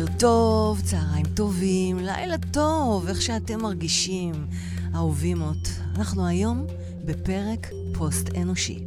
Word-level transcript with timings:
בוקר 0.00 0.12
טוב, 0.18 0.80
צהריים 0.80 1.26
טובים, 1.26 1.98
לילה 1.98 2.38
טוב, 2.50 3.08
איך 3.08 3.22
שאתם 3.22 3.60
מרגישים, 3.62 4.46
אהובימות. 4.94 5.68
אנחנו 5.96 6.26
היום 6.26 6.66
בפרק 7.04 7.70
פוסט-אנושי. 7.94 8.78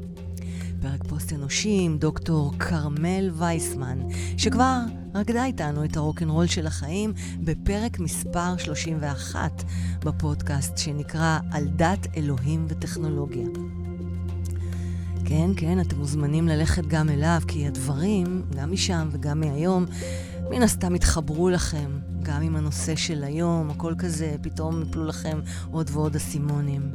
פרק 0.82 1.04
פוסט-אנושי 1.04 1.80
עם 1.82 1.98
דוקטור 1.98 2.54
כרמל 2.60 3.30
וייסמן, 3.34 4.00
שכבר 4.38 4.80
רקדה 5.16 5.46
איתנו 5.46 5.86
את 5.86 5.98
הרוקנרול 5.98 6.48
של 6.48 6.68
החיים 6.68 7.14
בפרק 7.40 8.00
מספר 8.00 8.58
31 8.58 9.64
בפודקאסט 10.06 10.78
שנקרא 10.78 11.40
על 11.52 11.68
דת 11.68 12.08
אלוהים 12.18 12.66
וטכנולוגיה. 12.70 13.48
כן, 15.26 15.50
כן, 15.58 15.80
אתם 15.80 15.98
מוזמנים 15.98 16.48
ללכת 16.48 16.86
גם 16.88 17.10
אליו, 17.10 17.42
כי 17.48 17.68
הדברים, 17.68 18.46
גם 18.56 18.72
משם 18.72 19.10
וגם 19.12 19.40
מהיום, 19.40 19.86
מן 20.50 20.64
הסתם 20.64 20.96
יתחברו 20.96 21.50
לכם, 21.50 22.00
גם 22.24 22.42
עם 22.42 22.56
הנושא 22.56 22.96
של 22.96 23.24
היום, 23.24 23.70
הכל 23.70 23.94
כזה, 23.98 24.36
פתאום 24.42 24.82
יפלו 24.82 25.06
לכם 25.06 25.40
עוד 25.72 25.90
ועוד 25.94 26.16
אסימונים. 26.16 26.92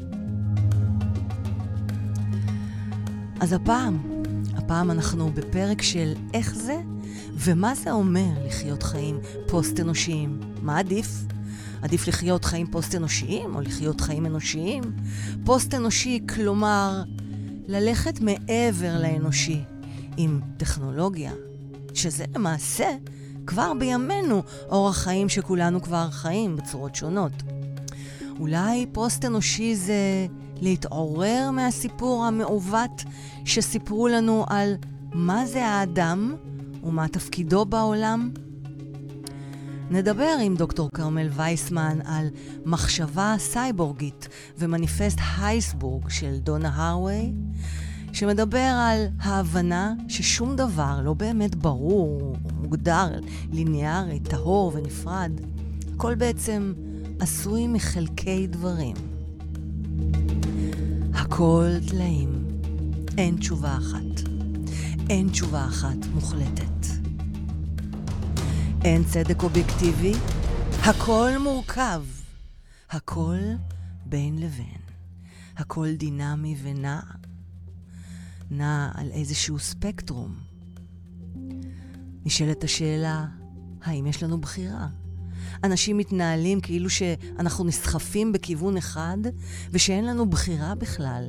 אז 3.40 3.52
הפעם, 3.52 4.22
הפעם 4.56 4.90
אנחנו 4.90 5.30
בפרק 5.32 5.82
של 5.82 6.12
איך 6.34 6.54
זה 6.54 6.80
ומה 7.34 7.74
זה 7.74 7.92
אומר 7.92 8.46
לחיות 8.46 8.82
חיים 8.82 9.18
פוסט-אנושיים. 9.46 10.40
מה 10.62 10.78
עדיף? 10.78 11.08
עדיף 11.82 12.08
לחיות 12.08 12.44
חיים 12.44 12.66
פוסט-אנושיים 12.66 13.54
או 13.54 13.60
לחיות 13.60 14.00
חיים 14.00 14.26
אנושיים? 14.26 14.82
פוסט-אנושי, 15.44 16.20
כלומר, 16.34 17.02
ללכת 17.66 18.20
מעבר 18.20 19.00
לאנושי 19.00 19.60
עם 20.16 20.40
טכנולוגיה, 20.56 21.33
שזה 21.94 22.24
למעשה 22.34 22.88
כבר 23.48 23.72
בימינו 23.78 24.42
אורח 24.68 24.96
חיים 24.96 25.28
שכולנו 25.28 25.82
כבר 25.82 26.10
חיים 26.10 26.56
בצורות 26.56 26.94
שונות. 26.94 27.32
אולי 28.40 28.86
פוסט-אנושי 28.92 29.77
זה 29.77 30.27
להתעורר 30.60 31.50
מהסיפור 31.52 32.24
המעוות 32.24 33.05
שסיפרו 33.44 34.08
לנו 34.08 34.44
על 34.48 34.74
מה 35.12 35.46
זה 35.46 35.66
האדם 35.66 36.36
ומה 36.82 37.08
תפקידו 37.08 37.64
בעולם? 37.64 38.30
נדבר 39.90 40.36
עם 40.42 40.56
דוקטור 40.56 40.88
כרמל 40.94 41.28
וייסמן 41.33 41.98
על 42.05 42.27
מחשבה 42.64 43.34
סייבורגית 43.38 44.28
ומניפסט 44.58 45.18
הייסבורג 45.38 46.08
של 46.08 46.38
דונה 46.38 46.70
הרווי, 46.74 47.33
שמדבר 48.19 48.58
על 48.58 49.06
ההבנה 49.20 49.92
ששום 50.08 50.56
דבר 50.56 51.00
לא 51.05 51.14
באמת 51.14 51.55
ברור, 51.55 52.36
מוגדר, 52.61 53.20
ליניארי, 53.52 54.20
טהור 54.20 54.72
ונפרד. 54.74 55.33
הכל 55.94 56.14
בעצם 56.14 56.72
עשוי 57.20 57.66
מחלקי 57.66 58.46
דברים. 58.46 58.96
הכל 61.14 61.66
טלאים. 61.89 62.48
אין 63.19 63.36
תשובה 63.36 63.77
אחת. 63.77 64.28
אין 65.11 65.28
תשובה 65.28 65.64
אחת 65.64 66.06
מוחלטת. 66.14 66.86
אין 68.84 69.05
צדק 69.05 69.42
אובייקטיבי, 69.42 70.12
הכל 70.83 71.30
מורכב. 71.41 72.02
הכל 72.91 73.39
בין 74.06 74.39
לבין. 74.39 74.80
הכל 75.56 75.94
דינמי 75.94 76.56
ונע. 76.62 77.00
נע 78.50 78.91
על 78.94 79.10
איזשהו 79.10 79.58
ספקטרום. 79.58 80.34
נשאלת 82.24 82.64
השאלה, 82.64 83.27
האם 83.83 84.06
יש 84.06 84.23
לנו 84.23 84.40
בחירה? 84.40 84.89
אנשים 85.64 85.96
מתנהלים 85.96 86.61
כאילו 86.61 86.90
שאנחנו 86.90 87.64
נסחפים 87.64 88.33
בכיוון 88.33 88.77
אחד 88.77 89.18
ושאין 89.70 90.06
לנו 90.06 90.30
בחירה 90.30 90.74
בכלל. 90.74 91.24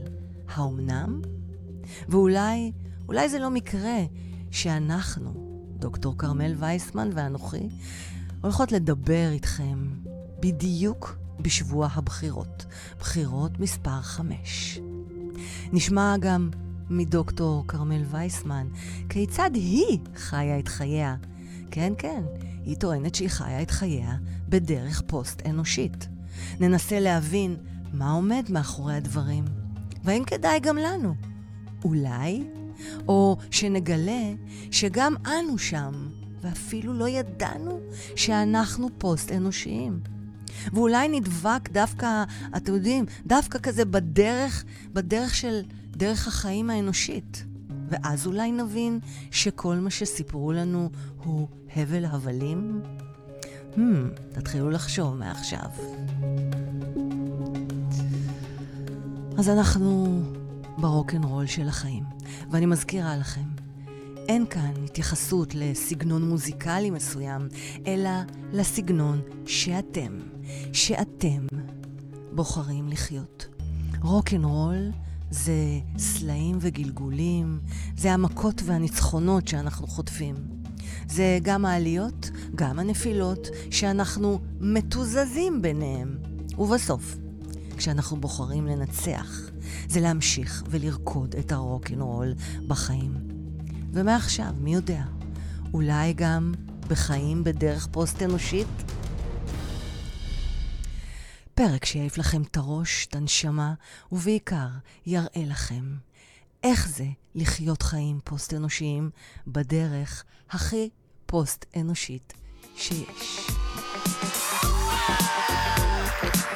האומנם? 0.48 1.22
ואולי, 2.10 2.72
אולי 3.08 3.30
זה 3.30 3.40
לא 3.40 3.50
מקרה 3.50 3.98
שאנחנו, 4.52 5.34
דוקטור 5.80 6.18
כרמל 6.18 6.56
וייסמן 6.58 7.10
ואנוכי, 7.14 7.70
הולכות 8.42 8.72
לדבר 8.72 9.30
איתכם 9.32 9.88
בדיוק 10.40 11.18
בשבוע 11.40 11.90
הבחירות, 11.94 12.66
בחירות 13.00 13.60
מספר 13.60 14.02
חמש. 14.02 14.80
נשמע 15.74 16.16
גם 16.20 16.50
מדוקטור 16.90 17.64
כרמל 17.68 18.04
וייסמן 18.12 18.68
כיצד 19.10 19.50
היא 19.54 20.00
חיה 20.16 20.60
את 20.60 20.68
חייה. 20.68 21.16
כן, 21.72 21.94
כן, 21.98 22.24
היא 22.66 22.76
טוענת 22.76 23.16
שהיא 23.16 23.30
חיה 23.30 23.62
את 23.62 23.72
חייה 23.72 24.16
בדרך 24.50 25.02
פוסט-אנושית. 25.08 26.08
ננסה 26.60 27.00
להבין 27.00 27.56
מה 27.94 28.12
עומד 28.12 28.44
מאחורי 28.50 28.94
הדברים, 28.94 29.46
והאם 30.04 30.24
כדאי 30.24 30.60
גם 30.60 30.78
לנו. 30.78 31.16
אולי, 31.84 32.44
או 33.08 33.38
שנגלה 33.52 34.34
שגם 34.72 35.16
אנו 35.26 35.58
שם, 35.58 36.10
ואפילו 36.42 36.94
לא 36.94 37.10
ידענו 37.10 37.80
שאנחנו 38.16 38.90
פוסט-אנושיים. 38.98 40.00
ואולי 40.74 41.08
נדבק 41.08 41.70
דווקא, 41.72 42.24
אתם 42.58 42.74
יודעים, 42.74 43.06
דווקא 43.26 43.60
כזה 43.60 43.86
בדרך, 43.86 44.66
בדרך 44.94 45.36
של 45.36 45.62
דרך 46.00 46.28
החיים 46.28 46.70
האנושית. 46.70 47.46
ואז 47.90 48.28
אולי 48.28 48.52
נבין 48.52 49.00
שכל 49.32 49.76
מה 49.76 49.90
שסיפרו 49.90 50.52
לנו 50.52 50.90
הוא 51.24 51.48
הבל 51.76 52.06
הבלים? 52.06 52.82
Hmm, 53.76 53.80
תתחילו 54.32 54.70
לחשוב 54.70 55.16
מעכשיו. 55.16 55.70
אז 59.38 59.50
אנחנו 59.50 60.22
ברוקנרול 60.78 61.46
של 61.46 61.68
החיים, 61.68 62.04
ואני 62.52 62.66
מזכירה 62.66 63.18
לכם, 63.18 63.50
אין 64.28 64.46
כאן 64.46 64.74
התייחסות 64.86 65.56
לסגנון 65.56 66.30
מוזיקלי 66.30 66.90
מסוים, 66.90 67.48
אלא 67.88 68.10
לסגנון 68.54 69.22
שאתם, 69.46 70.20
שאתם 70.74 71.48
בוחרים 72.32 72.88
לחיות. 72.88 73.48
רוקנרול 74.02 74.92
זה 75.32 75.54
סלעים 75.98 76.58
וגלגולים, 76.62 77.60
זה 77.98 78.14
המכות 78.14 78.62
והניצחונות 78.66 79.48
שאנחנו 79.48 79.88
חוטפים. 79.88 80.36
זה 81.10 81.40
גם 81.42 81.66
העליות, 81.66 82.30
גם 82.56 82.80
הנפילות, 82.80 83.48
שאנחנו 83.72 84.40
מתוזזים 84.60 85.62
ביניהם. 85.62 86.18
ובסוף, 86.58 87.18
כשאנחנו 87.78 88.18
בוחרים 88.18 88.68
לנצח, 88.68 89.40
זה 89.88 90.00
להמשיך 90.00 90.64
ולרקוד 90.70 91.36
את 91.40 91.52
הרוקנרול 91.52 92.34
בחיים. 92.68 93.14
ומעכשיו, 93.94 94.54
מי 94.62 94.74
יודע, 94.74 95.04
אולי 95.74 96.14
גם 96.14 96.54
בחיים 96.88 97.44
בדרך 97.44 97.88
פוסט-אנושית? 97.92 98.68
פרק 101.60 101.86
שיעיף 101.86 102.18
לכם 102.18 102.42
את 102.42 102.58
הראש, 102.58 103.08
את 103.10 103.16
הנשמה, 103.16 103.74
ובעיקר 104.12 104.68
יראה 105.06 105.44
לכם 105.48 105.84
איך 106.64 106.90
זה 106.90 107.06
לחיות 107.36 107.82
חיים 107.82 108.20
פוסט-אנושיים 108.24 109.10
בדרך 109.48 110.24
הכי 110.52 110.90
פוסט-אנושית 111.26 112.34
שיש. 112.76 113.48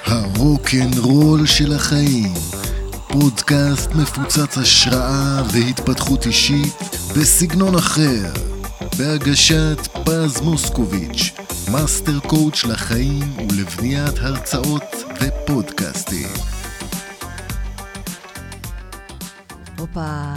הרוקנרול 0.06 1.46
של 1.46 1.74
החיים, 1.74 2.34
פודקאסט 3.08 3.90
מפוצץ 3.92 4.58
השראה 4.58 5.44
והתפתחות 5.54 6.26
אישית 6.26 6.78
בסגנון 7.18 7.76
אחר, 7.76 8.34
בהגשת 8.98 9.78
פז 10.06 10.42
מוסקוביץ', 10.42 11.43
master 11.74 12.20
coach 12.20 12.64
לחיים 12.64 13.24
ולבניית 13.38 14.18
הרצאות 14.18 14.84
ופודקאסטים. 15.22 16.28
הופה, 19.78 20.34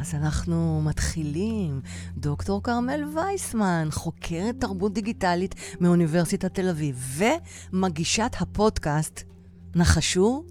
אז 0.00 0.14
אנחנו 0.14 0.82
מתחילים. 0.84 1.80
דוקטור 2.16 2.62
כרמל 2.62 3.04
וייסמן, 3.14 3.88
חוקרת 3.90 4.60
תרבות 4.60 4.92
דיגיטלית 4.92 5.54
מאוניברסיטת 5.80 6.54
תל 6.54 6.68
אביב, 6.68 7.20
ומגישת 7.72 8.32
הפודקאסט, 8.40 9.22
נחשו? 9.74 10.44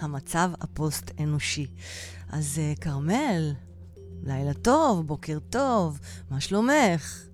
המצב 0.00 0.50
הפוסט-אנושי. 0.60 1.66
אז 2.28 2.60
uh, 2.76 2.80
כרמל, 2.80 3.52
לילה 4.22 4.54
טוב, 4.54 5.06
בוקר 5.06 5.38
טוב, 5.50 5.98
מה 6.30 6.40
שלומך? 6.40 7.31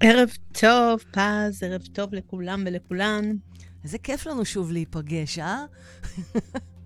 ערב 0.00 0.28
טוב, 0.52 1.00
פז, 1.10 1.62
ערב 1.62 1.82
טוב 1.92 2.14
לכולם 2.14 2.64
ולכולן. 2.66 3.36
איזה 3.84 3.98
כיף 3.98 4.26
לנו 4.26 4.44
שוב 4.44 4.72
להיפגש, 4.72 5.38
אה? 5.38 5.64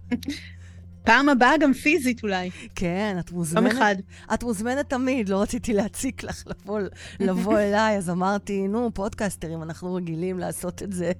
פעם 1.04 1.28
הבאה 1.28 1.58
גם 1.60 1.72
פיזית 1.72 2.22
אולי. 2.22 2.50
כן, 2.74 3.16
את 3.20 3.32
מוזמנת. 3.32 3.72
יום 3.72 3.76
אחד. 3.76 3.94
את 4.34 4.42
מוזמנת 4.42 4.90
תמיד, 4.90 5.28
לא 5.28 5.42
רציתי 5.42 5.72
להציק 5.72 6.22
לך 6.22 6.44
לבוא, 6.46 6.80
לבוא 7.20 7.58
אליי, 7.68 7.96
אז 7.96 8.10
אמרתי, 8.10 8.68
נו, 8.68 8.90
פודקאסטרים, 8.94 9.62
אנחנו 9.62 9.94
רגילים 9.94 10.38
לעשות 10.38 10.82
את 10.82 10.92
זה 10.92 11.12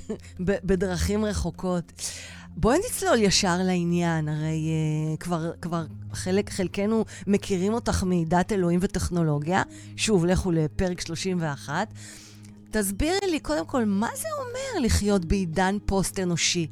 בדרכים 0.40 1.24
רחוקות. 1.24 1.92
בואי 2.60 2.78
נצלול 2.78 3.18
ישר 3.18 3.56
לעניין, 3.64 4.28
הרי 4.28 4.70
uh, 5.14 5.16
כבר, 5.16 5.50
כבר 5.62 5.84
חלק, 6.12 6.50
חלקנו 6.50 7.04
מכירים 7.26 7.74
אותך 7.74 8.04
מדת 8.06 8.52
אלוהים 8.52 8.80
וטכנולוגיה. 8.82 9.62
שוב, 9.96 10.26
לכו 10.26 10.52
לפרק 10.52 11.00
31. 11.00 11.88
תסבירי 12.70 13.18
לי 13.30 13.40
קודם 13.40 13.66
כל, 13.66 13.84
מה 13.84 14.08
זה 14.16 14.28
אומר 14.38 14.86
לחיות 14.86 15.24
בעידן 15.24 15.76
פוסט-אנושי? 15.86 16.66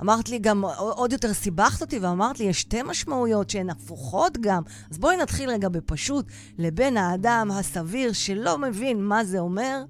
אמרת 0.00 0.28
לי 0.28 0.38
גם, 0.38 0.64
עוד 0.78 1.12
יותר 1.12 1.32
סיבכת 1.34 1.80
אותי 1.80 1.98
ואמרת 1.98 2.40
לי, 2.40 2.44
יש 2.44 2.60
שתי 2.60 2.82
משמעויות 2.82 3.50
שהן 3.50 3.70
הפוכות 3.70 4.38
גם. 4.40 4.62
אז 4.90 4.98
בואי 4.98 5.16
נתחיל 5.16 5.50
רגע 5.50 5.68
בפשוט, 5.68 6.26
לבן 6.58 6.96
האדם 6.96 7.50
הסביר 7.50 8.12
שלא 8.12 8.58
מבין 8.58 9.04
מה 9.04 9.24
זה 9.24 9.38
אומר, 9.38 9.82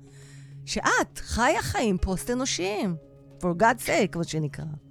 שאת 0.65 1.19
חיה 1.19 1.63
חיים 1.63 1.99
פוסט-אנושיים. 1.99 2.97
For 3.41 3.63
God's 3.63 3.87
sake, 3.87 4.19
מה 4.19 4.25
שנקרא. 4.25 4.86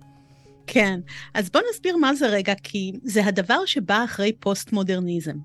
כן, 0.68 1.00
אז 1.34 1.50
בוא 1.50 1.62
נסביר 1.70 1.98
מה 1.98 2.16
זה 2.16 2.28
רגע, 2.28 2.54
כי 2.64 2.92
זה 3.04 3.26
הדבר 3.26 3.66
שבא 3.66 4.04
אחרי 4.04 4.34
פוסט-מודרניזם. 4.40 5.36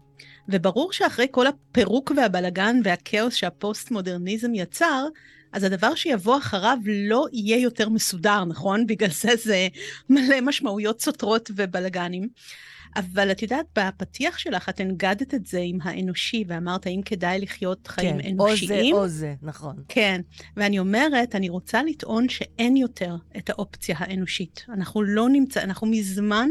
וברור 0.49 0.93
שאחרי 0.93 1.27
כל 1.31 1.47
הפירוק 1.47 2.13
והבלגן 2.17 2.81
והכאוס 2.85 3.35
שהפוסט-מודרניזם 3.35 4.55
יצר, 4.55 5.07
אז 5.53 5.65
הדבר 5.65 5.95
שיבוא 5.95 6.39
אחריו 6.39 6.79
לא 6.87 7.27
יהיה 7.33 7.59
יותר 7.59 7.89
מסודר, 7.89 8.45
נכון? 8.45 8.87
בגלל 8.87 9.11
זה 9.11 9.31
זה 9.37 9.69
מלא 10.09 10.41
משמעויות 10.41 11.01
סותרות 11.01 11.51
ובלגנים. 11.57 12.29
אבל 12.97 13.31
את 13.31 13.43
יודעת, 13.43 13.67
בפתיח 13.79 14.39
שלך 14.39 14.69
את 14.69 14.81
הנגדת 14.81 15.35
את 15.35 15.47
זה 15.47 15.61
עם 15.65 15.79
האנושי, 15.83 16.45
ואמרת, 16.47 16.87
האם 16.87 17.03
כדאי 17.03 17.41
לחיות 17.41 17.87
חיים 17.87 18.23
כן, 18.23 18.29
אנושיים? 18.29 18.95
או 18.95 18.99
זה 18.99 19.03
או 19.03 19.09
זה, 19.09 19.35
נכון. 19.43 19.77
כן, 19.89 20.21
ואני 20.57 20.79
אומרת, 20.79 21.35
אני 21.35 21.49
רוצה 21.49 21.83
לטעון 21.83 22.29
שאין 22.29 22.77
יותר 22.77 23.17
את 23.37 23.51
האופציה 23.51 23.97
האנושית. 23.99 24.65
אנחנו 24.69 25.03
לא 25.03 25.29
נמצא, 25.29 25.63
אנחנו 25.63 25.87
מזמן 25.87 26.49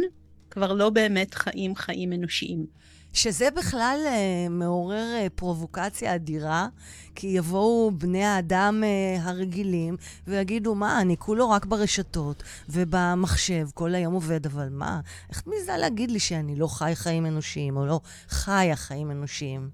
כבר 0.49 0.73
לא 0.73 0.89
באמת 0.89 1.33
חיים 1.33 1.75
חיים 1.75 2.13
אנושיים. 2.13 2.65
שזה 3.13 3.51
בכלל 3.51 3.99
uh, 4.05 4.49
מעורר 4.49 5.05
uh, 5.25 5.29
פרובוקציה 5.29 6.15
אדירה, 6.15 6.67
כי 7.15 7.27
יבואו 7.27 7.91
בני 7.91 8.23
האדם 8.23 8.83
uh, 8.83 9.21
הרגילים 9.21 9.97
ויגידו, 10.27 10.75
מה, 10.75 11.01
אני 11.01 11.17
כולו 11.17 11.49
רק 11.49 11.65
ברשתות 11.65 12.43
ובמחשב, 12.69 13.67
כל 13.73 13.95
היום 13.95 14.13
עובד, 14.13 14.45
אבל 14.45 14.69
מה, 14.69 14.99
איך 15.29 15.41
את 15.41 15.47
להגיד 15.77 16.11
לי 16.11 16.19
שאני 16.19 16.55
לא 16.55 16.67
חי 16.67 16.91
חיים 16.95 17.25
אנושיים, 17.25 17.77
או 17.77 17.85
לא 17.85 17.99
חיה 18.29 18.75
חיים 18.75 19.11
אנושיים? 19.11 19.69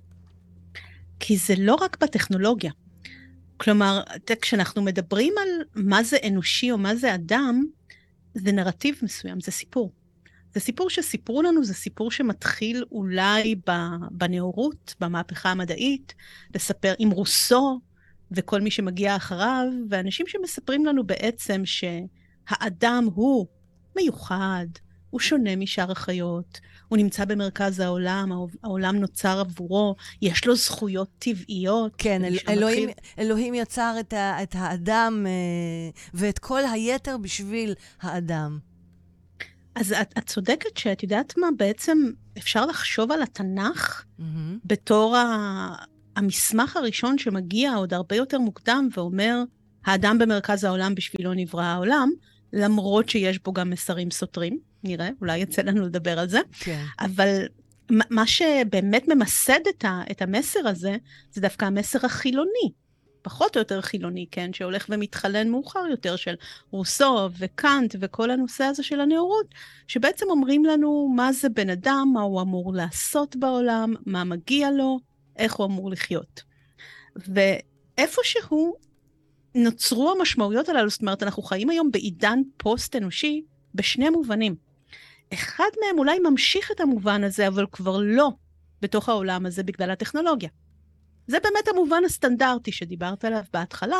כי 1.19 1.37
זה 1.37 1.53
לא 1.57 1.75
רק 1.75 1.97
בטכנולוגיה. 2.03 2.71
כלומר, 3.57 4.01
כשאנחנו 4.41 4.81
מדברים 4.81 5.33
על 5.41 5.83
מה 5.83 6.03
זה 6.03 6.17
אנושי 6.27 6.71
או 6.71 6.77
מה 6.77 6.95
זה 6.95 7.15
אדם, 7.15 7.65
זה 8.33 8.51
נרטיב 8.51 8.95
מסוים, 9.01 9.41
זה 9.41 9.51
סיפור. 9.51 9.91
זה 10.55 10.61
סיפור 10.61 10.89
שסיפרו 10.89 11.41
לנו, 11.41 11.63
זה 11.63 11.73
סיפור 11.73 12.11
שמתחיל 12.11 12.83
אולי 12.91 13.55
בנאורות, 14.11 14.95
במהפכה 14.99 15.51
המדעית, 15.51 16.13
לספר 16.55 16.93
עם 16.99 17.11
רוסו 17.11 17.79
וכל 18.31 18.61
מי 18.61 18.71
שמגיע 18.71 19.15
אחריו, 19.15 19.65
ואנשים 19.89 20.27
שמספרים 20.27 20.85
לנו 20.85 21.03
בעצם 21.03 21.61
שהאדם 21.65 23.07
הוא 23.15 23.47
מיוחד, 23.95 24.65
הוא 25.09 25.19
שונה 25.19 25.55
משאר 25.55 25.91
החיות, 25.91 26.59
הוא 26.87 26.97
נמצא 26.97 27.25
במרכז 27.25 27.79
העולם, 27.79 28.31
העולם 28.63 28.95
נוצר 28.95 29.39
עבורו, 29.39 29.95
יש 30.21 30.45
לו 30.45 30.55
זכויות 30.55 31.09
טבעיות. 31.19 31.93
כן, 31.97 32.25
אל, 32.25 32.37
אלוהים, 32.49 32.89
אלוהים 33.19 33.53
יצר 33.53 33.95
את, 33.99 34.13
ה, 34.13 34.43
את 34.43 34.55
האדם 34.57 35.25
אה, 35.27 35.31
ואת 36.13 36.39
כל 36.39 36.61
היתר 36.73 37.17
בשביל 37.17 37.73
האדם. 38.01 38.59
אז 39.75 39.93
את, 39.93 40.13
את 40.17 40.25
צודקת 40.25 40.77
שאת 40.77 41.03
יודעת 41.03 41.37
מה, 41.37 41.47
בעצם 41.57 41.97
אפשר 42.37 42.65
לחשוב 42.65 43.11
על 43.11 43.21
התנ"ך 43.21 44.03
mm-hmm. 44.19 44.23
בתור 44.65 45.15
ה, 45.17 45.75
המסמך 46.15 46.77
הראשון 46.77 47.17
שמגיע 47.17 47.73
עוד 47.73 47.93
הרבה 47.93 48.15
יותר 48.15 48.39
מוקדם 48.39 48.89
ואומר, 48.97 49.43
האדם 49.85 50.17
במרכז 50.17 50.63
העולם 50.63 50.95
בשבילו 50.95 51.33
נברא 51.33 51.63
העולם, 51.63 52.09
למרות 52.53 53.09
שיש 53.09 53.39
בו 53.39 53.53
גם 53.53 53.69
מסרים 53.69 54.11
סותרים, 54.11 54.59
נראה, 54.83 55.09
אולי 55.21 55.37
יצא 55.37 55.61
לנו 55.61 55.85
לדבר 55.85 56.19
על 56.19 56.29
זה. 56.29 56.39
כן. 56.59 56.83
אבל 56.99 57.45
מה 57.89 58.27
שבאמת 58.27 59.07
ממסד 59.07 59.59
את, 59.69 59.85
ה, 59.85 60.01
את 60.11 60.21
המסר 60.21 60.67
הזה, 60.67 60.97
זה 61.31 61.41
דווקא 61.41 61.65
המסר 61.65 62.05
החילוני. 62.05 62.71
פחות 63.25 63.55
או 63.55 63.61
יותר 63.61 63.81
חילוני, 63.81 64.25
כן, 64.31 64.53
שהולך 64.53 64.85
ומתחלן 64.89 65.49
מאוחר 65.49 65.83
יותר 65.89 66.15
של 66.15 66.35
רוסו 66.71 67.29
וקאנט 67.37 67.95
וכל 67.99 68.31
הנושא 68.31 68.63
הזה 68.63 68.83
של 68.83 69.01
הנאורות, 69.01 69.45
שבעצם 69.87 70.25
אומרים 70.29 70.65
לנו 70.65 71.13
מה 71.15 71.33
זה 71.33 71.49
בן 71.49 71.69
אדם, 71.69 72.11
מה 72.13 72.21
הוא 72.21 72.41
אמור 72.41 72.73
לעשות 72.73 73.35
בעולם, 73.35 73.93
מה 74.05 74.23
מגיע 74.23 74.71
לו, 74.71 74.99
איך 75.37 75.55
הוא 75.55 75.65
אמור 75.65 75.91
לחיות. 75.91 76.43
ואיפשהו 77.15 78.73
נוצרו 79.55 80.11
המשמעויות 80.11 80.69
הללו, 80.69 80.89
זאת 80.89 81.01
אומרת, 81.01 81.23
אנחנו 81.23 81.43
חיים 81.43 81.69
היום 81.69 81.91
בעידן 81.91 82.39
פוסט-אנושי 82.57 83.41
בשני 83.75 84.09
מובנים. 84.09 84.55
אחד 85.33 85.69
מהם 85.81 85.99
אולי 85.99 86.19
ממשיך 86.19 86.71
את 86.71 86.79
המובן 86.79 87.23
הזה, 87.23 87.47
אבל 87.47 87.65
כבר 87.71 87.97
לא 88.03 88.31
בתוך 88.81 89.09
העולם 89.09 89.45
הזה 89.45 89.63
בגלל 89.63 89.91
הטכנולוגיה. 89.91 90.49
זה 91.27 91.37
באמת 91.43 91.67
המובן 91.67 92.01
הסטנדרטי 92.05 92.71
שדיברת 92.71 93.25
עליו 93.25 93.43
בהתחלה, 93.53 93.97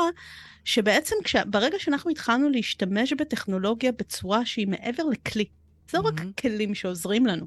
שבעצם 0.64 1.16
כש... 1.24 1.36
ברגע 1.36 1.80
שאנחנו 1.80 2.12
התחלנו 2.12 2.50
להשתמש 2.50 3.14
בטכנולוגיה 3.14 3.92
בצורה 3.92 4.46
שהיא 4.46 4.68
מעבר 4.68 5.04
לכלי, 5.04 5.46
זה 5.92 5.98
לא 5.98 6.04
mm-hmm. 6.04 6.22
רק 6.22 6.40
כלים 6.40 6.76
שעוזרים 6.76 7.26
לנו, 7.26 7.46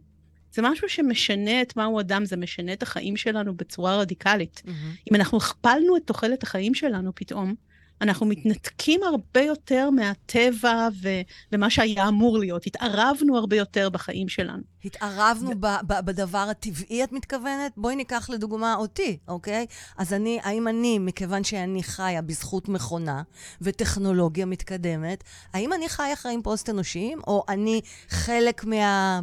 זה 0.52 0.62
משהו 0.62 0.88
שמשנה 0.88 1.62
את 1.62 1.76
מהו 1.76 2.00
אדם, 2.00 2.24
זה 2.24 2.36
משנה 2.36 2.72
את 2.72 2.82
החיים 2.82 3.16
שלנו 3.16 3.56
בצורה 3.56 3.96
רדיקלית. 3.96 4.62
Mm-hmm. 4.64 5.10
אם 5.10 5.14
אנחנו 5.14 5.38
הכפלנו 5.38 5.96
את 5.96 6.02
תוחלת 6.04 6.42
החיים 6.42 6.74
שלנו 6.74 7.12
פתאום, 7.14 7.54
אנחנו 8.00 8.26
מתנתקים 8.26 9.00
הרבה 9.02 9.40
יותר 9.40 9.90
מהטבע 9.90 10.88
ו- 11.02 11.20
ומה 11.52 11.70
שהיה 11.70 12.08
אמור 12.08 12.38
להיות. 12.38 12.66
התערבנו 12.66 13.36
הרבה 13.36 13.56
יותר 13.56 13.88
בחיים 13.88 14.28
שלנו. 14.28 14.62
התערבנו 14.84 15.50
ו- 15.50 15.60
ב- 15.60 15.76
ב- 15.86 16.00
בדבר 16.04 16.46
הטבעי, 16.50 17.04
את 17.04 17.12
מתכוונת? 17.12 17.72
בואי 17.76 17.96
ניקח 17.96 18.30
לדוגמה 18.30 18.74
אותי, 18.74 19.18
אוקיי? 19.28 19.66
אז 19.96 20.12
אני, 20.12 20.38
האם 20.42 20.68
אני, 20.68 20.98
מכיוון 20.98 21.44
שאני 21.44 21.82
חיה 21.82 22.22
בזכות 22.22 22.68
מכונה 22.68 23.22
וטכנולוגיה 23.60 24.46
מתקדמת, 24.46 25.24
האם 25.52 25.72
אני 25.72 25.88
חיה 25.88 26.16
חיים 26.16 26.42
פוסט-אנושיים, 26.42 27.20
או 27.26 27.44
אני 27.48 27.80
חלק 28.08 28.64
מה... 28.64 29.20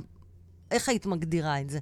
איך 0.71 0.89
היית 0.89 1.05
מגדירה 1.05 1.61
את 1.61 1.69
זה? 1.69 1.79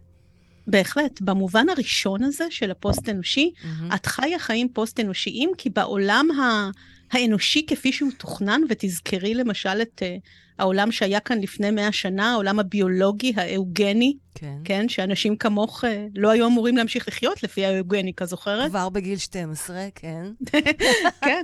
בהחלט. 0.68 1.22
במובן 1.22 1.70
הראשון 1.70 2.24
הזה 2.24 2.46
של 2.50 2.72
הפוסט-אנושי, 2.72 3.52
mm-hmm. 3.56 3.96
את 3.96 4.06
חיה 4.06 4.40
חיים 4.40 4.70
פוסט-אנושיים, 4.74 5.52
כי 5.58 5.70
בעולם 5.70 6.32
ה... 6.32 6.70
האנושי 7.14 7.66
כפי 7.68 7.92
שהוא 7.92 8.12
תוכנן, 8.18 8.62
ותזכרי 8.70 9.34
למשל 9.34 9.82
את 9.82 10.02
uh, 10.02 10.30
העולם 10.60 10.92
שהיה 10.92 11.20
כאן 11.20 11.40
לפני 11.42 11.72
מאה 11.72 11.92
שנה, 11.92 12.32
העולם 12.32 12.60
הביולוגי, 12.60 13.34
האוגני, 13.36 14.18
כן, 14.36 14.58
כן 14.64 14.90
שאנשים 14.90 15.36
כמוך 15.36 15.84
uh, 15.84 15.88
לא 16.16 16.30
היו 16.30 16.48
אמורים 16.48 16.78
להמשיך 16.78 17.08
לחיות 17.08 17.44
לפי 17.44 17.66
האוגני, 17.66 18.14
כזוכרת? 18.14 18.70
כבר 18.70 18.90
בגיל 18.90 19.18
12, 19.18 19.88
כן. 19.96 20.26
כן, 21.26 21.44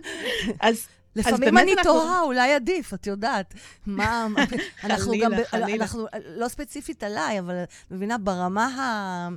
אז... 0.60 0.88
לפעמים 1.16 1.58
אני 1.58 1.74
אנחנו... 1.74 1.92
תוהה, 1.92 2.22
אולי 2.22 2.54
עדיף, 2.54 2.94
את 2.94 3.08
יודעת. 3.08 3.54
מה... 3.86 4.28
אנחנו 4.84 5.06
חלילה, 5.06 5.30
גם... 5.30 5.44
חלילה. 5.48 5.84
אנחנו, 5.84 6.08
לא 6.36 6.48
ספציפית 6.48 7.04
עליי, 7.04 7.40
אבל 7.40 7.64
מבינה, 7.92 8.18
ברמה 8.18 8.66
ה... 8.66 9.30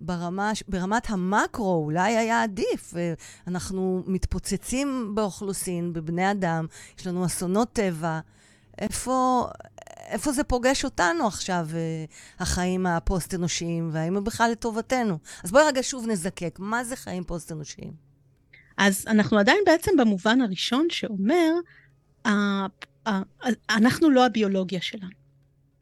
ברמה, 0.00 0.52
ברמת 0.68 1.10
המקרו 1.10 1.84
אולי 1.84 2.16
היה 2.16 2.42
עדיף. 2.42 2.94
אנחנו 3.46 4.02
מתפוצצים 4.06 5.12
באוכלוסין, 5.14 5.92
בבני 5.92 6.30
אדם, 6.30 6.66
יש 6.98 7.06
לנו 7.06 7.26
אסונות 7.26 7.72
טבע. 7.72 8.20
איפה, 8.78 9.46
איפה 10.06 10.32
זה 10.32 10.44
פוגש 10.44 10.84
אותנו 10.84 11.26
עכשיו, 11.26 11.68
החיים 12.38 12.86
הפוסט-אנושיים, 12.86 13.90
והאם 13.92 14.16
הם 14.16 14.24
בכלל 14.24 14.50
לטובתנו? 14.50 15.18
אז 15.44 15.50
בואי 15.50 15.64
רגע 15.64 15.82
שוב 15.82 16.06
נזקק, 16.06 16.56
מה 16.58 16.84
זה 16.84 16.96
חיים 16.96 17.24
פוסט-אנושיים? 17.24 18.09
אז 18.80 19.04
אנחנו 19.06 19.38
עדיין 19.38 19.58
בעצם 19.66 19.90
במובן 19.98 20.40
הראשון 20.40 20.86
שאומר, 20.90 21.52
אנחנו 23.70 24.10
לא 24.10 24.26
הביולוגיה 24.26 24.80
שלנו. 24.80 25.20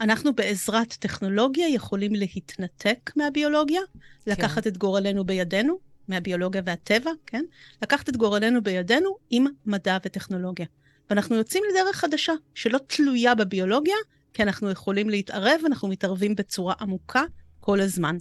אנחנו 0.00 0.34
בעזרת 0.34 0.92
טכנולוגיה 0.92 1.68
יכולים 1.68 2.14
להתנתק 2.14 3.10
מהביולוגיה, 3.16 3.80
כן. 3.92 4.30
לקחת 4.30 4.66
את 4.66 4.76
גורלנו 4.78 5.24
בידינו, 5.24 5.78
מהביולוגיה 6.08 6.62
והטבע, 6.64 7.10
כן? 7.26 7.44
לקחת 7.82 8.08
את 8.08 8.16
גורלנו 8.16 8.62
בידינו 8.62 9.16
עם 9.30 9.46
מדע 9.66 9.98
וטכנולוגיה. 10.04 10.66
ואנחנו 11.10 11.36
יוצאים 11.36 11.62
לדרך 11.70 11.96
חדשה, 11.96 12.32
שלא 12.54 12.78
תלויה 12.86 13.34
בביולוגיה, 13.34 13.96
כי 14.32 14.42
אנחנו 14.42 14.70
יכולים 14.70 15.10
להתערב, 15.10 15.60
אנחנו 15.66 15.88
מתערבים 15.88 16.34
בצורה 16.34 16.74
עמוקה 16.80 17.22
כל 17.60 17.80
הזמן. 17.80 18.16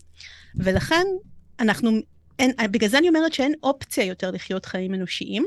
ולכן, 0.56 1.06
אנחנו, 1.60 1.92
אין, 2.40 2.52
בגלל 2.72 2.90
זה 2.90 2.98
אני 2.98 3.08
אומרת 3.10 3.34
שאין 3.34 3.54
אופציה 3.64 4.06
יותר 4.06 4.32
לחיות 4.32 4.66
חיים 4.66 4.94
אנושיים, 4.94 5.46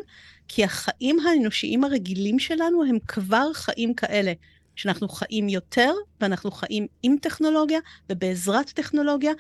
כי 0.49 0.64
החיים 0.64 1.20
האנושיים 1.20 1.85
הרגילים 1.85 2.38
שלנו 2.38 2.85
הם 2.85 2.99
כבר 3.09 3.52
חיים 3.52 3.94
כאלה, 3.94 4.32
שאנחנו 4.76 5.09
חיים 5.09 5.49
יותר, 5.49 5.92
ואנחנו 6.20 6.50
חיים 6.50 6.87
עם 7.02 7.16
טכנולוגיה 7.23 7.78
ובעזרת 8.11 8.70
טכנולוגיה, 8.70 9.32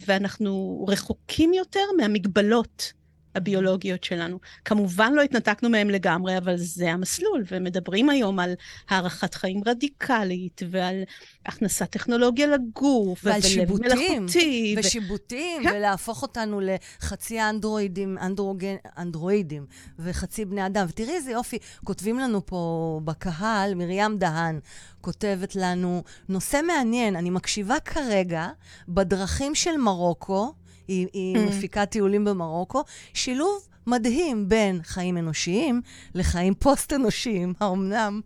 ואנחנו 0.00 0.84
רחוקים 0.88 1.52
יותר 1.52 1.84
מהמגבלות 1.96 2.92
הביולוגיות 3.36 4.04
שלנו. 4.04 4.38
כמובן 4.64 5.12
לא 5.12 5.22
התנתקנו 5.22 5.68
מהם 5.68 5.90
לגמרי, 5.90 6.38
אבל 6.38 6.56
זה 6.56 6.90
המסלול, 6.92 7.44
ומדברים 7.50 8.08
היום 8.08 8.38
על 8.38 8.54
הארכת 8.88 9.34
חיים 9.34 9.62
רדיקלית, 9.66 10.62
ועל 10.70 11.02
הכנסת 11.46 11.90
טכנולוגיה 11.90 12.46
לגוף, 12.46 13.20
ועל 13.24 13.40
שיבוטים, 13.40 13.86
מלאכותי, 13.86 14.74
ושיבוטים, 14.78 15.62
כן. 15.62 15.70
ולהפוך 15.74 16.22
אותנו 16.22 16.60
לחצי 16.62 17.42
אנדרואידים, 17.42 18.18
אנדרוגן, 18.18 18.74
אנדרואידים, 18.98 19.66
וחצי 19.98 20.44
בני 20.44 20.66
אדם. 20.66 20.86
ותראי 20.88 21.14
איזה 21.14 21.32
יופי, 21.32 21.58
כותבים 21.84 22.18
לנו 22.18 22.46
פה 22.46 23.00
בקהל, 23.04 23.74
מרים 23.74 24.18
דהן, 24.18 24.60
כותבת 25.00 25.56
לנו, 25.56 26.02
נושא 26.28 26.60
מעניין, 26.66 27.16
אני 27.16 27.30
מקשיבה 27.30 27.80
כרגע 27.80 28.48
בדרכים 28.88 29.54
של 29.54 29.76
מרוקו, 29.76 30.54
היא, 30.88 31.06
היא 31.12 31.36
mm. 31.36 31.38
מפיקה 31.38 31.86
טיולים 31.86 32.24
במרוקו, 32.24 32.82
שילוב 33.14 33.68
מדהים 33.86 34.48
בין 34.48 34.82
חיים 34.82 35.18
אנושיים 35.18 35.80
לחיים 36.14 36.54
פוסט-אנושיים, 36.54 37.54
האומנם? 37.60 38.20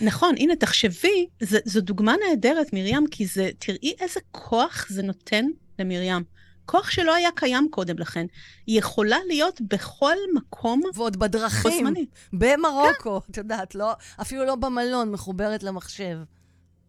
נכון, 0.00 0.34
הנה, 0.38 0.56
תחשבי, 0.56 1.26
ז, 1.42 1.56
זו 1.64 1.80
דוגמה 1.80 2.14
נהדרת, 2.28 2.72
מרים, 2.72 3.06
כי 3.06 3.26
זה, 3.26 3.50
תראי 3.58 3.94
איזה 4.00 4.20
כוח 4.30 4.86
זה 4.88 5.02
נותן 5.02 5.46
למרים. 5.78 6.22
כוח 6.66 6.90
שלא 6.90 7.14
היה 7.14 7.28
קיים 7.34 7.68
קודם 7.70 7.98
לכן. 7.98 8.26
היא 8.66 8.78
יכולה 8.78 9.18
להיות 9.26 9.60
בכל 9.60 10.14
מקום 10.34 10.80
ועוד 10.94 11.16
בדרכים, 11.16 11.86
במרוקו, 12.32 13.20
כן. 13.20 13.32
את 13.32 13.36
יודעת, 13.36 13.74
לא, 13.74 13.92
אפילו 14.20 14.44
לא 14.44 14.54
במלון, 14.54 15.12
מחוברת 15.12 15.62
למחשב. 15.62 16.18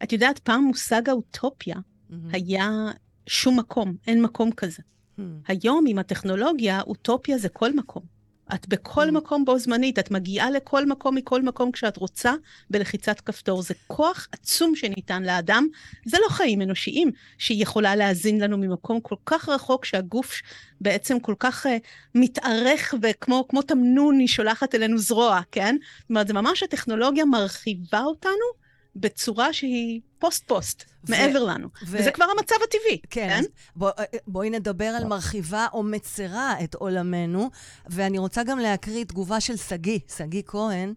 את 0.04 0.14
יודעת, 0.14 0.40
פעם 0.40 0.64
מושג 0.64 1.10
האוטופיה 1.10 1.76
mm-hmm. 1.76 2.14
היה 2.34 2.92
שום 3.28 3.60
מקום, 3.60 3.96
אין 4.08 4.22
מקום 4.22 4.52
כזה. 4.52 4.82
Hmm. 5.18 5.22
היום 5.48 5.86
עם 5.88 6.00
הטכנולוגיה, 6.00 6.82
אוטופיה 6.82 7.38
זה 7.38 7.50
כל 7.50 7.74
מקום. 7.74 8.18
את 8.54 8.68
בכל 8.68 9.08
hmm. 9.10 9.12
מקום 9.12 9.46
בו 9.46 9.60
זמנית, 9.60 10.00
את 10.00 10.12
מגיעה 10.12 10.52
לכל 10.52 10.86
מקום 10.86 11.16
מכל 11.16 11.42
מקום 11.42 11.72
כשאת 11.72 11.98
רוצה 11.98 12.34
בלחיצת 12.70 13.20
כפתור. 13.20 13.62
זה 13.62 13.74
כוח 13.88 14.28
עצום 14.32 14.76
שניתן 14.76 15.24
לאדם. 15.24 15.68
זה 16.06 16.18
לא 16.22 16.30
חיים 16.30 16.62
אנושיים 16.62 17.12
שהיא 17.38 17.64
יכולה 17.64 17.96
להאזין 17.96 18.42
לנו 18.42 18.58
ממקום 18.58 19.02
כל 19.02 19.16
כך 19.26 19.50
רחוק 19.50 19.86
שהגוף 19.86 20.42
בעצם 20.82 21.20
כל 21.20 21.36
כך 21.40 21.66
uh, 21.66 21.70
מתארך 22.16 22.94
וכמו 23.02 23.62
תמנון 23.68 24.20
היא 24.20 24.28
שולחת 24.28 24.76
אלינו 24.76 24.98
זרוע, 24.98 25.40
כן? 25.52 25.76
זאת 26.00 26.10
אומרת, 26.10 26.28
זה 26.28 26.34
ממש 26.34 26.64
הטכנולוגיה 26.64 27.26
מרחיבה 27.26 28.02
אותנו. 28.02 28.67
בצורה 28.98 29.54
שהיא 29.54 30.02
פוסט-פוסט, 30.20 30.84
ו- 31.08 31.12
מעבר 31.12 31.44
לנו. 31.44 31.68
ו- 31.68 31.86
וזה 31.86 32.12
כבר 32.12 32.26
המצב 32.38 32.56
הטבעי, 32.64 33.00
כן? 33.10 33.28
כן? 33.30 33.44
בוא, 33.76 33.90
אה, 34.00 34.04
בואי 34.28 34.50
נדבר 34.50 34.86
על 34.86 35.04
מרחיבה 35.06 35.68
או 35.74 35.84
מצרה 35.84 36.64
את 36.64 36.76
עולמנו, 36.76 37.50
ואני 37.90 38.18
רוצה 38.18 38.44
גם 38.44 38.60
להקריא 38.60 39.04
תגובה 39.06 39.40
של 39.40 39.58
שגיא, 39.58 40.00
שגיא 40.18 40.42
כהן, 40.46 40.94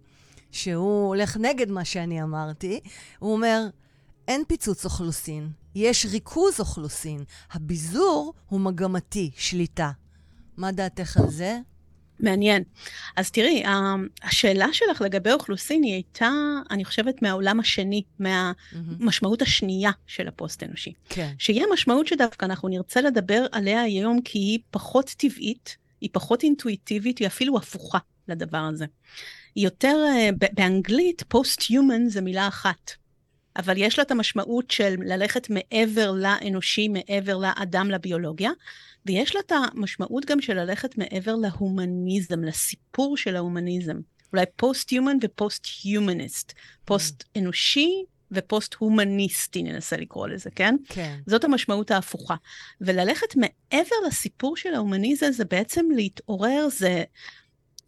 שהוא 0.51 1.09
הולך 1.09 1.37
נגד 1.37 1.71
מה 1.71 1.85
שאני 1.85 2.23
אמרתי. 2.23 2.81
הוא 3.19 3.33
אומר, 3.33 3.63
אין 4.29 4.43
פיצוץ 4.49 4.85
אוכלוסין, 4.85 5.51
יש 5.75 6.07
ריכוז 6.07 6.61
אוכלוסין. 6.61 7.25
הביזור 7.53 8.35
הוא 8.49 8.61
מגמתי, 8.61 9.31
שליטה. 9.37 9.91
מה 10.57 10.73
דעתך 10.73 11.17
על 11.17 11.31
זה? 11.31 11.59
מעניין. 12.23 12.63
אז 13.17 13.31
תראי, 13.31 13.63
השאלה 14.23 14.67
שלך 14.73 15.01
לגבי 15.01 15.33
אוכלוסין 15.33 15.83
היא 15.83 15.93
הייתה, 15.93 16.31
אני 16.71 16.85
חושבת, 16.85 17.23
מהעולם 17.23 17.61
השני, 17.61 18.03
מהמשמעות 18.19 19.43
השנייה 19.43 19.91
של 20.07 20.29
הפוסט-אנושי. 20.29 20.93
כן. 21.09 21.33
שהיא 21.39 21.65
המשמעות 21.71 22.07
שדווקא 22.07 22.45
אנחנו 22.45 22.69
נרצה 22.69 23.01
לדבר 23.01 23.47
עליה 23.53 23.83
היום, 23.83 24.21
כי 24.23 24.39
היא 24.39 24.59
פחות 24.71 25.15
טבעית, 25.17 25.77
היא 26.01 26.11
פחות 26.13 26.43
אינטואיטיבית, 26.43 27.19
היא 27.19 27.27
אפילו 27.27 27.57
הפוכה 27.59 27.99
לדבר 28.29 28.59
הזה. 28.59 28.87
יותר, 29.57 30.05
אה, 30.09 30.29
באנגלית, 30.53 31.23
פוסט-human 31.29 32.09
זה 32.09 32.21
מילה 32.21 32.49
אחת. 32.49 32.91
אבל 33.57 33.75
יש 33.77 33.99
לה 33.99 34.05
את 34.05 34.11
המשמעות 34.11 34.71
של 34.71 34.95
ללכת 34.99 35.51
מעבר 35.51 36.11
לאנושי, 36.11 36.89
מעבר 36.89 37.37
לאדם, 37.37 37.91
לביולוגיה, 37.91 38.51
ויש 39.07 39.35
לה 39.35 39.41
את 39.47 39.53
המשמעות 39.53 40.25
גם 40.25 40.41
של 40.41 40.55
ללכת 40.55 40.99
מעבר 40.99 41.35
להומניזם, 41.35 42.45
לסיפור 42.45 43.17
של 43.17 43.37
ההומניזם. 43.37 43.97
אולי 44.33 44.45
פוסט-הומן 44.57 45.17
ופוסט-הומניסט. 45.23 46.53
פוסט-אנושי 46.85 48.05
ופוסט-הומניסטי, 48.33 49.63
ננסה 49.63 49.97
לקרוא 49.97 50.29
לזה, 50.29 50.51
כן? 50.51 50.77
כן. 50.89 51.19
זאת 51.27 51.45
המשמעות 51.45 51.91
ההפוכה. 51.91 52.35
וללכת 52.81 53.37
מעבר 53.37 53.97
לסיפור 54.07 54.57
של 54.57 54.75
ההומניזם 54.75 55.33
זה 55.33 55.45
בעצם 55.45 55.87
להתעורר, 55.97 56.69
זה... 56.71 57.05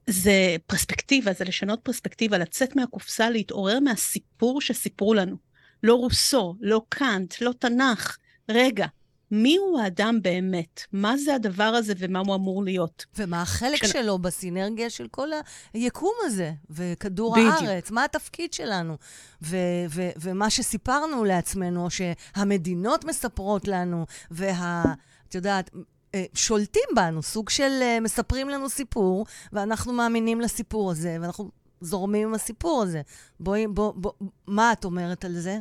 זה 0.07 0.57
פרספקטיבה, 0.67 1.33
זה 1.33 1.45
לשנות 1.45 1.81
פרספקטיבה, 1.83 2.39
לצאת 2.39 2.77
מהקופסה, 2.77 3.31
להתעורר 3.31 3.81
מהסיפור 3.81 4.61
שסיפרו 4.61 5.15
לנו. 5.15 5.52
לא 5.83 5.95
רוסו, 5.95 6.57
לא 6.61 6.83
קאנט, 6.89 7.35
לא 7.41 7.53
תנ"ך. 7.59 8.17
רגע, 8.49 8.87
מי 9.31 9.57
הוא 9.57 9.81
האדם 9.81 10.19
באמת? 10.23 10.81
מה 10.93 11.17
זה 11.17 11.35
הדבר 11.35 11.65
הזה 11.65 11.93
ומה 11.99 12.19
הוא 12.19 12.35
אמור 12.35 12.65
להיות? 12.65 13.05
ומה 13.17 13.43
החלק 13.43 13.85
של... 13.85 13.87
שלו 13.87 14.19
בסינרגיה 14.19 14.91
של 14.91 15.09
כל 15.11 15.29
היקום 15.73 16.15
הזה, 16.25 16.53
וכדור 16.71 17.35
בדיוק. 17.35 17.55
הארץ? 17.63 17.91
מה 17.91 18.05
התפקיד 18.05 18.53
שלנו? 18.53 18.97
ו- 19.43 19.57
ו- 19.91 20.11
ומה 20.17 20.51
שסיפרנו 20.51 21.25
לעצמנו, 21.25 21.89
שהמדינות 21.91 23.05
מספרות 23.05 23.69
לנו, 23.69 24.07
וה... 24.31 24.85
את 25.29 25.35
יודעת, 25.35 25.71
אה, 26.15 26.25
שולטים 26.35 26.89
בנו, 26.97 27.23
סוג 27.23 27.51
של 27.51 27.71
אה, 27.83 28.01
מספרים 28.01 28.49
לנו 28.49 28.69
סיפור, 28.69 29.27
ואנחנו 29.53 29.93
מאמינים 29.93 30.41
לסיפור 30.41 30.91
הזה, 30.91 31.17
ואנחנו 31.21 31.51
זורמים 31.81 32.29
עם 32.29 32.35
הסיפור 32.35 32.83
הזה. 32.83 33.03
בואי, 33.41 33.67
בוא, 33.67 33.93
בוא, 33.97 34.13
מה 34.47 34.73
את 34.73 34.85
אומרת 34.85 35.25
על 35.25 35.33
זה? 35.33 35.61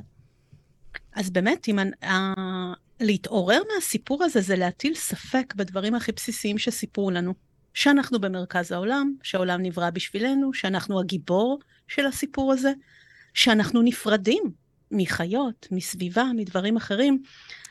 אז 1.16 1.30
באמת, 1.30 1.68
אם 1.70 1.80
להתעורר 3.00 3.62
מהסיפור 3.76 4.24
הזה 4.24 4.42
זה 4.42 4.56
להטיל 4.56 4.96
ספק 4.96 5.54
בדברים 5.56 5.96
הכי 5.96 6.12
בסיסיים 6.12 6.58
שסיפרו 6.58 7.12
לנו. 7.12 7.34
שאנחנו 7.74 8.20
במרכז 8.20 8.72
העולם, 8.72 9.14
שהעולם 9.24 9.62
נברא 9.62 9.90
בשבילנו, 9.90 10.54
שאנחנו 10.54 11.00
הגיבור 11.00 11.60
של 11.88 12.06
הסיפור 12.06 12.54
הזה, 12.54 12.72
שאנחנו 13.34 13.82
נפרדים 13.82 14.44
מחיות, 14.92 15.68
מסביבה, 15.72 16.24
מדברים 16.36 16.78
אחרים. 16.78 17.22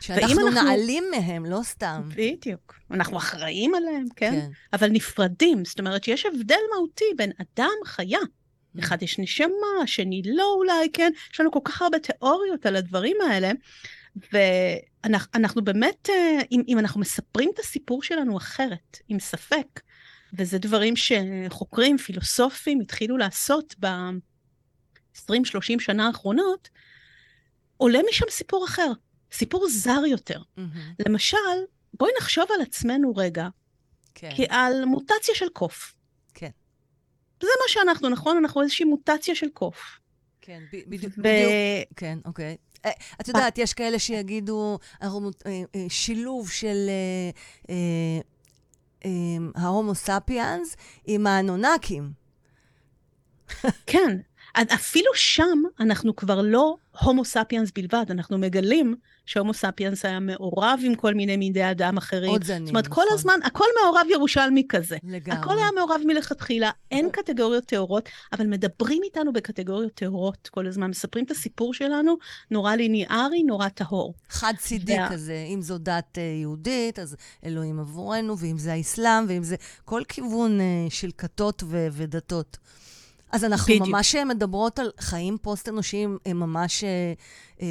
שאנחנו 0.01 0.49
אנחנו... 0.49 0.63
נעלים 0.63 1.05
מהם, 1.11 1.47
לא 1.47 1.61
סתם. 1.63 2.03
בדיוק. 2.15 2.75
אנחנו 2.91 3.17
אחראים 3.17 3.75
עליהם, 3.75 4.05
כן? 4.17 4.31
כן? 4.31 4.49
אבל 4.73 4.89
נפרדים. 4.89 5.65
זאת 5.65 5.79
אומרת 5.79 6.05
שיש 6.05 6.27
הבדל 6.27 6.61
מהותי 6.75 7.05
בין 7.17 7.33
אדם, 7.39 7.73
חיה. 7.85 8.19
אחד 8.79 9.03
יש 9.03 9.19
נשמה, 9.19 9.83
השני 9.83 10.23
לא 10.25 10.55
אולי, 10.57 10.91
כן? 10.93 11.13
יש 11.33 11.41
לנו 11.41 11.51
כל 11.51 11.61
כך 11.65 11.83
הרבה 11.83 11.99
תיאוריות 11.99 12.67
על 12.67 12.77
הדברים 12.77 13.17
האלה. 13.31 13.53
ואנחנו 14.33 15.65
באמת, 15.65 16.11
אה, 16.11 16.39
אם, 16.53 16.63
אם 16.69 16.79
אנחנו 16.79 17.01
מספרים 17.01 17.51
את 17.55 17.59
הסיפור 17.59 18.03
שלנו 18.03 18.37
אחרת, 18.37 18.99
עם 19.09 19.21
ספק, 19.21 19.81
וזה 20.33 20.59
דברים 20.59 20.95
שחוקרים, 20.97 21.99
פילוסופים, 21.99 22.81
התחילו 22.81 23.17
לעשות 23.17 23.75
ב-20-30 23.81 25.79
שנה 25.79 26.07
האחרונות, 26.07 26.69
עולה 27.77 27.99
משם 28.09 28.27
סיפור 28.31 28.65
אחר, 28.65 28.93
סיפור 29.33 29.69
זר 29.69 30.03
יותר. 30.07 30.39
Mm-hmm. 30.39 30.61
למשל, 31.07 31.37
בואי 31.95 32.11
נחשוב 32.19 32.45
על 32.55 32.63
עצמנו 32.63 33.17
רגע, 33.17 33.49
כן. 34.15 34.31
כי 34.37 34.47
על 34.49 34.85
מוטציה 34.85 35.35
של 35.35 35.49
קוף. 35.49 35.95
זה 37.43 37.49
מה 37.63 37.69
שאנחנו, 37.69 38.09
נכון? 38.09 38.37
אנחנו 38.37 38.63
איזושהי 38.63 38.85
מוטציה 38.85 39.35
של 39.35 39.49
קוף. 39.49 39.99
כן, 40.41 40.63
בדיוק, 40.73 41.13
ו... 41.19 41.23
בדיוק, 41.23 41.53
כן, 41.97 42.19
אוקיי. 42.25 42.57
אה, 42.85 42.91
את 43.21 43.29
יודעת, 43.29 43.59
יש 43.59 43.75
כאלה 43.75 43.99
שיגידו, 43.99 44.79
אה, 45.03 45.09
אה, 45.47 45.63
שילוב 45.89 46.51
של 46.51 46.91
ההומו 49.55 49.95
ספיאנס 49.95 50.77
עם 51.07 51.27
האנונקים. 51.27 52.13
כן, 53.87 54.19
אפילו 54.57 55.11
שם 55.15 55.63
אנחנו 55.81 56.17
כבר 56.17 56.43
לא 56.43 56.77
הומו 57.01 57.25
ספיאנס 57.25 57.71
בלבד, 57.75 58.05
אנחנו 58.11 58.39
מגלים 58.39 58.95
שהומו 59.31 59.55
ספיאנס 59.55 60.05
היה 60.05 60.21
מעורב 60.21 60.81
עם 60.85 60.95
כל 60.95 61.15
מיני 61.15 61.37
מידי 61.37 61.71
אדם 61.71 61.97
אחרים. 61.97 62.31
עוד 62.31 62.45
זנים, 62.45 62.67
זאת 62.67 62.71
אומרת, 62.71 62.87
נכון. 62.89 63.05
כל 63.05 63.15
הזמן, 63.15 63.39
הכל 63.45 63.65
מעורב 63.83 64.07
ירושלמי 64.11 64.67
כזה. 64.69 64.97
לגמרי. 65.03 65.41
הכל 65.41 65.59
היה 65.59 65.69
מעורב 65.77 66.01
מלכתחילה, 66.07 66.71
אין 66.91 67.11
קטגוריות 67.13 67.65
טהורות, 67.65 68.09
אבל 68.33 68.47
מדברים 68.47 69.03
איתנו 69.05 69.33
בקטגוריות 69.33 69.95
טהורות 69.95 70.49
כל 70.53 70.67
הזמן, 70.67 70.91
מספרים 70.91 71.25
את 71.25 71.31
הסיפור 71.31 71.75
שלנו, 71.75 72.15
נורא 72.51 72.75
ליניארי, 72.75 73.43
נורא 73.43 73.69
טהור. 73.69 74.15
חד 74.29 74.55
צידי 74.59 74.99
וה- 74.99 75.09
כזה, 75.11 75.45
אם 75.55 75.63
זו 75.63 75.79
דת 75.79 76.19
אה, 76.19 76.23
יהודית, 76.41 76.99
אז 76.99 77.17
אלוהים 77.45 77.81
עבורנו, 77.81 78.39
ואם 78.39 78.59
זה 78.59 78.73
האסלאם, 78.73 79.25
ואם 79.29 79.43
זה 79.43 79.57
כל 79.85 80.03
כיוון 80.09 80.61
אה, 80.61 80.67
של 80.89 81.11
כתות 81.19 81.63
ו- 81.67 81.89
ודתות. 81.93 82.59
אז 83.33 83.45
אנחנו 83.45 83.75
בדיוק. 83.75 83.89
ממש 83.89 84.15
אה, 84.15 84.25
מדברות 84.25 84.79
על 84.79 84.91
חיים 85.01 85.39
פוסט-אנושיים, 85.43 86.19
הם 86.27 86.41
ממש 86.41 86.85
אה, 86.85 87.13
אה, 87.63 87.67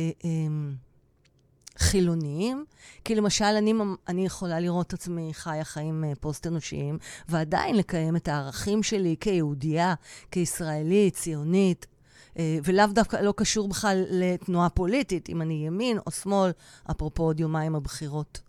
חילוניים. 1.79 2.65
כי 3.03 3.15
למשל, 3.15 3.45
אני, 3.45 3.73
אני 4.07 4.25
יכולה 4.25 4.59
לראות 4.59 4.87
את 4.87 4.93
עצמי 4.93 5.33
חיה 5.33 5.63
חיים 5.63 6.03
אה, 6.03 6.15
פוסט-אנושיים, 6.19 6.97
ועדיין 7.29 7.75
לקיים 7.75 8.15
את 8.15 8.27
הערכים 8.27 8.83
שלי 8.83 9.15
כיהודייה, 9.19 9.93
כישראלית, 10.31 11.15
ציונית, 11.15 11.85
אה, 12.39 12.57
ולאו 12.63 12.87
דווקא 12.87 13.17
לא 13.17 13.33
קשור 13.37 13.67
בכלל 13.67 14.03
לתנועה 14.09 14.69
פוליטית, 14.69 15.29
אם 15.29 15.41
אני 15.41 15.63
ימין 15.67 15.97
או 16.05 16.11
שמאל, 16.11 16.51
אפרופו 16.91 17.23
עוד 17.23 17.39
יומיים 17.39 17.75
הבחירות. 17.75 18.41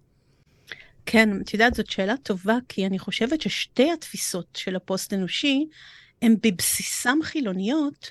כן, 1.07 1.41
את 1.41 1.55
יודעת, 1.55 1.75
זאת 1.75 1.91
שאלה 1.91 2.17
טובה, 2.17 2.59
כי 2.69 2.87
אני 2.87 2.99
חושבת 2.99 3.41
ששתי 3.41 3.93
התפיסות 3.93 4.47
של 4.57 4.77
הפוסט-אנושי 4.77 5.67
הן 6.23 6.37
בבסיסם 6.43 7.19
חילוניות, 7.23 8.11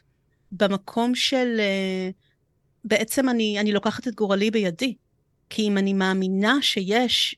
במקום 0.51 1.15
של 1.15 1.55
אה, 1.59 2.09
בעצם 2.85 3.29
אני, 3.29 3.59
אני 3.59 3.71
לוקחת 3.71 4.07
את 4.07 4.15
גורלי 4.15 4.51
בידי. 4.51 4.95
כי 5.49 5.61
אם 5.61 5.77
אני 5.77 5.93
מאמינה 5.93 6.57
שיש, 6.61 7.35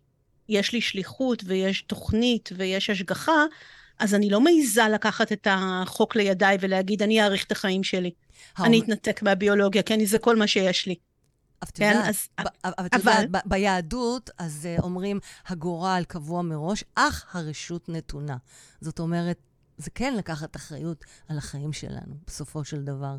יש 0.50 0.74
לי 0.74 0.82
שליחות 0.82 1.44
ויש 1.46 1.82
תוכנית 1.82 2.50
ויש 2.58 2.90
השגחה, 2.90 3.46
אז 4.00 4.16
אני 4.16 4.30
לא 4.30 4.42
מעיזה 4.42 4.84
לקחת 4.94 5.32
את 5.32 5.48
החוק 5.52 6.16
לידיי 6.16 6.58
ולהגיד, 6.62 7.02
אני 7.02 7.24
אאריך 7.24 7.46
את 7.46 7.52
החיים 7.52 7.84
שלי. 7.84 8.12
אני 8.60 8.80
אתנתק 8.80 9.24
מהביולוגיה, 9.24 9.84
כי 9.84 9.94
אני, 9.94 10.06
זה 10.06 10.20
כל 10.20 10.36
מה 10.36 10.48
שיש 10.48 10.86
לי. 10.88 10.96
כן, 11.74 11.92
יודעת, 11.96 12.10
אז... 12.10 12.28
ב- 12.42 12.66
אבל 12.66 12.86
את 12.86 12.96
יודעת, 12.96 13.32
ב- 13.32 13.38
ביהדות, 13.46 14.30
אז 14.38 14.66
אה, 14.66 14.76
אומרים, 14.84 15.20
הגורל 15.48 16.04
קבוע 16.08 16.42
מראש, 16.42 16.84
אך 16.96 17.36
הרשות 17.36 17.90
נתונה. 17.90 18.38
זאת 18.82 19.00
אומרת, 19.00 19.38
זה 19.78 19.90
כן 19.96 20.14
לקחת 20.18 20.56
אחריות 20.56 21.06
על 21.28 21.38
החיים 21.38 21.74
שלנו, 21.74 22.16
בסופו 22.28 22.64
של 22.64 22.84
דבר. 22.84 23.18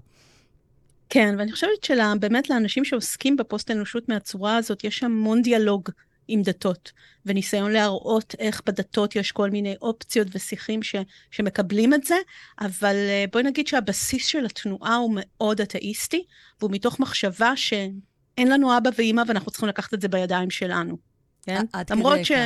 כן, 1.09 1.35
ואני 1.39 1.53
חושבת 1.53 1.85
שבאמת 1.85 2.51
לאנשים 2.51 2.85
שעוסקים 2.85 3.37
בפוסט-אנושות 3.37 4.09
מהצורה 4.09 4.57
הזאת, 4.57 4.85
יש 4.85 5.03
המון 5.03 5.43
דיאלוג 5.43 5.89
עם 6.29 6.43
דתות, 6.43 6.93
וניסיון 7.27 7.73
להראות 7.73 8.35
איך 8.39 8.63
בדתות 8.67 9.17
יש 9.17 9.33
כל 9.33 9.51
מיני 9.51 9.75
אופציות 9.83 10.29
ושיחים 10.35 10.83
ש, 10.83 10.97
שמקבלים 11.31 11.95
את 11.95 12.05
זה, 12.05 12.15
אבל 12.61 12.97
אה, 12.97 13.25
בואי 13.33 13.45
נגיד 13.45 13.67
שהבסיס 13.67 14.27
של 14.27 14.47
התנועה 14.47 14.97
הוא 14.97 15.13
מאוד 15.17 15.61
אתאיסטי, 15.61 16.25
והוא 16.61 16.71
מתוך 16.71 17.01
מחשבה 17.01 17.57
שאין 17.57 18.49
לנו 18.49 18.77
אבא 18.77 18.91
ואימא 18.99 19.23
ואנחנו 19.27 19.51
צריכים 19.51 19.69
לקחת 19.69 19.95
את 19.95 20.01
זה 20.01 20.09
בידיים 20.09 20.51
שלנו. 20.51 21.12
כן? 21.47 21.65
עד 21.73 21.93
למרות 21.93 22.15
כדי 22.15 22.25
ש... 22.25 22.33
כך, 22.33 22.39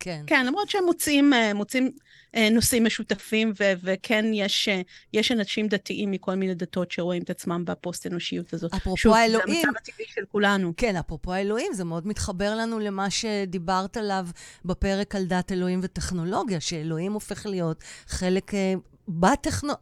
כן. 0.00 0.22
כן, 0.26 0.46
למרות 0.46 0.70
שהם 0.70 0.84
מוצאים, 0.84 1.32
אה, 1.32 1.54
מוצאים 1.54 1.90
אה, 2.34 2.50
נושאים 2.50 2.84
משותפים, 2.84 3.52
ו- 3.60 3.72
וכן 3.82 4.24
יש, 4.34 4.68
אה, 4.68 4.80
יש 5.12 5.32
אנשים 5.32 5.68
דתיים 5.68 6.10
מכל 6.10 6.34
מיני 6.34 6.54
דתות 6.54 6.90
שרואים 6.90 7.22
את 7.22 7.30
עצמם 7.30 7.64
בפוסט-אנושיות 7.64 8.54
הזאת. 8.54 8.74
אפרופו 8.74 8.96
שוב, 8.96 9.14
האלוהים. 9.14 9.62
זה 9.62 9.68
המצב 9.68 9.78
הטבעי 9.82 10.06
של 10.08 10.24
כולנו. 10.32 10.72
כן, 10.76 10.96
אפרופו 10.96 11.32
האלוהים, 11.32 11.72
זה 11.74 11.84
מאוד 11.84 12.06
מתחבר 12.06 12.54
לנו 12.54 12.78
למה 12.78 13.10
שדיברת 13.10 13.96
עליו 13.96 14.26
בפרק 14.64 15.14
על 15.14 15.24
דת 15.24 15.52
אלוהים 15.52 15.80
וטכנולוגיה, 15.82 16.60
שאלוהים 16.60 17.12
הופך 17.12 17.46
להיות 17.46 17.84
חלק 18.06 18.54
אה, 18.54 18.74
בטכנו... 19.08 19.72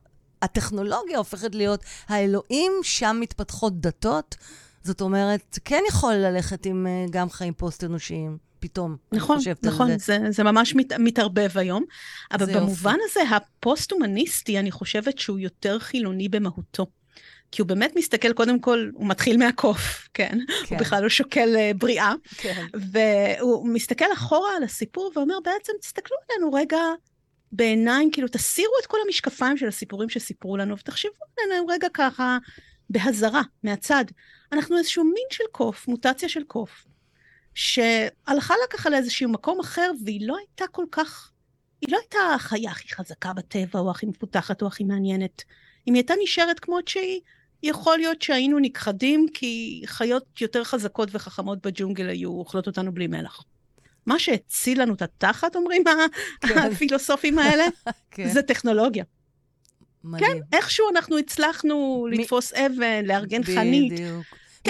הטכנולוגיה 0.43 1.19
הופכת 1.19 1.55
להיות 1.55 1.85
האלוהים, 2.09 2.73
שם 2.83 3.17
מתפתחות 3.21 3.81
דתות. 3.81 4.37
זאת 4.83 5.01
אומרת, 5.01 5.59
כן 5.65 5.83
יכול 5.89 6.15
ללכת 6.15 6.67
עם 6.67 6.87
גם 7.11 7.31
חיים 7.31 7.55
פוסט-אנושיים, 7.55 8.39
פתאום. 8.61 8.97
נכון, 9.13 9.37
חושבת 9.37 9.65
נכון, 9.65 9.99
זה. 9.99 10.19
זה, 10.31 10.45
ממש 10.45 10.75
מת, 10.75 10.93
מתערבב 10.93 11.51
היום. 11.55 11.85
אבל 12.33 12.55
במובן 12.55 12.97
הזה, 13.05 13.21
הפוסט-הומניסטי, 13.23 14.59
אני 14.59 14.71
חושבת 14.71 15.19
שהוא 15.19 15.39
יותר 15.39 15.79
חילוני 15.79 16.29
במהותו. 16.29 16.87
כי 17.53 17.63
הוא 17.63 17.69
באמת 17.69 17.93
מסתכל, 17.97 18.33
קודם 18.33 18.61
כל, 18.61 18.91
הוא 18.95 19.07
מתחיל 19.09 19.37
מהקוף, 19.37 20.09
כן? 20.15 20.39
כן. 20.67 20.75
הוא 20.75 20.79
בכלל 20.79 21.03
לא 21.03 21.09
שוקל 21.09 21.57
אה, 21.57 21.71
בריאה. 21.79 22.13
כן. 22.37 22.67
והוא 22.75 23.69
מסתכל 23.69 24.13
אחורה 24.13 24.57
על 24.57 24.63
הסיפור 24.63 25.13
ואומר, 25.17 25.35
בעצם, 25.45 25.73
תסתכלו 25.81 26.17
עלינו 26.29 26.53
רגע 26.53 26.79
בעיניים, 27.53 28.11
כאילו, 28.11 28.29
תסירו 28.29 28.73
את 28.83 28.87
כל 28.87 28.99
המשקפיים 29.07 29.57
של 29.57 29.69
הסיפורים 29.69 30.09
שסיפרו 30.09 30.57
לנו, 30.57 30.79
ותחשבו 30.79 31.13
עלינו 31.45 31.67
רגע 31.67 31.89
ככה 31.95 32.39
בהזרה, 32.91 33.43
מהצד. 33.63 34.05
אנחנו 34.53 34.79
איזשהו 34.79 35.05
מין 35.05 35.27
של 35.31 35.45
קוף, 35.53 35.89
מוטציה 35.89 36.29
של 36.29 36.43
קוף, 36.43 36.85
שהלכה 37.59 38.55
לה 38.61 38.67
ככה 38.71 38.91
לאיזשהו 38.91 39.29
מקום 39.31 39.61
אחר, 39.61 39.91
והיא 40.05 40.29
לא 40.29 40.37
הייתה 40.37 40.65
כל 40.73 40.85
כך, 40.93 41.31
היא 41.81 41.93
לא 41.93 41.99
הייתה 41.99 42.19
החיה 42.35 42.71
הכי 42.71 42.95
חזקה 42.95 43.33
בטבע, 43.33 43.81
או 43.81 43.91
הכי 43.91 44.07
מפותחת, 44.07 44.63
או 44.63 44.67
הכי 44.67 44.85
מעניינת. 44.85 45.45
אם 45.89 45.95
היא 45.95 46.01
הייתה 46.01 46.15
נשארת 46.23 46.61
כמות 46.61 46.89
שהיא, 46.89 47.21
יכול 47.63 47.99
להיות 47.99 48.23
שהיינו 48.23 48.59
נכחדים, 48.59 49.27
כי 49.35 49.83
חיות 49.87 50.41
יותר 50.41 50.65
חזקות 50.65 51.09
וחכמות 51.13 51.67
בג'ונגל 51.67 52.09
היו 52.09 52.31
אוכלות 52.31 52.67
אותנו 52.67 52.93
בלי 52.95 53.07
מלח. 53.07 53.45
מה 54.07 54.19
שהציל 54.19 54.83
לנו 54.83 54.95
את 54.95 55.03
התחת, 55.03 55.57
אומרים 55.57 55.85
כן. 56.41 56.59
הפילוסופים 56.59 57.39
האלה, 57.39 57.65
כן. 58.11 58.29
זה 58.29 58.43
טכנולוגיה. 58.43 59.05
מדהים. 60.05 60.43
איכשהו 60.53 60.87
אנחנו 60.91 61.19
הצלחנו 61.19 62.07
מ- 62.09 62.13
לתפוס 62.13 62.53
אבן, 62.53 63.05
לארגן 63.05 63.45
חנית. 63.45 63.93
בדיוק. 63.93 64.25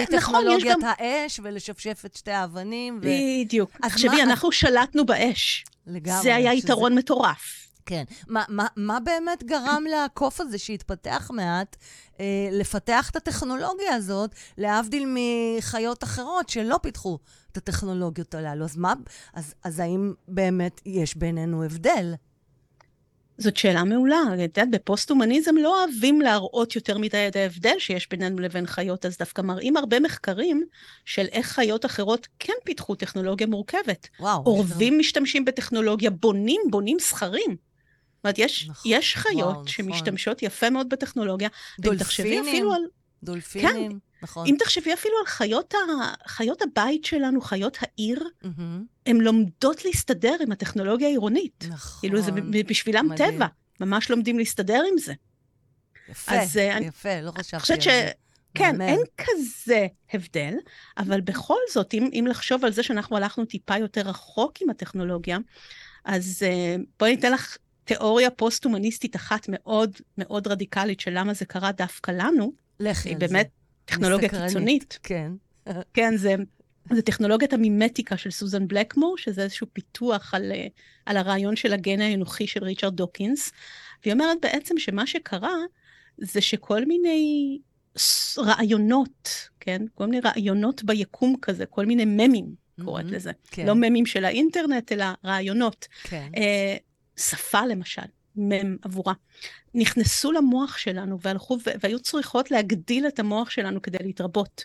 כן, 0.06 0.16
נכון, 0.16 0.44
יש 0.50 0.64
גם- 0.64 0.80
האש 0.84 1.40
ולשפשף 1.42 2.02
את 2.06 2.16
שתי 2.16 2.30
האבנים. 2.30 3.00
ו... 3.02 3.06
בדיוק. 3.44 3.70
תחשבי, 3.82 4.08
מה- 4.16 4.22
אנחנו 4.22 4.52
שלטנו 4.52 5.06
באש. 5.06 5.64
לגמרי. 5.87 6.22
זה 6.22 6.34
היה 6.34 6.52
שזה- 6.56 6.64
יתרון 6.66 6.94
מטורף. 6.94 7.64
כן. 7.87 8.04
מה, 8.28 8.44
מה, 8.48 8.66
מה 8.76 9.00
באמת 9.00 9.44
גרם 9.44 9.84
לקוף 9.94 10.40
הזה 10.40 10.58
שהתפתח 10.58 11.30
מעט, 11.34 11.76
אה, 12.20 12.24
לפתח 12.52 13.11
את 13.11 13.16
הטכנולוגיה 13.16 13.94
הזאת, 13.94 14.30
להבדיל 14.58 15.14
מחיות 15.58 16.04
אחרות 16.04 16.48
שלא 16.48 16.78
פיתחו 16.82 17.18
את 17.52 17.56
הטכנולוגיות 17.56 18.34
הללו? 18.34 18.64
אז 18.64 18.76
מה, 18.76 18.92
אז, 19.34 19.54
אז 19.64 19.78
האם 19.80 20.12
באמת 20.28 20.80
יש 20.87 21.16
בינינו 21.16 21.64
הבדל? 21.64 22.14
זאת 23.38 23.57
שאלה 23.57 23.85
מעולה. 23.85 24.22
את 24.35 24.38
יודעת, 24.40 24.70
בפוסט-הומניזם 24.70 25.57
לא 25.57 25.85
אוהבים 25.85 26.20
להראות 26.20 26.77
יותר 26.77 26.98
מדי 26.98 27.29
את 27.29 27.37
ההבדל 27.37 27.74
שיש 27.79 28.09
בינינו 28.09 28.38
לבין 28.38 28.66
חיות, 28.66 29.07
אז 29.07 29.18
דווקא 29.18 29.42
מראים 29.42 29.77
הרבה 29.77 30.01
מחקרים 30.01 30.64
של 31.05 31.27
איך 31.33 31.46
חיות 31.46 31.87
אחרות 31.87 32.29
כן 32.38 32.53
פיתחו 32.64 32.94
טכנולוגיה 32.94 33.46
מורכבת. 33.46 34.09
וואו. 34.20 34.42
עורבים 34.44 34.98
משתמשים 34.98 35.44
בטכנולוגיה, 35.44 36.11
בונים, 36.11 36.61
בונים 36.70 36.98
סכרים. 37.01 37.51
זאת 37.51 38.24
אומרת, 38.24 38.38
יש, 38.38 38.68
נכון, 38.68 38.92
יש 38.92 39.16
חיות 39.16 39.38
וואו, 39.38 39.51
נכון. 39.51 39.66
שמשתמשות 39.66 40.42
יפה 40.42 40.70
מאוד 40.70 40.88
בטכנולוגיה. 40.88 41.48
דולפינים. 41.81 42.44
אפילו 42.48 42.72
על, 42.72 42.83
דולפינים, 43.22 43.98
נכון. 44.22 44.46
אם 44.46 44.57
תחשבי 44.59 44.92
אפילו 44.92 45.14
על 45.20 45.27
חיות, 45.27 45.74
ה, 45.74 45.79
חיות 46.29 46.62
הבית 46.62 47.05
שלנו, 47.05 47.40
חיות 47.40 47.79
העיר, 47.81 48.29
מהמם. 48.42 48.85
הן 49.09 49.16
לומדות 49.16 49.85
להסתדר 49.85 50.37
עם 50.40 50.53
הטכנולוגיה 50.53 51.09
העירונית. 51.09 51.64
נכון. 51.68 52.01
כאילו, 52.01 52.21
זה 52.23 52.31
בשבילם 52.68 53.09
מדהים. 53.11 53.31
טבע. 53.35 53.47
ממש 53.81 54.11
לומדים 54.11 54.38
להסתדר 54.38 54.83
עם 54.92 54.99
זה. 54.99 55.12
יפה, 56.09 56.33
אז, 56.33 56.57
אה, 56.57 56.77
אני- 56.77 56.87
יפה, 56.87 57.21
לא 57.21 57.31
חשבתי 57.31 57.49
אני 57.53 57.57
על 57.57 57.61
חושבת 57.61 57.83
ש... 57.83 57.88
זה. 57.88 58.11
כן, 58.55 58.79
מהמם. 58.79 58.81
אין 58.83 58.99
כזה 59.18 59.87
הבדל, 60.12 60.55
אבל 60.99 61.21
בכל 61.21 61.59
זאת, 61.73 61.94
אם, 61.94 62.11
אם 62.12 62.25
לחשוב 62.29 62.64
על 62.64 62.73
זה 62.73 62.83
שאנחנו 62.83 63.16
הלכנו 63.16 63.44
טיפה 63.44 63.77
יותר 63.77 64.01
רחוק 64.01 64.62
עם 64.62 64.71
הטכנולוגיה, 64.71 65.38
אז 66.05 66.42
uh, 66.47 66.83
בואי 67.01 67.11
ניתן 67.16 67.33
לך 67.33 67.57
תיאוריה 67.85 68.31
פוסט-הומניסטית 68.31 69.16
אחת 69.16 69.47
מאוד 69.49 69.90
מאוד 70.18 70.47
רדיקלית 70.47 71.01
של 71.01 71.11
למה 71.18 71.35
זה 71.35 71.44
קרה 71.44 71.73
דווקא 71.73 72.11
לנו, 72.11 72.53
לכי 72.81 73.09
היא 73.09 73.14
על 73.14 73.21
זה. 73.21 73.27
באמת 73.27 73.49
טכנולוגיה. 73.85 74.29
קיצונית. 74.29 74.99
כן. 75.03 75.33
כן, 75.94 76.16
זה, 76.16 76.35
זה 76.92 77.03
טכנולוגיית 77.03 77.53
המימטיקה 77.53 78.16
של 78.16 78.31
סוזן 78.31 78.68
בלקמור, 78.68 79.18
שזה 79.18 79.42
איזשהו 79.42 79.66
פיתוח 79.72 80.35
על, 80.35 80.53
אה, 80.53 80.66
על 81.07 81.16
הרעיון 81.16 81.57
של 81.57 81.72
הגן 81.72 82.01
האנוכי 82.01 82.46
של 82.46 82.64
ריצ'רד 82.64 82.96
דוקינס. 82.96 83.53
והיא 84.03 84.12
אומרת 84.12 84.38
בעצם 84.42 84.79
שמה 84.79 85.07
שקרה 85.07 85.55
זה 86.18 86.40
שכל 86.40 86.85
מיני 86.85 87.59
רעיונות, 88.38 89.48
כן? 89.61 89.83
כל 89.94 90.07
מיני 90.07 90.20
רעיונות 90.20 90.85
ביקום 90.85 91.37
כזה, 91.42 91.66
כל 91.66 91.87
מיני 91.87 92.05
ממים, 92.05 92.55
קוראת 92.85 93.05
לזה. 93.05 93.33
כן. 93.51 93.66
לא 93.66 93.74
ממים 93.74 94.07
של 94.07 94.24
האינטרנט, 94.24 94.92
אלא 94.92 95.05
רעיונות. 95.24 95.88
כן. 96.03 96.31
אה, 96.37 96.77
שפה 97.16 97.66
למשל, 97.66 98.03
מם 98.37 98.77
עבורה. 98.83 99.12
נכנסו 99.74 100.33
למוח 100.33 100.79
שלנו 100.79 101.20
והלכו 101.20 101.59
והיו 101.83 102.01
צריכות 102.01 102.51
להגדיל 102.51 103.07
את 103.07 103.18
המוח 103.18 103.51
שלנו 103.51 103.83
כדי 103.83 103.98
להתרבות. 104.01 104.64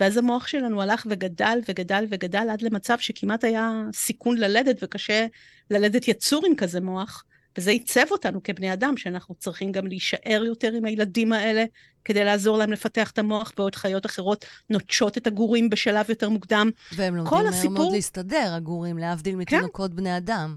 ואז 0.00 0.16
המוח 0.16 0.46
שלנו 0.46 0.82
הלך 0.82 1.06
וגדל 1.10 1.58
וגדל 1.68 2.04
וגדל 2.10 2.46
עד 2.50 2.62
למצב 2.62 2.98
שכמעט 2.98 3.44
היה 3.44 3.82
סיכון 3.94 4.36
ללדת 4.36 4.76
וקשה 4.82 5.26
ללדת 5.70 6.08
יצור 6.08 6.46
עם 6.46 6.56
כזה 6.56 6.80
מוח. 6.80 7.24
וזה 7.58 7.70
עיצב 7.70 8.04
אותנו 8.10 8.42
כבני 8.42 8.72
אדם, 8.72 8.96
שאנחנו 8.96 9.34
צריכים 9.34 9.72
גם 9.72 9.86
להישאר 9.86 10.42
יותר 10.46 10.72
עם 10.72 10.84
הילדים 10.84 11.32
האלה 11.32 11.64
כדי 12.04 12.24
לעזור 12.24 12.58
להם 12.58 12.72
לפתח 12.72 13.10
את 13.10 13.18
המוח, 13.18 13.52
בעוד 13.56 13.74
חיות 13.74 14.06
אחרות 14.06 14.44
נוטשות 14.70 15.18
את 15.18 15.26
הגורים 15.26 15.70
בשלב 15.70 16.06
יותר 16.08 16.28
מוקדם. 16.28 16.70
והם 16.92 17.16
לומדים 17.16 17.38
מהר 17.38 17.48
הסיפור... 17.48 17.72
מאוד 17.78 17.92
להסתדר, 17.92 18.52
הגורים, 18.56 18.98
להבדיל 18.98 19.32
כן. 19.32 19.38
מתינוקות 19.38 19.90
כן. 19.90 19.96
בני 19.96 20.16
אדם. 20.16 20.56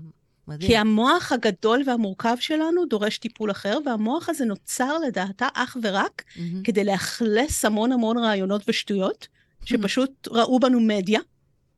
מדהים. 0.52 0.70
כי 0.72 0.78
המוח 0.78 1.32
הגדול 1.32 1.84
והמורכב 1.86 2.36
שלנו 2.40 2.86
דורש 2.86 3.18
טיפול 3.18 3.52
אחר, 3.52 3.78
והמוח 3.86 4.30
הזה 4.30 4.46
נוצר 4.46 4.98
לדעתה 4.98 5.48
אך 5.54 5.78
ורק 5.84 6.22
mm-hmm. 6.22 6.40
כדי 6.64 6.84
לאכלס 6.84 7.66
המון 7.66 7.92
המון 7.92 8.18
רעיונות 8.18 8.62
ושטויות, 8.68 9.28
שפשוט 9.66 10.28
mm-hmm. 10.28 10.34
ראו 10.34 10.60
בנו 10.60 10.80
מדיה 10.80 11.20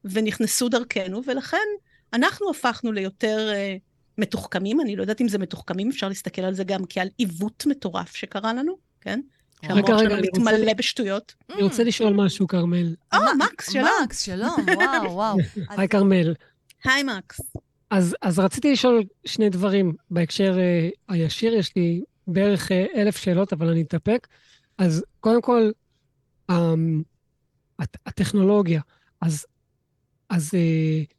ונכנסו 0.05 0.69
דרכנו, 0.69 1.21
ולכן 1.25 1.67
אנחנו 2.13 2.49
הפכנו 2.49 2.91
ליותר 2.91 3.49
uh, 3.51 3.79
מתוחכמים. 4.17 4.81
אני 4.81 4.95
לא 4.95 5.01
יודעת 5.01 5.21
אם 5.21 5.27
זה 5.27 5.37
מתוחכמים, 5.37 5.89
אפשר 5.89 6.07
להסתכל 6.07 6.41
על 6.41 6.53
זה 6.53 6.63
גם 6.63 6.81
כעל 6.89 7.07
עיוות 7.17 7.65
מטורף 7.65 8.15
שקרה 8.15 8.53
לנו, 8.53 8.77
כן? 9.01 9.19
שהמוח 9.65 9.99
שלנו 9.99 10.21
מתמלא 10.21 10.73
בשטויות. 10.73 11.33
אני 11.53 11.63
רוצה 11.63 11.83
לשאול 11.83 12.13
משהו, 12.13 12.47
כרמל. 12.47 12.95
אה, 13.13 13.19
מקס, 13.33 13.71
שלום. 13.71 13.89
מקס, 14.03 14.21
שלום, 14.21 14.55
וואו, 14.75 15.11
וואו. 15.11 15.37
היי, 15.69 15.87
כרמל. 15.87 16.33
היי, 16.83 17.03
מקס. 17.03 17.41
אז, 17.93 18.15
אז 18.21 18.39
רציתי 18.39 18.71
לשאול 18.71 19.03
שני 19.25 19.49
דברים 19.49 19.93
בהקשר 20.11 20.55
uh, 20.55 20.95
הישיר, 21.07 21.53
יש 21.53 21.75
לי 21.75 22.03
בערך 22.27 22.71
uh, 22.71 22.97
אלף 22.97 23.17
שאלות, 23.17 23.53
אבל 23.53 23.67
אני 23.69 23.81
אתאפק. 23.81 24.27
אז 24.77 25.05
קודם 25.19 25.41
כל, 25.41 25.71
um, 26.51 26.55
הט- 27.79 27.97
הטכנולוגיה. 28.05 28.81
אז, 29.21 29.45
אז 30.29 30.51
uh, 30.53 31.13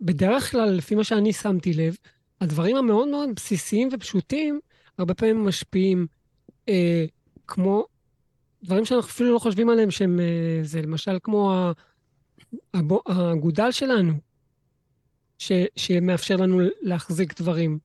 בדרך 0.00 0.50
כלל, 0.50 0.70
לפי 0.70 0.94
מה 0.94 1.04
שאני 1.04 1.32
שמתי 1.32 1.72
לב, 1.72 1.96
הדברים 2.40 2.76
המאוד 2.76 3.08
מאוד 3.08 3.28
בסיסיים 3.36 3.88
ופשוטים, 3.92 4.60
הרבה 4.98 5.14
פעמים 5.14 5.44
משפיעים, 5.44 6.06
uh, 6.70 6.72
כמו 7.46 7.86
דברים 8.64 8.84
שאנחנו 8.84 9.10
אפילו 9.10 9.32
לא 9.34 9.38
חושבים 9.38 9.68
עליהם, 9.68 9.90
שהם, 9.90 10.18
uh, 10.18 10.66
זה 10.66 10.82
למשל 10.82 11.18
כמו 11.22 11.72
האגודל 13.06 13.70
שלנו. 13.70 14.27
ש, 15.38 15.52
שמאפשר 15.76 16.36
לנו 16.36 16.60
להחזיק 16.82 17.40
דברים. 17.40 17.78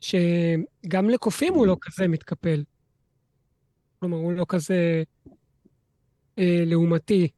שגם 0.00 1.10
לקופים 1.10 1.54
הוא 1.54 1.66
לא 1.66 1.76
כזה 1.80 2.08
מתקפל. 2.08 2.64
כלומר, 4.00 4.16
הוא 4.16 4.32
לא 4.32 4.46
כזה 4.48 5.02
אה, 6.38 6.62
לעומתי. 6.66 7.28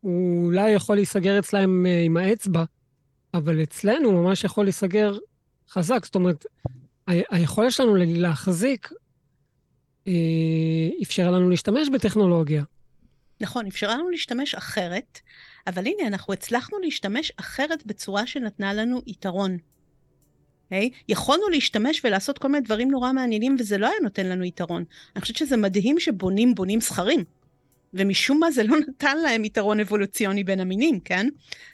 הוא 0.00 0.44
אולי 0.46 0.70
יכול 0.70 0.96
להיסגר 0.96 1.38
אצלם 1.38 1.86
אה, 1.86 2.02
עם 2.02 2.16
האצבע, 2.16 2.64
אבל 3.34 3.62
אצלנו 3.62 4.08
הוא 4.10 4.24
ממש 4.24 4.44
יכול 4.44 4.64
להיסגר 4.64 5.18
חזק. 5.70 6.04
זאת 6.04 6.14
אומרת, 6.14 6.46
ה- 7.08 7.34
היכולת 7.36 7.72
שלנו 7.72 7.94
להחזיק 7.96 8.92
אה, 10.06 10.12
אפשר 11.02 11.30
לנו 11.30 11.50
להשתמש 11.50 11.88
בטכנולוגיה. 11.94 12.64
נכון, 13.40 13.66
אפשרה 13.66 13.94
לנו 13.94 14.10
להשתמש 14.10 14.54
אחרת, 14.54 15.20
אבל 15.66 15.86
הנה, 15.86 16.06
אנחנו 16.06 16.32
הצלחנו 16.32 16.78
להשתמש 16.78 17.32
אחרת 17.36 17.86
בצורה 17.86 18.26
שנתנה 18.26 18.74
לנו 18.74 19.02
יתרון. 19.06 19.56
Okay? 19.56 19.74
אוקיי? 20.64 20.90
יכולנו 21.08 21.48
להשתמש 21.48 22.00
ולעשות 22.04 22.38
כל 22.38 22.48
מיני 22.48 22.64
דברים 22.64 22.90
נורא 22.90 23.12
מעניינים, 23.12 23.56
וזה 23.58 23.78
לא 23.78 23.86
היה 23.86 23.96
נותן 24.02 24.26
לנו 24.26 24.44
יתרון. 24.44 24.84
אני 25.16 25.20
חושבת 25.20 25.36
שזה 25.36 25.56
מדהים 25.56 26.00
שבונים 26.00 26.54
בונים 26.54 26.80
זכרים, 26.80 27.24
ומשום 27.94 28.38
מה 28.40 28.50
זה 28.50 28.62
לא 28.62 28.76
נתן 28.88 29.18
להם 29.18 29.44
יתרון 29.44 29.80
אבולוציוני 29.80 30.44
בין 30.44 30.60
המינים, 30.60 31.00
כן? 31.00 31.28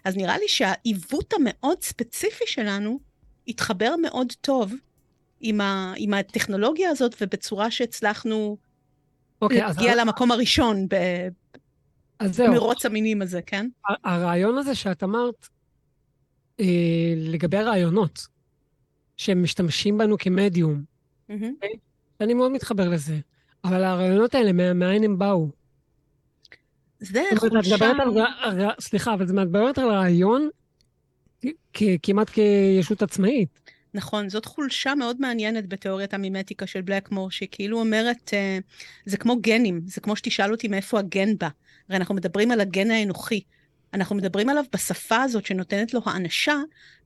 אז 0.05 0.17
נראה 0.17 0.39
לי 0.39 0.49
שהעיוות 0.49 1.33
המאוד 1.33 1.83
ספציפי 1.83 2.45
שלנו 2.47 3.01
התחבר 3.49 3.95
מאוד 4.03 4.33
טוב 4.41 4.73
עם, 5.41 5.61
ה, 5.61 5.95
עם 5.97 6.15
הטכנולוגיה 6.15 6.91
הזאת, 6.91 7.17
ובצורה 7.21 7.71
שהצלחנו 7.71 8.57
okay, 8.61 9.43
אוקיי, 9.43 9.59
להגיע 9.59 9.93
אז... 9.93 9.99
למקום 9.99 10.33
הראשון 10.33 10.87
ב, 10.89 10.97
אז 12.21 12.37
זהו. 12.37 12.53
מרוץ 12.53 12.87
המינים 12.87 13.23
הזה, 13.23 13.43
כן? 13.43 13.69
הרעיון 14.05 14.59
הזה 14.59 14.75
שאת 14.75 15.03
אמרת, 15.03 15.49
אה, 16.61 16.65
לגבי 17.17 17.57
הרעיונות, 17.57 18.27
שהם 19.17 19.43
משתמשים 19.43 19.99
בנו 19.99 20.19
כמדיום, 20.19 20.83
mm-hmm. 21.31 21.67
אני 22.21 22.35
מאוד 22.35 22.53
מתחבר 22.53 22.89
לזה, 22.89 23.19
אבל 23.65 23.85
הרעיונות 23.85 24.35
האלה, 24.35 24.73
מאין 24.73 25.05
הם 25.05 25.19
באו? 25.19 25.51
זה 27.01 27.23
חולשה... 27.37 27.77
סליחה, 28.81 29.15
אבל 29.15 29.25
את 29.25 29.31
מדברת 29.31 29.79
על 29.79 29.89
רעיון 29.89 30.49
כמעט 32.03 32.31
כישות 32.31 33.03
עצמאית. 33.03 33.49
נכון, 33.95 34.29
זאת 34.29 34.45
חולשה 34.45 34.95
מאוד 34.95 35.21
מעניינת 35.21 35.69
בתיאוריית 35.69 36.15
המימטיקה 36.15 36.67
של 36.67 36.81
בלקמור, 36.81 37.31
שהיא 37.31 37.49
כאילו 37.53 37.81
אומרת, 37.81 38.31
אה, 38.35 38.59
זה 39.07 39.17
כמו 39.17 39.37
גנים, 39.41 39.81
זה 39.87 40.01
כמו 40.01 40.17
שתשאל 40.17 40.53
אותי 40.53 40.69
מאיפה 40.69 40.99
הגן 40.99 41.39
בא. 41.39 41.49
הרי 41.91 41.97
אנחנו 41.97 42.15
מדברים 42.15 42.51
על 42.51 42.61
הגן 42.61 42.91
האנוכי. 42.91 43.41
אנחנו 43.95 44.17
מדברים 44.17 44.49
עליו 44.49 44.65
בשפה 44.73 45.23
הזאת 45.23 45.47
שנותנת 45.47 45.95
לו 45.95 46.01
האנשה, 46.05 46.57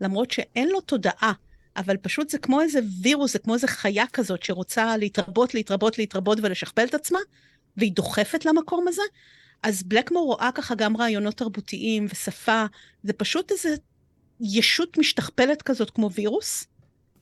למרות 0.01 0.31
שאין 0.31 0.69
לו 0.69 0.81
תודעה, 0.81 1.33
אבל 1.77 1.97
פשוט 1.97 2.31
זה 2.31 2.39
כמו 2.39 2.61
איזה 2.61 2.81
וירוס, 3.03 3.33
זה 3.33 3.39
כמו 3.39 3.55
איזה 3.55 3.67
חיה 3.67 4.07
כזאת 4.13 4.43
שרוצה 4.43 4.97
להתרבות, 4.97 5.55
להתרבות, 5.55 5.99
להתרבות 5.99 6.39
ולשכפל 6.43 6.85
את 6.85 6.95
עצמה, 6.95 7.19
והיא 7.77 7.93
דוחפת 7.93 8.45
למקום 8.45 8.89
הזה. 8.89 9.03
אז 9.63 9.83
בלקמור 9.83 10.27
רואה 10.27 10.51
ככה 10.55 10.75
גם 10.75 10.97
רעיונות 10.97 11.35
תרבותיים 11.37 12.07
ושפה, 12.11 12.65
זה 13.03 13.13
פשוט 13.13 13.53
איזה 13.53 13.75
ישות 14.41 14.99
משתכפלת 14.99 15.63
כזאת 15.63 15.91
כמו 15.91 16.11
וירוס, 16.11 16.65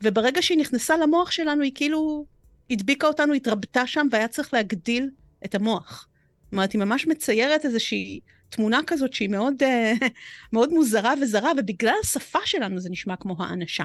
וברגע 0.03 0.42
שהיא 0.42 0.59
נכנסה 0.59 0.96
למוח 0.96 1.31
שלנו, 1.31 1.62
היא 1.62 1.72
כאילו 1.75 2.27
הדביקה 2.70 3.07
אותנו, 3.07 3.35
התרבתה 3.35 3.87
שם, 3.87 4.07
והיה 4.12 4.29
צריך 4.29 4.55
להגדיל 4.55 5.11
את 5.44 5.55
המוח. 5.55 6.09
זאת 6.53 6.55
אומרת, 6.55 6.73
היא 6.73 6.79
ממש 6.79 7.07
מציירת 7.07 7.65
איזושהי 7.65 8.21
תמונה 8.49 8.81
כזאת 8.87 9.12
שהיא 9.12 9.29
מאוד, 9.29 9.62
אה, 9.62 9.93
מאוד 10.53 10.73
מוזרה 10.73 11.15
וזרה, 11.23 11.53
ובגלל 11.59 11.95
השפה 12.03 12.38
שלנו 12.45 12.81
זה 12.81 12.91
נשמע 12.91 13.17
כמו 13.17 13.37
האנשה. 13.38 13.85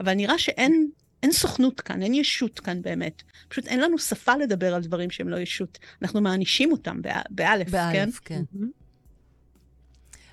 אבל 0.00 0.14
נראה 0.14 0.38
שאין 0.38 0.88
אין 1.22 1.32
סוכנות 1.32 1.80
כאן, 1.80 2.02
אין 2.02 2.14
ישות 2.14 2.60
כאן 2.60 2.82
באמת. 2.82 3.22
פשוט 3.48 3.66
אין 3.66 3.80
לנו 3.80 3.98
שפה 3.98 4.36
לדבר 4.36 4.74
על 4.74 4.82
דברים 4.82 5.10
שהם 5.10 5.28
לא 5.28 5.36
ישות. 5.36 5.78
אנחנו 6.02 6.20
מענישים 6.20 6.72
אותם 6.72 7.00
באלף, 7.30 7.66
כן? 7.66 7.72
באלף, 7.72 8.20
כן. 8.24 8.42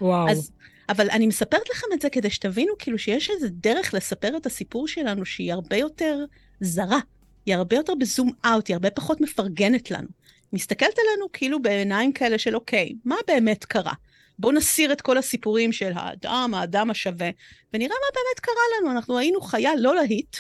וואו. 0.02 0.30
אז, 0.30 0.52
אבל 0.89 1.10
אני 1.10 1.28
מספרת 1.28 1.70
לכם 1.72 1.88
את 1.94 2.02
זה 2.02 2.10
כדי 2.10 2.30
שתבינו 2.30 2.74
כאילו 2.80 2.98
שיש 2.98 3.30
איזה 3.30 3.50
דרך 3.50 3.94
לספר 3.94 4.38
את 4.38 4.46
הסיפור 4.46 4.88
שלנו 4.88 5.26
שהיא 5.26 5.54
הרבה 5.54 5.78
יותר 5.78 6.26
זרה. 6.62 7.00
היא 7.46 7.56
הרבה 7.56 7.76
יותר 7.76 7.94
בזום 8.00 8.32
אאוט, 8.46 8.68
היא 8.68 8.74
הרבה 8.74 8.92
פחות 8.92 9.22
מפרגנת 9.22 9.92
לנו. 9.92 10.08
מסתכלת 10.54 11.00
עלינו 11.00 11.32
כאילו 11.34 11.62
בעיניים 11.62 12.14
כאלה 12.14 12.38
של 12.38 12.56
אוקיי, 12.56 12.94
מה 13.06 13.16
באמת 13.28 13.66
קרה? 13.66 13.94
בואו 14.40 14.52
נסיר 14.52 14.92
את 14.92 15.02
כל 15.02 15.18
הסיפורים 15.18 15.72
של 15.72 15.92
האדם, 15.96 16.52
האדם 16.56 16.90
השווה, 16.90 17.30
ונראה 17.74 17.90
מה 17.90 18.08
באמת 18.14 18.40
קרה 18.40 18.64
לנו. 18.78 18.92
אנחנו 18.92 19.18
היינו 19.18 19.42
חיה 19.42 19.72
לא 19.78 19.96
להיט, 19.96 20.38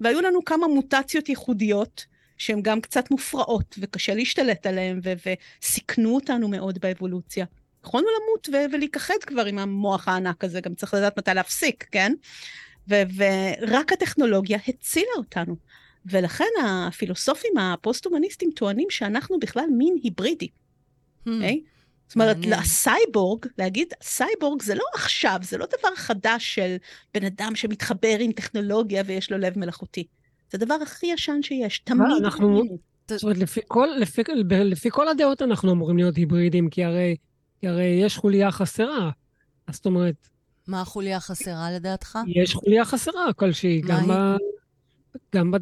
והיו 0.00 0.20
לנו 0.20 0.44
כמה 0.44 0.68
מוטציות 0.68 1.28
ייחודיות, 1.28 2.04
שהן 2.38 2.62
גם 2.62 2.80
קצת 2.80 3.10
מופרעות, 3.10 3.74
וקשה 3.78 4.14
להשתלט 4.14 4.66
עליהן, 4.66 5.00
וסיכנו 5.02 6.14
אותנו 6.14 6.48
מאוד 6.48 6.78
באבולוציה. 6.78 7.46
יכולנו 7.84 8.06
למות 8.06 8.48
ו- 8.52 8.74
ולהיכחד 8.74 9.14
כבר 9.26 9.44
עם 9.44 9.58
המוח 9.58 10.08
הענק 10.08 10.44
הזה, 10.44 10.60
גם 10.60 10.74
צריך 10.74 10.94
לדעת 10.94 11.18
מתי 11.18 11.34
להפסיק, 11.34 11.84
כן? 11.92 12.12
ו- 12.90 13.02
ורק 13.16 13.92
הטכנולוגיה 13.92 14.58
הצילה 14.68 15.12
אותנו. 15.16 15.56
ולכן 16.06 16.50
הפילוסופים 16.64 17.58
הפוסט-הומניסטים 17.58 18.50
טוענים 18.56 18.90
שאנחנו 18.90 19.38
בכלל 19.38 19.64
מין 19.78 19.96
היברידי. 20.02 20.46
Hmm. 20.46 21.28
Okay? 21.28 21.30
אוקיי? 21.30 21.60
זאת 22.08 22.14
אומרת, 22.14 22.36
הסייבורג, 22.52 23.46
להגיד 23.58 23.88
סייבורג 24.02 24.62
זה 24.62 24.74
לא 24.74 24.84
עכשיו, 24.94 25.38
זה 25.42 25.58
לא 25.58 25.66
דבר 25.66 25.94
חדש 25.96 26.54
של 26.54 26.76
בן 27.14 27.24
אדם 27.24 27.54
שמתחבר 27.54 28.16
עם 28.20 28.32
טכנולוגיה 28.32 29.02
ויש 29.06 29.32
לו 29.32 29.38
לב 29.38 29.58
מלאכותי. 29.58 30.06
זה 30.50 30.58
הדבר 30.62 30.74
הכי 30.82 31.06
ישן 31.06 31.42
שיש, 31.42 31.78
תמיד. 31.78 32.06
אנחנו, 32.20 32.62
זאת 33.06 33.22
אומרת, 33.22 33.38
לפי 33.38 33.60
כל, 33.68 33.88
לפי, 33.98 34.22
לפי 34.50 34.88
כל 34.90 35.08
הדעות 35.08 35.42
אנחנו 35.42 35.72
אמורים 35.72 35.96
להיות 35.96 36.16
היברידים, 36.16 36.70
כי 36.70 36.84
הרי, 36.84 37.16
כי 37.60 37.68
הרי 37.68 38.00
יש 38.02 38.16
חוליה 38.16 38.50
חסרה. 38.50 39.10
אז 39.66 39.74
זאת 39.74 39.86
אומרת... 39.86 40.28
מה 40.68 40.80
החוליה 40.80 41.16
החסרה 41.16 41.72
לדעתך? 41.72 42.18
יש 42.26 42.54
חוליה 42.54 42.84
חסרה 42.84 43.32
כלשהי, 43.32 43.80
גם, 43.80 44.08
ב, 44.08 44.36
גם 45.34 45.52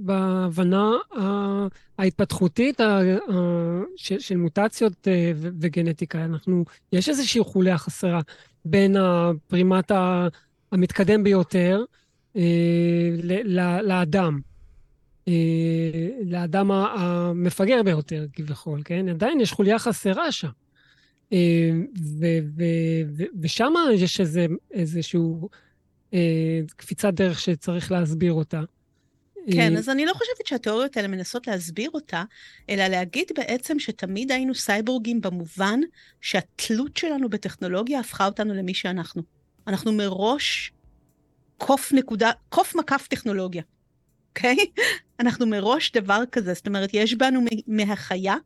בהבנה 0.00 0.90
ההתפתחותית 1.98 2.80
של 3.96 4.36
מוטציות 4.36 5.08
אה, 5.08 5.32
וגנטיקה. 5.36 6.24
אנחנו, 6.24 6.64
יש 6.92 7.08
איזושהי 7.08 7.44
חוליה 7.44 7.78
חסרה 7.78 8.20
בין 8.64 8.96
הפרימט 8.96 9.92
המתקדם 10.72 11.24
ביותר 11.24 11.84
אה, 12.36 13.10
לאדם, 13.82 14.40
אה, 15.28 16.08
לאדם 16.26 16.70
המפגר 16.70 17.82
ביותר 17.82 18.26
כביכול, 18.32 18.80
כן? 18.84 19.08
עדיין 19.08 19.40
יש 19.40 19.52
חוליה 19.52 19.78
חסרה 19.78 20.32
שם. 20.32 20.48
ושם 23.40 23.72
יש 23.94 24.20
איזה, 24.20 24.46
איזשהו 24.70 25.48
קפיצת 26.76 27.14
דרך 27.14 27.40
שצריך 27.40 27.92
להסביר 27.92 28.32
אותה. 28.32 28.60
כן, 29.52 29.76
אז 29.76 29.88
אני 29.88 30.06
לא 30.06 30.12
חושבת 30.12 30.46
שהתיאוריות 30.46 30.96
האלה 30.96 31.08
מנסות 31.08 31.46
להסביר 31.46 31.90
אותה, 31.94 32.24
אלא 32.70 32.86
להגיד 32.86 33.26
בעצם 33.36 33.78
שתמיד 33.78 34.32
היינו 34.32 34.54
סייבורגים 34.54 35.20
במובן 35.20 35.80
שהתלות 36.20 36.96
שלנו 36.96 37.28
בטכנולוגיה 37.28 38.00
הפכה 38.00 38.26
אותנו 38.26 38.54
למי 38.54 38.74
שאנחנו. 38.74 39.22
אנחנו 39.66 39.92
מראש 39.92 40.72
קוף 41.58 41.92
נקודה, 41.92 42.30
קוף 42.48 42.74
מקף 42.74 43.06
טכנולוגיה, 43.10 43.62
אוקיי? 44.28 44.56
Okay? 44.56 44.80
אנחנו 45.20 45.46
מראש 45.46 45.92
דבר 45.92 46.22
כזה, 46.32 46.54
זאת 46.54 46.66
אומרת, 46.66 46.90
יש 46.92 47.14
בנו 47.14 47.44
מהחיה, 47.66 48.36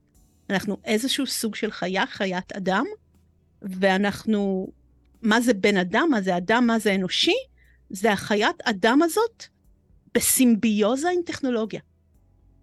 אנחנו 0.50 0.76
איזשהו 0.84 1.26
סוג 1.26 1.54
של 1.54 1.70
חיה, 1.70 2.06
חיית 2.06 2.52
אדם, 2.52 2.84
ואנחנו, 3.62 4.68
מה 5.22 5.40
זה 5.40 5.54
בן 5.54 5.76
אדם, 5.76 6.08
מה 6.10 6.20
זה 6.20 6.36
אדם, 6.36 6.66
מה 6.66 6.78
זה 6.78 6.94
אנושי, 6.94 7.34
זה 7.90 8.12
החיית 8.12 8.62
אדם 8.64 9.02
הזאת 9.02 9.44
בסימביוזה 10.14 11.08
עם 11.08 11.20
טכנולוגיה. 11.26 11.80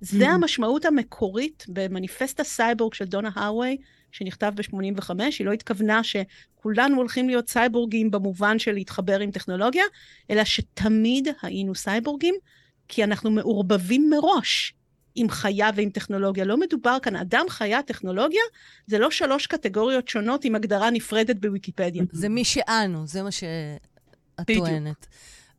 זה 0.01 0.25
mm-hmm. 0.25 0.29
המשמעות 0.29 0.85
המקורית 0.85 1.65
במניפסט 1.67 2.39
הסייבורג 2.39 2.93
של 2.93 3.05
דונה 3.05 3.29
הרווי, 3.35 3.77
שנכתב 4.11 4.53
ב-85, 4.55 5.09
היא 5.39 5.45
לא 5.45 5.51
התכוונה 5.51 6.01
שכולנו 6.03 6.97
הולכים 6.97 7.27
להיות 7.27 7.49
סייבורגים 7.49 8.11
במובן 8.11 8.59
של 8.59 8.71
להתחבר 8.71 9.19
עם 9.19 9.31
טכנולוגיה, 9.31 9.83
אלא 10.29 10.43
שתמיד 10.43 11.27
היינו 11.41 11.75
סייבורגים, 11.75 12.35
כי 12.87 13.03
אנחנו 13.03 13.31
מעורבבים 13.31 14.09
מראש 14.09 14.73
עם 15.15 15.29
חיה 15.29 15.69
ועם 15.75 15.89
טכנולוגיה. 15.89 16.45
לא 16.45 16.57
מדובר 16.57 16.97
כאן, 17.01 17.15
אדם, 17.15 17.45
חיה, 17.49 17.83
טכנולוגיה, 17.83 18.41
זה 18.87 18.99
לא 18.99 19.11
שלוש 19.11 19.47
קטגוריות 19.47 20.07
שונות 20.07 20.45
עם 20.45 20.55
הגדרה 20.55 20.89
נפרדת 20.89 21.35
בוויקיפדיה. 21.35 22.03
זה 22.11 22.29
מי 22.29 22.45
שאנו, 22.45 23.07
זה 23.07 23.23
מה 23.23 23.29
שאת 24.37 24.57
טוענת. 24.57 25.07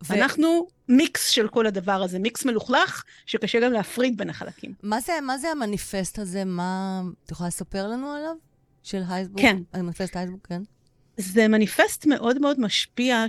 ו... 0.04 0.14
אנחנו 0.14 0.66
מיקס 0.88 1.28
של 1.28 1.48
כל 1.48 1.66
הדבר 1.66 2.02
הזה, 2.02 2.18
מיקס 2.18 2.44
מלוכלך, 2.44 3.04
שקשה 3.26 3.60
גם 3.60 3.72
להפריד 3.72 4.16
בין 4.16 4.30
החלקים. 4.30 4.74
מה 4.82 5.00
זה, 5.00 5.12
מה 5.22 5.38
זה 5.38 5.48
המניפסט 5.50 6.18
הזה? 6.18 6.44
מה... 6.44 7.02
את 7.24 7.30
יכולה 7.30 7.48
לספר 7.48 7.88
לנו 7.88 8.10
עליו? 8.10 8.34
של 8.82 9.02
הייסבורג? 9.08 9.42
כן. 9.42 9.56
המניפסט 9.72 10.16
הייסבורג, 10.16 10.40
כן. 10.48 10.62
זה 11.16 11.48
מניפסט 11.48 12.06
מאוד 12.06 12.40
מאוד 12.40 12.60
משפיע, 12.60 13.24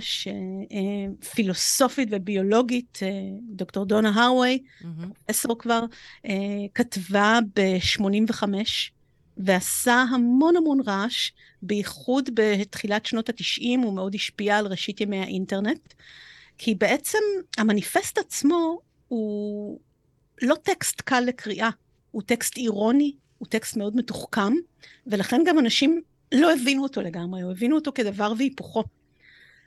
שפילוסופית 1.20 2.08
וביולוגית, 2.12 2.98
אה, 3.02 3.08
דוקטור 3.50 3.84
דונה 3.84 4.12
הרווי, 4.14 4.62
פרופסור 5.26 5.52
mm-hmm. 5.52 5.58
כבר, 5.58 5.84
אה, 6.26 6.32
כתבה 6.74 7.38
ב-85, 7.56 8.42
ועשה 9.36 10.04
המון 10.10 10.56
המון 10.56 10.80
רעש, 10.86 11.30
בייחוד 11.62 12.30
בתחילת 12.34 13.06
שנות 13.06 13.28
ה-90, 13.28 13.84
הוא 13.84 13.94
מאוד 13.94 14.14
השפיע 14.14 14.58
על 14.58 14.66
ראשית 14.66 15.00
ימי 15.00 15.18
האינטרנט. 15.18 15.94
כי 16.58 16.74
בעצם 16.74 17.18
המניפסט 17.58 18.18
עצמו 18.18 18.80
הוא 19.08 19.80
לא 20.42 20.54
טקסט 20.54 21.00
קל 21.00 21.20
לקריאה, 21.20 21.70
הוא 22.10 22.22
טקסט 22.22 22.56
אירוני, 22.56 23.12
הוא 23.38 23.48
טקסט 23.48 23.76
מאוד 23.76 23.96
מתוחכם, 23.96 24.52
ולכן 25.06 25.42
גם 25.46 25.58
אנשים 25.58 26.02
לא 26.34 26.52
הבינו 26.52 26.82
אותו 26.82 27.00
לגמרי, 27.00 27.42
או 27.42 27.50
הבינו 27.50 27.76
אותו 27.76 27.92
כדבר 27.94 28.32
והיפוכו. 28.38 28.84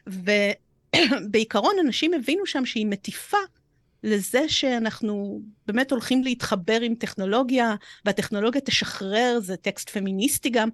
ובעיקרון 0.08 1.76
אנשים 1.86 2.14
הבינו 2.14 2.46
שם 2.46 2.66
שהיא 2.66 2.86
מטיפה 2.86 3.38
לזה 4.04 4.50
שאנחנו 4.50 5.42
באמת 5.68 5.92
הולכים 5.92 6.24
להתחבר 6.24 6.82
עם 6.82 6.96
טכנולוגיה, 6.96 7.76
והטכנולוגיה 8.06 8.62
תשחרר, 8.62 9.40
זה 9.42 9.58
טקסט 9.58 9.90
פמיניסטי 9.90 10.50
גם, 10.50 10.70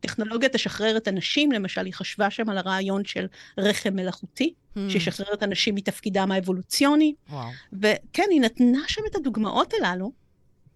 טכנולוגיה 0.00 0.48
תשחרר 0.48 0.96
את 0.96 1.08
הנשים, 1.08 1.52
למשל 1.52 1.86
היא 1.86 1.94
חשבה 1.94 2.30
שם 2.30 2.48
על 2.48 2.58
הרעיון 2.58 3.04
של 3.04 3.26
רחם 3.58 3.94
מלאכותי, 3.94 4.54
hmm. 4.54 4.80
שישחרר 4.88 5.34
את 5.34 5.42
הנשים 5.42 5.74
מתפקידם 5.74 6.32
האבולוציוני. 6.32 7.14
וואו. 7.30 7.48
וכן, 7.72 8.26
היא 8.30 8.40
נתנה 8.40 8.80
שם 8.88 9.02
את 9.10 9.16
הדוגמאות 9.16 9.74
הללו, 9.80 10.12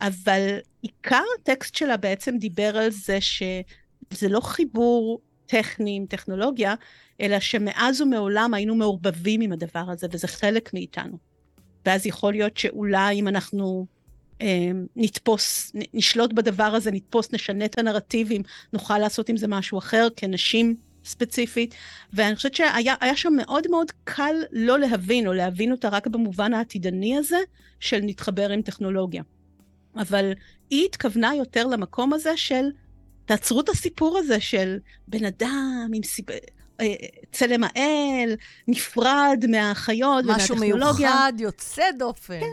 אבל 0.01 0.59
עיקר 0.83 1.25
הטקסט 1.41 1.75
שלה 1.75 1.97
בעצם 1.97 2.39
דיבר 2.39 2.77
על 2.77 2.91
זה 2.91 3.19
שזה 3.21 4.29
לא 4.29 4.41
חיבור 4.41 5.21
טכני 5.47 5.97
עם 5.97 6.07
טכנולוגיה, 6.07 6.75
אלא 7.21 7.41
שמאז 7.41 8.01
ומעולם 8.01 8.55
היינו 8.55 8.75
מעורבבים 8.75 9.41
עם 9.41 9.53
הדבר 9.53 9.85
הזה, 9.89 10.07
וזה 10.13 10.29
חלק 10.29 10.75
מאיתנו. 10.75 11.19
ואז 11.87 12.07
יכול 12.07 12.33
להיות 12.33 12.57
שאולי 12.57 13.21
אם 13.21 13.29
אנחנו 13.29 13.87
אה, 14.43 14.71
נתפוס, 14.97 15.73
נשלוט 15.95 16.33
בדבר 16.33 16.65
הזה, 16.65 16.91
נתפוס, 16.91 17.33
נשנה 17.33 17.65
את 17.65 17.79
הנרטיבים, 17.79 18.43
נוכל 18.73 18.99
לעשות 18.99 19.29
עם 19.29 19.37
זה 19.37 19.49
משהו 19.49 19.79
אחר 19.79 20.09
כנשים 20.17 20.77
ספציפית. 21.05 21.75
ואני 22.13 22.37
חושבת 22.37 22.55
שהיה 22.55 23.17
שם 23.17 23.33
מאוד 23.37 23.71
מאוד 23.71 23.93
קל 24.05 24.35
לא 24.53 24.79
להבין, 24.79 25.27
או 25.27 25.33
להבין 25.33 25.73
אותה 25.73 25.89
רק 25.89 26.07
במובן 26.07 26.55
העתידני 26.55 27.17
הזה 27.19 27.39
של 27.81 28.01
נתחבר 28.03 28.51
עם 28.51 28.63
טכנולוגיה. 28.63 29.23
אבל 29.97 30.33
היא 30.71 30.85
התכוונה 30.85 31.35
יותר 31.35 31.67
למקום 31.67 32.13
הזה 32.13 32.37
של, 32.37 32.65
תעצרו 33.25 33.61
את 33.61 33.69
הסיפור 33.69 34.19
הזה 34.19 34.41
של 34.41 34.79
בן 35.09 35.25
אדם 35.25 35.91
עם 35.95 36.03
סיב... 36.03 36.25
אה, 36.81 36.95
צלם 37.33 37.65
האל, 37.65 38.37
נפרד 38.69 39.45
מהחיות 39.49 40.25
ומהטכנולוגיה. 40.25 40.77
משהו 40.77 41.05
מיוחד, 41.05 41.33
יוצא 41.39 41.91
דופן. 41.99 42.41
כן. 42.41 42.47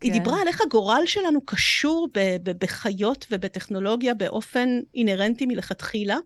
כן. 0.00 0.06
היא 0.06 0.12
דיברה 0.12 0.40
על 0.40 0.48
איך 0.48 0.60
הגורל 0.60 1.02
שלנו 1.06 1.40
קשור 1.46 2.08
ב- 2.14 2.36
ב- 2.42 2.64
בחיות 2.64 3.26
ובטכנולוגיה 3.30 4.14
באופן 4.14 4.68
אינהרנטי 4.94 5.46
מלכתחילה. 5.46 6.16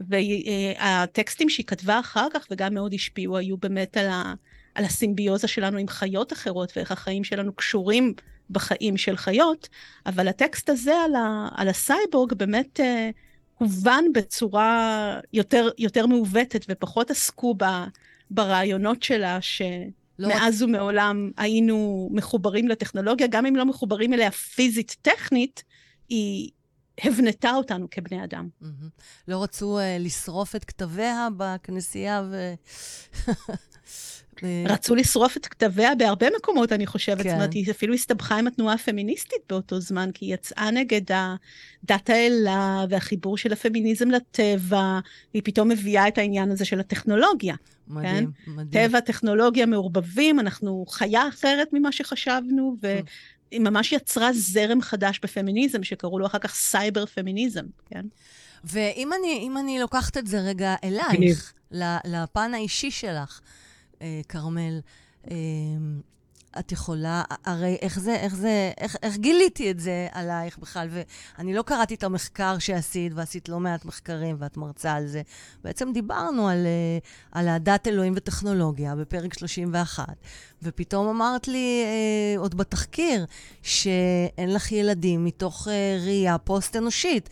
והטקסטים 0.00 1.48
שהיא 1.50 1.66
כתבה 1.66 2.00
אחר 2.00 2.26
כך, 2.34 2.46
וגם 2.50 2.74
מאוד 2.74 2.94
השפיעו, 2.94 3.36
היו 3.36 3.56
באמת 3.56 3.96
על, 3.96 4.06
ה- 4.08 4.34
על 4.74 4.84
הסימביוזה 4.84 5.48
שלנו 5.48 5.78
עם 5.78 5.88
חיות 5.88 6.32
אחרות, 6.32 6.72
ואיך 6.76 6.92
החיים 6.92 7.24
שלנו 7.24 7.52
קשורים 7.52 8.14
בחיים 8.50 8.96
של 8.96 9.16
חיות. 9.16 9.68
אבל 10.06 10.28
הטקסט 10.28 10.70
הזה 10.70 10.94
על, 11.04 11.14
ה- 11.14 11.48
על 11.54 11.68
הסייבורג 11.68 12.34
באמת... 12.34 12.80
Uh, 12.80 12.82
הובן 13.58 14.04
בצורה 14.14 15.20
יותר, 15.32 15.68
יותר 15.78 16.06
מעוותת, 16.06 16.64
ופחות 16.68 17.10
עסקו 17.10 17.54
ב, 17.58 17.64
ברעיונות 18.30 19.02
שלה, 19.02 19.38
שמאז 19.40 20.62
לא... 20.62 20.66
ומעולם 20.66 21.30
היינו 21.36 22.08
מחוברים 22.12 22.68
לטכנולוגיה, 22.68 23.26
גם 23.26 23.46
אם 23.46 23.56
לא 23.56 23.64
מחוברים 23.64 24.12
אליה 24.12 24.30
פיזית-טכנית, 24.30 25.64
היא 26.08 26.50
הבנתה 27.02 27.50
אותנו 27.50 27.86
כבני 27.90 28.24
אדם. 28.24 28.48
Mm-hmm. 28.62 28.66
לא 29.28 29.42
רצו 29.42 29.78
uh, 29.78 29.82
לשרוף 30.02 30.56
את 30.56 30.64
כתביה 30.64 31.28
בכנסייה 31.36 32.22
ו... 32.30 32.54
רצו 34.68 34.94
לשרוף 34.94 35.36
את 35.36 35.46
כתביה 35.46 35.94
בהרבה 35.94 36.26
מקומות, 36.36 36.72
אני 36.72 36.86
חושבת. 36.86 37.22
כן. 37.22 37.28
זאת 37.28 37.34
אומרת, 37.34 37.52
היא 37.52 37.70
אפילו 37.70 37.94
הסתבכה 37.94 38.38
עם 38.38 38.46
התנועה 38.46 38.74
הפמיניסטית 38.74 39.38
באותו 39.48 39.80
זמן, 39.80 40.10
כי 40.14 40.24
היא 40.24 40.34
יצאה 40.34 40.70
נגד 40.70 41.02
הדת 41.10 42.10
האלה 42.10 42.84
והחיבור 42.88 43.38
של 43.38 43.52
הפמיניזם 43.52 44.10
לטבע, 44.10 44.98
היא 45.34 45.42
פתאום 45.44 45.68
מביאה 45.68 46.08
את 46.08 46.18
העניין 46.18 46.50
הזה 46.50 46.64
של 46.64 46.80
הטכנולוגיה. 46.80 47.54
מדהים, 47.88 48.14
כן? 48.14 48.50
מדהים. 48.50 48.88
טבע, 48.88 49.00
טכנולוגיה 49.00 49.66
מעורבבים, 49.66 50.40
אנחנו 50.40 50.84
חיה 50.88 51.28
אחרת 51.28 51.68
ממה 51.72 51.92
שחשבנו, 51.92 52.76
ו... 52.82 52.98
היא 53.50 53.60
ממש 53.60 53.92
יצרה 53.92 54.32
זרם 54.32 54.80
חדש 54.80 55.20
בפמיניזם, 55.22 55.82
שקראו 55.82 56.18
לו 56.18 56.26
אחר 56.26 56.38
כך 56.38 56.54
סייבר 56.54 57.06
פמיניזם, 57.06 57.64
כן? 57.90 58.06
ואם 58.64 59.10
אני, 59.12 59.48
אני 59.60 59.78
לוקחת 59.80 60.16
את 60.16 60.26
זה 60.26 60.40
רגע 60.40 60.74
אלייך, 60.84 61.52
לפן 62.04 62.54
האישי 62.54 62.90
שלך, 62.90 63.40
כרמל, 64.28 64.80
אה, 65.30 65.36
את 66.58 66.72
יכולה, 66.72 67.22
הרי 67.44 67.76
איך 67.82 68.00
זה, 68.00 68.16
איך 68.16 68.34
זה, 68.34 68.72
איך, 68.78 68.96
איך 69.02 69.16
גיליתי 69.16 69.70
את 69.70 69.80
זה 69.80 70.08
עלייך 70.12 70.58
בכלל? 70.58 70.88
ואני 70.90 71.54
לא 71.54 71.62
קראתי 71.62 71.94
את 71.94 72.02
המחקר 72.02 72.58
שעשית, 72.58 73.12
ועשית 73.14 73.48
לא 73.48 73.60
מעט 73.60 73.84
מחקרים, 73.84 74.36
ואת 74.38 74.56
מרצה 74.56 74.92
על 74.92 75.06
זה. 75.06 75.22
בעצם 75.64 75.92
דיברנו 75.92 76.48
על, 76.48 76.66
אה, 76.66 76.98
על 77.32 77.48
הדת 77.48 77.88
אלוהים 77.88 78.12
וטכנולוגיה 78.16 78.96
בפרק 78.96 79.34
31, 79.34 80.04
ופתאום 80.62 81.08
אמרת 81.08 81.48
לי, 81.48 81.82
אה, 81.84 82.40
עוד 82.40 82.54
בתחקיר, 82.54 83.26
שאין 83.62 84.54
לך 84.54 84.72
ילדים 84.72 85.24
מתוך 85.24 85.68
אה, 85.68 85.98
ראייה 86.04 86.38
פוסט-אנושית. 86.38 87.28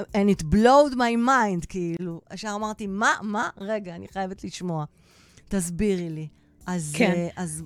And 0.00 0.30
it 0.36 0.42
blowed 0.42 0.94
my 0.94 1.16
mind, 1.26 1.66
כאילו. 1.68 2.20
ישר 2.34 2.52
אמרתי, 2.54 2.86
מה, 2.86 3.14
מה? 3.22 3.48
רגע, 3.58 3.94
אני 3.94 4.08
חייבת 4.08 4.44
לשמוע. 4.44 4.84
תסבירי 5.56 6.10
לי. 6.10 6.28
אז, 6.66 6.94
כן. 6.98 7.28
Uh, 7.28 7.32
אז 7.36 7.62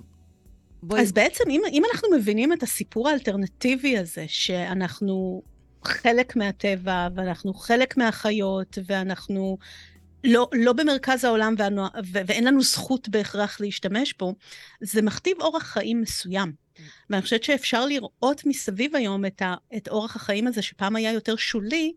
בואי... 0.83 1.01
אז 1.01 1.11
בעצם, 1.11 1.43
אם, 1.49 1.61
אם 1.71 1.83
אנחנו 1.91 2.09
מבינים 2.17 2.53
את 2.53 2.63
הסיפור 2.63 3.09
האלטרנטיבי 3.09 3.97
הזה, 3.97 4.25
שאנחנו 4.27 5.41
חלק 5.83 6.35
מהטבע, 6.35 7.07
ואנחנו 7.15 7.53
חלק 7.53 7.97
מהחיות, 7.97 8.77
ואנחנו 8.85 9.57
לא, 10.23 10.49
לא 10.53 10.73
במרכז 10.73 11.23
העולם 11.23 11.55
ואנו, 11.57 11.83
ו, 11.85 12.19
ואין 12.27 12.43
לנו 12.43 12.61
זכות 12.61 13.09
בהכרח 13.09 13.61
להשתמש 13.61 14.13
בו, 14.19 14.35
זה 14.81 15.01
מכתיב 15.01 15.41
אורח 15.41 15.63
חיים 15.63 16.01
מסוים. 16.01 16.51
ואני 17.09 17.21
חושבת 17.21 17.43
שאפשר 17.43 17.85
לראות 17.85 18.45
מסביב 18.45 18.95
היום 18.95 19.25
את, 19.25 19.41
ה, 19.41 19.55
את 19.77 19.87
אורח 19.87 20.15
החיים 20.15 20.47
הזה, 20.47 20.61
שפעם 20.61 20.95
היה 20.95 21.11
יותר 21.11 21.35
שולי, 21.35 21.93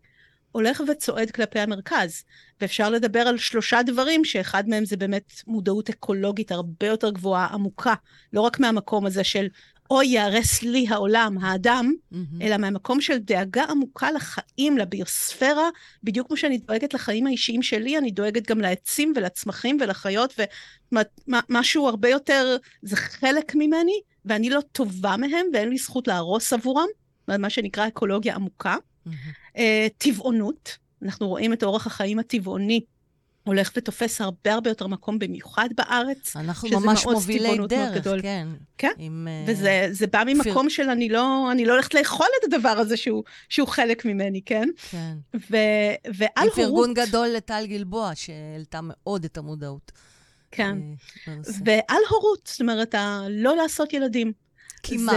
הולך 0.53 0.83
וצועד 0.89 1.31
כלפי 1.31 1.59
המרכז. 1.59 2.25
ואפשר 2.61 2.91
לדבר 2.91 3.21
על 3.21 3.39
שלושה 3.39 3.83
דברים, 3.83 4.25
שאחד 4.25 4.69
מהם 4.69 4.85
זה 4.85 4.97
באמת 4.97 5.33
מודעות 5.47 5.89
אקולוגית 5.89 6.53
הרבה 6.53 6.87
יותר 6.87 7.11
גבוהה, 7.11 7.47
עמוקה, 7.47 7.95
לא 8.33 8.41
רק 8.41 8.61
מהמקום 8.61 9.07
הזה 9.07 9.25
של 9.25 9.47
אוי, 9.91 10.07
ייהרס 10.07 10.63
לי 10.63 10.87
העולם, 10.89 11.39
האדם, 11.39 11.93
mm-hmm. 12.13 12.17
אלא 12.43 12.57
מהמקום 12.57 13.01
של 13.01 13.19
דאגה 13.19 13.65
עמוקה 13.65 14.11
לחיים, 14.11 14.79
לביוספירה, 14.79 15.69
בדיוק 16.05 16.27
כמו 16.27 16.37
שאני 16.37 16.59
דואגת 16.59 16.95
לחיים 16.95 17.27
האישיים 17.27 17.63
שלי, 17.63 17.99
אני 17.99 18.11
דואגת 18.11 18.47
גם 18.47 18.61
לעצים 18.61 19.13
ולצמחים 19.17 19.79
ולחיות, 19.81 20.35
ומשהו 20.93 21.89
הרבה 21.89 22.09
יותר, 22.09 22.57
זה 22.83 22.97
חלק 22.97 23.55
ממני, 23.55 24.01
ואני 24.25 24.51
לא 24.51 24.61
טובה 24.73 25.17
מהם, 25.17 25.47
ואין 25.53 25.69
לי 25.69 25.79
זכות 25.79 26.09
להרוס 26.09 26.53
עבורם, 26.53 26.89
מה 27.29 27.51
שנקרא 27.51 27.89
אקולוגיה 27.89 28.35
עמוקה. 28.35 28.77
Mm-hmm. 29.07 29.57
Uh, 29.57 29.61
טבעונות, 29.99 30.79
אנחנו 31.03 31.29
רואים 31.29 31.53
את 31.53 31.63
אורח 31.63 31.87
החיים 31.87 32.19
הטבעוני 32.19 32.81
הולך 33.45 33.73
ותופס 33.77 34.21
הרבה 34.21 34.55
הרבה 34.55 34.71
יותר 34.71 34.87
מקום, 34.87 35.19
במיוחד 35.19 35.69
בארץ. 35.77 36.37
אנחנו 36.37 36.81
ממש 36.81 37.07
מובילי 37.07 37.59
דרך, 37.69 38.05
כן. 38.23 38.49
כן, 38.79 38.93
עם, 38.99 39.29
אה, 39.31 39.45
וזה 39.91 40.07
בא 40.07 40.23
ממקום 40.27 40.69
פיר... 40.69 40.69
של 40.69 40.91
אני 40.91 41.09
לא, 41.09 41.53
אני 41.53 41.65
לא 41.65 41.73
הולכת 41.73 41.95
לאכול 41.95 42.27
את 42.41 42.55
הדבר 42.55 42.69
הזה 42.69 42.97
שהוא, 42.97 43.25
שהוא 43.49 43.69
חלק 43.69 44.05
ממני, 44.05 44.43
כן? 44.47 44.69
כן. 44.91 45.17
ו, 45.35 45.57
ועל 46.15 46.31
הורות... 46.37 46.59
עם 46.59 46.65
פרגון 46.65 46.95
גדול 46.95 47.29
לטל 47.29 47.65
גלבוע, 47.67 48.13
שהעלתה 48.15 48.81
מאוד 48.83 49.25
את 49.25 49.39
המודעות. 49.39 49.93
כן. 50.51 50.79
אה, 51.29 51.35
ועל 51.65 52.03
הורות, 52.11 52.47
זאת 52.53 52.61
אומרת, 52.61 52.95
לא 53.29 53.57
לעשות 53.57 53.93
ילדים. 53.93 54.33
כי 54.83 54.97
מה? 54.97 55.13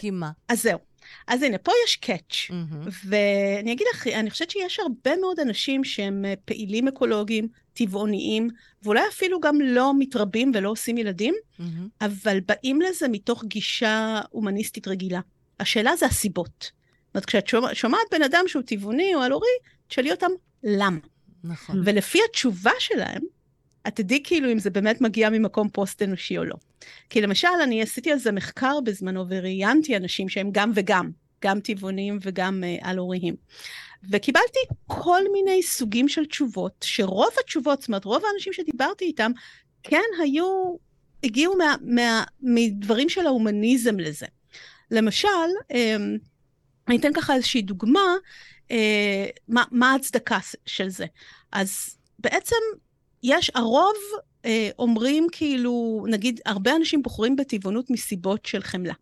כי 0.00 0.10
מה? 0.10 0.30
אז 0.48 0.62
זהו. 0.62 0.87
אז 1.28 1.42
הנה, 1.42 1.58
פה 1.58 1.72
יש 1.84 1.96
קאץ', 1.96 2.32
mm-hmm. 2.32 2.88
ואני 3.04 3.72
אגיד 3.72 3.86
לך, 3.94 4.06
אני 4.06 4.30
חושבת 4.30 4.50
שיש 4.50 4.80
הרבה 4.80 5.16
מאוד 5.20 5.40
אנשים 5.40 5.84
שהם 5.84 6.24
אה, 6.24 6.34
פעילים 6.44 6.88
אקולוגיים, 6.88 7.48
טבעוניים, 7.72 8.48
ואולי 8.82 9.00
אפילו 9.08 9.40
גם 9.40 9.60
לא 9.60 9.92
מתרבים 9.98 10.52
ולא 10.54 10.70
עושים 10.70 10.98
ילדים, 10.98 11.34
mm-hmm. 11.34 11.62
אבל 12.00 12.40
באים 12.40 12.80
לזה 12.80 13.08
מתוך 13.08 13.44
גישה 13.44 14.20
הומניסטית 14.30 14.88
רגילה. 14.88 15.20
השאלה 15.60 15.96
זה 15.96 16.06
הסיבות. 16.06 16.58
זאת 16.60 17.14
אומרת, 17.14 17.26
כשאת 17.26 17.46
שומע, 17.46 17.74
שומעת 17.74 18.06
בן 18.10 18.22
אדם 18.22 18.44
שהוא 18.46 18.62
טבעוני 18.62 19.14
או 19.14 19.20
על-הורי, 19.20 19.48
תשאלי 19.88 20.10
אותם 20.10 20.30
למה. 20.64 20.98
נכון. 21.44 21.82
ולפי 21.84 22.18
התשובה 22.28 22.72
שלהם, 22.78 23.22
את 23.88 23.96
תדעי 23.96 24.20
כאילו 24.24 24.52
אם 24.52 24.58
זה 24.58 24.70
באמת 24.70 25.00
מגיע 25.00 25.30
ממקום 25.30 25.68
פוסט-אנושי 25.68 26.38
או 26.38 26.44
לא. 26.44 26.54
כי 27.10 27.20
למשל, 27.20 27.48
אני 27.62 27.82
עשיתי 27.82 28.12
על 28.12 28.18
זה 28.18 28.32
מחקר 28.32 28.80
בזמנו 28.84 29.24
וראיינתי 29.28 29.96
אנשים 29.96 30.28
שהם 30.28 30.48
גם 30.52 30.72
וגם, 30.74 31.10
גם 31.44 31.60
טבעונים 31.60 32.18
וגם 32.22 32.64
uh, 32.64 32.88
על-הוריים. 32.88 33.34
וקיבלתי 34.10 34.58
כל 34.86 35.22
מיני 35.32 35.62
סוגים 35.62 36.08
של 36.08 36.26
תשובות, 36.26 36.84
שרוב 36.84 37.30
התשובות, 37.40 37.80
זאת 37.80 37.88
אומרת, 37.88 38.04
רוב 38.04 38.22
האנשים 38.24 38.52
שדיברתי 38.52 39.04
איתם, 39.04 39.32
כן 39.82 40.02
היו, 40.22 40.76
הגיעו 41.24 41.56
מה, 41.56 41.74
מה, 41.82 42.24
מדברים 42.40 43.08
של 43.08 43.26
ההומניזם 43.26 43.98
לזה. 43.98 44.26
למשל, 44.90 45.28
אמ, 45.74 46.16
אני 46.88 46.96
אתן 46.96 47.12
ככה 47.12 47.34
איזושהי 47.34 47.62
דוגמה, 47.62 48.14
אה, 48.70 49.26
מה, 49.48 49.64
מה 49.70 49.92
ההצדקה 49.92 50.38
של 50.66 50.88
זה. 50.88 51.06
אז 51.52 51.96
בעצם 52.18 52.56
יש, 53.22 53.50
הרוב 53.54 53.96
אה, 54.44 54.70
אומרים 54.78 55.26
כאילו, 55.32 56.04
נגיד, 56.08 56.40
הרבה 56.46 56.76
אנשים 56.76 57.02
בוחרים 57.02 57.36
בטבעונות 57.36 57.90
מסיבות 57.90 58.46
של 58.46 58.62
חמלה. 58.62 58.94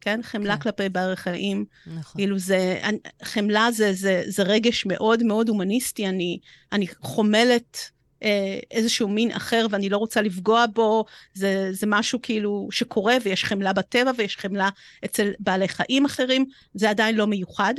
כן? 0.00 0.20
חמלה 0.22 0.56
כן. 0.56 0.60
כלפי 0.60 0.88
בעלי 0.88 1.16
חיים. 1.16 1.64
נכון. 1.86 2.20
כאילו 2.20 2.38
זה, 2.38 2.80
חמלה 3.22 3.68
זה, 3.72 3.92
זה, 3.92 4.22
זה 4.26 4.42
רגש 4.42 4.86
מאוד 4.86 5.22
מאוד 5.22 5.48
הומניסטי, 5.48 6.08
אני, 6.08 6.38
אני 6.72 6.86
חומלת 7.00 7.90
אה, 8.22 8.58
איזשהו 8.70 9.08
מין 9.08 9.30
אחר 9.30 9.66
ואני 9.70 9.88
לא 9.88 9.96
רוצה 9.96 10.22
לפגוע 10.22 10.64
בו, 10.74 11.04
זה, 11.34 11.68
זה 11.72 11.86
משהו 11.86 12.18
כאילו 12.22 12.68
שקורה 12.70 13.16
ויש 13.22 13.44
חמלה 13.44 13.72
בטבע 13.72 14.10
ויש 14.16 14.36
חמלה 14.36 14.68
אצל 15.04 15.32
בעלי 15.40 15.68
חיים 15.68 16.04
אחרים, 16.04 16.44
זה 16.74 16.90
עדיין 16.90 17.16
לא 17.16 17.26
מיוחד. 17.26 17.74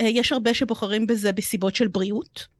אה, 0.00 0.06
יש 0.08 0.32
הרבה 0.32 0.54
שבוחרים 0.54 1.06
בזה 1.06 1.32
בסיבות 1.32 1.74
של 1.74 1.88
בריאות. 1.88 2.53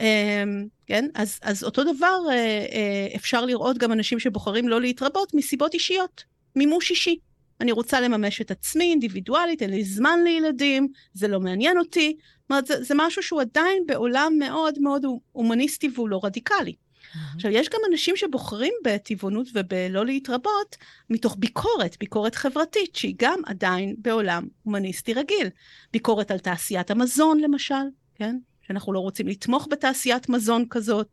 אמ, 0.00 0.66
כן? 0.86 1.08
אז, 1.14 1.38
אז 1.42 1.64
אותו 1.64 1.84
דבר 1.94 2.18
אה, 2.30 2.34
אה, 2.34 3.08
אפשר 3.16 3.44
לראות 3.44 3.78
גם 3.78 3.92
אנשים 3.92 4.18
שבוחרים 4.18 4.68
לא 4.68 4.80
להתרבות 4.80 5.34
מסיבות 5.34 5.74
אישיות, 5.74 6.24
מימוש 6.56 6.90
אישי. 6.90 7.18
אני 7.60 7.72
רוצה 7.72 8.00
לממש 8.00 8.40
את 8.40 8.50
עצמי 8.50 8.84
אינדיבידואלית, 8.84 9.62
אין 9.62 9.70
לי 9.70 9.84
זמן 9.84 10.18
לילדים, 10.24 10.88
זה 11.14 11.28
לא 11.28 11.40
מעניין 11.40 11.78
אותי. 11.78 12.16
זאת 12.18 12.50
אומרת, 12.50 12.66
זה, 12.66 12.82
זה 12.82 12.94
משהו 12.96 13.22
שהוא 13.22 13.40
עדיין 13.40 13.82
בעולם 13.86 14.32
מאוד 14.38 14.78
מאוד 14.78 15.04
הומניסטי 15.32 15.88
והוא 15.94 16.08
לא 16.08 16.20
רדיקלי. 16.24 16.72
Mm-hmm. 16.74 17.34
עכשיו, 17.34 17.50
יש 17.50 17.68
גם 17.68 17.80
אנשים 17.90 18.16
שבוחרים 18.16 18.72
בטבעונות 18.84 19.46
ובלא 19.54 20.06
להתרבות 20.06 20.76
מתוך 21.10 21.36
ביקורת, 21.38 21.96
ביקורת 22.00 22.34
חברתית, 22.34 22.96
שהיא 22.96 23.14
גם 23.18 23.40
עדיין 23.46 23.94
בעולם 23.98 24.46
הומניסטי 24.62 25.14
רגיל. 25.14 25.48
ביקורת 25.92 26.30
על 26.30 26.38
תעשיית 26.38 26.90
המזון, 26.90 27.40
למשל, 27.40 27.84
כן? 28.14 28.36
שאנחנו 28.68 28.92
לא 28.92 28.98
רוצים 28.98 29.28
לתמוך 29.28 29.68
בתעשיית 29.70 30.28
מזון 30.28 30.64
כזאת. 30.70 31.08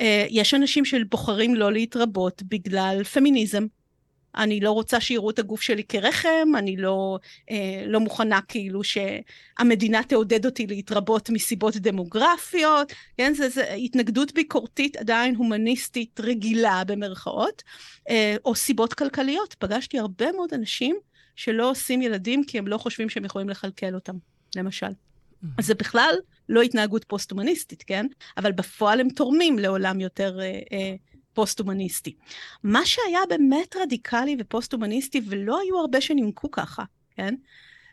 אה, 0.00 0.26
יש 0.30 0.54
אנשים 0.54 0.84
שבוחרים 0.84 1.54
לא 1.54 1.72
להתרבות 1.72 2.42
בגלל 2.42 3.04
פמיניזם. 3.04 3.66
אני 4.36 4.60
לא 4.60 4.70
רוצה 4.70 5.00
שיראו 5.00 5.30
את 5.30 5.38
הגוף 5.38 5.60
שלי 5.60 5.84
כרחם, 5.84 6.48
אני 6.56 6.76
לא, 6.76 7.18
אה, 7.50 7.84
לא 7.86 8.00
מוכנה 8.00 8.40
כאילו 8.48 8.80
שהמדינה 8.84 10.02
תעודד 10.02 10.46
אותי 10.46 10.66
להתרבות 10.66 11.30
מסיבות 11.30 11.76
דמוגרפיות, 11.76 12.92
כן, 13.16 13.34
זה 13.34 13.72
התנגדות 13.74 14.34
ביקורתית 14.34 14.96
עדיין 14.96 15.36
הומניסטית 15.36 16.20
רגילה 16.20 16.82
במרכאות, 16.86 17.62
אה, 18.10 18.36
או 18.44 18.54
סיבות 18.54 18.94
כלכליות. 18.94 19.54
פגשתי 19.58 19.98
הרבה 19.98 20.32
מאוד 20.32 20.54
אנשים 20.54 20.96
שלא 21.36 21.70
עושים 21.70 22.02
ילדים 22.02 22.44
כי 22.44 22.58
הם 22.58 22.68
לא 22.68 22.78
חושבים 22.78 23.08
שהם 23.08 23.24
יכולים 23.24 23.48
לכלכל 23.48 23.94
אותם, 23.94 24.14
למשל. 24.56 24.92
אז 25.58 25.66
זה 25.66 25.74
בכלל 25.74 26.14
לא 26.50 26.62
התנהגות 26.62 27.04
פוסט-הומניסטית, 27.04 27.82
כן? 27.82 28.06
אבל 28.36 28.52
בפועל 28.52 29.00
הם 29.00 29.08
תורמים 29.08 29.58
לעולם 29.58 30.00
יותר 30.00 30.40
אה, 30.40 30.44
אה, 30.72 30.94
פוסט-הומניסטי. 31.32 32.14
מה 32.64 32.86
שהיה 32.86 33.20
באמת 33.28 33.76
רדיקלי 33.76 34.36
ופוסט-הומניסטי, 34.38 35.20
ולא 35.26 35.60
היו 35.60 35.78
הרבה 35.78 36.00
שנימקו 36.00 36.50
ככה, 36.50 36.82
כן? 37.10 37.34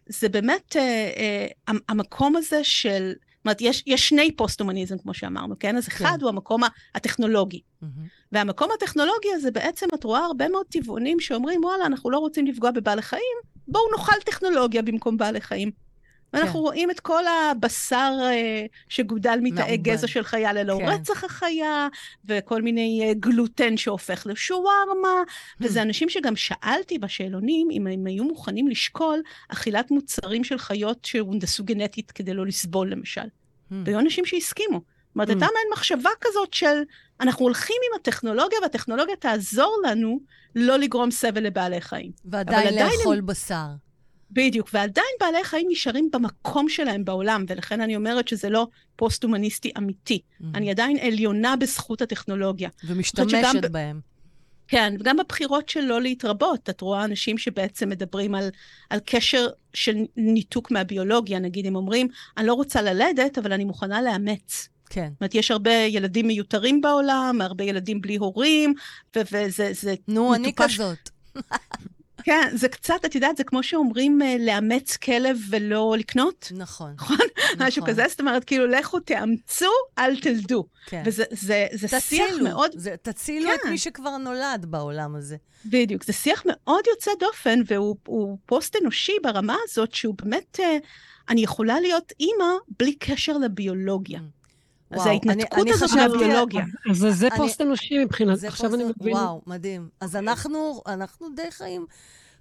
זה 0.10 0.30
באמת 0.30 0.76
אה, 0.76 1.12
אה, 1.18 1.74
המקום 1.90 2.36
הזה 2.36 2.64
של... 2.64 3.14
זאת 3.18 3.46
אומרת, 3.46 3.62
יש, 3.62 3.84
יש 3.88 4.10
שני 4.10 4.36
פוסט-הומניזם, 4.36 4.98
כמו 4.98 5.14
שאמרנו, 5.14 5.56
כן? 5.60 5.78
אז 5.78 5.88
אחד 5.88 6.16
כן. 6.18 6.22
הוא 6.22 6.30
המקום 6.30 6.62
הטכנולוגי. 6.96 7.62
Mm-hmm. 7.62 7.86
והמקום 8.32 8.70
הטכנולוגי 8.78 9.34
הזה, 9.34 9.52
בעצם 9.52 9.88
את 9.94 10.04
רואה 10.04 10.26
הרבה 10.26 10.50
מאוד 10.50 10.66
טבעונים 10.66 11.20
שאומרים, 11.20 11.64
וואלה, 11.64 11.86
אנחנו 11.86 12.10
לא 12.10 12.18
רוצים 12.18 12.48
לפגוע 12.48 12.72
בבעלי 12.72 13.02
חיים, 13.02 13.38
בואו 13.68 13.84
נאכל 13.98 14.20
טכנולוגיה 14.26 14.82
במקום 14.82 15.18
בעלי 15.18 15.42
חיים. 15.42 15.87
ואנחנו 16.34 16.60
כן. 16.60 16.60
רואים 16.60 16.92
את 16.92 17.00
כל 17.00 17.24
הבשר 17.28 18.14
אה, 18.22 18.66
שגודל 18.90 19.40
מתאי 19.42 19.78
גזע 19.78 20.08
של 20.08 20.24
חיה 20.24 20.54
ללא 20.54 20.78
כן. 20.80 20.86
רצח 20.86 21.24
החיה, 21.24 21.88
וכל 22.26 22.62
מיני 22.62 23.04
אה, 23.08 23.14
גלוטן 23.14 23.78
שהופך 23.78 24.28
לשווארמה, 24.30 25.24
hmm. 25.28 25.56
וזה 25.62 25.82
אנשים 25.82 26.10
שגם 26.10 26.36
שאלתי 26.36 27.00
בשאלונים 27.00 27.68
אם 27.72 27.88
הם 27.88 28.06
היו 28.06 28.24
מוכנים 28.24 28.68
לשקול 28.68 29.22
אכילת 29.50 29.92
מוצרים 29.92 30.44
של 30.44 30.58
חיות 30.58 31.06
שהונדסו 31.06 31.64
גנטית 31.64 32.12
כדי 32.12 32.34
לא 32.34 32.46
לסבול, 32.46 32.92
למשל. 32.92 33.22
Hmm. 33.22 33.74
והיו 33.86 34.00
אנשים 34.00 34.26
שהסכימו. 34.26 34.78
זאת 34.78 35.16
אומרת, 35.16 35.28
hmm. 35.28 35.32
הייתה 35.32 35.46
מעין 35.46 35.68
מחשבה 35.74 36.10
כזאת 36.22 36.54
של, 36.54 36.82
אנחנו 37.22 37.46
הולכים 37.46 37.76
עם 37.92 38.00
הטכנולוגיה, 38.00 38.60
והטכנולוגיה 38.62 39.16
תעזור 39.16 39.78
לנו 39.86 40.20
לא 40.56 40.78
לגרום 40.78 41.12
סבל 41.12 41.44
לבעלי 41.44 41.82
חיים. 41.82 42.12
ועדיין 42.26 42.76
לאכול 42.76 43.18
הם... 43.18 43.26
בשר. 43.26 43.87
בדיוק, 44.32 44.70
ועדיין 44.74 45.08
בעלי 45.20 45.44
חיים 45.44 45.68
נשארים 45.70 46.10
במקום 46.14 46.70
שלהם 46.70 47.06
בעולם, 47.06 47.46
ולכן 47.48 47.82
אני 47.82 47.96
אומרת 47.96 48.28
שזה 48.28 48.50
לא 48.50 48.68
פוסט-הומניסטי 48.96 49.72
אמיתי. 49.78 50.22
Mm-hmm. 50.22 50.46
אני 50.56 50.72
עדיין 50.72 50.98
עליונה 50.98 51.56
בזכות 51.56 52.02
הטכנולוגיה. 52.02 52.70
ומשתמשת 52.84 53.72
בהם. 53.72 54.00
כן, 54.68 54.94
וגם 55.00 55.18
בבחירות 55.18 55.70
של 55.70 55.82
לא 55.82 56.02
להתרבות, 56.02 56.70
את 56.70 56.82
רואה 56.82 57.04
אנשים 57.04 57.38
שבעצם 57.38 57.90
מדברים 57.90 58.36
על, 58.36 58.50
על 58.90 59.00
קשר 59.06 59.48
של 59.74 59.96
ניתוק 60.18 60.72
מהביולוגיה, 60.72 61.40
נגיד, 61.40 61.66
הם 61.66 61.76
אומרים, 61.76 62.08
אני 62.38 62.48
לא 62.48 62.54
רוצה 62.54 62.82
ללדת, 62.82 63.38
אבל 63.38 63.54
אני 63.54 63.66
מוכנה 63.66 64.02
לאמץ. 64.02 64.70
כן. 64.90 65.10
זאת 65.14 65.22
אומרת, 65.22 65.36
יש 65.36 65.52
הרבה 65.52 65.72
ילדים 65.72 66.28
מיותרים 66.28 66.82
בעולם, 66.82 67.42
הרבה 67.42 67.64
ילדים 67.64 68.02
בלי 68.02 68.16
הורים, 68.16 68.74
וזה... 69.16 69.96
נו. 70.08 70.36
אני 70.36 70.54
כזאת. 70.56 71.10
כן, 72.28 72.50
זה 72.54 72.70
קצת, 72.70 73.06
את 73.06 73.16
יודעת, 73.16 73.38
זה 73.38 73.44
כמו 73.44 73.64
שאומרים 73.64 74.22
אה, 74.22 74.36
לאמץ 74.40 74.98
כלב 74.98 75.38
ולא 75.50 75.96
לקנות. 76.00 76.52
נכון. 76.56 76.94
נכון? 76.96 77.18
משהו 77.60 77.86
כזה, 77.86 78.06
זאת 78.10 78.20
אומרת, 78.20 78.44
כאילו, 78.44 78.68
לכו 78.68 79.00
תאמצו, 79.00 79.72
אל 79.98 80.20
תלדו. 80.20 80.66
כן. 80.86 81.04
וזה 81.06 81.24
זה, 81.32 81.68
זה 81.72 82.00
שיח 82.00 82.36
מאוד... 82.44 82.72
זה, 82.76 82.96
תצילו 83.02 83.54
את 83.54 83.60
כן. 83.64 83.70
מי 83.70 83.78
שכבר 83.78 84.18
נולד 84.18 84.66
בעולם 84.70 85.16
הזה. 85.16 85.38
בדיוק, 85.66 86.04
זה 86.04 86.14
שיח 86.14 86.44
מאוד 86.46 86.84
יוצא 86.88 87.12
דופן, 87.20 87.60
והוא 87.66 87.96
הוא 88.08 88.38
פוסט 88.46 88.76
אנושי 88.82 89.14
ברמה 89.24 89.56
הזאת, 89.64 89.94
שהוא 89.94 90.16
באמת, 90.24 90.60
אה, 90.60 90.78
אני 91.30 91.42
יכולה 91.42 91.80
להיות 91.80 92.14
אימא 92.20 92.54
בלי 92.78 92.96
קשר 92.96 93.38
לביולוגיה. 93.38 94.20
אז 94.20 94.26
וואו, 94.92 95.10
ההתנתקות 95.10 95.60
אני 95.60 95.72
הזאת 95.74 95.90
חשבתי- 95.90 96.02
מהביולוגיה. 96.08 96.64
אז 96.92 96.98
זה- 97.10 97.28
פוסט 97.38 97.62
אנושי 97.62 98.04
מבחינת, 98.04 98.44
עכשיו 98.44 98.70
פוסט- 98.70 98.82
אני 98.82 98.92
מבין. 99.00 99.14
וואו, 99.14 99.42
מדהים. 99.48 99.90
אז 100.02 100.16
אנחנו, 100.16 100.82
אנחנו 100.88 101.28
די 101.36 101.52
חיים, 101.52 101.86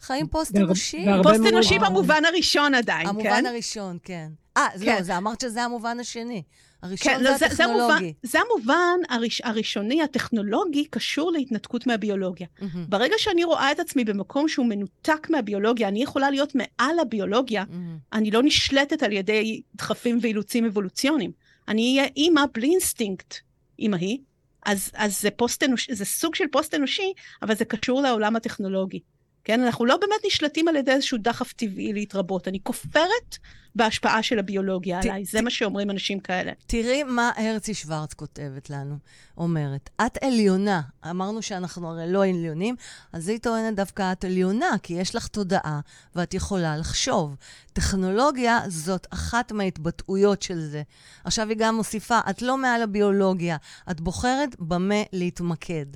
חיים 0.01 0.26
פוסט 0.28 0.57
אנושי. 0.57 1.05
פוסט 1.22 1.40
אנושי. 1.53 1.78
במובן 1.78 2.24
הראשון 2.24 2.74
עדיין, 2.74 3.07
המובן 3.09 3.22
כן? 3.24 3.47
הראשון, 3.47 3.99
כן. 4.03 4.28
אה, 4.57 4.66
כן. 4.80 4.97
לא, 4.97 5.03
זה 5.03 5.16
אמרת 5.16 5.40
שזה 5.40 5.62
המובן 5.62 6.01
השני. 6.01 6.42
הראשון 6.82 7.12
כן, 7.12 7.18
זה 7.18 7.24
לא, 7.24 7.36
זה, 7.36 7.47
זה, 7.55 7.64
המובן, 7.64 7.80
הטכנולוגי. 7.84 8.14
זה 8.22 8.38
המובן 8.40 8.74
הראש, 9.09 9.40
הראשוני, 9.44 10.03
הטכנולוגי, 10.03 10.84
קשור 10.90 11.32
להתנתקות 11.32 11.86
מהביולוגיה. 11.86 12.47
מהמם, 12.61 12.84
ברגע 12.88 13.14
שאני 13.18 13.44
רואה 13.44 13.72
את 13.72 13.80
עצמי 13.80 14.05
במקום 14.05 14.49
שהוא 14.49 14.66
מנותק 14.66 15.26
מהביולוגיה, 15.30 15.88
אני 15.88 16.03
יכולה 16.03 16.30
להיות 16.30 16.53
מעל 16.55 16.99
הביולוגיה, 16.99 17.64
מהמם. 17.70 17.99
אני 18.12 18.30
לא 18.30 18.42
נשלטת 18.42 19.03
על 19.03 19.12
ידי 19.12 19.61
דחפים 19.74 20.18
ואילוצים 20.22 20.64
אבולוציוניים. 20.64 21.30
אני 21.69 21.99
אהיה 21.99 22.11
אימא 22.17 22.43
בלי 22.53 22.71
אינסטינקט, 22.71 23.35
אימא 23.79 23.97
היא. 23.97 24.19
אז, 24.67 24.91
אז 24.95 25.21
זה, 25.21 25.31
פוסט 25.31 25.62
אנוש, 25.62 25.91
זה 25.91 26.05
סוג 26.05 26.35
של 26.35 26.45
פוסט 26.53 26.75
אנושי, 26.75 27.12
אבל 27.43 27.55
זה 27.55 27.64
קשור 27.64 28.03
לעולם 28.03 28.37
הטכנולוגי. 28.37 29.01
כן, 29.47 29.61
אנחנו 29.62 29.84
לא 29.86 29.97
באמת 29.97 30.20
נשלטים 30.26 30.68
על 30.68 30.76
ידי 30.76 30.90
איזשהו 30.90 31.18
דחף 31.18 31.53
טבעי 31.53 31.92
להתרבות. 31.92 32.49
אני 32.49 32.59
כופרת 32.62 33.36
בהשפעה 33.74 34.22
של 34.22 34.38
הביולוגיה 34.38 35.03
ת- 35.03 35.05
עליי, 35.05 35.24
זה 35.24 35.42
מה 35.42 35.51
שאומרים 35.51 35.90
אנשים 35.90 36.20
כאלה. 36.20 36.53
תראי 36.66 37.03
מה 37.03 37.30
הרצי 37.36 37.74
שוורץ 37.74 38.14
כותבת 38.14 38.70
לנו, 38.70 38.97
אומרת. 39.38 39.90
את 40.07 40.22
עליונה. 40.24 40.80
אמרנו 41.11 41.42
שאנחנו 41.42 41.88
הרי 41.88 42.12
לא 42.12 42.24
עליונים, 42.24 42.76
אז 43.12 43.28
היא 43.28 43.38
טוענת 43.38 43.76
דווקא 43.76 44.12
את 44.12 44.24
עליונה, 44.24 44.70
כי 44.82 44.94
יש 44.94 45.14
לך 45.14 45.26
תודעה 45.26 45.80
ואת 46.16 46.34
יכולה 46.34 46.76
לחשוב. 46.76 47.36
טכנולוגיה 47.72 48.61
זאת 48.68 49.07
אחת 49.11 49.53
מההתבטאויות 49.53 50.42
של 50.42 50.61
זה. 50.61 50.82
עכשיו 51.24 51.49
היא 51.49 51.57
גם 51.61 51.74
מוסיפה, 51.76 52.18
את 52.30 52.42
לא 52.42 52.57
מעל 52.59 52.82
הביולוגיה, 52.82 53.57
את 53.90 54.01
בוחרת 54.01 54.57
במה 54.59 55.03
להתמקד. 55.12 55.86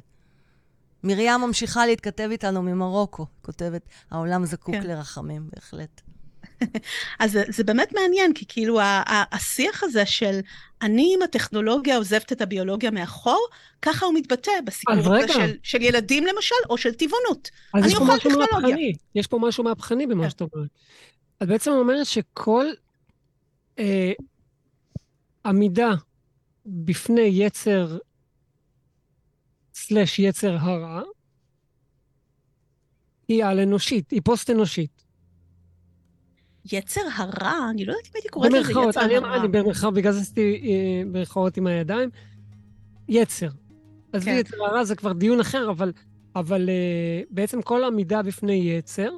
מרים 1.05 1.41
ממשיכה 1.41 1.87
להתכתב 1.87 2.29
איתנו 2.31 2.63
ממרוקו, 2.63 3.27
כותבת, 3.43 3.83
העולם 4.11 4.45
זקוק 4.45 4.75
כן. 4.75 4.87
לרחמים, 4.87 5.49
בהחלט. 5.55 6.01
אז 7.21 7.33
זה, 7.33 7.45
זה 7.49 7.65
באמת 7.65 7.93
מעניין, 7.93 8.35
כי 8.35 8.45
כאילו 8.49 8.79
השיח 9.33 9.83
הזה 9.83 10.07
של 10.07 10.41
אני 10.83 11.13
עם 11.17 11.23
הטכנולוגיה 11.23 11.97
עוזבת 11.97 12.33
את 12.33 12.41
הביולוגיה 12.41 12.91
מאחור, 12.91 13.47
ככה 13.83 14.07
הוא 14.07 14.15
מתבטא 14.15 14.53
בסיפור 14.65 15.15
הזה. 15.17 15.33
של, 15.33 15.57
של 15.63 15.83
ילדים 15.83 16.27
למשל, 16.27 16.55
או 16.71 16.79
של 16.79 16.95
טבעונות. 16.95 17.51
אז 17.75 17.83
אני 17.83 17.93
יש 17.93 17.99
פה 17.99 18.05
אוכל 18.05 18.15
משהו 18.15 18.31
טכנולוגיה. 18.31 18.61
מהפכני, 18.61 18.93
יש 19.15 19.27
פה 19.27 19.39
משהו 19.39 19.65
מהפכני 19.65 20.07
במה 20.07 20.23
כן. 20.25 20.31
שאת 20.31 20.41
אומרת. 20.41 20.69
את 21.43 21.49
בעצם 21.49 21.71
אומרת 21.71 22.07
שכל 22.07 22.67
אה, 23.79 24.13
עמידה 25.47 25.91
בפני 26.67 27.21
יצר 27.21 27.99
סלש 29.75 30.19
יצר 30.19 30.57
הרע, 30.61 31.03
היא 33.29 33.45
על-אנושית, 33.45 34.11
היא 34.11 34.21
פוסט-אנושית. 34.25 35.05
יצר 36.73 37.01
הרע, 37.17 37.71
אני 37.71 37.85
לא 37.85 37.93
יודעת 37.93 38.07
אם 38.07 38.11
הייתי 38.15 38.29
קוראת 38.29 38.53
לזה 38.53 38.73
יצר 38.89 39.05
אני, 39.05 39.17
הרע. 39.17 39.37
אני 39.37 39.49
במרכאות, 39.49 39.95
בגלל 39.95 40.13
זה 40.13 40.21
עשיתי 40.21 40.63
אה, 40.65 41.03
במרכאות 41.07 41.57
עם 41.57 41.67
הידיים. 41.67 42.11
יצר. 43.09 43.49
עזבי, 44.13 44.31
כן. 44.31 44.37
יצר 44.37 44.57
הרע 44.65 44.85
זה 44.85 44.97
כבר 44.97 45.13
דיון 45.13 45.41
אחר, 45.41 45.71
אבל, 45.71 45.93
אבל 46.37 46.69
אה, 46.69 47.23
בעצם 47.31 47.63
כל 47.63 47.85
עמידה 47.85 48.23
בפני 48.23 48.53
יצר, 48.53 49.11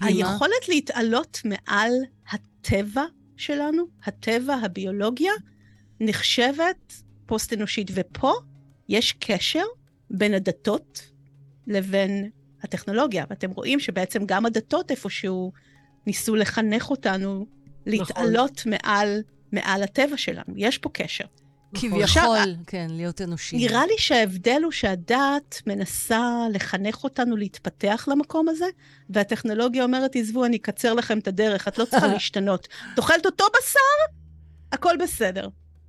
היא 0.00 0.22
מה? 0.24 0.30
היכולת 0.30 0.68
להתעלות 0.68 1.38
מעל 1.44 1.92
הטבע 2.30 3.04
שלנו, 3.36 3.84
הטבע, 4.04 4.54
הביולוגיה, 4.54 5.32
נחשבת 6.00 7.02
פוסט-אנושית. 7.26 7.90
ופה 7.94 8.32
יש 8.92 9.12
קשר 9.18 9.64
בין 10.10 10.34
הדתות 10.34 11.02
לבין 11.66 12.30
הטכנולוגיה. 12.62 13.24
ואתם 13.30 13.50
רואים 13.50 13.80
שבעצם 13.80 14.26
גם 14.26 14.46
הדתות 14.46 14.90
איפשהו 14.90 15.52
ניסו 16.06 16.36
לחנך 16.36 16.90
אותנו 16.90 17.46
להתעלות 17.86 18.62
מעל, 18.66 19.22
מעל 19.52 19.82
הטבע 19.82 20.16
שלנו. 20.16 20.54
יש 20.56 20.78
פה 20.78 20.90
קשר. 20.92 21.24
כביכול, 21.74 22.02
עכשיו, 22.02 22.34
כן, 22.66 22.86
להיות 22.90 23.20
אנושי. 23.20 23.56
נראה 23.56 23.86
לי 23.86 23.94
שההבדל 23.98 24.60
הוא 24.64 24.72
שהדת 24.72 25.62
מנסה 25.66 26.22
לחנך 26.52 27.04
אותנו 27.04 27.36
להתפתח 27.36 28.08
למקום 28.10 28.48
הזה, 28.48 28.66
והטכנולוגיה 29.10 29.84
אומרת, 29.84 30.16
עזבו, 30.16 30.44
אני 30.44 30.56
אקצר 30.56 30.94
לכם 30.94 31.18
את 31.18 31.28
הדרך, 31.28 31.68
את 31.68 31.78
לא 31.78 31.84
צריכה 31.84 32.06
להשתנות. 32.12 32.68
את 32.94 32.98
אוכלת 32.98 33.26
אותו 33.26 33.44
בשר, 33.58 34.14
הכל 34.72 34.94
בסדר. 35.02 35.48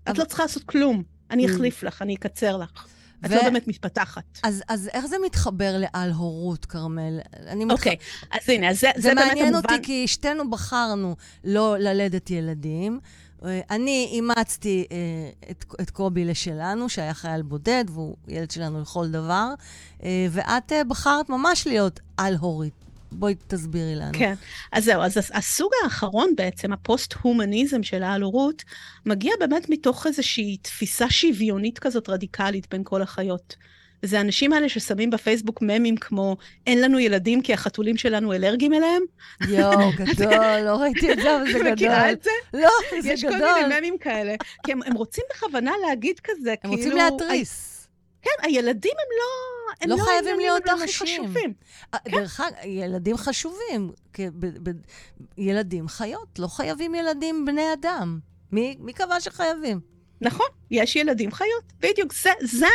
את 0.10 0.18
לא 0.18 0.26
צריכה 0.26 0.44
לעשות 0.44 0.64
כלום. 0.64 1.04
אני 1.32 1.46
Mm. 1.46 1.50
אחליף 1.52 1.84
לך, 1.84 2.02
אני 2.02 2.16
אקצר 2.16 2.58
לך. 2.58 2.88
את 3.26 3.32
ו- 3.32 3.36
לא 3.36 3.44
באמת 3.44 3.68
מתפתחת. 3.68 4.24
אז, 4.44 4.64
אז 4.68 4.90
איך 4.94 5.06
זה 5.06 5.16
מתחבר 5.26 5.76
לעל 5.78 6.12
הורות, 6.12 6.66
כרמל? 6.66 7.20
אני 7.48 7.66
מתח... 7.66 7.74
אוקיי, 7.74 7.96
אז 8.32 8.50
הנה, 8.50 8.70
אז 8.70 8.80
זה, 8.80 8.90
זה, 8.96 9.02
זה 9.02 9.16
באמת 9.16 9.28
מעניין 9.28 9.54
המובן... 9.54 9.74
אותי, 9.74 9.84
כי 9.84 10.08
שתינו 10.08 10.50
בחרנו 10.50 11.16
לא 11.44 11.78
ללדת 11.78 12.32
ילדים. 12.32 13.00
אה, 13.46 13.62
אני 13.70 14.10
אימצתי 14.12 14.86
אה, 14.92 14.98
את, 15.52 15.66
את 15.82 15.90
קובי 15.90 16.26
לשלנו, 16.26 16.90
שהיה 16.90 17.14
חייל 17.14 17.42
בודד, 17.42 17.86
והוא 17.88 18.16
ילד 18.28 18.52
שלנו 18.52 18.82
לכל 18.82 19.12
דבר, 19.12 19.54
אה, 20.04 20.28
ואת 20.32 20.72
אה, 20.72 20.84
בחרת 20.84 21.30
ממש 21.30 21.68
להיות 21.68 22.00
על-הורית. 22.18 22.83
בואי 23.14 23.36
תסבירי 23.48 23.96
לנו. 23.96 24.12
כן, 24.14 24.34
אז 24.72 24.86
זהו, 24.86 25.02
אז 25.02 25.18
הסוג 25.34 25.72
האחרון 25.84 26.34
בעצם, 26.36 26.74
הפוסט-הומניזם 26.74 27.84
של 27.84 28.04
העל-הורות, 28.04 28.64
מגיע 29.06 29.34
באמת 29.40 29.70
מתוך 29.70 30.08
איזושהי 30.08 30.58
תפיסה 30.62 31.10
שוויונית 31.10 31.80
כזאת 31.80 32.10
רדיקלית 32.10 32.68
בין 32.72 32.82
כל 32.84 33.02
החיות. 33.02 33.56
וזה 34.04 34.18
האנשים 34.18 34.54
האלה 34.54 34.70
ששמים 34.70 35.10
בפייסבוק 35.10 35.60
ממים 35.62 35.98
כמו, 35.98 36.38
אין 36.68 36.82
לנו 36.82 37.00
ילדים 37.00 37.42
כי 37.42 37.54
החתולים 37.54 37.98
שלנו 37.98 38.34
אלרגיים 38.34 38.74
אליהם. 38.74 39.02
יואו, 39.48 39.92
גדול, 40.00 40.60
לא 40.66 40.76
ראיתי 40.76 41.12
את 41.12 41.18
זה, 41.22 41.36
אבל 41.36 41.52
זה 41.52 41.60
גדול. 41.60 41.72
מכירה 41.72 42.12
את 42.12 42.24
זה? 42.24 42.32
לא, 42.54 42.70
זה 43.02 43.14
יש 43.14 43.24
גדול. 43.24 43.40
כל 43.40 43.64
מיני 43.64 43.80
ממים 43.80 43.98
כאלה. 43.98 44.36
כי 44.66 44.72
הם, 44.72 44.84
הם 44.86 44.94
רוצים 44.94 45.24
בכוונה 45.34 45.72
להגיד 45.88 46.20
כזה, 46.24 46.54
הם 46.64 46.76
כאילו... 46.76 46.96
רוצים 46.96 46.98
להתריס. 46.98 47.73
כן, 48.24 48.32
הילדים 48.44 48.92
הם 48.92 49.18
לא... 49.20 49.54
הם 49.82 49.90
לא 49.90 49.96
חייבים 49.96 50.16
העניינים, 50.16 50.40
להיות 50.40 50.62
הם 50.62 50.68
לא 50.68 50.84
הכי 50.84 50.84
אנשים. 50.84 51.24
חשובים. 51.26 51.54
אה, 51.94 52.00
דרך 52.12 52.40
אגב, 52.40 52.56
ילדים 52.66 53.18
חשובים. 53.18 53.92
ב- 54.20 54.70
ב- 54.70 54.82
ילדים 55.38 55.88
חיות, 55.88 56.40
לא 56.40 56.48
חייבים 56.48 56.96
ילדים 56.96 57.46
בני 57.46 57.74
אדם. 57.74 58.20
מי, 58.52 58.76
מי 58.80 58.94
קבע 58.94 59.20
שחייבים? 59.20 59.80
נכון, 60.22 60.46
יש 60.72 60.96
ילדים 60.96 61.32
חיות. 61.32 61.64
בדיוק, 61.80 62.14
זה, 62.14 62.30
זה 62.42 62.68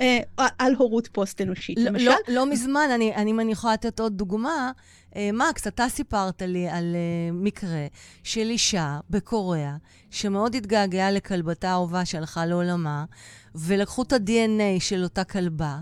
אה, 0.00 0.18
על 0.58 0.74
הורות 0.74 1.08
פוסט-אנושית. 1.12 1.78
לא, 1.78 1.84
למשל, 1.84 2.10
לא, 2.10 2.16
לא 2.28 2.46
מזמן, 2.46 2.88
אני, 2.94 3.14
אני, 3.14 3.30
אם 3.30 3.40
אני 3.40 3.52
יכולה 3.52 3.72
לתת 3.72 4.00
עוד 4.00 4.18
דוגמה, 4.18 4.72
אה, 5.16 5.30
מקס, 5.32 5.66
אתה 5.66 5.88
סיפרת 5.88 6.42
לי 6.42 6.68
על 6.68 6.94
אה, 6.94 7.32
מקרה 7.32 7.86
של 8.22 8.50
אישה 8.50 8.98
בקוריאה, 9.10 9.76
שמאוד 10.10 10.54
התגעגעה 10.54 11.10
לכלבתה 11.10 11.68
האהובה 11.70 12.04
שהלכה 12.04 12.46
לעולמה, 12.46 13.04
ולקחו 13.54 14.02
את 14.02 14.12
ה-DNA 14.12 14.80
של 14.80 15.02
אותה 15.02 15.24
כלבה. 15.24 15.78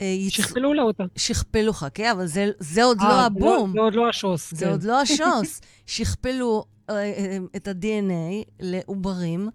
אה, 0.00 0.16
שכפלו 0.28 0.72
לה 0.72 0.82
אותה. 0.82 1.04
שכפלו, 1.16 1.72
חכה, 1.72 2.12
אבל 2.12 2.26
זה, 2.26 2.50
זה 2.58 2.84
עוד 2.84 3.00
אה, 3.00 3.08
לא 3.08 3.20
הבום. 3.20 3.72
זה 3.72 3.80
עוד 3.80 3.94
לא 3.94 4.08
השוס. 4.08 4.54
זה 4.54 4.64
כן. 4.64 4.70
עוד 4.70 4.82
לא 4.82 5.00
השוס. 5.00 5.60
שכפלו 5.86 6.64
אה, 6.90 7.38
את 7.56 7.68
ה-DNA 7.68 8.44
לעוברים, 8.60 9.48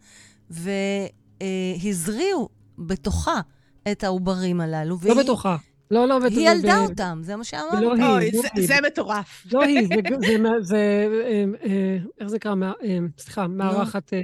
והזריעו 0.49 2.49
בתוכה 2.77 3.41
את 3.91 4.03
העוברים 4.03 4.61
הללו. 4.61 4.97
לא 5.03 5.23
בטוחה. 5.23 5.57
לא, 5.91 6.07
לא, 6.07 6.19
היא 6.29 6.49
ילדה 6.49 6.79
אותם, 6.79 7.19
זה 7.23 7.35
מה 7.35 7.43
שאמרתי. 7.43 7.81
לא 7.85 7.93
היא, 7.93 8.03
אוי, 8.03 8.31
לא 8.31 8.65
זה, 8.65 8.75
מטורף. 8.87 9.43
לא 9.53 9.61
היא, 9.63 9.87
זה, 9.87 9.95
זה, 10.27 10.37
מה- 10.37 10.61
זה, 10.61 11.07
אה, 11.65 11.97
איך 12.19 12.27
זה 12.27 12.35
נקרא? 12.35 12.55
מה- 12.55 12.73
אה, 12.83 12.97
סליחה, 13.17 13.47
מארחת 13.47 14.13
אה, 14.13 14.19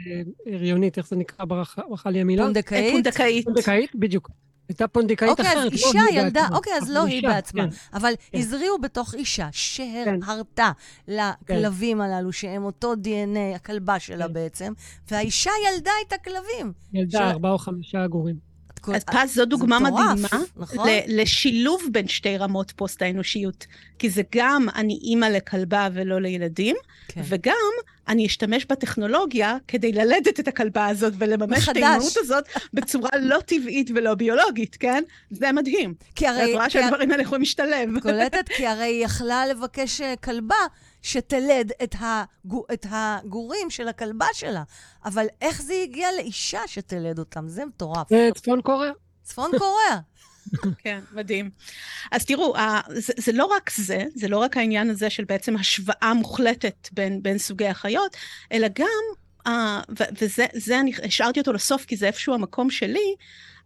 הריונית, 0.53 0.97
איך 0.97 1.07
זה 1.07 1.15
נקרא? 1.15 1.45
ברחה 1.45 2.09
לי 2.09 2.21
המילה? 2.21 2.43
פונדקאית? 2.43 2.91
פונדקאית. 2.93 3.45
פונדקאית, 3.45 3.95
בדיוק. 3.95 4.29
הייתה 4.69 4.87
פונדקאית 4.87 5.29
אוקיי, 5.31 5.45
אחרת. 5.45 5.57
אז 5.57 5.63
לא 5.65 5.69
אישה, 5.71 5.99
ילדה. 6.21 6.47
אוקיי, 6.53 6.73
אז 6.81 6.89
לא 6.89 7.05
היא 7.05 7.23
בעצמה. 7.27 7.63
כן. 7.63 7.69
אבל 7.93 8.13
כן. 8.31 8.37
הזריעו 8.37 8.77
בתוך 8.81 9.13
אישה 9.13 9.47
שהרתה 9.51 10.71
לכלבים 11.07 12.01
הללו, 12.01 12.31
שהם 12.31 12.63
אותו 12.63 12.93
DNA, 12.93 13.55
הכלבה 13.55 13.99
שלה 13.99 14.27
כן. 14.27 14.33
בעצם, 14.33 14.73
והאישה 15.11 15.51
ילדה 15.73 15.91
את 16.07 16.13
הכלבים. 16.13 16.73
ילדה 16.93 17.29
ארבעה 17.31 17.51
או 17.51 17.57
חמישה 17.57 18.03
עגורים. 18.03 18.52
אז 18.95 19.03
פז 19.03 19.35
זו 19.35 19.45
דוגמה 19.45 19.79
מדהימה 19.79 20.13
נכון? 20.57 20.87
לשילוב 21.07 21.81
בין 21.91 22.07
שתי 22.07 22.37
רמות 22.37 22.71
פוסט 22.75 23.01
האנושיות. 23.01 23.65
כי 24.03 24.09
זה 24.09 24.21
גם 24.35 24.67
אני 24.75 24.93
אימא 24.93 25.25
לכלבה 25.25 25.87
ולא 25.93 26.21
לילדים, 26.21 26.75
כן. 27.07 27.21
וגם 27.25 27.71
אני 28.07 28.25
אשתמש 28.25 28.65
בטכנולוגיה 28.65 29.57
כדי 29.67 29.91
ללדת 29.91 30.39
את 30.39 30.47
הכלבה 30.47 30.87
הזאת 30.87 31.13
ולממש 31.17 31.69
את. 31.69 31.75
האימהות 31.75 32.17
הזאת 32.17 32.43
בצורה 32.73 33.09
לא 33.21 33.39
טבעית 33.45 33.91
ולא 33.95 34.15
ביולוגית, 34.15 34.77
כן? 34.79 35.03
זה 35.31 35.51
מדהים. 35.51 35.93
כי 36.15 36.27
הרי... 36.27 36.53
רואה 36.53 36.65
כי 36.65 36.71
שהדברים 36.71 37.11
האלה 37.11 37.23
יכולים 37.23 37.41
להשתלב. 37.41 37.99
קולטת, 38.01 38.49
כי 38.49 38.67
הרי 38.67 38.85
היא 38.85 39.05
יכלה 39.05 39.45
לבקש 39.45 40.01
אה, 40.01 40.15
כלבה 40.15 40.55
שתלד 41.01 41.71
את, 41.83 41.95
הגו, 41.99 42.65
את 42.73 42.85
הגורים 42.89 43.69
של 43.69 43.87
הכלבה 43.87 44.27
שלה. 44.33 44.63
אבל 45.05 45.25
איך 45.41 45.61
זה 45.61 45.73
הגיע 45.83 46.07
לאישה 46.11 46.61
שתלד 46.67 47.19
אותם? 47.19 47.47
זה 47.47 47.65
מטורף. 47.65 48.09
זה 48.09 48.29
צפון 48.35 48.61
קוריאה. 48.61 48.93
צפון 49.23 49.51
קוריאה. 49.57 49.99
כן, 50.83 50.99
מדהים. 51.11 51.49
אז 52.11 52.25
תראו, 52.25 52.53
זה, 52.89 53.13
זה 53.17 53.31
לא 53.31 53.45
רק 53.45 53.71
זה, 53.75 54.03
זה 54.15 54.27
לא 54.27 54.37
רק 54.37 54.57
העניין 54.57 54.89
הזה 54.89 55.09
של 55.09 55.23
בעצם 55.23 55.55
השוואה 55.55 56.13
מוחלטת 56.15 56.89
בין, 56.91 57.23
בין 57.23 57.37
סוגי 57.37 57.67
החיות, 57.67 58.17
אלא 58.51 58.67
גם, 58.75 58.87
uh, 59.47 59.51
וזה 60.21 60.45
זה 60.53 60.79
אני 60.79 60.93
השארתי 61.03 61.39
אותו 61.39 61.53
לסוף, 61.53 61.85
כי 61.85 61.95
זה 61.95 62.07
איפשהו 62.07 62.33
המקום 62.33 62.69
שלי, 62.69 63.15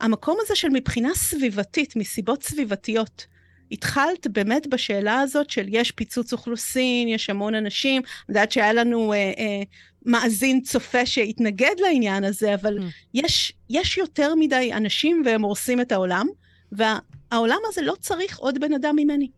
המקום 0.01 0.38
הזה 0.41 0.55
של 0.55 0.69
מבחינה 0.69 1.09
סביבתית, 1.15 1.95
מסיבות 1.95 2.43
סביבתיות. 2.43 3.25
התחלת 3.71 4.28
באמת 4.28 4.67
בשאלה 4.67 5.19
הזאת 5.19 5.49
של 5.49 5.65
יש 5.69 5.91
פיצוץ 5.91 6.34
אוכלוסין, 6.34 7.07
יש 7.07 7.30
המון 7.30 7.55
אנשים, 7.55 8.01
אני 8.01 8.23
יודעת 8.30 8.51
שהיה 8.51 8.73
לנו 8.73 9.13
אה, 9.13 9.17
אה, 9.17 9.63
מאזין 10.05 10.61
צופה 10.61 11.05
שהתנגד 11.05 11.75
לעניין 11.80 12.23
הזה, 12.23 12.53
אבל 12.53 12.78
Mm. 12.78 12.82
יש, 13.13 13.53
יש 13.69 13.97
יותר 13.97 14.36
מדי 14.36 14.73
אנשים 14.73 15.23
והם 15.25 15.41
הורסים 15.41 15.82
את 15.82 15.91
העולם, 15.91 16.28
והעולם 16.72 17.57
הזה 17.65 17.82
לא 17.82 17.93
צריך 17.99 18.38
עוד 18.38 18.59
בן 18.59 18.74
אדם 18.74 18.95
ממני. 18.95 19.30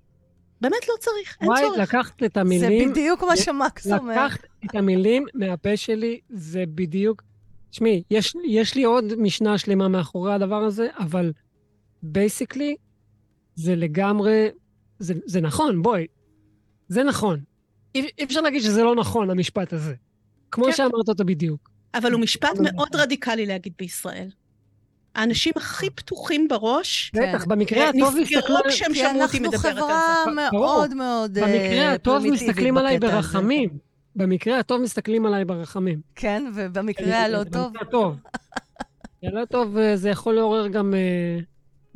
באמת 0.62 0.88
לא 0.90 0.94
צריך, 1.00 1.38
אין 1.42 1.50
וואי, 1.50 1.62
צורך. 1.62 1.80
לקחת 1.80 2.24
את 2.24 2.32
זה 2.34 2.42
המילים, 2.42 2.92
בדיוק 2.92 3.24
מה 3.24 3.38
שמקס 3.38 3.88
אומר. 3.88 4.26
לקחת 4.26 4.40
את 4.66 4.76
המילים 4.76 5.26
מהפה 5.34 5.78
שלי, 5.78 6.20
זה 6.30 6.64
בדיוק... 6.68 7.24
תשמעי, 7.72 8.04
יש, 8.12 8.36
יש 8.48 8.76
לי 8.76 8.84
עוד 8.84 9.06
משנה 9.18 9.58
שלמה 9.58 9.88
מאחורי 9.88 10.34
הדבר 10.34 10.56
הזה, 10.64 10.88
אבל 11.00 11.32
basically, 12.04 12.76
זה 13.56 13.76
לגמרי... 13.76 14.48
זה, 15.00 15.14
זה 15.26 15.42
נכון, 15.42 15.82
בואי. 15.82 16.08
זה 16.88 17.04
נכון. 17.04 17.40
אי, 17.96 18.10
אי 18.20 18.24
אפשר 18.24 18.42
להגיד 18.42 18.62
שזה 18.62 18.84
לא 18.84 18.96
נכון, 18.96 19.30
המשפט 19.30 19.74
הזה. 19.74 19.94
כמו 20.52 20.66
כן. 20.66 20.72
שאמרת 20.72 21.10
אותו 21.10 21.26
בדיוק. 21.26 21.70
אבל 21.94 22.12
הוא 22.12 22.22
משפט 22.22 22.60
מאוד 22.62 22.96
רדיקלי 22.96 23.46
להגיד 23.46 23.74
בישראל. 23.78 24.30
האנשים 25.16 25.54
הכי 25.56 25.90
פתוחים 25.90 26.48
בראש, 26.48 27.12
כן. 27.14 27.34
בטח, 27.36 27.46
במקרה 27.46 27.90
הטוב 27.90 28.16
נפגעו 28.18 28.22
מסתכלים... 28.22 28.60
כשהם 28.70 28.94
כי 28.94 29.00
שמעו 29.00 29.12
אותי 29.12 29.38
אנחנו 29.38 29.40
מדברת 29.40 29.66
על 29.66 29.76
זה. 29.76 29.82
חברה 29.82 30.50
ברור. 30.52 30.66
מאוד 30.66 30.94
מאוד 30.94 31.38
אה, 31.38 31.44
במקרה 31.44 31.94
הטוב 31.94 32.28
מסתכלים 32.28 32.78
עליי. 32.78 33.00
ברחמים. 33.00 33.70
במקרה 34.16 34.60
הטוב 34.60 34.82
מסתכלים 34.82 35.26
עליי 35.26 35.46
ברחמים. 35.46 36.02
כן, 36.16 36.52
ובמקרה 36.56 37.24
הלא 37.26 37.44
טוב. 37.44 37.68
במקרה 37.68 37.82
הטוב. 37.88 38.16
הלא 39.24 39.46
טוב 39.46 39.78
אה, 39.78 39.96
זה 39.98 40.10
יכול 40.10 40.34
לעורר 40.36 40.68
גם 40.68 40.94
אה, 40.94 41.40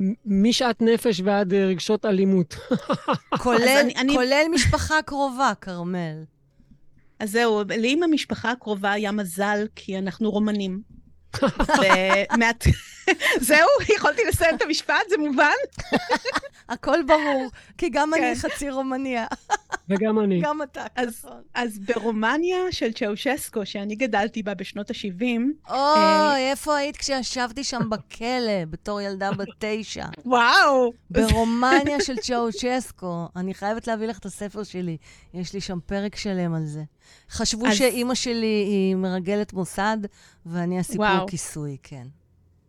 מ- 0.00 0.42
משאט 0.42 0.82
נפש 0.82 1.20
ועד 1.24 1.54
רגשות 1.54 2.04
אלימות. 2.04 2.54
כולל 3.42 4.46
משפחה 4.54 5.02
קרובה, 5.02 5.52
כרמל. 5.60 6.24
אז 7.20 7.30
זהו, 7.30 7.62
לי 7.68 7.92
עם 7.92 8.02
המשפחה 8.02 8.50
הקרובה 8.50 8.92
היה 8.92 9.12
מזל, 9.12 9.66
כי 9.76 9.98
אנחנו 9.98 10.30
רומנים. 10.30 10.82
ומעט... 12.32 12.64
זהו, 13.40 13.68
יכולתי 13.96 14.22
לסיים 14.28 14.54
את 14.56 14.62
המשפט, 14.62 14.94
זה 15.08 15.16
מובן? 15.18 15.52
הכל 16.68 16.98
ברור, 17.06 17.46
כי 17.78 17.88
גם 17.88 18.10
כן. 18.16 18.24
אני 18.24 18.36
חצי 18.36 18.70
רומניה, 18.70 19.26
וגם 19.88 20.20
אני. 20.20 20.40
גם 20.42 20.62
אתה, 20.62 20.84
אז- 20.96 21.24
נכון. 21.24 21.42
אז 21.54 21.78
ברומניה 21.78 22.58
של 22.70 22.92
צ'אושסקו, 22.92 23.66
שאני 23.66 23.94
גדלתי 23.94 24.42
בה 24.42 24.54
בשנות 24.54 24.90
ה-70, 24.90 25.24
אוי, 25.70 26.50
איפה 26.50 26.76
היית 26.76 26.96
כשישבתי 26.96 27.64
שם 27.64 27.90
בכלא, 27.90 28.64
בתור 28.70 29.00
ילדה 29.00 29.30
בת 29.32 29.48
תשע? 29.58 30.04
וואו! 30.24 30.92
ברומניה 31.10 32.00
של 32.00 32.16
צ'אוצ'סקו. 32.16 33.28
אני 33.36 33.54
חייבת 33.54 33.86
להביא 33.86 34.06
לך 34.06 34.18
את 34.18 34.26
הספר 34.26 34.62
שלי. 34.62 34.96
יש 35.34 35.52
לי 35.54 35.60
שם 35.60 35.78
פרק 35.86 36.16
שלם 36.16 36.54
על 36.54 36.66
זה. 36.66 36.82
חשבו 37.30 37.66
אז- 37.66 37.76
שאימא 37.76 38.14
שלי 38.14 38.46
היא 38.68 38.94
מרגלת 38.94 39.52
מוסד, 39.52 39.98
ואני 40.46 40.78
הסיפור 40.78 41.04
וואו. 41.06 41.26
כיסוי, 41.26 41.76
כן. 41.82 42.06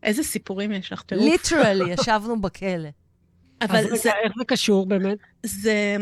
איזה 0.04 0.24
סיפורים 0.24 0.72
יש 0.72 0.92
לך, 0.92 1.02
טירוף. 1.02 1.24
ליטרלי, 1.26 1.92
ישבנו 2.02 2.42
בכלא. 2.42 2.90
אבל 3.62 3.78
אז 3.78 3.84
זה, 3.84 4.10
רגע, 4.10 4.20
איך 4.24 4.34
זה 4.38 4.46
קשור 4.46 4.86
באמת? 4.86 5.18
זה, 5.46 5.98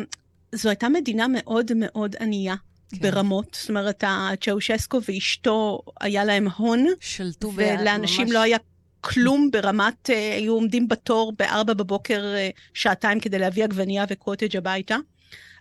זו 0.52 0.70
הייתה 0.70 0.90
מדינה 0.90 1.26
מאוד 1.30 1.72
מאוד 1.76 2.16
ענייה. 2.20 2.56
כן. 2.90 2.98
ברמות, 3.00 3.58
זאת 3.60 3.70
אומרת, 3.70 4.04
צ'אושסקו 4.42 5.00
ואשתו, 5.10 5.80
היה 6.02 6.26
להם 6.26 6.48
הון, 6.58 6.86
שלטו 7.00 7.52
ב... 7.52 7.56
ולאנשים 7.58 8.26
ממש- 8.26 8.34
לא 8.34 8.40
היה 8.42 8.58
כלום 9.02 9.52
ברמת, 9.52 10.10
אה, 10.10 10.36
היו 10.36 10.54
עומדים 10.54 10.88
בתור 10.88 11.34
בארבע 11.40 11.74
בבוקר 11.74 12.24
אה, 12.36 12.50
שעתיים 12.74 13.20
כדי 13.20 13.40
להביא 13.40 13.64
עגבנייה 13.64 14.06
וקוטג' 14.10 14.58
הביתה. 14.58 14.98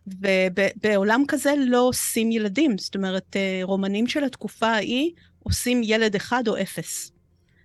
ובעולם 0.06 1.24
כזה 1.28 1.54
לא 1.58 1.80
עושים 1.80 2.32
ילדים, 2.32 2.78
זאת 2.78 2.94
אומרת, 2.94 3.36
אה, 3.36 3.60
רומנים 3.62 4.06
של 4.06 4.24
התקופה 4.24 4.68
ההיא 4.68 5.10
עושים 5.42 5.80
ילד 5.84 6.14
אחד 6.14 6.48
או 6.48 6.60
אפס. 6.62 7.12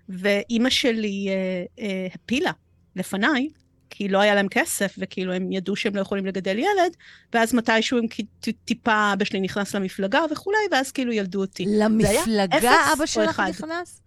ואימא 0.10 0.70
שלי 0.70 1.28
אה, 1.30 1.86
אה, 1.86 2.08
הפילה 2.14 2.52
לפניי, 2.96 3.50
כי 3.90 4.08
לא 4.08 4.18
היה 4.18 4.36
להם 4.36 4.48
כסף, 4.48 4.96
וכאילו 4.98 5.34
הם 5.34 5.52
ידעו 5.52 5.76
שהם 5.76 5.96
לא 5.96 6.02
יכולים 6.02 6.26
לגדל 6.26 6.60
ילד, 6.60 6.96
ואז 7.34 7.54
מתישהו 7.54 7.98
הם 7.98 8.06
טיפה, 8.66 9.14
אבא 9.14 9.26
שלי 9.26 9.42
נכנס 9.42 9.76
למפלגה 9.76 10.22
וכולי, 10.32 10.58
ואז 10.72 10.92
כאילו 10.92 11.12
ילדו 11.12 11.42
אותי. 11.42 11.66
למפלגה 11.68 12.94
אבא 12.94 13.06
שלך. 13.06 13.40
נכנס? 13.50 14.02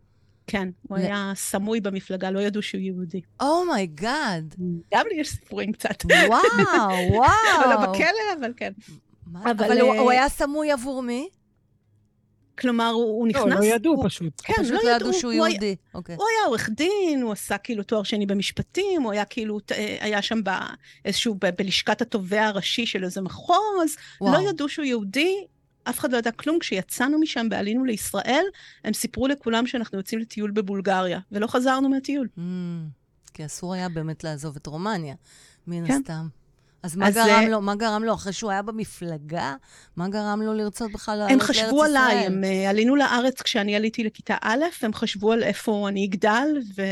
כן, 0.50 0.68
הוא 0.88 0.98
ל- 0.98 1.00
היה 1.00 1.32
סמוי 1.36 1.80
במפלגה, 1.80 2.30
לא 2.30 2.40
ידעו 2.40 2.62
שהוא 2.62 2.80
יהודי. 2.80 3.20
Oh 3.40 3.69
my 3.69 3.97
God. 3.97 4.54
גם 4.94 5.06
לי 5.12 5.20
יש 5.20 5.28
סיפורים 5.30 5.72
קצת. 5.72 6.04
וואו, 6.28 6.42
לא 7.70 7.74
וואו. 7.74 7.92
בכלא, 7.92 8.06
אבל 8.40 8.52
כן. 8.56 8.72
מה? 9.26 9.40
אבל, 9.50 9.64
אבל 9.64 9.80
הוא 9.80 9.94
אה, 9.94 10.00
הוא 10.00 10.10
היה 10.10 10.28
סמוי 10.28 10.72
עבור 10.72 11.02
מי? 11.02 11.28
כלומר, 12.58 12.88
הוא, 12.88 13.04
הוא 13.04 13.28
לא, 13.34 13.40
נכנס... 13.46 13.58
לא 13.60 13.64
ידעו 13.64 13.94
הוא, 13.94 14.04
פשוט. 14.08 14.40
כן, 14.44 14.52
פשוט 14.62 14.70
לא 14.72 14.80
לא 14.84 14.90
ידעו, 14.90 15.08
ידעו 15.08 15.20
שהוא 15.20 15.32
היה- 15.32 15.48
יהודי. 15.50 15.76
אוקיי. 15.94 16.14
הוא 16.16 16.24
היה 16.28 16.46
עורך 16.46 16.68
דין, 16.70 17.22
הוא 17.22 17.32
עשה 17.32 17.58
כאילו 17.58 17.82
תואר 17.82 18.02
שני 18.02 18.26
במשפטים, 18.26 19.02
הוא 19.02 19.12
היה 19.12 19.24
כאילו, 19.24 19.58
אה, 19.72 19.96
היה 20.00 20.22
שם 20.22 20.38
באיזשהו, 21.04 21.34
בלשכת 21.58 22.02
התובע 22.02 22.46
הראשי 22.46 22.86
של 22.86 23.04
איזה 23.04 23.20
מחוז, 23.20 23.96
וואו. 24.20 24.32
לא 24.44 24.48
ידעו 24.50 24.68
שהוא 24.68 24.84
יהודי, 24.84 25.34
אף 25.84 25.98
אחד 25.98 26.12
לא 26.12 26.18
ידע 26.18 26.30
כלום. 26.30 26.58
כשיצאנו 26.58 27.18
משם 27.18 27.46
ועלינו 27.50 27.84
לישראל, 27.84 28.44
הם 28.84 28.92
סיפרו 28.92 29.28
לכולם 29.28 29.66
שאנחנו 29.66 29.98
יוצאים 29.98 30.20
לטיול 30.20 30.50
בבולגריה, 30.50 31.20
ולא 31.32 31.46
חזרנו 31.46 31.88
מהטיול. 31.88 32.28
Mm, 32.36 32.40
כי 33.34 33.46
אסור 33.46 33.74
היה 33.74 33.88
באמת 33.88 34.24
לעזוב 34.24 34.56
את 34.56 34.66
רומניה, 34.66 35.14
מן 35.66 35.86
כן. 35.86 35.92
הסתם. 35.92 36.28
אז 36.82 36.96
מה 36.96 37.08
אז, 37.08 37.14
גרם 37.14 37.28
אה, 37.28 37.48
לו? 37.48 37.60
מה 37.60 37.74
גרם 37.74 38.04
לו? 38.04 38.14
אחרי 38.14 38.32
שהוא 38.32 38.50
היה 38.50 38.62
במפלגה? 38.62 39.54
מה 39.96 40.08
גרם 40.08 40.42
לו 40.42 40.54
לרצות 40.54 40.92
בכלל 40.92 41.18
לעלות 41.18 41.30
הם 41.30 41.38
לארץ 41.38 41.50
ישראל? 41.50 41.66
חשבו 41.66 41.82
עליי, 41.82 42.26
הם 42.26 42.44
עלינו 42.68 42.96
לארץ 42.96 43.42
כשאני 43.42 43.76
עליתי 43.76 44.04
לכיתה 44.04 44.36
א', 44.42 44.64
הם 44.82 44.94
חשבו 44.94 45.32
על 45.32 45.42
איפה 45.42 45.88
אני 45.88 46.06
אגדל, 46.06 46.46
ו... 46.76 46.82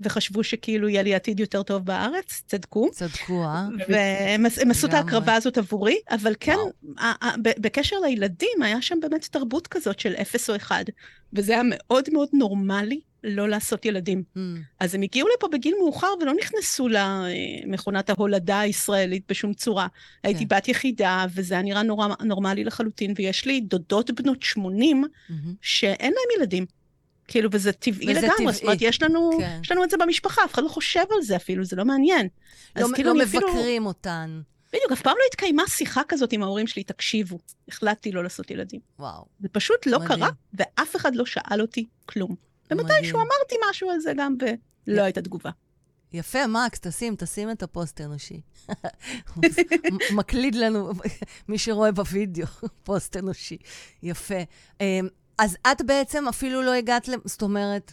וחשבו 0.00 0.44
שכאילו 0.44 0.88
יהיה 0.88 1.02
לי 1.02 1.14
עתיד 1.14 1.40
יותר 1.40 1.62
טוב 1.62 1.84
בארץ, 1.84 2.42
צדקו. 2.46 2.90
צדקו, 2.92 3.44
אה? 3.44 3.68
והם 3.88 4.46
הם 4.62 4.70
עשו 4.70 4.86
את. 4.86 4.94
ההקרבה 4.94 5.34
הזאת 5.34 5.58
עבורי, 5.58 5.98
אבל 6.10 6.34
כן, 6.40 6.56
בקשר 7.38 7.96
לילדים, 8.00 8.62
היה 8.62 8.82
שם 8.82 8.98
באמת 9.00 9.24
תרבות 9.30 9.66
כזאת 9.66 10.00
של 10.00 10.14
אפס 10.14 10.50
או 10.50 10.56
אחד, 10.56 10.84
וזה 11.32 11.52
היה 11.52 11.62
מאוד 11.64 12.04
מאוד 12.12 12.28
נורמלי 12.32 13.00
לא 13.24 13.48
לעשות 13.48 13.84
ילדים. 13.84 14.22
Mm, 14.36 14.38
אז 14.80 14.94
הם 14.94 15.02
הגיעו 15.02 15.28
לפה 15.36 15.48
בגיל 15.52 15.74
מאוחר 15.80 16.06
ולא 16.20 16.34
נכנסו 16.34 16.88
למכונת 16.88 18.10
ההולדה 18.10 18.60
הישראלית 18.60 19.22
בשום 19.28 19.54
צורה. 19.54 19.86
הייתי 20.22 20.46
בת 20.46 20.68
יחידה, 20.68 21.26
וזה 21.34 21.54
היה 21.54 21.62
נראה 21.62 21.82
נורא, 21.82 22.08
נורמלי 22.24 22.64
לחלוטין, 22.64 23.14
ויש 23.16 23.46
לי 23.46 23.60
דודות 23.60 24.10
בנות 24.10 24.42
80 24.42 25.04
מהמם. 25.28 25.54
שאין 25.62 26.12
להם 26.12 26.40
ילדים. 26.40 26.66
כאילו, 27.28 27.48
וזה 27.52 27.72
טבעי 27.72 28.10
וזה 28.10 28.20
לגמרי, 28.20 28.36
טבעי. 28.38 28.52
זאת 28.52 28.62
אומרת, 28.62 28.78
יש 28.80 29.02
לנו, 29.02 29.30
כן. 29.38 29.60
יש 29.62 29.72
לנו 29.72 29.84
את 29.84 29.90
זה 29.90 29.96
במשפחה, 29.96 30.44
אף 30.44 30.54
אחד 30.54 30.62
לא 30.62 30.68
חושב 30.68 31.04
על 31.10 31.22
זה 31.22 31.36
אפילו, 31.36 31.64
זה 31.64 31.76
לא 31.76 31.84
מעניין. 31.84 32.28
לא 32.76 32.84
אז 32.86 32.92
כאילו 32.92 33.14
לא 33.14 33.20
אני 33.20 33.24
אפילו- 33.28 33.48
מבקרים 33.48 33.86
אותן. 33.86 34.40
בדיוק, 34.72 34.92
אף 34.92 35.02
פעם 35.02 35.14
לא 35.18 35.24
התקיימה 35.30 35.62
שיחה 35.68 36.00
כזאת 36.08 36.32
עם 36.32 36.42
ההורים 36.42 36.66
שלי, 36.66 36.82
תקשיבו, 36.84 37.38
החלטתי 37.68 38.12
לא 38.12 38.22
לעשות 38.22 38.50
ילדים. 38.50 38.80
וואו. 38.98 39.24
זה 39.40 39.48
פשוט 39.48 39.86
לא 39.86 39.98
מדהים. 39.98 40.18
קרה, 40.18 40.28
ואף 40.54 40.96
אחד 40.96 41.16
לא 41.16 41.26
שאל 41.26 41.60
אותי 41.60 41.86
כלום. 42.06 42.34
ומתישהו 42.70 43.16
אמרתי 43.18 43.54
משהו 43.70 43.90
על 43.90 44.00
זה 44.00 44.12
גם, 44.16 44.36
ולא 44.86 45.02
הייתה 45.02 45.22
תגובה. 45.22 45.50
יפה, 46.12 46.46
מקס, 46.46 46.80
תשים, 46.80 47.14
תשים 47.18 47.50
את 47.50 47.62
הפוסט 47.62 48.00
אנושי. 48.00 48.40
מקליד 50.14 50.54
לנו, 50.54 50.90
מי 51.48 51.58
שרואה 51.58 51.92
בווידאו, 51.92 52.46
פוסט 52.84 53.16
אנושי. 53.16 53.56
יפה. 54.02 54.34
אז 55.38 55.56
את 55.72 55.82
בעצם 55.82 56.28
אפילו 56.28 56.62
לא 56.62 56.72
הגעת, 56.74 57.08
ל- 57.08 57.14
זאת 57.24 57.42
אומרת, 57.42 57.92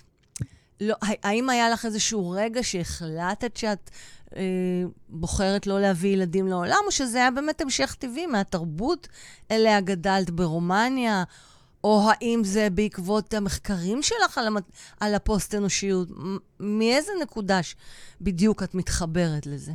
לא, 0.81 0.95
האם 1.01 1.49
היה 1.49 1.69
לך 1.69 1.85
איזשהו 1.85 2.29
רגע 2.29 2.63
שהחלטת 2.63 3.57
שאת 3.57 3.89
אה, 4.35 4.41
בוחרת 5.09 5.67
לא 5.67 5.81
להביא 5.81 6.09
ילדים 6.13 6.47
לעולם, 6.47 6.77
או 6.85 6.91
שזה 6.91 7.17
היה 7.17 7.31
באמת 7.31 7.61
המשך 7.61 7.95
טבעי 7.99 8.25
מהתרבות 8.25 9.07
אליה 9.51 9.81
גדלת 9.81 10.29
ברומניה, 10.29 11.23
או 11.83 12.09
האם 12.11 12.41
זה 12.43 12.67
בעקבות 12.69 13.33
המחקרים 13.33 14.03
שלך 14.03 14.37
על, 14.37 14.47
המת... 14.47 14.63
על 14.99 15.15
הפוסט-אנושיות? 15.15 16.07
מאיזה 16.59 17.11
נקודה 17.21 17.59
בדיוק 18.21 18.63
את 18.63 18.75
מתחברת 18.75 19.45
לזה? 19.45 19.71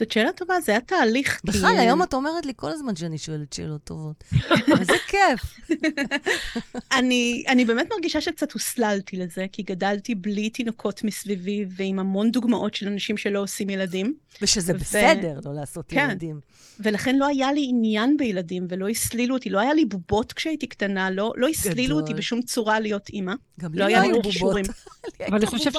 זאת 0.00 0.12
שאלה 0.12 0.32
טובה, 0.32 0.60
זה 0.60 0.72
היה 0.72 0.80
תהליך. 0.80 1.40
בכלל, 1.44 1.70
כי... 1.74 1.78
היום 1.78 2.02
את 2.02 2.14
אומרת 2.14 2.46
לי 2.46 2.52
כל 2.56 2.70
הזמן 2.70 2.96
שאני 2.96 3.18
שואלת 3.18 3.52
שאלות 3.52 3.84
טובות. 3.84 4.24
איזה 4.80 4.92
כיף. 5.08 5.70
אני, 6.98 7.44
אני 7.48 7.64
באמת 7.64 7.88
מרגישה 7.92 8.20
שקצת 8.20 8.52
הוסללתי 8.52 9.16
לזה, 9.16 9.46
כי 9.52 9.62
גדלתי 9.62 10.14
בלי 10.14 10.50
תינוקות 10.50 11.04
מסביבי, 11.04 11.64
ועם 11.76 11.98
המון 11.98 12.30
דוגמאות 12.30 12.74
של 12.74 12.86
אנשים 12.88 13.16
שלא 13.16 13.42
עושים 13.42 13.70
ילדים. 13.70 14.14
ושזה 14.42 14.72
ו... 14.74 14.78
בסדר 14.78 15.40
לא 15.44 15.54
לעשות 15.54 15.84
כן. 15.88 16.08
ילדים. 16.10 16.40
ולכן 16.80 17.16
לא 17.16 17.26
היה 17.26 17.52
לי 17.52 17.66
עניין 17.68 18.16
בילדים, 18.16 18.66
ולא 18.68 18.88
הסלילו 18.88 19.34
אותי, 19.34 19.50
לא 19.50 19.60
היה 19.60 19.74
לי 19.74 19.84
בובות 19.84 20.32
כשהייתי 20.32 20.66
קטנה, 20.66 21.10
לא, 21.10 21.32
לא 21.36 21.48
הסלילו 21.48 21.96
אותי 21.96 22.14
בשום 22.14 22.42
צורה 22.42 22.80
להיות 22.80 23.08
אימא. 23.08 23.32
גם 23.60 23.74
לא 23.74 23.86
לי 23.86 23.92
לא 23.92 23.98
היו 23.98 24.22
בובות. 24.22 24.56
אבל 25.28 25.36
אני 25.36 25.46
חושב, 25.46 25.70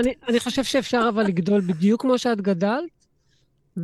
אני, 0.00 0.14
אני 0.28 0.40
חושב 0.40 0.64
שאפשר 0.64 1.06
אבל 1.08 1.24
לגדול 1.24 1.60
בדיוק 1.60 2.00
כמו 2.02 2.18
שאת 2.18 2.40
גדלת, 2.40 2.99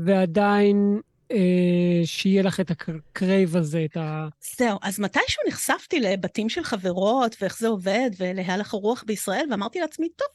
ועדיין 0.04 1.00
אה, 1.32 2.00
שיהיה 2.04 2.42
לך 2.42 2.60
את 2.60 2.70
ה 2.70 2.85
crave 2.85 3.56
הזה, 3.56 3.84
את 3.84 3.96
ה... 3.96 4.28
זהו, 4.58 4.78
אז 4.82 5.00
מתישהו 5.00 5.42
נחשפתי 5.48 6.00
לבתים 6.00 6.48
של 6.48 6.64
חברות, 6.64 7.36
ואיך 7.40 7.58
זה 7.58 7.68
עובד, 7.68 8.10
ולהלך 8.18 8.74
הרוח 8.74 9.04
בישראל, 9.06 9.46
ואמרתי 9.50 9.80
לעצמי, 9.80 10.08
טוב, 10.16 10.28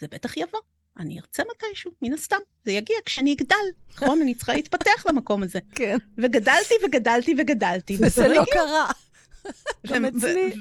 זה 0.00 0.06
בטח 0.10 0.36
יבוא. 0.36 0.60
אני 0.98 1.20
ארצה 1.20 1.42
מתישהו, 1.50 1.90
מן 2.02 2.12
הסתם. 2.12 2.36
זה 2.64 2.72
יגיע 2.72 2.96
כשאני 3.04 3.32
אגדל, 3.32 3.56
נכון? 3.94 4.20
אני 4.22 4.34
צריכה 4.34 4.54
להתפתח 4.54 5.06
למקום 5.08 5.42
הזה. 5.42 5.58
כן. 5.74 5.98
וגדלתי 6.18 6.74
וגדלתי 6.84 7.34
וגדלתי. 7.38 7.96
וזה 8.00 8.28
לא 8.28 8.44
קרה. 8.52 8.90
גם 9.86 10.04
אצלי. 10.04 10.52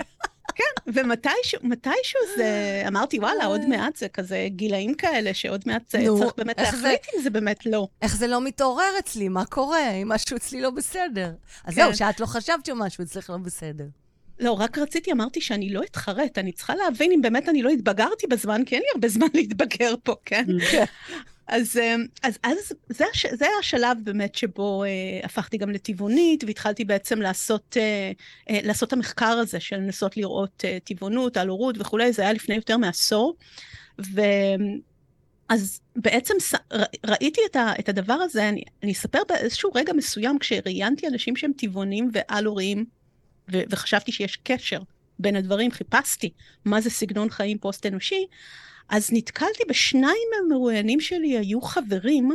כן, 0.55 0.91
ומתישהו, 0.93 1.59
מתישהו 1.63 2.19
זה, 2.37 2.83
אמרתי, 2.87 3.19
וואלה, 3.19 3.45
עוד 3.45 3.65
מעט 3.65 3.95
זה 3.95 4.07
כזה 4.07 4.47
גילאים 4.49 4.93
כאלה, 4.93 5.33
שעוד 5.33 5.63
מעט 5.65 5.81
צריך 5.85 6.11
באמת 6.37 6.59
להחליט 6.59 7.01
אם 7.15 7.21
זה 7.21 7.29
באמת 7.29 7.65
לא. 7.65 7.87
איך 8.01 8.17
זה 8.17 8.27
לא 8.27 8.41
מתעורר 8.41 8.99
אצלי? 8.99 9.29
מה 9.29 9.45
קורה? 9.45 9.89
אם 9.89 10.09
משהו 10.09 10.37
אצלי 10.37 10.61
לא 10.61 10.69
בסדר. 10.69 11.31
אז 11.65 11.75
זהו, 11.75 11.89
כן. 11.89 11.95
שאת 11.95 12.19
לא 12.19 12.25
חשבת 12.25 12.65
שמשהו 12.65 13.03
אצלך 13.03 13.29
לא 13.29 13.37
בסדר. 13.37 13.85
לא, 14.39 14.51
רק 14.51 14.77
רציתי, 14.77 15.11
אמרתי 15.11 15.41
שאני 15.41 15.73
לא 15.73 15.83
אתחרט, 15.83 16.37
אני 16.37 16.51
צריכה 16.51 16.75
להבין 16.75 17.11
אם 17.11 17.21
באמת 17.21 17.49
אני 17.49 17.61
לא 17.61 17.69
התבגרתי 17.69 18.27
בזמן, 18.27 18.65
כי 18.65 18.75
אין 18.75 18.83
לי 18.83 18.89
הרבה 18.93 19.07
זמן 19.07 19.27
להתבגר 19.33 19.93
פה, 20.03 20.15
כן? 20.25 20.45
אז, 21.51 21.77
אמ, 21.77 22.05
אז, 22.23 22.37
אז 22.43 22.73
זה, 22.89 23.05
זה 23.31 23.45
השלב 23.59 23.97
באמת 24.03 24.35
שבו 24.35 24.83
אה, 24.83 24.89
הפכתי 25.23 25.57
גם 25.57 25.69
לטבעונית, 25.69 26.43
והתחלתי 26.43 26.85
בעצם 26.85 27.21
לעשות, 27.21 27.77
אה, 27.79 28.11
אה, 28.49 28.59
לעשות 28.63 28.93
המחקר 28.93 29.25
הזה 29.25 29.59
של 29.59 29.75
לנסות 29.75 30.17
לראות 30.17 30.65
אה, 30.65 30.77
טבעונות, 30.83 31.37
על 31.37 31.47
הורות 31.47 31.75
וכולי, 31.79 32.13
זה 32.13 32.21
היה 32.21 32.33
לפני 32.33 32.55
יותר 32.55 32.77
מעשור. 32.77 33.35
ו... 34.01 34.21
אז 35.49 35.81
בעצם 35.95 36.33
ס... 36.39 36.53
ראיתי 37.05 37.41
את, 37.51 37.55
ה, 37.55 37.73
את 37.79 37.89
הדבר 37.89 38.13
הזה, 38.13 38.49
אני, 38.49 38.63
אני 38.83 38.91
אספר 38.91 39.19
באיזשהו 39.29 39.71
רגע 39.75 39.93
מסוים, 39.93 40.39
כשראיינתי 40.39 41.07
אנשים 41.07 41.35
שהם 41.35 41.51
טבעונים 41.57 42.09
ועל-הוריים, 42.13 42.85
ו, 43.51 43.61
וחשבתי 43.69 44.11
שיש 44.11 44.37
קשר 44.43 44.79
בין 45.19 45.35
הדברים, 45.35 45.71
חיפשתי 45.71 46.29
מה 46.65 46.81
זה 46.81 46.89
סגנון 46.89 47.29
חיים 47.29 47.57
פוסט-אנושי, 47.57 48.25
אז 48.91 49.09
נתקלתי 49.11 49.63
בשניים 49.69 50.27
מהמרואיינים 50.31 50.99
שלי 50.99 51.37
היו 51.37 51.61
חברים 51.61 52.31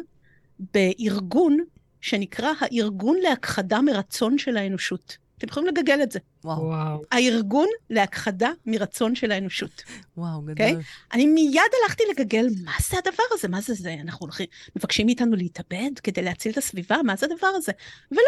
בארגון 0.74 1.58
שנקרא 2.00 2.52
הארגון 2.60 3.16
להכחדה 3.22 3.80
מרצון 3.80 4.38
של 4.38 4.56
האנושות. 4.56 5.16
אתם 5.38 5.46
יכולים 5.48 5.68
לגגל 5.68 6.02
את 6.02 6.12
זה. 6.12 6.18
וואו. 6.44 7.02
הארגון 7.12 7.68
להכחדה 7.90 8.50
מרצון 8.66 9.14
של 9.14 9.32
האנושות. 9.32 9.82
וואו, 10.16 10.42
גדול. 10.42 10.66
Okay? 10.66 10.84
אני 11.12 11.26
מיד 11.26 11.60
הלכתי 11.82 12.04
לגגל, 12.10 12.46
מה 12.64 12.72
זה 12.90 12.98
הדבר 12.98 13.22
הזה? 13.32 13.48
מה 13.48 13.60
זה 13.60 13.74
זה? 13.74 13.96
אנחנו 14.02 14.24
הולכים, 14.26 14.46
מבקשים 14.76 15.06
מאיתנו 15.06 15.36
להתאבד 15.36 15.98
כדי 16.02 16.22
להציל 16.22 16.52
את 16.52 16.58
הסביבה? 16.58 16.96
מה 17.04 17.16
זה 17.16 17.26
הדבר 17.26 17.46
הזה? 17.46 17.72
ולא, 18.10 18.20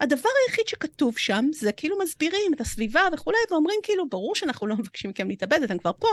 הדבר 0.00 0.28
היחיד 0.46 0.68
שכתוב 0.68 1.18
שם, 1.18 1.44
זה 1.52 1.72
כאילו 1.72 1.98
מסבירים 1.98 2.54
את 2.54 2.60
הסביבה 2.60 3.00
וכולי, 3.12 3.38
ואומרים 3.50 3.80
כאילו, 3.82 4.08
ברור 4.08 4.34
שאנחנו 4.34 4.66
לא 4.66 4.76
מבקשים 4.76 5.10
מכם 5.10 5.28
להתאבד, 5.28 5.62
אתם 5.62 5.78
כבר 5.78 5.92
פה. 5.98 6.08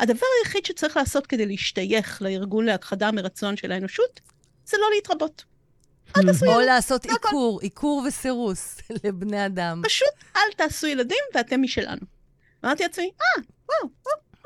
הדבר 0.00 0.26
היחיד 0.38 0.66
שצריך 0.66 0.96
לעשות 0.96 1.26
כדי 1.26 1.46
להשתייך 1.46 2.22
לארגון 2.22 2.64
להכחדה 2.64 3.12
מרצון 3.12 3.56
של 3.56 3.72
האנושות, 3.72 4.20
זה 4.64 4.76
לא 4.80 4.86
להתרבות. 4.94 5.44
אל 6.16 6.22
תעשו 6.22 6.44
ילדים. 6.44 6.60
או 6.60 6.66
לעשות 6.66 7.04
עיקור, 7.04 7.60
עיקור 7.62 8.04
וסירוס 8.08 8.78
לבני 9.04 9.46
אדם. 9.46 9.82
פשוט 9.84 10.08
אל 10.36 10.52
תעשו 10.56 10.86
ילדים 10.86 11.24
ואתם 11.34 11.62
משלנו. 11.62 12.06
אמרתי 12.64 12.82
לעצמי, 12.82 13.10
אה, 13.20 13.42
וואו, 13.68 13.92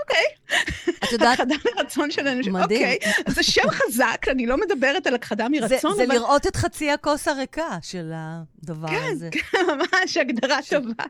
אוקיי. 0.06 0.58
את 1.04 1.12
יודעת... 1.12 1.40
הכחדה 1.40 1.54
מרצון 1.76 2.10
של 2.10 2.28
אנשים, 2.28 2.52
מדהים. 2.52 2.80
אוקיי. 2.82 3.12
זה 3.28 3.42
שם 3.42 3.70
חזק, 3.70 4.26
אני 4.30 4.46
לא 4.46 4.56
מדברת 4.56 5.06
על 5.06 5.14
הכחדה 5.14 5.48
מרצון, 5.48 5.96
זה, 5.96 6.04
אבל... 6.04 6.06
זה 6.06 6.06
לראות 6.06 6.46
את 6.46 6.56
חצי 6.56 6.90
הכוס 6.90 7.28
הריקה 7.28 7.78
של 7.82 8.12
הדבר 8.14 8.88
כן, 8.88 9.08
הזה. 9.12 9.28
כן, 9.32 9.40
כן, 9.50 9.66
ממש 9.66 10.16
הגדרה 10.16 10.62
ש... 10.62 10.68
טובה. 10.68 11.04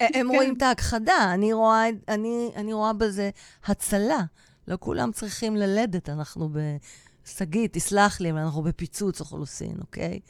הם 0.00 0.12
כן. 0.12 0.26
רואים 0.26 0.54
את 0.56 0.62
ההכחדה, 0.62 1.30
אני 1.34 1.52
רואה, 1.52 1.84
אני, 2.08 2.50
אני 2.56 2.72
רואה 2.72 2.92
בזה 2.92 3.30
הצלה. 3.64 4.20
לא 4.68 4.76
כולם 4.80 5.12
צריכים 5.12 5.56
ללדת, 5.56 6.08
אנחנו 6.08 6.48
ב... 6.48 6.58
שגית, 7.24 7.72
תסלח 7.72 8.20
לי, 8.20 8.30
אבל 8.30 8.38
אנחנו 8.38 8.62
בפיצוץ 8.62 9.20
אוכלוסין, 9.20 9.74
אוקיי? 9.80 10.20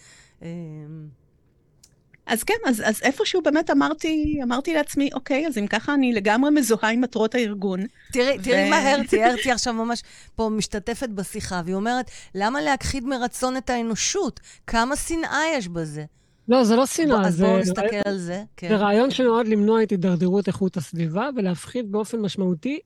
אז 2.26 2.44
כן, 2.44 2.54
אז, 2.66 2.82
אז 2.84 3.00
איפשהו 3.02 3.42
באמת 3.42 3.70
אמרתי, 3.70 4.40
אמרתי 4.42 4.74
לעצמי, 4.74 5.10
אוקיי, 5.14 5.46
אז 5.46 5.58
אם 5.58 5.66
ככה 5.66 5.94
אני 5.94 6.12
לגמרי 6.12 6.50
מזוהה 6.50 6.90
עם 6.90 7.00
מטרות 7.00 7.34
הארגון. 7.34 7.80
תראי, 8.12 8.36
ו... 8.40 8.42
תראי 8.42 8.70
מה 8.70 8.90
הרצי, 8.90 9.22
הרצי 9.22 9.50
עכשיו 9.50 9.74
ממש 9.74 10.02
פה 10.36 10.48
משתתפת 10.48 11.08
בשיחה, 11.08 11.62
והיא 11.64 11.74
אומרת, 11.74 12.10
למה 12.34 12.60
להכחיד 12.60 13.04
מרצון 13.04 13.56
את 13.56 13.70
האנושות? 13.70 14.40
כמה 14.66 14.96
שנאה 14.96 15.42
יש 15.54 15.68
בזה? 15.68 16.04
לא, 16.48 16.64
זה 16.64 16.76
לא 16.76 16.86
שנאה, 16.86 17.26
אז 17.26 17.40
בואו 17.40 17.58
נסתכל 17.58 17.80
רעיון, 17.80 18.02
על 18.06 18.18
זה. 18.18 18.42
כן. 18.56 18.68
זה 18.68 18.76
רעיון 18.76 19.10
שנועד 19.10 19.48
למנוע 19.48 19.82
את 19.82 19.90
הידרדרות 19.90 20.48
איכות 20.48 20.76
הסביבה 20.76 21.28
ולהפחית 21.36 21.90
באופן 21.90 22.20
משמעותי 22.20 22.78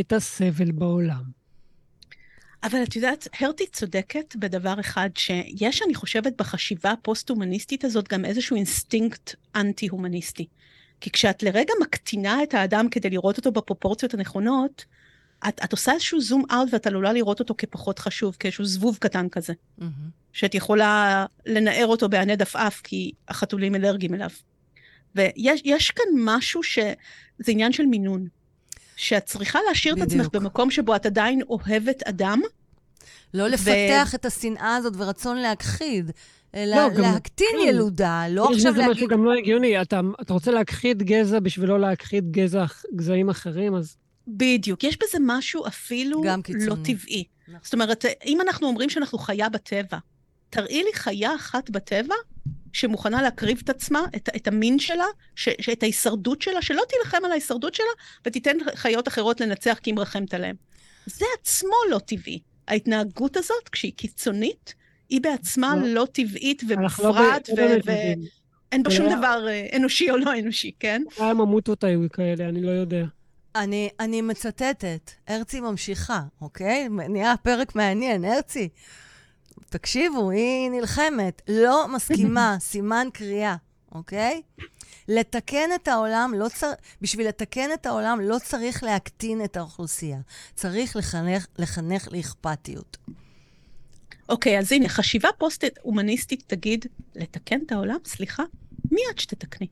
את 0.00 0.12
הסבל 0.12 0.70
בעולם. 0.70 1.39
אבל 2.62 2.82
את 2.82 2.96
יודעת, 2.96 3.28
הרטי 3.40 3.66
צודקת 3.66 4.36
בדבר 4.36 4.80
אחד, 4.80 5.10
שיש, 5.14 5.82
אני 5.82 5.94
חושבת, 5.94 6.32
בחשיבה 6.38 6.90
הפוסט-הומניסטית 6.90 7.84
הזאת 7.84 8.08
גם 8.08 8.24
איזשהו 8.24 8.56
אינסטינקט 8.56 9.34
אנטי-הומניסטי. 9.56 10.46
כי 11.00 11.10
כשאת 11.10 11.42
לרגע 11.42 11.72
מקטינה 11.80 12.42
את 12.42 12.54
האדם 12.54 12.88
כדי 12.88 13.10
לראות 13.10 13.36
אותו 13.36 13.52
בפרופורציות 13.52 14.14
הנכונות, 14.14 14.84
את, 15.48 15.60
את 15.64 15.72
עושה 15.72 15.92
איזשהו 15.92 16.20
zoom 16.20 16.44
out 16.52 16.68
ואת 16.72 16.86
עלולה 16.86 17.12
לראות 17.12 17.40
אותו 17.40 17.54
כפחות 17.58 17.98
חשוב, 17.98 18.36
כאיזשהו 18.40 18.64
זבוב 18.64 18.98
קטן 19.00 19.28
כזה. 19.28 19.52
Mm-hmm. 19.80 19.84
שאת 20.32 20.54
יכולה 20.54 21.26
לנער 21.46 21.86
אותו 21.86 22.08
בענד 22.08 22.42
עפעף 22.42 22.80
כי 22.80 23.12
החתולים 23.28 23.74
אלרגיים 23.74 24.14
אליו. 24.14 24.30
ויש 25.14 25.90
כאן 25.90 26.04
משהו 26.16 26.62
שזה 26.62 27.48
עניין 27.48 27.72
של 27.72 27.86
מינון. 27.86 28.28
שאת 29.00 29.24
צריכה 29.24 29.58
להשאיר 29.68 29.94
בדיוק. 29.94 30.08
את 30.08 30.12
עצמך 30.12 30.28
במקום 30.32 30.70
שבו 30.70 30.96
את 30.96 31.06
עדיין 31.06 31.42
אוהבת 31.42 32.02
אדם. 32.02 32.40
לא 33.34 33.48
לפתח 33.48 34.08
ו... 34.12 34.16
את 34.16 34.24
השנאה 34.24 34.76
הזאת 34.76 34.94
ורצון 34.96 35.36
להכחיד. 35.36 36.10
אלא 36.54 36.76
לא, 36.76 36.88
להקטין 37.02 37.46
כן. 37.52 37.68
ילודה, 37.68 38.24
לא 38.30 38.50
עכשיו 38.50 38.72
להגיד... 38.72 38.90
יש 38.90 38.96
משהו 38.96 39.08
גם 39.08 39.24
לא 39.24 39.32
הגיוני. 39.32 39.82
אתה, 39.82 40.00
אתה 40.20 40.32
רוצה 40.32 40.50
להכחיד 40.50 41.02
גזע 41.02 41.38
בשביל 41.38 41.68
לא 41.68 41.80
להכחיד 41.80 42.32
גזע, 42.32 42.64
גזעים 42.94 43.28
אחרים, 43.28 43.74
אז... 43.74 43.96
בדיוק. 44.28 44.84
יש 44.84 44.98
בזה 45.02 45.18
משהו 45.20 45.66
אפילו 45.66 46.22
לא 46.66 46.74
טבעי. 46.84 47.24
נכון. 47.48 47.60
זאת 47.62 47.74
אומרת, 47.74 48.04
אם 48.26 48.40
אנחנו 48.40 48.66
אומרים 48.66 48.90
שאנחנו 48.90 49.18
חיה 49.18 49.48
בטבע, 49.48 49.98
תראי 50.50 50.82
לי 50.82 50.92
חיה 50.94 51.34
אחת 51.34 51.70
בטבע 51.70 52.14
שמוכנה 52.72 53.22
להקריב 53.22 53.60
את 53.64 53.70
עצמה, 53.70 54.04
את, 54.16 54.28
את 54.36 54.48
המין 54.48 54.78
שלה, 54.78 55.04
ש, 55.36 55.48
את 55.72 55.82
ההישרדות 55.82 56.42
שלה, 56.42 56.62
שלא 56.62 56.82
תילחם 56.88 57.24
על 57.24 57.30
ההישרדות 57.30 57.74
שלה, 57.74 57.86
ותיתן 58.26 58.56
חיות 58.74 59.08
אחרות 59.08 59.40
לנצח 59.40 59.78
כי 59.82 59.90
היא 59.90 59.96
מרחמת 59.96 60.34
עליהן. 60.34 60.56
זה 61.06 61.24
עצמו 61.40 61.76
לא 61.90 61.98
טבעי. 61.98 62.40
ההתנהגות 62.68 63.36
הזאת, 63.36 63.68
כשהיא 63.72 63.92
קיצונית, 63.96 64.74
היא 65.08 65.20
בעצמה 65.20 65.76
לא, 65.76 65.88
לא 65.88 66.06
טבעית 66.12 66.62
לא 66.62 66.74
ומופרעת, 66.74 67.48
לא 67.48 67.64
ואין 67.84 68.82
בה 68.82 68.90
שום 68.90 69.06
היה... 69.06 69.16
דבר 69.16 69.46
אה, 69.48 69.66
אנושי 69.76 70.10
או 70.10 70.16
לא 70.16 70.38
אנושי, 70.38 70.72
כן? 70.80 71.02
אולי 71.18 71.30
הממוטות 71.30 71.84
היו 71.84 72.00
כאלה, 72.12 72.48
אני 72.48 72.62
לא 72.62 72.70
יודע. 72.70 73.04
אני, 73.56 73.88
אני 74.00 74.22
מצטטת, 74.22 75.10
הרצי 75.28 75.60
ממשיכה, 75.60 76.20
אוקיי? 76.40 76.88
נהיה 76.88 77.34
פרק 77.42 77.74
מעניין, 77.74 78.24
הרצי. 78.24 78.68
תקשיבו, 79.70 80.30
היא 80.30 80.70
נלחמת, 80.70 81.42
לא 81.48 81.88
מסכימה, 81.88 82.56
סימן 82.70 83.06
קריאה, 83.12 83.56
אוקיי? 83.92 84.42
לתקן 85.08 85.70
את 85.74 85.88
העולם, 85.88 86.34
לא 86.36 86.48
צר... 86.48 86.70
בשביל 87.00 87.28
לתקן 87.28 87.72
את 87.74 87.86
העולם 87.86 88.20
לא 88.20 88.36
צריך 88.44 88.82
להקטין 88.82 89.44
את 89.44 89.56
האוכלוסייה. 89.56 90.18
צריך 90.54 90.96
לחנך, 90.96 91.46
לחנך 91.58 92.08
לאכפתיות. 92.12 92.96
אוקיי, 94.28 94.58
אז 94.58 94.72
הנה, 94.72 94.88
חשיבה 94.88 95.28
פוסט-הומניסטית 95.38 96.42
תגיד, 96.46 96.86
לתקן 97.14 97.60
את 97.66 97.72
העולם? 97.72 97.96
סליחה, 98.04 98.42
מי 98.90 99.00
את 99.10 99.18
שתתקני? 99.18 99.66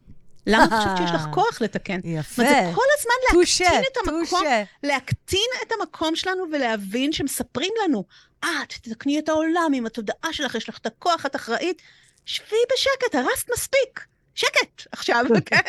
למה 0.47 0.65
את 0.65 0.71
חושבת 0.71 0.97
שיש 0.97 1.11
לך 1.11 1.27
כוח 1.35 1.63
לתקן? 1.63 2.01
יפה. 2.05 2.43
אומרת, 2.43 2.67
זה 2.67 2.73
כל 2.75 2.83
הזמן 2.99 3.39
להקטין 3.39 3.83
את 3.93 4.09
המקום. 4.09 4.43
להקטין 4.83 5.49
את 5.63 5.73
המקום 5.73 6.17
שלנו 6.17 6.45
ולהבין 6.53 7.13
שמספרים 7.13 7.73
לנו, 7.85 8.05
את 8.45 8.73
תתקני 8.83 9.19
את 9.19 9.29
העולם 9.29 9.73
עם 9.75 9.87
התודעה 9.87 10.33
שלך, 10.33 10.55
יש 10.55 10.69
לך 10.69 10.79
את 10.79 10.87
הכוח, 10.87 11.27
את 11.27 11.37
אחראית. 11.37 11.83
שבי 12.27 12.57
בשקט, 12.73 13.15
הרסת 13.15 13.51
מספיק. 13.53 14.07
שקט 14.35 14.87
עכשיו, 14.93 15.25
כן? 15.47 15.61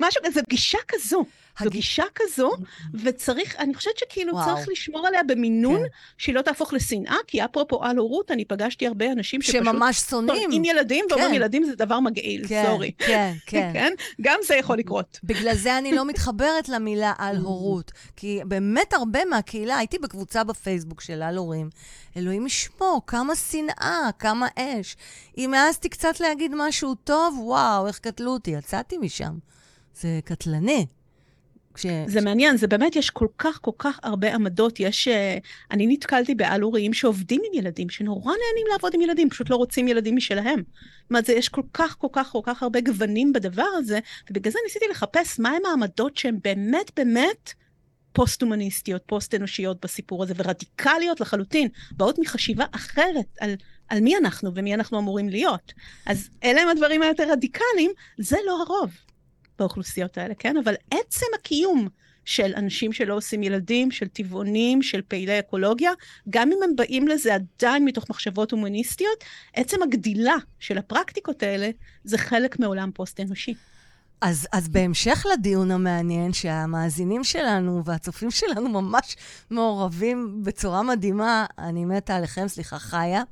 משהו 0.00 0.22
כזה, 0.26 0.40
גישה 0.48 0.78
כזו. 0.88 1.24
זו 1.58 1.64
הג- 1.66 1.72
גישה 1.72 2.04
כזו, 2.14 2.50
וצריך, 2.94 3.56
אני 3.58 3.74
חושבת 3.74 3.98
שכאילו 3.98 4.32
וואו. 4.34 4.54
צריך 4.56 4.68
לשמור 4.68 5.06
עליה 5.06 5.22
במינון, 5.22 5.80
כן. 5.80 5.86
שהיא 6.18 6.34
לא 6.34 6.42
תהפוך 6.42 6.72
לשנאה, 6.72 7.16
כי 7.26 7.44
אפרופו 7.44 7.84
על 7.84 7.96
הורות, 7.96 8.30
אני 8.30 8.44
פגשתי 8.44 8.86
הרבה 8.86 9.12
אנשים 9.12 9.42
שפשוט 9.42 9.64
שממש 9.64 9.96
שונאים. 10.00 10.50
עם 10.52 10.64
ילדים, 10.64 11.04
ואומרים 11.10 11.28
כן. 11.30 11.34
ילדים 11.36 11.64
זה 11.64 11.76
דבר 11.76 12.00
מגעיל, 12.00 12.46
כן, 12.48 12.64
סורי. 12.66 12.92
כן, 12.98 13.32
כן. 13.46 13.70
כן? 13.72 13.92
גם 14.20 14.38
זה 14.46 14.54
יכול 14.54 14.78
לקרות. 14.78 15.18
בגלל 15.24 15.54
זה 15.54 15.78
אני 15.78 15.92
לא 15.92 16.04
מתחברת 16.04 16.68
למילה 16.68 17.12
על 17.18 17.36
הורות. 17.36 17.92
כי 18.16 18.40
באמת 18.46 18.92
הרבה 18.92 19.24
מהקהילה, 19.24 19.76
הייתי 19.78 19.98
בקבוצה 19.98 20.44
בפייסבוק 20.44 21.00
של 21.00 21.22
על 21.22 21.36
הורים. 21.36 21.70
אלוהים 22.16 22.46
ישמור, 22.46 23.00
כמה 23.06 23.36
שנאה, 23.36 24.10
כמה 24.18 24.48
אש. 24.58 24.96
אם 25.38 25.54
העזתי 25.54 25.88
קצת 25.88 26.20
להגיד 26.20 26.52
משהו 26.56 26.94
טוב, 26.94 27.38
וואו, 27.38 27.86
איך 27.86 27.98
קטלו 27.98 28.30
אותי, 28.30 28.50
יצאתי 28.50 28.98
משם. 28.98 29.32
זה 30.00 30.20
קטלני. 30.24 30.86
כש... 31.74 31.86
זה 32.06 32.20
מעניין, 32.20 32.56
זה 32.56 32.66
באמת, 32.66 32.96
יש 32.96 33.10
כל 33.10 33.26
כך 33.38 33.58
כל 33.62 33.70
כך 33.78 33.98
הרבה 34.02 34.34
עמדות. 34.34 34.80
יש, 34.80 35.08
אה, 35.08 35.38
אני 35.70 35.86
נתקלתי 35.86 36.34
בעל 36.34 36.60
הוריים 36.60 36.92
שעובדים 36.92 37.42
עם 37.44 37.58
ילדים, 37.58 37.90
שנורא 37.90 38.32
נהנים 38.32 38.66
לעבוד 38.72 38.94
עם 38.94 39.00
ילדים, 39.00 39.30
פשוט 39.30 39.50
לא 39.50 39.56
רוצים 39.56 39.88
ילדים 39.88 40.16
משלהם. 40.16 40.62
זאת 41.02 41.10
אומרת, 41.10 41.28
יש 41.28 41.48
כל 41.48 41.62
כך 41.74 41.96
כל 41.98 42.08
כך 42.12 42.28
כל 42.32 42.40
כך 42.42 42.62
הרבה 42.62 42.80
גוונים 42.80 43.32
בדבר 43.32 43.68
הזה, 43.76 43.98
ובגלל 44.30 44.52
זה 44.52 44.58
ניסיתי 44.64 44.84
לחפש 44.90 45.38
מהם 45.38 45.62
העמדות 45.66 46.16
שהן 46.16 46.38
באמת 46.44 46.90
באמת 46.96 47.52
פוסט-הומניסטיות, 48.12 49.02
פוסט-אנושיות 49.06 49.80
בסיפור 49.82 50.22
הזה, 50.22 50.34
ורדיקליות 50.36 51.20
לחלוטין, 51.20 51.68
באות 51.96 52.18
מחשיבה 52.18 52.64
אחרת 52.72 53.26
על, 53.40 53.54
על 53.88 54.00
מי 54.00 54.16
אנחנו 54.16 54.50
ומי 54.54 54.74
אנחנו 54.74 54.98
אמורים 54.98 55.28
להיות. 55.28 55.72
אז 56.06 56.28
אלה 56.44 56.62
הם 56.62 56.68
הדברים 56.68 57.02
היותר 57.02 57.32
רדיקליים, 57.32 57.90
זה 58.18 58.36
לא 58.46 58.62
הרוב 58.62 58.90
באוכלוסיות 59.62 60.18
האלה, 60.18 60.34
כן? 60.34 60.56
אבל 60.56 60.74
עצם 60.90 61.26
הקיום 61.34 61.88
של 62.24 62.52
אנשים 62.56 62.92
שלא 62.92 63.14
עושים 63.14 63.42
ילדים, 63.42 63.90
של 63.90 64.08
טבעונים, 64.08 64.82
של 64.82 65.02
פעילי 65.08 65.38
אקולוגיה, 65.38 65.90
גם 66.30 66.52
אם 66.52 66.58
הם 66.64 66.76
באים 66.76 67.08
לזה 67.08 67.34
עדיין 67.34 67.84
מתוך 67.84 68.10
מחשבות 68.10 68.52
הומניסטיות, 68.52 69.24
עצם 69.54 69.82
הגדילה 69.82 70.34
של 70.58 70.78
הפרקטיקות 70.78 71.42
האלה, 71.42 71.70
זה 72.04 72.18
חלק 72.18 72.58
מעולם 72.58 72.90
פוסט-אנושי. 72.94 73.54
אז, 74.22 74.48
אז 74.52 74.68
בהמשך 74.68 75.26
לדיון 75.32 75.70
המעניין, 75.70 76.32
שהמאזינים 76.32 77.24
שלנו 77.24 77.82
והצופים 77.84 78.30
שלנו 78.30 78.68
ממש 78.68 79.16
מעורבים 79.50 80.42
בצורה 80.42 80.82
מדהימה, 80.82 81.46
אני 81.58 81.84
מתה 81.84 82.16
עליכם, 82.16 82.48
סליחה, 82.48 82.78
חיה. 82.78 83.22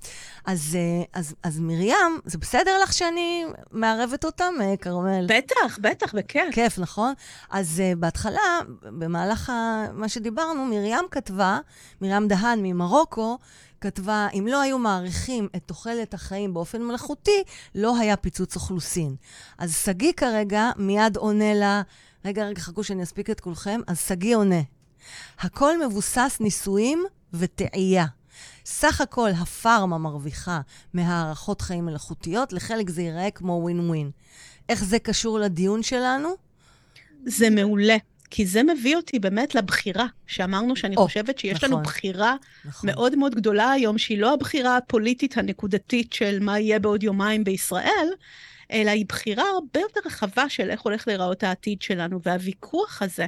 אז, 0.44 0.76
אה, 0.80 1.04
אז, 1.20 1.34
אז 1.42 1.60
מרים, 1.60 2.20
זה 2.24 2.38
בסדר 2.38 2.82
לך 2.82 2.92
שאני 2.92 3.44
מערבת 3.70 4.24
אותם, 4.24 4.54
אה, 4.60 4.76
כרמל? 4.76 5.26
בטח, 5.28 5.78
בטח, 5.80 6.14
בכיף. 6.14 6.54
כיף, 6.54 6.78
נכון? 6.78 7.14
אז 7.50 7.82
uh, 7.92 7.96
בהתחלה, 7.96 8.58
במהלך 8.82 9.50
ה... 9.50 9.84
מה 9.92 10.08
שדיברנו, 10.08 10.64
מרים 10.64 11.04
כתבה, 11.10 11.58
מרים 12.00 12.28
דהן 12.28 12.58
ממרוקו, 12.62 13.38
כתבה, 13.80 14.28
אם 14.34 14.46
לא 14.50 14.60
היו 14.60 14.78
מעריכים 14.78 15.48
את 15.56 15.62
תוחלת 15.66 16.14
החיים 16.14 16.54
באופן 16.54 16.82
מלאכותי, 16.82 17.42
לא 17.74 17.98
היה 17.98 18.16
פיצוץ 18.16 18.56
אוכלוסין. 18.56 19.16
אז 19.58 19.76
שגיא 19.76 20.12
כרגע 20.12 20.70
מיד 20.76 21.16
עונה 21.16 21.54
לה, 21.54 21.82
רגע, 22.24 22.44
רגע, 22.44 22.60
חכו 22.60 22.84
שאני 22.84 23.02
אספיק 23.02 23.30
את 23.30 23.40
כולכם, 23.40 23.80
אז 23.86 24.00
שגיא 24.00 24.36
עונה. 24.36 24.60
הכל 25.40 25.86
מבוסס 25.86 26.36
ניסויים 26.40 27.04
וטעייה. 27.32 28.06
סך 28.64 29.00
הכל 29.00 29.30
הפארמה 29.30 29.98
מרוויחה 29.98 30.60
מהערכות 30.94 31.60
חיים 31.60 31.86
מלאכותיות, 31.86 32.52
לחלק 32.52 32.90
זה 32.90 33.02
ייראה 33.02 33.30
כמו 33.30 33.52
ווין 33.52 33.88
ווין. 33.88 34.10
איך 34.68 34.84
זה 34.84 34.98
קשור 34.98 35.38
לדיון 35.38 35.82
שלנו? 35.82 36.28
זה 37.26 37.50
מעולה. 37.50 37.96
כי 38.30 38.46
זה 38.46 38.62
מביא 38.62 38.96
אותי 38.96 39.18
באמת 39.18 39.54
לבחירה, 39.54 40.06
שאמרנו 40.26 40.76
שאני 40.76 40.96
או, 40.96 41.04
חושבת 41.04 41.38
שיש 41.38 41.56
נכון. 41.56 41.70
לנו 41.70 41.82
בחירה 41.82 42.36
נכון. 42.64 42.90
מאוד 42.90 43.16
מאוד 43.16 43.34
גדולה 43.34 43.70
היום, 43.70 43.98
שהיא 43.98 44.18
לא 44.18 44.34
הבחירה 44.34 44.76
הפוליטית 44.76 45.38
הנקודתית 45.38 46.12
של 46.12 46.38
מה 46.40 46.58
יהיה 46.58 46.78
בעוד 46.78 47.02
יומיים 47.02 47.44
בישראל, 47.44 48.08
אלא 48.72 48.90
היא 48.90 49.06
בחירה 49.08 49.44
הרבה 49.54 49.80
יותר 49.80 50.00
רחבה 50.06 50.48
של 50.48 50.70
איך 50.70 50.80
הולך 50.80 51.08
להיראות 51.08 51.42
העתיד 51.42 51.82
שלנו, 51.82 52.20
והוויכוח 52.22 53.02
הזה 53.02 53.26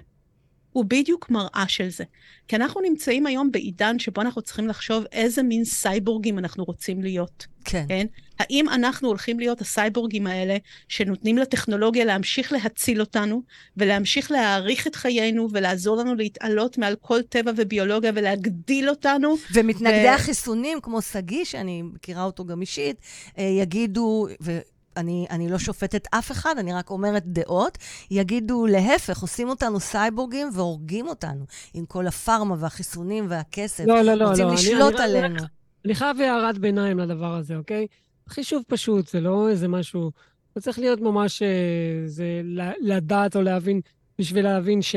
הוא 0.73 0.85
בדיוק 0.85 1.31
מראה 1.31 1.65
של 1.69 1.89
זה. 1.89 2.05
כי 2.49 2.57
אנחנו 2.57 2.81
נמצאים 2.81 3.27
היום 3.27 3.53
בעידן 3.53 3.99
שבו 3.99 4.21
אנחנו 4.21 4.43
צריכים 4.43 4.69
לחשוב 4.69 5.05
איזה 5.13 5.43
מין 5.43 5.65
סייבורגים 5.65 6.39
אנחנו 6.39 6.65
רוצים 6.65 7.03
להיות. 7.03 7.47
כן. 7.73 7.85
כן? 7.89 8.07
האם 8.39 8.69
אנחנו 8.69 9.09
הולכים 9.09 9.39
להיות 9.39 9.61
הסייבורגים 9.61 10.27
האלה 10.27 10.57
שנותנים 10.89 11.39
לטכנולוגיה 11.39 12.05
להמשיך 12.05 12.53
להציל 12.53 13.01
אותנו 13.01 13.43
ולהמשיך 13.77 14.31
להאריך 14.31 14.87
את 14.87 14.97
חיינו 14.97 15.49
ולעזור 15.53 15.97
לנו 15.97 16.15
להתעלות 16.15 16.79
מעל 16.79 16.97
כל 17.01 17.23
טבע 17.23 17.53
וביולוגיה 17.57 18.13
ולהגדיל 18.15 18.89
אותנו? 18.91 19.35
ומתנגדי 19.55 20.05
ו- 20.09 20.15
החיסונים, 20.15 20.81
כמו 20.81 21.03
שגיא, 21.03 21.45
שאני 21.45 21.83
מכירה 21.83 22.25
אותו 22.25 22.45
גם 22.45 22.61
אישית, 22.61 22.97
אה, 23.39 23.45
יגידו, 23.45 24.27
ואני 24.41 25.27
אני 25.31 25.49
לא 25.49 25.59
שופטת 25.59 26.05
אף 26.11 26.31
אחד, 26.33 26.55
אני 26.59 26.73
רק 26.73 26.91
אומרת 26.91 27.23
דעות, 27.27 27.79
יגידו 28.11 28.67
להפך, 28.67 29.23
עושים 29.23 29.49
אותנו 29.49 29.81
סייבורגים 29.81 30.49
והורגים 30.55 31.09
אותנו 31.09 31.45
עם 31.75 31.87
כל 31.87 32.07
הפארמה 32.07 32.55
והחיסונים 32.59 33.27
והכסף. 33.29 33.85
לא, 33.87 34.03
לא, 34.03 34.15
לא, 34.15 34.25
רוצים 34.29 34.45
לא. 34.45 34.51
אני- 34.53 34.59
לשלוט 34.61 34.95
אני- 35.01 35.05
אני 35.05 35.19
רק- 35.19 35.25
עלינו. 35.25 35.62
אני 35.85 35.95
חייב 35.95 36.21
הערת 36.21 36.59
ביניים 36.59 36.99
לדבר 36.99 37.35
הזה, 37.35 37.57
אוקיי? 37.57 37.87
חישוב 38.29 38.63
פשוט, 38.69 39.09
זה 39.09 39.21
לא 39.21 39.49
איזה 39.49 39.69
משהו... 39.69 40.11
זה 40.55 40.61
צריך 40.61 40.79
להיות 40.79 41.01
ממש... 41.01 41.43
אה, 41.43 42.03
זה 42.07 42.43
לדעת 42.81 43.37
או 43.37 43.43
להבין, 43.43 43.81
בשביל 44.19 44.45
להבין 44.45 44.83
ש... 44.83 44.97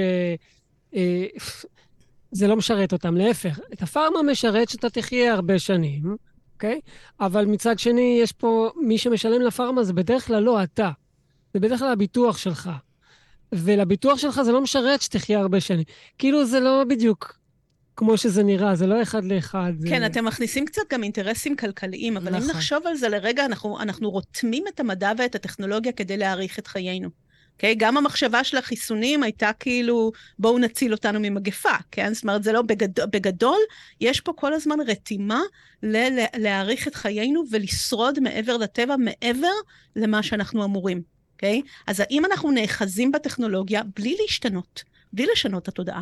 אה, 0.96 1.26
זה 2.32 2.48
לא 2.48 2.56
משרת 2.56 2.94
אותם, 2.94 3.18
להפך. 3.18 3.60
את 3.74 3.82
הפארמה 3.82 4.24
משרת 4.24 4.70
שאתה 4.70 4.90
תחיה 4.90 5.34
הרבה 5.34 5.60
שנים, 5.60 6.16
אוקיי? 6.54 6.82
אבל 7.20 7.46
מצד 7.46 7.80
שני, 7.80 8.20
יש 8.22 8.32
פה... 8.32 8.70
מי 8.82 8.98
שמשלם 8.98 9.42
לפארמה 9.42 9.84
זה 9.84 9.94
בדרך 9.94 10.28
כלל 10.28 10.44
לא 10.44 10.64
אתה. 10.64 10.92
זה 11.54 11.60
בדרך 11.60 11.80
כלל 11.80 11.92
הביטוח 11.92 12.38
שלך. 12.38 12.70
ולביטוח 13.52 14.18
שלך 14.18 14.42
זה 14.42 14.52
לא 14.52 14.62
משרת 14.62 15.02
שתחיה 15.02 15.40
הרבה 15.40 15.60
שנים. 15.60 15.84
כאילו 16.18 16.46
זה 16.46 16.60
לא 16.60 16.84
בדיוק 16.90 17.38
כמו 17.98 18.18
שזה 18.18 18.44
נראה, 18.44 18.76
זה 18.76 18.88
לא 18.88 19.02
אחד 19.02 19.26
לאחד. 19.26 19.74
זה... 19.80 19.88
כן, 19.90 20.06
אתם 20.06 20.26
מכניסים 20.26 20.66
קצת 20.66 20.82
גם 20.92 21.04
אינטרסים 21.04 21.56
כלכליים, 21.56 22.18
אבל 22.18 22.36
אם 22.36 22.42
נכון. 22.42 22.50
נחשוב 22.50 22.88
על 22.88 22.96
זה 22.96 23.10
לרגע, 23.10 23.46
אנחנו, 23.46 23.80
אנחנו 23.80 24.12
רותמים 24.12 24.64
את 24.68 24.80
המדע 24.80 25.12
ואת 25.18 25.36
הטכנולוגיה 25.36 25.92
כדי 25.92 26.18
להאריך 26.18 26.60
את 26.60 26.68
חיינו. 26.68 27.10
אוקיי? 27.56 27.76
גם 27.76 27.98
המחשבה 27.98 28.44
של 28.44 28.58
החיסונים 28.58 29.24
הייתה 29.24 29.52
כאילו, 29.60 30.12
בואו 30.40 30.60
נציל 30.60 30.92
אותנו 30.92 31.20
ממגפה, 31.20 31.76
כן? 31.92 32.14
זאת 32.14 32.24
אומרת, 32.24 32.44
זה 32.44 32.52
לא 32.52 32.62
בגדול, 32.62 33.06
בגדול, 33.06 33.60
יש 34.02 34.22
פה 34.22 34.34
כל 34.36 34.54
הזמן 34.54 34.78
רתימה 34.88 35.42
ל- 35.84 36.26
להאריך 36.36 36.88
את 36.88 36.96
חיינו 36.96 37.44
ולשרוד 37.52 38.20
מעבר 38.20 38.58
לטבע, 38.58 38.96
מעבר 38.98 39.52
למה 39.96 40.24
שאנחנו 40.24 40.64
אמורים, 40.64 41.02
אוקיי? 41.34 41.62
אז 41.88 42.00
האם 42.00 42.26
אנחנו 42.26 42.52
נאחזים 42.52 43.12
בטכנולוגיה 43.12 43.82
בלי 43.96 44.16
להשתנות, 44.22 44.84
בלי 45.14 45.28
לשנות 45.32 45.64
את 45.64 45.68
התודעה? 45.68 46.02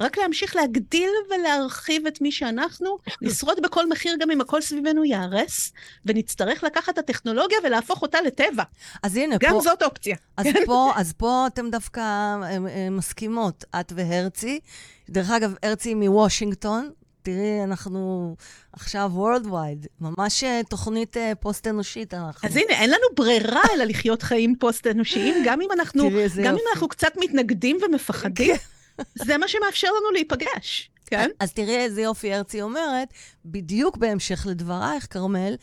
רק 0.00 0.18
להמשיך 0.18 0.56
להגדיל 0.56 1.10
ולהרחיב 1.30 2.06
את 2.06 2.20
מי 2.20 2.32
שאנחנו, 2.32 2.98
לשרוד 3.22 3.62
בכל 3.62 3.88
מחיר 3.88 4.16
גם 4.20 4.30
אם 4.30 4.40
הכל 4.40 4.60
סביבנו 4.60 5.04
ייהרס, 5.04 5.72
ונצטרך 6.06 6.64
לקחת 6.64 6.92
את 6.92 6.98
הטכנולוגיה 6.98 7.58
ולהפוך 7.64 8.02
אותה 8.02 8.20
לטבע. 8.20 8.62
אז 9.02 9.16
הנה, 9.16 9.36
גם 9.40 9.52
פה, 9.52 9.60
זאת 9.60 9.82
אופציה. 9.82 10.16
אז, 10.36 10.46
פה, 10.66 10.92
אז 10.96 11.12
פה 11.12 11.46
אתם 11.46 11.70
דווקא 11.70 12.00
אה, 12.00 12.56
אה, 12.68 12.90
מסכימות, 12.90 13.64
את 13.80 13.92
והרצי. 13.96 14.60
דרך 15.10 15.30
אגב, 15.30 15.54
הרצי 15.62 15.94
מוושינגטון. 15.94 16.90
תראי, 17.22 17.64
אנחנו 17.64 18.34
עכשיו 18.72 19.10
Worldwide, 19.16 19.86
ממש 20.00 20.44
אה, 20.44 20.60
תוכנית 20.68 21.16
פוסט-אנושית 21.40 22.14
אנחנו. 22.14 22.48
אז 22.48 22.56
הנה, 22.56 22.72
אין 22.72 22.90
לנו 22.90 23.06
ברירה 23.16 23.62
אלא 23.74 23.84
לחיות 23.84 24.22
חיים 24.22 24.56
פוסט-אנושיים, 24.58 25.34
גם 25.44 25.60
אם 25.60 25.68
אנחנו, 25.72 26.10
גם 26.44 26.54
אם. 26.54 26.60
אנחנו 26.72 26.88
קצת 26.88 27.12
מתנגדים 27.20 27.78
ומפחדים, 27.82 28.54
זה 29.14 29.38
מה 29.38 29.48
שמאפשר 29.48 29.88
לנו 29.88 30.10
להיפגש. 30.12 30.90
כן? 31.10 31.30
אז 31.40 31.52
תראי 31.52 31.76
איזה 31.76 32.02
יופי 32.02 32.34
הרצי 32.34 32.62
אומרת, 32.62 33.08
בדיוק 33.44 33.96
בהמשך 33.96 34.46
לדברייך, 34.46 35.06
כרמל, 35.10 35.56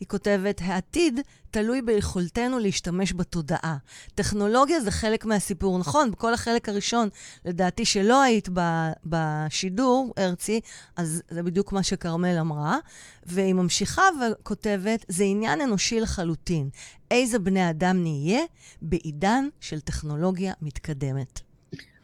היא 0.00 0.08
כותבת, 0.08 0.60
העתיד 0.64 1.20
תלוי 1.50 1.82
ביכולתנו 1.82 2.58
להשתמש 2.58 3.12
בתודעה. 3.12 3.76
טכנולוגיה 4.14 4.80
זה 4.80 4.90
חלק 4.90 5.24
מהסיפור, 5.24 5.78
נכון? 5.78 6.10
בכל 6.10 6.34
החלק 6.34 6.68
הראשון, 6.68 7.08
לדעתי 7.44 7.84
שלא 7.84 8.22
היית 8.22 8.48
ב, 8.52 8.60
בשידור, 9.04 10.14
הרצי, 10.16 10.60
אז 10.96 11.22
זה 11.30 11.42
בדיוק 11.42 11.72
מה 11.72 11.82
שכרמל 11.82 12.38
אמרה. 12.40 12.78
והיא 13.26 13.54
ממשיכה 13.54 14.02
וכותבת, 14.20 15.04
זה 15.08 15.24
עניין 15.24 15.60
אנושי 15.60 16.00
לחלוטין. 16.00 16.68
איזה 17.10 17.38
בני 17.38 17.70
אדם 17.70 18.02
נהיה 18.02 18.40
בעידן 18.82 19.48
של 19.60 19.80
טכנולוגיה 19.80 20.52
מתקדמת. 20.62 21.40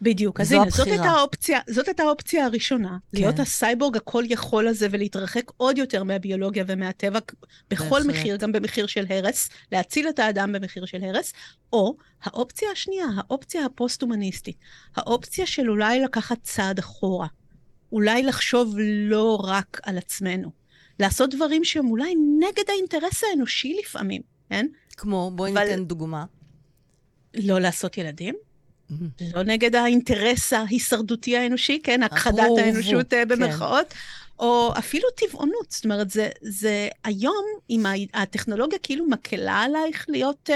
בדיוק. 0.03 0.41
אז 0.41 0.53
הנה, 0.53 0.71
זאת 0.71 0.87
הייתה, 0.87 1.05
האופציה, 1.05 1.61
זאת 1.71 1.89
הייתה 1.89 2.03
האופציה 2.03 2.45
הראשונה, 2.45 2.89
כן. 2.89 3.19
להיות 3.19 3.39
הסייבורג 3.39 3.97
הכל 3.97 4.25
יכול 4.29 4.69
הזה 4.69 4.89
ולהתרחק 4.91 5.51
עוד 5.57 5.79
יותר 5.79 6.05
מהביולוגיה 6.05 6.65
ומהטבע 6.67 7.19
בכל 7.71 7.85
בהחלט. 7.85 8.07
מחיר, 8.07 8.37
גם 8.37 8.53
במחיר 8.53 8.87
של 8.87 9.07
הרס, 9.09 9.49
להציל 9.73 10.09
את 10.09 10.19
האדם 10.19 10.53
במחיר 10.53 10.85
של 10.85 11.05
הרס, 11.05 11.33
או 11.73 11.97
האופציה 12.23 12.69
השנייה, 12.71 13.07
האופציה 13.17 13.65
הפוסט-הומניסטית, 13.65 14.57
האופציה 14.97 15.47
של 15.47 15.71
אולי 15.71 16.01
לקחת 16.01 16.39
צעד 16.43 16.79
אחורה, 16.79 17.27
אולי 17.93 18.23
לחשוב 18.23 18.75
לא 19.09 19.41
רק 19.45 19.81
על 19.83 19.99
עצמנו, 19.99 20.51
לעשות 21.01 21.35
דברים 21.35 21.65
שהם 21.65 21.91
אולי 21.91 22.15
נגד 22.39 22.65
האינטרס 22.69 23.25
האנושי 23.25 23.77
לפעמים, 23.83 24.23
כן? 24.49 24.67
כמו, 24.97 25.31
בואי 25.35 25.53
אבל... 25.53 25.65
ניתן 25.65 25.85
דוגמה. 25.85 26.25
לא 27.35 27.59
לעשות 27.59 27.99
ילדים, 27.99 28.35
לא 29.35 29.43
נגד 29.43 29.75
האינטרס 29.75 30.53
ההישרדותי 30.53 31.37
האנושי, 31.37 31.81
כן, 31.83 32.03
הכחדת 32.03 32.59
האנושות 32.59 33.15
אה, 33.15 33.23
כן. 33.23 33.29
במרכאות. 33.29 33.95
או 34.41 34.73
אפילו 34.79 35.09
טבעונות. 35.17 35.71
זאת 35.71 35.85
אומרת, 35.85 36.11
זה, 36.11 36.29
זה 36.41 36.89
היום, 37.05 37.45
אם 37.71 37.85
הטכנולוגיה 38.15 38.79
כאילו 38.83 39.07
מקלה 39.07 39.63
עלייך 39.63 40.07
להיות, 40.09 40.51
uh, 40.51 40.53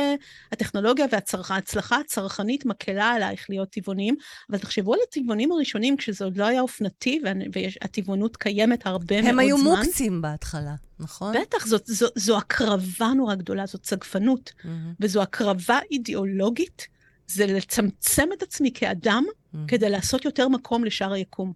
הטכנולוגיה 0.52 1.06
וההצלחה 1.12 1.96
הצרכנית 1.96 2.66
מקלה 2.66 3.10
עלייך 3.10 3.46
להיות 3.48 3.70
טבעונים, 3.70 4.16
אבל 4.50 4.58
תחשבו 4.58 4.94
על 4.94 5.00
הטבעונים 5.08 5.52
הראשונים, 5.52 5.96
כשזה 5.96 6.24
עוד 6.24 6.36
לא 6.36 6.44
היה 6.44 6.60
אופנתי, 6.60 7.20
והטבעונות 7.52 8.36
קיימת 8.36 8.86
הרבה 8.86 9.14
מאוד 9.14 9.24
זמן. 9.24 9.30
הם 9.32 9.38
היו 9.38 9.58
מוקצים 9.58 10.22
בהתחלה, 10.22 10.74
נכון? 10.98 11.34
בטח, 11.40 11.66
זאת, 11.66 11.86
זו, 11.86 12.06
זו 12.14 12.38
הקרבה 12.38 13.12
נורא 13.16 13.34
גדולה, 13.34 13.66
זאת 13.66 13.86
סגפנות, 13.86 14.52
mm-hmm. 14.58 14.68
וזו 15.00 15.22
הקרבה 15.22 15.78
אידיאולוגית. 15.90 16.93
זה 17.26 17.46
לצמצם 17.46 18.28
את 18.38 18.42
עצמי 18.42 18.70
כאדם 18.74 19.24
mm. 19.24 19.58
כדי 19.68 19.90
לעשות 19.90 20.24
יותר 20.24 20.48
מקום 20.48 20.84
לשאר 20.84 21.12
היקום. 21.12 21.52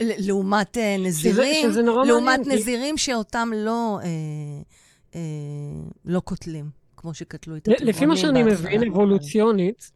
לעומת 0.00 0.76
uh, 0.76 0.80
נזירים, 0.98 1.62
שזה, 1.62 1.72
שזה 1.72 1.82
נורא 1.82 2.04
לעומת 2.04 2.38
מעניין, 2.38 2.58
נזירים. 2.58 2.96
שאותם 2.96 3.50
לא, 3.54 3.98
אה, 4.02 4.08
אה, 5.14 5.20
לא 6.04 6.20
קוטלים, 6.20 6.70
כמו 6.96 7.14
שקטלו 7.14 7.56
את 7.56 7.68
הטבעונים. 7.68 7.88
לפי 7.88 8.06
מה 8.06 8.16
שאני 8.16 8.42
מבין, 8.42 8.82
אבולוציונית, 8.88 9.90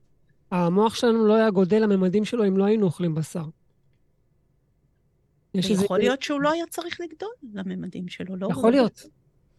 המוח 0.51 0.95
שלנו 0.95 1.27
לא 1.27 1.35
היה 1.35 1.51
גודל 1.51 1.79
לממדים 1.83 2.25
שלו 2.25 2.47
אם 2.47 2.57
לא 2.57 2.65
היינו 2.65 2.87
אוכלים 2.87 3.15
בשר. 3.15 3.45
יכול 5.55 5.99
להיות 5.99 6.23
שהוא 6.23 6.41
לא 6.41 6.53
היה 6.53 6.65
צריך 6.71 7.01
לגדול 7.01 7.33
לממדים 7.55 8.09
שלו, 8.09 8.37
לא? 8.37 8.49
יכול 8.51 8.71
להיות. 8.71 9.07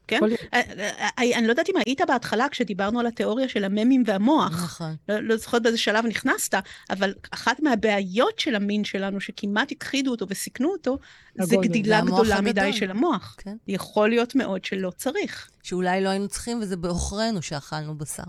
כן? 0.08 0.20
אה, 0.54 0.62
אה, 0.74 1.10
אה, 1.20 1.38
אני 1.38 1.48
לא 1.48 1.52
יודעת 1.52 1.70
אם 1.70 1.76
היית 1.86 2.02
בהתחלה 2.08 2.50
כשדיברנו 2.50 3.00
על 3.00 3.08
התיאוריה 3.08 3.50
של 3.50 3.64
הממים 3.64 4.04
והמוח. 4.06 4.64
נכון. 4.64 4.96
לא, 5.10 5.20
לא 5.20 5.38
זוכרת 5.38 5.64
באיזה 5.64 5.78
שלב 5.78 6.06
נכנסת, 6.06 6.54
אבל 6.90 7.14
אחת 7.32 7.60
מהבעיות 7.60 8.40
של 8.40 8.56
המין 8.56 8.84
שלנו, 8.84 9.22
שכמעט 9.22 9.72
הכחידו 9.72 10.12
אותו 10.12 10.26
וסיכנו 10.30 10.72
אותו, 10.72 10.98
זה 11.42 11.56
גדילה 11.62 12.02
גדולה 12.02 12.36
הגדול. 12.36 12.50
מדי 12.50 12.74
של 12.74 12.92
המוח. 12.92 13.36
כן. 13.38 13.56
יכול 13.68 14.10
להיות 14.10 14.36
מאוד 14.36 14.66
שלא 14.66 14.92
צריך. 14.98 15.50
שאולי 15.64 16.02
לא 16.02 16.10
היינו 16.10 16.28
צריכים, 16.28 16.60
וזה 16.62 16.78
בעוכרינו 16.78 17.42
שאכלנו 17.42 17.98
בשר. 17.98 18.24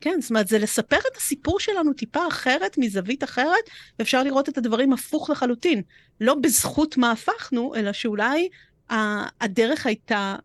כן, 0.00 0.20
זאת 0.20 0.30
אומרת, 0.30 0.48
זה 0.48 0.58
לספר 0.58 0.98
את 1.12 1.16
הסיפור 1.16 1.60
שלנו 1.60 1.92
טיפה 1.92 2.28
אחרת, 2.28 2.78
מזווית 2.78 3.24
אחרת, 3.24 3.70
ואפשר 3.98 4.22
לראות 4.22 4.48
את 4.48 4.58
הדברים 4.58 4.92
הפוך 4.92 5.30
לחלוטין. 5.30 5.82
לא 6.20 6.34
בזכות 6.34 6.96
מה 6.96 7.10
הפכנו, 7.10 7.74
אלא 7.74 7.92
שאולי 7.92 8.48
הדרך 9.40 9.86
הייתה 9.86 10.36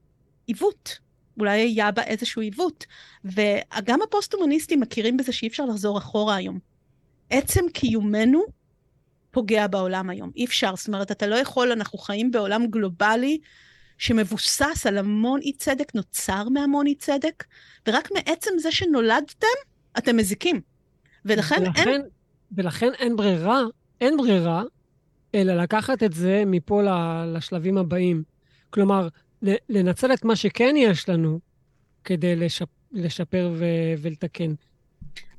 עיוות. 0.48 1.00
אולי 1.40 1.60
היה 1.60 1.92
בה 1.92 2.04
איזשהו 2.04 2.42
עיוות. 2.42 2.86
וגם 3.26 4.00
הפוסט-הומניסטים 4.02 4.80
מכירים 4.80 5.18
בזה 5.18 5.32
שאי 5.32 5.48
אפשר 5.48 5.66
לחזור 5.66 5.98
אחורה 5.98 6.36
היום. 6.36 6.60
עצם 7.30 7.62
קיומנו 7.74 8.44
פוגע 9.32 9.68
בעולם 9.68 10.10
היום. 10.10 10.32
אי 10.36 10.46
אפשר. 10.46 10.76
זאת 10.76 10.88
אומרת, 10.88 11.12
אתה 11.12 11.28
לא 11.28 11.36
יכול, 11.36 11.72
אנחנו 11.72 11.98
חיים 11.98 12.32
בעולם 12.32 12.68
גלובלי 12.68 13.40
שמבוסס 13.98 14.86
על 14.88 14.98
המון 14.98 15.40
אי 15.42 15.54
צדק, 15.54 15.96
נוצר 15.96 16.50
מהמון 16.50 16.88
אי 16.88 16.96
צדק, 16.96 17.44
ורק 17.88 18.10
מעצם 18.12 18.52
זה 18.58 18.72
שנולדתם, 18.72 19.48
אתם 19.98 20.18
מזיקים. 20.18 20.62
ולכן, 21.26 21.62
ולכן 21.62 21.90
אין... 21.90 22.02
ולכן 22.52 22.94
אין 23.00 23.16
ברירה, 23.16 23.62
אין 24.02 24.18
ברירה, 24.18 24.64
אלא 25.36 25.54
לקחת 25.54 26.04
את 26.04 26.14
זה 26.14 26.44
מפה 26.46 26.82
לשלבים 27.26 27.78
הבאים. 27.78 28.24
כלומר, 28.70 29.08
לנצל 29.42 30.14
את 30.14 30.26
מה 30.26 30.36
שכן 30.36 30.76
יש 30.78 31.10
לנו 31.10 31.40
כדי 32.04 32.36
לשפ, 32.36 32.68
לשפר 32.92 33.52
ו, 33.58 33.66
ולתקן. 34.02 34.54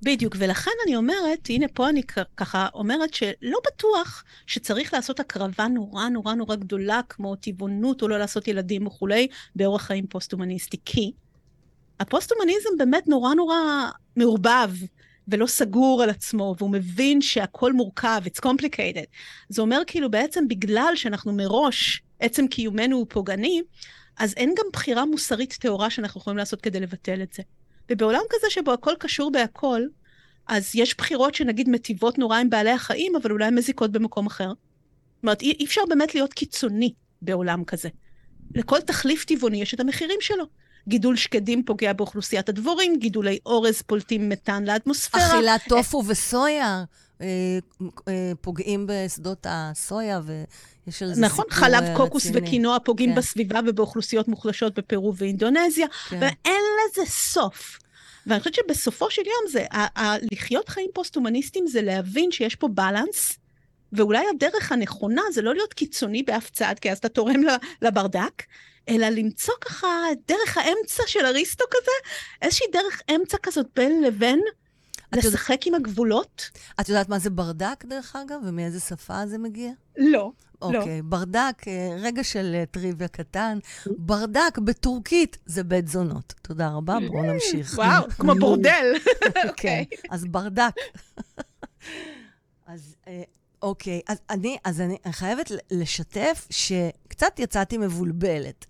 בדיוק, 0.02 0.36
ולכן 0.38 0.70
אני 0.86 0.96
אומרת, 0.96 1.48
הנה 1.48 1.66
פה 1.68 1.88
אני 1.88 2.02
ככה 2.36 2.68
אומרת 2.74 3.14
שלא 3.14 3.58
בטוח 3.66 4.24
שצריך 4.46 4.94
לעשות 4.94 5.20
הקרבה 5.20 5.68
נורא 5.68 6.08
נורא 6.08 6.34
נורא 6.34 6.56
גדולה, 6.56 7.00
כמו 7.08 7.36
טבעונות 7.36 8.02
או 8.02 8.08
לא 8.08 8.18
לעשות 8.18 8.48
ילדים 8.48 8.86
וכולי, 8.86 9.28
באורח 9.56 9.82
חיים 9.82 10.06
פוסט-הומניסטי. 10.06 10.76
כי 10.84 11.12
הפוסט-הומניזם 12.00 12.70
באמת 12.78 13.08
נורא 13.08 13.34
נורא 13.34 13.56
מעורבב. 14.16 14.70
ולא 15.28 15.46
סגור 15.46 16.02
על 16.02 16.10
עצמו, 16.10 16.54
והוא 16.58 16.70
מבין 16.70 17.20
שהכל 17.20 17.72
מורכב, 17.72 18.22
it's 18.24 18.40
complicated. 18.46 19.06
זה 19.48 19.62
אומר 19.62 19.82
כאילו 19.86 20.10
בעצם 20.10 20.48
בגלל 20.48 20.92
שאנחנו 20.94 21.32
מראש, 21.32 22.02
עצם 22.20 22.46
קיומנו 22.46 22.96
הוא 22.96 23.06
פוגעני, 23.08 23.62
אז 24.18 24.34
אין 24.36 24.54
גם 24.58 24.66
בחירה 24.72 25.04
מוסרית 25.04 25.52
טהורה 25.60 25.90
שאנחנו 25.90 26.20
יכולים 26.20 26.36
לעשות 26.36 26.60
כדי 26.60 26.80
לבטל 26.80 27.22
את 27.22 27.32
זה. 27.32 27.42
ובעולם 27.90 28.20
כזה 28.30 28.46
שבו 28.50 28.72
הכל 28.72 28.94
קשור 28.98 29.30
בהכל, 29.30 29.82
אז 30.46 30.70
יש 30.74 30.96
בחירות 30.96 31.34
שנגיד 31.34 31.68
מטיבות 31.68 32.18
נורא 32.18 32.38
עם 32.38 32.50
בעלי 32.50 32.70
החיים, 32.70 33.16
אבל 33.16 33.30
אולי 33.30 33.50
מזיקות 33.50 33.92
במקום 33.92 34.26
אחר. 34.26 34.48
זאת 34.48 35.22
אומרת, 35.22 35.42
אי 35.42 35.64
אפשר 35.64 35.80
באמת 35.88 36.14
להיות 36.14 36.32
קיצוני 36.34 36.92
בעולם 37.22 37.64
כזה. 37.64 37.88
לכל 38.54 38.80
תחליף 38.80 39.24
טבעוני 39.24 39.62
יש 39.62 39.74
את 39.74 39.80
המחירים 39.80 40.18
שלו. 40.20 40.44
גידול 40.88 41.16
שקדים 41.16 41.64
פוגע 41.64 41.92
באוכלוסיית 41.92 42.48
הדבורים, 42.48 42.98
גידולי 42.98 43.38
אורז 43.46 43.82
פולטים 43.82 44.28
מתאן 44.28 44.64
לאטמוספירה. 44.64 45.26
אכילת 45.26 45.60
טופו 45.68 46.02
וסויה 46.06 46.84
פוגעים 48.40 48.86
בשדות 48.88 49.46
הסויה, 49.48 50.20
ויש 50.24 51.02
על 51.02 51.14
זה 51.14 51.20
נכון, 51.20 51.44
סיפור 51.44 51.60
חלב 51.60 51.82
אה, 51.82 51.96
קוקוס 51.96 52.26
וקינוע 52.34 52.78
פוגעים 52.84 53.10
כן. 53.10 53.16
בסביבה 53.16 53.60
ובאוכלוסיות 53.66 54.28
מוחלשות 54.28 54.78
בפרו 54.78 55.16
ואינדונזיה, 55.16 55.86
כן. 56.08 56.18
ואין 56.20 56.62
לזה 56.90 57.10
סוף. 57.10 57.78
ואני 58.26 58.40
חושבת 58.40 58.54
שבסופו 58.54 59.10
של 59.10 59.22
יום 59.26 59.50
זה, 59.50 59.64
ה- 59.72 60.00
ה- 60.02 60.16
לחיות 60.32 60.68
חיים 60.68 60.90
פוסט-הומניסטיים 60.94 61.66
זה 61.66 61.82
להבין 61.82 62.30
שיש 62.30 62.54
פה 62.54 62.68
בלנס, 62.68 63.38
ואולי 63.92 64.24
הדרך 64.36 64.72
הנכונה 64.72 65.22
זה 65.32 65.42
לא 65.42 65.54
להיות 65.54 65.74
קיצוני 65.74 66.22
באף 66.22 66.50
צד, 66.50 66.74
כי 66.80 66.92
אז 66.92 66.98
אתה 66.98 67.08
תורם 67.08 67.40
לברדק, 67.82 68.42
אלא 68.88 69.08
למצוא 69.08 69.54
ככה 69.60 69.86
דרך 70.28 70.58
האמצע 70.58 71.02
של 71.06 71.26
אריסטו 71.26 71.64
כזה, 71.70 72.10
איזושהי 72.42 72.66
דרך 72.72 73.02
אמצע 73.14 73.36
כזאת 73.42 73.66
בין 73.76 74.02
לבין, 74.02 74.40
לשחק. 75.12 75.66
עם 75.66 75.74
הגבולות. 75.74 76.50
את 76.80 76.88
יודעת 76.88 77.08
מה 77.08 77.18
זה 77.18 77.30
ברדק, 77.30 77.84
דרך 77.84 78.16
אגב, 78.16 78.40
ומאיזה 78.44 78.80
שפה 78.80 79.26
זה 79.26 79.38
מגיע? 79.38 79.70
לא. 79.96 80.30
אוקיי, 80.62 80.80
okay, 80.80 80.86
לא. 80.86 81.02
ברדק, 81.04 81.68
אה, 81.68 81.96
רגע 82.00 82.24
של 82.24 82.54
אה, 82.54 82.66
טריוויה 82.66 83.08
קטן. 83.08 83.58
ברדק 83.86 84.58
בטורקית 84.64 85.38
זה 85.46 85.64
בית 85.64 85.88
זונות. 85.88 86.34
תודה 86.42 86.68
רבה, 86.68 86.98
בואו 87.08 87.22
נמשיך. 87.22 87.74
וואו, 87.74 88.04
כמו 88.10 88.34
בורדל. 88.34 88.94
כן, 89.34 89.48
אוקיי. 89.48 89.84
אז 90.10 90.24
ברדק. 90.24 90.74
אז 92.66 92.96
אה, 93.08 93.22
אוקיי, 93.62 94.00
אז 94.08 94.18
אני, 94.30 94.58
אז 94.64 94.80
אני 94.80 94.96
חייבת 95.10 95.52
לשתף 95.70 96.46
שקצת 96.50 97.38
יצאתי 97.38 97.78
מבולבלת 97.78 98.66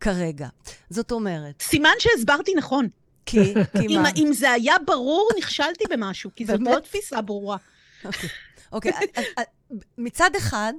כרגע. 0.00 0.48
זאת 0.90 1.12
אומרת... 1.12 1.62
סימן 1.62 1.90
שהסברתי 1.98 2.54
נכון. 2.54 2.88
כי, 3.26 3.54
כי 3.80 3.96
מה? 3.96 4.08
אם 4.16 4.32
זה 4.32 4.50
היה 4.50 4.74
ברור, 4.86 5.30
נכשלתי 5.38 5.84
במשהו, 5.90 6.30
כי 6.36 6.46
זאת 6.46 6.60
לא 6.60 6.78
תפיסה 6.80 7.20
ברורה. 7.20 7.56
אוקיי, 8.04 8.28
אוקיי 8.72 8.92
מצד 9.98 10.30
אחד, 10.36 10.72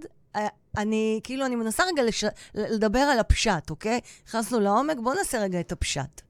אני, 0.78 1.20
כאילו, 1.24 1.46
אני 1.46 1.56
מנסה 1.56 1.84
רגע 1.84 2.04
לש... 2.04 2.24
לדבר 2.56 3.00
על 3.00 3.20
הפשט, 3.20 3.70
אוקיי? 3.70 4.00
נכנסנו 4.28 4.60
לעומק, 4.60 4.98
בואו 5.04 5.16
נעשה 5.16 5.40
רגע 5.40 5.60
את 5.60 5.72
הפשט. 5.72 6.22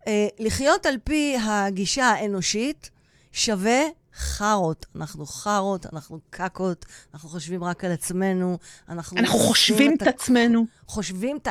Uh, 0.00 0.02
לחיות 0.38 0.86
על 0.86 0.98
פי 1.04 1.36
הגישה 1.42 2.04
האנושית, 2.04 2.90
שווה 3.32 3.80
חארות. 4.14 4.86
אנחנו 4.96 5.26
חארות, 5.26 5.86
אנחנו 5.92 6.20
קקות, 6.30 6.86
אנחנו 7.14 7.28
חושבים 7.28 7.64
רק 7.64 7.84
על 7.84 7.92
עצמנו. 7.92 8.58
אנחנו, 8.88 9.18
אנחנו 9.18 9.38
חושבים 9.38 9.94
את 9.94 10.02
עצמנו. 10.02 10.66
חושבים 10.86 11.38
את 11.42 11.48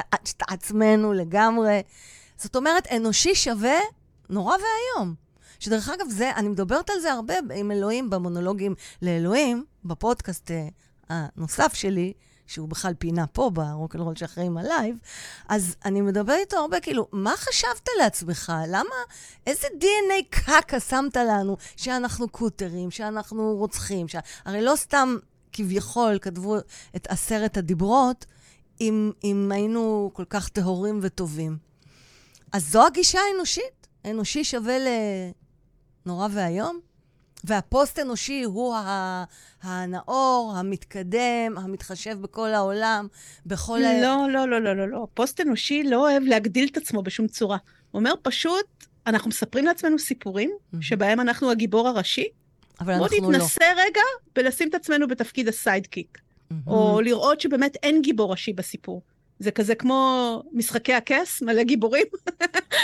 עצמנו 0.48 1.14
לגמרי. 1.14 1.82
זאת 2.40 2.56
אומרת, 2.56 2.88
אנושי 2.92 3.36
שווה 3.36 3.80
נורא 4.30 4.56
ואיום. 4.56 5.16
שדרך 5.60 5.90
אגב, 5.90 6.10
זה, 6.10 6.32
אני 6.36 6.48
מדברת 6.48 6.90
על 6.90 7.00
זה 7.00 7.12
הרבה 7.14 7.34
עם 7.56 7.72
אלוהים 7.72 8.10
במונולוגים 8.10 8.76
לאלוהים, 9.02 9.66
בפודקאסט 9.86 10.52
אה, 10.52 10.68
הנוסף 11.10 11.74
שלי, 11.74 12.14
שהוא 12.48 12.70
בכלל 12.70 12.94
פינה 12.94 13.28
פה 13.28 13.50
ברוקנרול 13.50 14.16
שאחראים 14.16 14.58
הלייב, 14.58 14.98
אז 15.50 15.76
אני 15.86 16.02
מדברת 16.02 16.40
איתו 16.40 16.58
הרבה, 16.58 16.80
כאילו, 16.80 17.08
מה 17.12 17.34
חשבת 17.38 17.90
לעצמך? 18.00 18.54
למה, 18.68 18.96
איזה 19.48 19.68
DNA 19.80 20.26
קקה 20.30 20.80
שמת 20.80 21.18
לנו 21.18 21.58
שאנחנו 21.76 22.30
קוטלים, 22.30 22.92
שאנחנו 22.92 23.56
רוצחים? 23.58 24.08
ש... 24.08 24.16
הרי 24.46 24.62
לא 24.62 24.74
סתם 24.76 25.16
כביכול 25.52 26.20
כתבו 26.22 26.58
את 26.96 27.08
עשרת 27.10 27.58
הדיברות, 27.58 28.26
אם, 28.82 29.12
אם 29.24 29.52
היינו 29.54 30.12
כל 30.14 30.26
כך 30.30 30.50
טהורים 30.50 31.00
וטובים. 31.02 31.69
אז 32.52 32.72
זו 32.72 32.86
הגישה 32.86 33.20
האנושית. 33.32 33.88
אנושי 34.06 34.44
שווה 34.44 34.78
לנורא 36.06 36.28
ואיום. 36.32 36.80
והפוסט-אנושי 37.44 38.44
הוא 38.44 38.76
הנאור, 39.62 40.54
המתקדם, 40.56 41.58
המתחשב 41.58 42.18
בכל 42.22 42.48
העולם, 42.50 43.08
בכל... 43.46 43.80
לא, 44.02 44.26
ה... 44.26 44.28
לא, 44.28 44.48
לא, 44.48 44.62
לא, 44.62 44.76
לא, 44.76 44.90
לא. 44.90 45.08
פוסט-אנושי 45.14 45.84
לא 45.84 45.98
אוהב 46.10 46.24
להגדיל 46.24 46.68
את 46.72 46.78
עצמו 46.78 47.02
בשום 47.02 47.28
צורה. 47.28 47.58
הוא 47.92 48.00
אומר 48.00 48.14
פשוט, 48.22 48.66
אנחנו 49.08 49.30
מספרים 49.30 49.66
לעצמנו 49.66 50.00
סיפורים. 50.00 50.52
שבהם 50.82 51.20
אנחנו 51.20 51.52
הגיבור 51.52 51.88
הראשי. 51.88 52.28
אבל 52.80 52.94
אנחנו 52.94 53.16
לא. 53.16 53.22
בואו 53.22 53.32
נתנסה 53.32 53.66
רגע 53.78 54.02
בלשים 54.36 54.70
את 54.70 54.76
עצמנו 54.76 55.08
בתפקיד 55.08 55.48
הסיידקיק. 55.48 56.18
או 56.68 57.02
לראות 57.02 57.42
שבאמת 57.42 57.76
אין 57.84 58.02
גיבור 58.02 58.32
ראשי 58.32 58.54
בסיפור. 58.54 59.02
זה 59.40 59.52
כזה 59.52 59.76
כמו 59.76 60.44
משחקי 60.54 60.94
הכס, 60.94 61.42
מלא 61.42 61.64
גיבורים. 61.64 62.06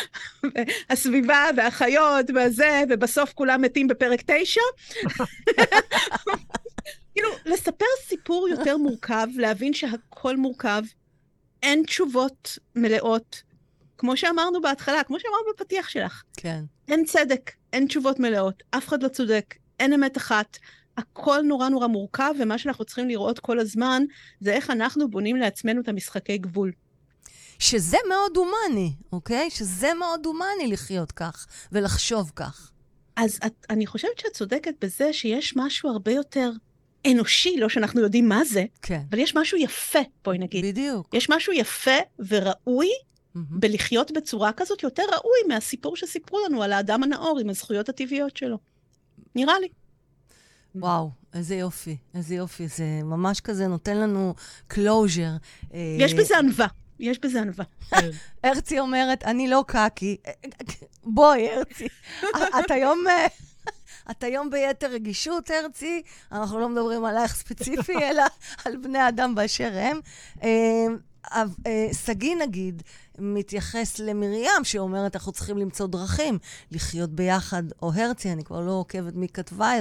הסביבה 0.90 1.50
והחיות 1.58 2.26
והזה, 2.36 2.84
ובסוף 2.90 3.34
כולם 3.34 3.62
מתים 3.62 3.88
בפרק 3.88 4.22
תשע. 4.26 4.62
כאילו, 7.14 7.30
לספר 7.46 7.86
סיפור 8.08 8.50
יותר 8.50 8.78
מורכב, 8.78 9.28
להבין 9.36 9.74
שהכל 9.74 10.38
מורכב, 10.38 10.84
אין 11.64 11.84
תשובות 11.84 12.58
מלאות. 12.76 13.44
כמו 13.98 14.18
שאמרנו 14.18 14.62
בהתחלה, 14.62 15.04
כמו 15.04 15.20
שאמרנו 15.20 15.44
בפתיח 15.54 15.90
שלך. 15.90 16.24
כן. 16.38 16.64
אין 16.88 17.06
צדק, 17.06 17.52
אין 17.74 17.88
תשובות 17.88 18.20
מלאות, 18.20 18.64
אף 18.72 18.88
אחד 18.88 19.04
לא 19.04 19.08
צודק, 19.08 19.56
אין 19.80 19.94
אמת 19.94 20.18
אחת. 20.18 20.58
הכל 20.98 21.42
נורא 21.42 21.70
נורא 21.70 21.88
מורכב, 21.88 22.34
ומה 22.40 22.58
שאנחנו 22.58 22.86
צריכים 22.86 23.08
לראות 23.08 23.40
כל 23.40 23.60
הזמן, 23.60 24.04
זה 24.40 24.54
איך 24.54 24.70
אנחנו 24.70 25.10
בונים 25.10 25.36
לעצמנו 25.36 25.82
את 25.82 25.88
המשחקי 25.88 26.38
גבול. 26.38 26.72
שזה 27.60 27.98
מאוד 28.10 28.38
הומני, 28.38 28.94
אוקיי? 29.14 29.50
שזה 29.50 29.94
מאוד 30.00 30.26
הומני 30.26 30.68
לחיות 30.68 31.12
כך 31.12 31.48
ולחשוב 31.72 32.32
כך. 32.36 32.72
אז 33.16 33.40
את, 33.46 33.66
אני 33.70 33.86
חושבת 33.86 34.20
שאת 34.20 34.34
צודקת 34.34 34.74
בזה 34.82 35.14
שיש 35.14 35.54
משהו 35.56 35.90
הרבה 35.90 36.12
יותר 36.12 36.52
אנושי, 37.12 37.58
לא 37.58 37.70
שאנחנו 37.70 38.02
יודעים 38.02 38.30
מה 38.30 38.46
זה, 38.46 38.66
כן. 38.82 39.02
אבל 39.10 39.20
יש 39.20 39.36
משהו 39.36 39.58
יפה, 39.58 40.00
בואי 40.26 40.38
נגיד. 40.38 40.66
בדיוק. 40.66 41.14
יש 41.14 41.30
משהו 41.30 41.54
יפה 41.54 41.98
וראוי 42.20 42.90
mm-hmm. 42.90 43.40
בלחיות 43.50 44.12
בצורה 44.12 44.52
כזאת, 44.54 44.84
יותר 44.84 45.04
ראוי 45.04 45.40
מהסיפור 45.48 45.96
שסיפרו 45.96 46.40
לנו 46.46 46.64
על 46.64 46.74
האדם 46.74 47.04
הנאור 47.04 47.40
עם 47.40 47.50
הזכויות 47.50 47.90
הטבעיות 47.90 48.38
שלו. 48.38 48.58
נראה 49.36 49.60
לי. 49.60 49.68
וואו, 50.76 51.12
איזה 51.34 51.56
יופי, 51.56 51.98
איזה 52.16 52.36
יופי. 52.36 52.68
זה 52.68 52.86
ממש 53.04 53.40
כזה 53.40 53.68
נותן 53.68 53.98
לנו 53.98 54.34
closure. 54.74 55.74
יש 55.74 56.14
בזה 56.14 56.38
ענווה. 56.38 56.68
יש 57.00 57.20
בזה 57.20 57.42
ענווה. 57.42 57.66
הרצי 58.44 58.80
אומרת, 58.80 59.24
אני 59.24 59.48
לא 59.48 59.64
קקי. 59.68 60.18
בואי, 61.04 61.50
הרצי. 61.50 61.88
את 62.60 62.72
היום... 62.72 63.04
את 64.12 64.24
היום 64.24 64.50
ביתר 64.50 64.88
רגישות, 64.88 65.50
הרצי, 65.50 66.02
אנחנו 66.32 66.60
לא 66.60 66.70
מדברים 66.70 67.06
עלייך 67.06 67.36
ספציפי, 67.36 67.94
אלא 67.98 68.24
על 68.66 68.78
בני 68.78 69.08
אדם 69.08 69.36
באשר 69.36 69.72
הם. 69.74 70.00
שגיא, 72.06 72.36
נגיד, 72.36 72.84
מתייחס 73.20 74.00
למרים, 74.00 74.64
שאומרת, 74.64 75.16
אנחנו 75.16 75.32
צריכים 75.32 75.58
למצוא 75.58 75.88
דרכים 75.88 76.40
לחיות 76.72 77.10
ביחד, 77.10 77.64
או 77.82 77.94
הרצי, 77.94 78.32
אני 78.32 78.44
כבר 78.44 78.62
לא 78.62 78.72
עוקבת 78.72 79.16
מי 79.16 79.28
כתבה 79.28 79.72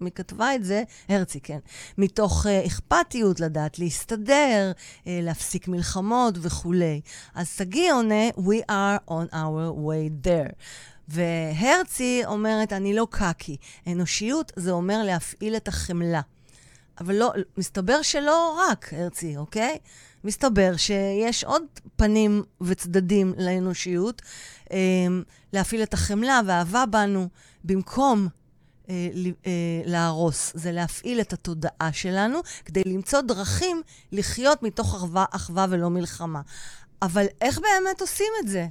מי 0.00 0.10
כתבה 0.10 0.54
את 0.54 0.64
זה? 0.64 0.82
הרצי, 1.08 1.40
כן. 1.40 1.58
מתוך 1.98 2.46
uh, 2.46 2.66
אכפתיות, 2.66 3.40
לדעת 3.40 3.78
להסתדר, 3.78 4.72
uh, 4.74 5.04
להפסיק 5.06 5.68
מלחמות 5.68 6.34
וכולי. 6.40 7.00
אז 7.34 7.48
שגיא 7.56 7.92
עונה, 7.92 8.28
We 8.28 8.70
are 8.70 9.10
on 9.10 9.34
our 9.34 9.74
way 9.76 10.26
there. 10.26 10.52
והרצי 11.08 12.22
אומרת, 12.26 12.72
אני 12.72 12.94
לא 12.94 13.06
קקי. 13.10 13.56
אנושיות 13.86 14.52
זה 14.56 14.70
אומר 14.70 15.02
להפעיל 15.02 15.56
את 15.56 15.68
החמלה. 15.68 16.20
אבל 17.00 17.14
לא, 17.14 17.32
מסתבר 17.56 18.02
שלא 18.02 18.58
רק, 18.70 18.92
הרצי, 18.92 19.36
אוקיי? 19.36 19.78
מסתבר 20.24 20.76
שיש 20.76 21.44
עוד 21.44 21.62
פנים 21.96 22.42
וצדדים 22.60 23.34
לאנושיות. 23.38 24.22
אה, 24.72 24.78
להפעיל 25.52 25.82
את 25.82 25.94
החמלה 25.94 26.40
והאהבה 26.46 26.86
בנו 26.86 27.28
במקום 27.64 28.28
אה, 28.90 29.08
אה, 29.46 29.82
להרוס, 29.84 30.52
זה 30.54 30.72
להפעיל 30.72 31.20
את 31.20 31.32
התודעה 31.32 31.90
שלנו 31.92 32.38
כדי 32.64 32.82
למצוא 32.86 33.20
דרכים 33.20 33.82
לחיות 34.12 34.62
מתוך 34.62 34.94
אחווה, 34.94 35.24
אחווה 35.30 35.66
ולא 35.70 35.90
מלחמה. 35.90 36.40
אבל 37.02 37.26
איך 37.40 37.58
באמת 37.58 38.00
עושים 38.00 38.32
את 38.42 38.48
זה? 38.48 38.66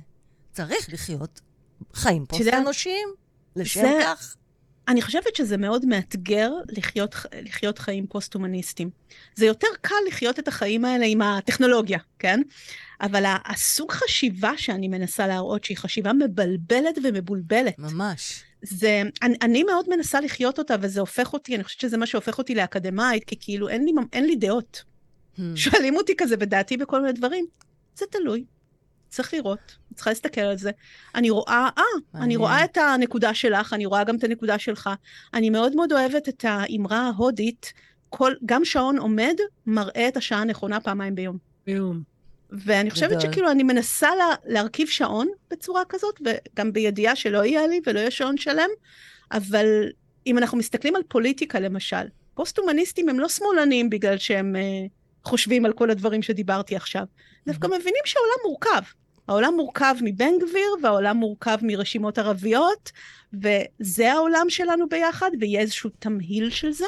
צריך 0.51 0.93
לחיות 0.93 1.41
חיים 1.93 2.26
פוסט-אנושיים, 2.26 3.09
לשם 3.55 3.82
זה... 3.82 3.99
כך. 4.03 4.36
אני 4.88 5.01
חושבת 5.01 5.36
שזה 5.36 5.57
מאוד 5.57 5.86
מאתגר 5.86 6.51
לחיות, 6.70 7.15
לחיות 7.41 7.80
חיים 7.80 8.07
פוסט-הומניסטיים. 8.07 8.89
זה 9.36 9.45
יותר 9.45 9.68
קל 9.82 9.95
לחיות 10.07 10.39
את 10.39 10.47
החיים 10.47 10.86
האלה 10.86 11.05
עם 11.05 11.22
הטכנולוגיה, 11.22 11.99
כן? 12.20 12.41
אבל 13.01 13.24
הסוג 13.45 13.91
חשיבה 13.91 14.51
שאני 14.57 14.88
מנסה 14.88 15.28
להראות, 15.28 15.63
שהיא 15.63 15.78
חשיבה 15.78 16.13
מבלבלת 16.13 16.97
ומבולבלת. 17.03 17.80
ממש. 17.80 18.43
זה, 18.62 19.01
אני, 19.22 19.38
אני 19.41 19.64
מאוד 19.64 19.86
מנסה 19.89 20.22
לחיות 20.22 20.60
אותה, 20.60 20.76
וזה 20.82 20.99
הופך 20.99 21.34
אותי, 21.34 21.55
אני 21.55 21.64
חושבת 21.64 21.80
שזה 21.80 21.97
מה 21.97 22.05
שהופך 22.05 22.38
אותי 22.38 22.55
לאקדמאית, 22.55 23.24
כי 23.24 23.36
כאילו 23.39 23.70
אין 23.70 23.86
לי, 23.86 23.91
אין 24.14 24.26
לי 24.26 24.36
דעות. 24.36 24.84
Hmm. 25.38 25.41
שואלים 25.55 25.95
אותי 25.95 26.14
כזה 26.18 26.38
בדעתי 26.38 26.78
בכל 26.78 27.01
מיני 27.01 27.14
דברים, 27.14 27.45
זה 27.95 28.05
תלוי. 28.12 28.45
צריך 29.10 29.34
לראות, 29.34 29.78
צריכה 29.95 30.10
להסתכל 30.10 30.41
על 30.41 30.58
זה. 30.58 30.72
אני 31.16 31.30
רואה, 31.30 31.70
אה, 31.78 31.84
אני 32.16 32.36
רואה 32.36 32.64
את 32.64 32.78
הנקודה 32.78 33.34
שלך, 33.34 33.74
אני 33.74 33.86
רואה 33.86 34.03
גם 34.03 34.16
את 34.16 34.24
הנקודה 34.24 34.60
שלך. 34.60 34.89
אני 35.34 35.49
מאוד 35.49 35.76
מאוד 35.76 35.93
אוהבת 35.93 36.30
את 36.30 36.45
האמרה 36.47 36.99
ההודית, 36.99 37.74
כל, 38.10 38.34
גם 38.45 38.66
שעון 38.66 38.97
עומד 38.97 39.36
מראה 39.66 40.08
את 40.08 40.18
השעה 40.18 40.41
הנכונה 40.41 40.80
פעמיים 40.80 41.16
ביום. 41.16 41.38
ביום. 41.68 42.16
ואני 42.51 42.91
חושבת 42.91 43.09
גדול. 43.09 43.21
שכאילו 43.21 43.51
אני 43.51 43.63
מנסה 43.63 44.15
לה, 44.15 44.35
להרכיב 44.45 44.87
שעון 44.87 45.27
בצורה 45.51 45.81
כזאת, 45.89 46.21
וגם 46.25 46.73
בידיעה 46.73 47.15
שלא 47.15 47.45
יהיה 47.45 47.67
לי 47.67 47.81
ולא 47.85 47.99
יהיה 47.99 48.11
שעון 48.11 48.37
שלם, 48.37 48.69
אבל 49.31 49.65
אם 50.27 50.37
אנחנו 50.37 50.57
מסתכלים 50.57 50.95
על 50.95 51.01
פוליטיקה 51.07 51.59
למשל, 51.59 52.07
פוסט-הומניסטים 52.33 53.09
הם 53.09 53.19
לא 53.19 53.29
שמאלנים 53.29 53.89
בגלל 53.89 54.17
שהם 54.17 54.55
uh, 54.55 55.29
חושבים 55.29 55.65
על 55.65 55.73
כל 55.73 55.89
הדברים 55.89 56.21
שדיברתי 56.21 56.75
עכשיו. 56.75 57.03
דווקא 57.47 57.67
מבינים 57.67 58.01
שהעולם 58.05 58.37
מורכב. 58.45 58.81
העולם 59.27 59.53
מורכב 59.55 59.95
מבן 60.01 60.33
גביר, 60.41 60.75
והעולם 60.83 61.17
מורכב 61.17 61.57
מרשימות 61.61 62.17
ערביות, 62.17 62.91
וזה 63.33 64.11
העולם 64.11 64.45
שלנו 64.49 64.89
ביחד, 64.89 65.31
ויהיה 65.39 65.61
איזשהו 65.61 65.89
תמהיל 65.99 66.49
של 66.49 66.71
זה. 66.71 66.85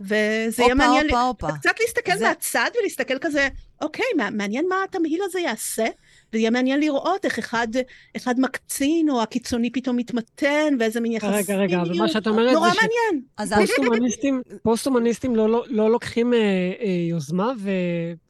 וזה 0.00 0.62
יהיה 0.62 0.74
מעניין, 0.74 1.06
אופה, 1.06 1.22
אופה. 1.22 1.58
קצת 1.58 1.74
להסתכל 1.80 2.16
זה... 2.16 2.28
מהצד 2.28 2.70
ולהסתכל 2.80 3.18
כזה, 3.18 3.48
אוקיי, 3.80 4.04
מעניין 4.32 4.68
מה 4.68 4.76
התמהיל 4.84 5.20
הזה 5.24 5.40
יעשה, 5.40 5.86
ויהיה 6.32 6.50
מעניין 6.50 6.80
לראות 6.80 7.24
איך 7.24 7.38
אחד, 7.38 7.68
אחד 8.16 8.40
מקצין, 8.40 9.10
או 9.10 9.22
הקיצוני 9.22 9.72
פתאום 9.72 9.96
מתמתן, 9.96 10.74
ואיזה 10.78 11.00
מין 11.00 11.12
יחסים 11.12 11.32
רגע, 11.32 11.56
רגע, 11.56 11.80
אבל 11.80 11.98
מה 11.98 12.08
שאת 12.08 12.26
אומרת 12.26 12.52
נורא 12.52 12.68
מעניין. 12.68 13.24
אז 13.36 13.52
פוסט-הומניסטים, 13.52 14.42
פוסט-הומניסטים 14.62 15.36
לא, 15.36 15.48
לא, 15.48 15.64
לא 15.68 15.90
לוקחים 15.90 16.34
אה, 16.34 16.38
אה, 16.80 17.06
יוזמה 17.10 17.52
ו, 17.58 17.70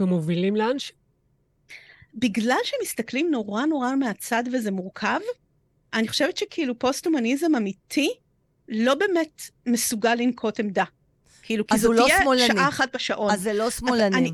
ומובילים 0.01 0.57
לאנשהו? 0.57 0.97
בגלל 2.15 2.59
שמסתכלים 2.65 3.31
נורא 3.31 3.65
נורא 3.65 3.95
מהצד 3.95 4.45
וזה 4.53 4.71
מורכב, 4.71 5.21
אני 5.95 6.09
חושבת 6.09 6.37
שכאילו 6.37 6.79
פוסט-הומניזם 6.79 7.55
אמיתי 7.55 8.11
לא 8.69 8.95
באמת 8.95 9.43
מסוגל 9.67 10.15
לנקוט 10.15 10.61
עמדה. 10.61 10.85
כאילו, 11.43 11.67
כי 11.67 11.79
זאת 11.79 11.97
לא 11.97 12.05
תהיה 12.07 12.19
שמאלני. 12.23 12.47
שעה 12.47 12.69
אחת 12.69 12.95
בשעון. 12.95 13.31
אז 13.31 13.43
זה 13.43 13.53
לא 13.53 13.71
שמאלני. 13.71 14.17
אני, 14.17 14.31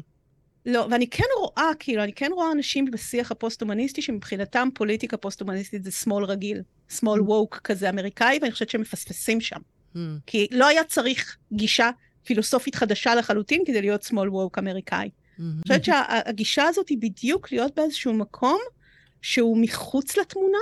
לא, 0.66 0.86
ואני 0.90 1.10
כן 1.10 1.24
רואה, 1.38 1.70
כאילו, 1.78 2.02
אני 2.02 2.12
כן 2.12 2.30
רואה 2.34 2.52
אנשים 2.52 2.90
בשיח 2.90 3.30
הפוסט-הומניסטי 3.30 4.02
שמבחינתם 4.02 4.68
פוליטיקה 4.74 5.16
פוסט-הומניסטית 5.16 5.84
זה 5.84 5.90
שמאל 5.90 6.24
רגיל, 6.24 6.62
שמאל 6.88 7.20
ווק 7.20 7.60
כזה 7.64 7.90
אמריקאי, 7.90 8.38
ואני 8.42 8.52
חושבת 8.52 8.70
שהם 8.70 8.80
מפספסים 8.80 9.40
שם. 9.40 9.60
Mm. 9.94 9.98
כי 10.26 10.46
לא 10.50 10.66
היה 10.66 10.84
צריך 10.84 11.36
גישה 11.52 11.90
פילוסופית 12.24 12.74
חדשה 12.74 13.14
לחלוטין 13.14 13.62
כדי 13.66 13.80
להיות 13.80 14.02
שמאל 14.02 14.28
ווק 14.28 14.58
אמריקאי. 14.58 15.08
Mm-hmm. 15.08 15.42
אני 15.42 15.62
חושבת 15.62 15.84
שהגישה 15.84 16.64
הזאת 16.64 16.88
היא 16.88 16.98
בדיוק 17.00 17.52
להיות 17.52 17.74
באיזשהו 17.74 18.12
מקום 18.12 18.58
שהוא 19.22 19.58
מחוץ 19.58 20.16
לתמונה, 20.16 20.58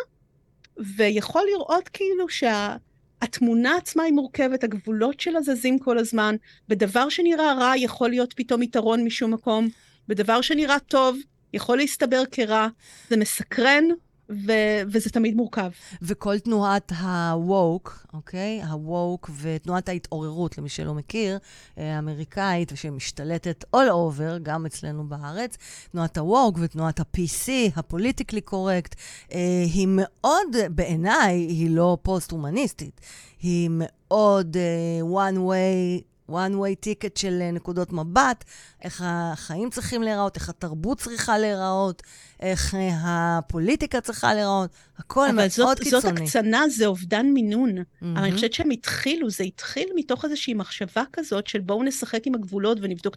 ויכול 0.96 1.42
לראות 1.52 1.88
כאילו 1.88 2.26
שהתמונה 2.28 3.76
עצמה 3.76 4.02
היא 4.02 4.12
מורכבת, 4.12 4.64
הגבולות 4.64 5.20
שלה 5.20 5.42
זזים 5.42 5.78
כל 5.78 5.98
הזמן, 5.98 6.36
בדבר 6.68 7.09
שנראה 7.09 7.55
רע 7.55 7.72
יכול 7.76 8.11
להיות 8.11 8.32
פתאום 8.36 8.62
יתרון 8.62 9.05
משום 9.05 9.34
מקום, 9.34 9.68
בדבר 10.09 10.40
שנראה 10.40 10.78
טוב 10.78 11.16
יכול 11.52 11.76
להסתבר 11.76 12.22
כרע, 12.30 12.68
זה 13.11 13.16
מסקרן, 13.16 13.84
ו- 14.30 14.82
וזה 14.92 15.11
תמיד 15.11 15.34
מורכב. 15.36 15.70
וכל 16.02 16.38
תנועת 16.38 16.92
ה-woke, 16.92 17.90
אוקיי? 18.12 18.62
ה-woke 18.62 19.30
ותנועת 19.40 19.88
ההתעוררות, 19.88 20.59
למי 20.59 20.68
שלא 20.68 20.94
מכיר, 20.94 21.38
אה, 21.78 21.96
האמריקאית, 21.96 22.72
ושמשתלטת 22.72 23.64
all 23.76 23.88
over, 23.88 24.38
גם 24.42 24.66
אצלנו 24.66 25.09
בארץ, 25.09 25.57
תנועת 25.92 26.18
ה-woke 26.18 26.59
ותנועת 26.61 27.00
ה-PC, 27.00 27.48
הפוליטיקלי 27.76 28.40
קורקט, 28.40 28.94
אה, 29.32 29.38
היא 29.74 29.88
מאוד, 29.90 30.57
בעיניי, 30.70 31.34
היא 31.34 31.70
לא 31.70 31.98
פוסט-הומניסטית. 32.02 33.00
היא 33.42 33.70
מאוד 33.72 34.57
uh, 34.57 35.05
one 35.05 35.36
way... 35.38 36.14
one 36.31 36.55
way 36.55 36.87
ticket 36.87 37.18
של 37.18 37.43
uh, 37.49 37.55
נקודות 37.55 37.93
מבט, 37.93 38.45
איך 38.83 39.03
החיים 39.05 39.70
צריכים 39.70 40.03
להיראות, 40.03 40.37
איך 40.37 40.49
התרבות 40.49 40.99
צריכה 40.99 41.39
להיראות, 41.39 42.03
איך 42.41 42.75
uh, 42.75 42.77
הפוליטיקה 43.05 44.01
צריכה 44.01 44.35
להיראות, 44.35 44.70
הכל 44.99 45.33
מאוד 45.33 45.49
זאת, 45.49 45.79
קיצוני. 45.79 46.03
אבל 46.03 46.11
זאת 46.11 46.22
הקצנה, 46.22 46.68
זה 46.68 46.87
אובדן 46.87 47.27
מינון. 47.27 47.79
Mm-hmm. 47.79 48.05
אבל 48.14 48.25
אני 48.25 48.33
חושבת 48.33 48.53
שהם 48.53 48.70
התחילו, 48.70 49.31
זה 49.31 49.45
התחיל 49.45 49.89
מתוך 49.95 50.25
איזושהי 50.25 50.55
מחשבה 50.55 51.03
כזאת 51.12 51.47
של 51.47 51.61
בואו 51.61 51.83
נשחק 51.83 52.27
עם 52.27 52.35
הגבולות 52.35 52.79
ונבדוק 52.81 53.16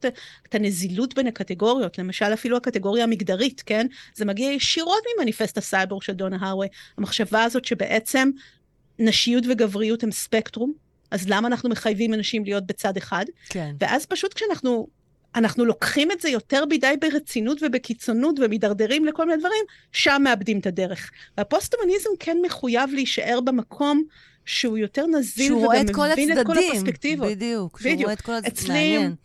את 0.49 0.55
הנזילות 0.55 1.13
בין 1.15 1.27
הקטגוריות. 1.27 1.97
למשל, 1.97 2.33
אפילו 2.33 2.57
הקטגוריה 2.57 3.03
המגדרית, 3.03 3.63
כן? 3.65 3.87
זה 4.15 4.25
מגיע 4.25 4.51
ישירות 4.51 5.03
ממניפסט 5.17 5.57
הסייבור 5.57 6.01
של 6.01 6.13
דונה 6.13 6.37
הרווי. 6.41 6.67
המחשבה 6.97 7.43
הזאת 7.43 7.65
שבעצם 7.65 8.29
נשיות 8.99 9.43
וגבריות 9.49 10.03
הם 10.03 10.11
ספקטרום, 10.11 10.86
אז 11.11 11.29
למה 11.29 11.47
אנחנו 11.47 11.69
מחייבים 11.69 12.13
אנשים 12.13 12.43
להיות 12.43 12.67
בצד 12.67 12.97
אחד? 12.97 13.25
כן. 13.49 13.75
ואז 13.79 14.05
פשוט 14.05 14.33
כשאנחנו 14.33 14.87
אנחנו 15.35 15.65
לוקחים 15.65 16.11
את 16.11 16.21
זה 16.21 16.29
יותר 16.29 16.65
מדי 16.65 16.93
ברצינות 17.01 17.63
ובקיצונות 17.63 18.39
ומידרדרים 18.39 19.05
לכל 19.05 19.25
מיני 19.25 19.39
דברים, 19.39 19.63
שם 19.91 20.21
מאבדים 20.23 20.59
את 20.59 20.65
הדרך. 20.65 21.11
והפוסט-הומניזם 21.37 22.09
כן 22.19 22.37
מחויב 22.45 22.89
להישאר 22.93 23.39
במקום 23.41 24.03
שהוא 24.45 24.77
יותר 24.77 25.07
נזיל 25.07 25.53
וגם 25.53 25.71
מבין 25.71 25.89
את 25.89 25.95
כל 25.95 26.07
הצדדים. 26.11 26.39
את 26.39 26.45
כל 26.45 26.57
הפרספקטיבות. 26.57 27.31
בדיוק, 27.31 27.79
שהוא 27.81 28.01
רואה 28.01 28.13
את 28.13 28.21
כל 28.21 28.33
הצדדים. 28.33 28.53
אצלי, 28.53 28.93
מעניין. 28.93 29.15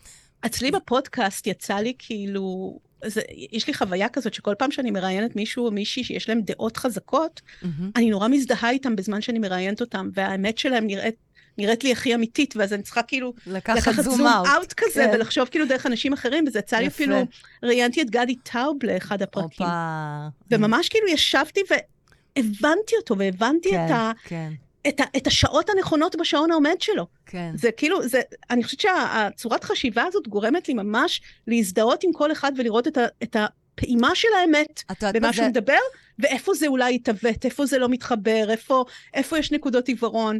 אצלי 0.47 0.71
בפודקאסט 0.71 1.47
יצא 1.47 1.75
לי 1.75 1.93
כאילו... 1.99 2.79
זה, 3.05 3.21
יש 3.51 3.67
לי 3.67 3.75
חוויה 3.75 4.09
כזאת 4.09 4.35
שכל 4.35 4.55
פעם 4.59 4.71
שאני 4.71 4.91
מראיינת 4.91 5.37
מישהו 5.37 5.67
או 5.67 5.71
מישהי 5.71 6.05
שיש 6.05 6.29
להם 6.29 6.41
דעות 6.41 6.77
חזקות, 6.77 7.41
mm-hmm. 7.41 7.67
אני 7.97 8.11
נורא 8.11 8.29
מזדהה 8.29 8.71
איתם 8.71 8.97
בזמן 8.97 9.21
שאני 9.21 9.39
מראיינת 9.39 9.81
אותם, 9.81 10.11
והאמת 10.15 10.59
שלהם 10.59 10.87
נראית 10.87 11.15
נראית 11.59 11.85
לי 11.85 11.93
הכי 11.93 12.15
אמיתית, 12.15 12.57
ואז 12.57 12.73
אני 12.73 12.83
צריכה 12.83 13.03
כאילו 13.03 13.35
לקחת, 13.47 13.93
זום 14.03 14.27
אאוט 14.27 14.73
כזה, 14.73 15.05
כן. 15.05 15.11
ולחשוב 15.15 15.49
כאילו 15.49 15.67
דרך 15.67 15.87
אנשים 15.87 16.13
אחרים, 16.13 16.45
וזה 16.47 16.59
יצא 16.59 16.77
לי 16.77 16.87
אפילו, 16.87 17.17
ראיינתי 17.63 18.03
את 18.03 18.11
גדי 18.11 18.37
טאוב 18.37 18.77
לאחד 18.83 19.23
הפרקים. 19.23 19.67
אופה. 19.67 20.27
וממש 20.51 20.89
כאילו 20.89 21.09
ישבתי 21.09 21.61
והבנתי 21.71 22.97
אותו, 23.01 23.19
והבנתי 23.19 23.71
כן, 23.71 23.87
את, 23.87 23.91
ה, 23.91 24.11
כן. 24.25 24.53
את, 24.89 25.01
ה, 25.01 25.05
את 25.17 25.27
השעות 25.27 25.71
הנכונות 25.71 26.17
בשעון 26.17 26.51
העומד 26.51 26.77
שלו. 26.81 27.07
כן. 27.27 27.53
זה 27.55 27.73
כאילו, 27.73 28.09
זה, 28.09 28.21
אני 28.51 28.65
חושבת 28.65 28.81
שהצורת 28.81 29.65
חשיבה 29.65 30.05
הזאת 30.05 30.29
גורמת 30.29 30.69
לי 30.69 30.75
ממש 30.75 31.21
להזדהות 31.47 32.05
עם 32.05 32.13
כל 32.13 32.33
אחד 32.33 32.53
ולראות 32.57 32.89
את, 32.89 32.97
ה, 32.97 33.05
את 33.23 33.37
הפעימה 33.37 34.15
של 34.15 34.29
האמת 34.41 34.83
במה. 35.15 35.33
שהוא 35.33 35.47
מדבר, 35.47 35.79
ואיפה 36.19 36.55
זה 36.55 36.67
אולי 36.67 36.95
יתעוות, 36.95 37.45
איפה 37.45 37.67
זה 37.67 37.79
לא 37.79 37.89
מתחבר, 37.89 38.47
איפה, 38.51 38.85
איפה 39.15 39.39
יש 39.39 39.53
נקודות 39.53 39.89
עיוורון. 39.89 40.39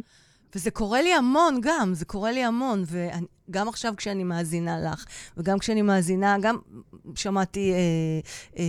וזה 0.55 0.71
קורה 0.71 1.01
לי 1.01 1.13
המון 1.13 1.59
גם, 1.61 1.93
זה 1.93 2.05
קורה 2.05 2.31
לי 2.31 2.43
המון. 2.43 2.83
וגם 3.49 3.67
עכשיו 3.67 3.93
כשאני 3.97 4.23
מאזינה 4.23 4.79
לך, 4.79 5.05
וגם 5.37 5.59
כשאני 5.59 5.81
מאזינה, 5.81 6.37
גם 6.41 6.57
שמעתי 7.15 7.71
אה, 7.73 7.77
אה, 8.57 8.63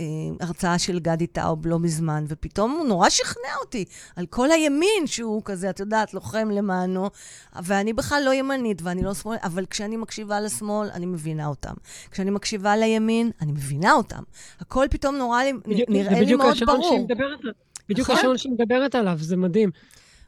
אה, 0.00 0.04
הרצאה 0.40 0.78
של 0.78 0.98
גדי 0.98 1.26
טאוב 1.26 1.66
לא 1.66 1.78
מזמן, 1.78 2.24
ופתאום 2.28 2.70
הוא 2.70 2.86
נורא 2.86 3.08
שכנע 3.08 3.56
אותי 3.60 3.84
על 4.16 4.26
כל 4.26 4.50
הימין 4.50 5.06
שהוא 5.06 5.42
כזה, 5.44 5.70
את 5.70 5.80
יודעת, 5.80 6.14
לוחם 6.14 6.50
למענו, 6.50 7.10
ואני 7.62 7.92
בכלל 7.92 8.22
לא 8.26 8.34
ימנית 8.34 8.82
ואני 8.82 9.02
לא 9.02 9.14
שמאל, 9.14 9.36
אבל 9.42 9.66
כשאני 9.66 9.96
מקשיבה 9.96 10.40
לשמאל, 10.40 10.88
אני 10.90 11.06
מבינה 11.06 11.46
אותם. 11.46 11.74
כשאני 12.10 12.30
מקשיבה 12.30 12.76
לימין, 12.76 13.30
אני 13.40 13.52
מבינה 13.52 13.92
אותם. 13.92 14.22
הכל 14.60 14.86
פתאום 14.90 15.16
נורא 15.16 15.42
לי, 15.42 15.52
בדיוק, 15.52 15.88
נראה 15.88 16.20
לי 16.20 16.34
מאוד 16.34 16.56
ברור. 16.66 17.06
בדיוק 17.88 18.10
השעון 18.10 18.38
שהיא 18.38 18.52
מדברת 18.52 18.94
עליו, 18.94 19.16
זה 19.20 19.36
מדהים. 19.36 19.70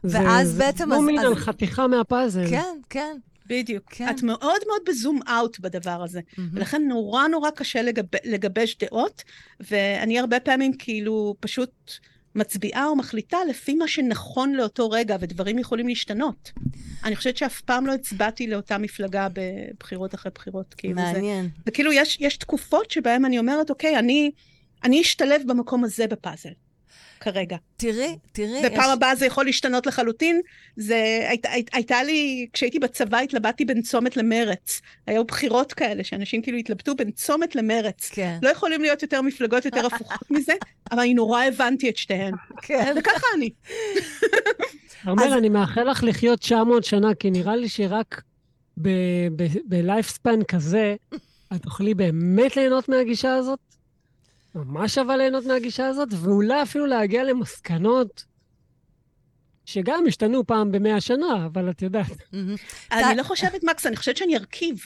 ואז 0.04 0.48
זה, 0.48 0.58
בעצם... 0.58 0.88
זה 0.88 0.96
מומין 0.96 1.18
אז... 1.18 1.24
על 1.24 1.34
חתיכה 1.34 1.86
מהפאזל. 1.86 2.50
כן, 2.50 2.76
כן. 2.90 3.16
בדיוק. 3.46 3.84
כן. 3.90 4.10
את 4.10 4.22
מאוד 4.22 4.60
מאוד 4.68 4.80
בזום 4.88 5.20
אאוט 5.28 5.60
בדבר 5.60 6.02
הזה. 6.02 6.20
Mm-hmm. 6.20 6.40
ולכן 6.52 6.82
נורא 6.88 7.28
נורא 7.28 7.50
קשה 7.50 7.82
לגב... 7.82 8.04
לגבש 8.24 8.76
דעות, 8.78 9.22
ואני 9.70 10.18
הרבה 10.18 10.40
פעמים 10.40 10.72
כאילו 10.72 11.34
פשוט 11.40 11.92
מצביעה 12.34 12.86
או 12.86 12.96
מחליטה 12.96 13.38
לפי 13.48 13.74
מה 13.74 13.88
שנכון 13.88 14.52
לאותו 14.52 14.90
רגע, 14.90 15.16
ודברים 15.20 15.58
יכולים 15.58 15.88
להשתנות. 15.88 16.52
אני 17.04 17.16
חושבת 17.16 17.36
שאף 17.36 17.60
פעם 17.60 17.86
לא 17.86 17.92
הצבעתי 17.92 18.46
לאותה 18.46 18.78
מפלגה 18.78 19.28
בבחירות 19.32 20.14
אחרי 20.14 20.32
בחירות. 20.34 20.74
כאילו 20.74 20.94
מעניין. 20.94 21.44
זה, 21.44 21.62
וכאילו 21.66 21.92
יש, 21.92 22.18
יש 22.20 22.36
תקופות 22.36 22.90
שבהן 22.90 23.24
אני 23.24 23.38
אומרת, 23.38 23.70
אוקיי, 23.70 23.98
אני, 23.98 24.30
אני 24.84 25.00
אשתלב 25.00 25.42
במקום 25.46 25.84
הזה 25.84 26.06
בפאזל. 26.06 26.50
כרגע. 27.22 27.56
תראי, 27.76 28.16
תראי. 28.32 28.60
ופעם 28.66 28.80
יש... 28.80 28.92
הבאה 28.92 29.14
זה 29.14 29.26
יכול 29.26 29.44
להשתנות 29.44 29.86
לחלוטין. 29.86 30.40
זה, 30.76 31.26
היית, 31.28 31.46
היית, 31.46 31.70
הייתה 31.72 32.02
לי, 32.02 32.46
כשהייתי 32.52 32.78
בצבא 32.78 33.18
התלבטתי 33.18 33.64
בין 33.64 33.82
צומת 33.82 34.16
למרץ. 34.16 34.80
היו 35.06 35.24
בחירות 35.24 35.72
כאלה, 35.72 36.04
שאנשים 36.04 36.42
כאילו 36.42 36.58
התלבטו 36.58 36.94
בין 36.94 37.10
צומת 37.10 37.56
למרץ. 37.56 38.10
כן. 38.12 38.38
לא 38.42 38.48
יכולים 38.48 38.82
להיות 38.82 39.02
יותר 39.02 39.22
מפלגות 39.22 39.64
יותר 39.64 39.86
הפוכות 39.86 40.30
מזה, 40.34 40.52
אבל 40.90 41.00
אני 41.00 41.14
נורא 41.14 41.44
הבנתי 41.44 41.88
את 41.88 41.96
שתיהן. 41.96 42.34
כן. 42.62 42.94
וככה 42.98 43.26
אני. 43.36 43.50
ארמל, 45.06 45.22
אז... 45.22 45.32
אני 45.32 45.48
מאחל 45.48 45.90
לך 45.90 46.04
לחיות 46.04 46.40
900 46.40 46.84
שנה, 46.84 47.14
כי 47.14 47.30
נראה 47.30 47.56
לי 47.56 47.68
שרק 47.68 48.22
בלייפספן 49.64 50.44
כזה, 50.48 50.94
את 51.54 51.62
תוכלי 51.62 51.94
באמת 51.94 52.56
ליהנות 52.56 52.88
מהגישה 52.88 53.34
הזאת? 53.34 53.71
ממש 54.54 54.98
אבל 54.98 55.16
ליהנות 55.16 55.44
מהגישה 55.46 55.86
הזאת, 55.86 56.08
ואולי 56.12 56.62
אפילו 56.62 56.86
להגיע 56.86 57.24
למסקנות 57.24 58.24
שגם 59.64 60.04
השתנו 60.08 60.46
פעם 60.46 60.72
במאה 60.72 61.00
שנה, 61.00 61.46
אבל 61.46 61.70
את 61.70 61.82
יודעת. 61.82 62.06
אני 62.92 63.16
לא 63.16 63.22
חושבת, 63.22 63.64
מקס, 63.64 63.86
אני 63.86 63.96
חושבת 63.96 64.16
שאני 64.16 64.36
ארכיב. 64.36 64.84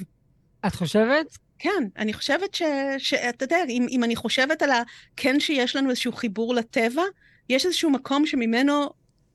את 0.67 0.75
חושבת? 0.75 1.39
כן, 1.59 1.85
אני 1.97 2.13
חושבת 2.13 2.59
שאתה 2.99 3.45
יודע, 3.45 3.57
אם, 3.69 3.87
אם 3.91 4.05
אני 4.05 4.17
חושבת 4.17 4.63
על 4.63 4.71
הכן 4.71 5.41
שיש 5.41 5.77
לנו 5.77 5.91
איזשהו 5.91 6.13
חיבור 6.13 6.55
לטבע, 6.55 7.03
יש 7.49 7.67
איזשהו 7.67 7.91
מקום 7.91 8.27
שממנו 8.27 8.91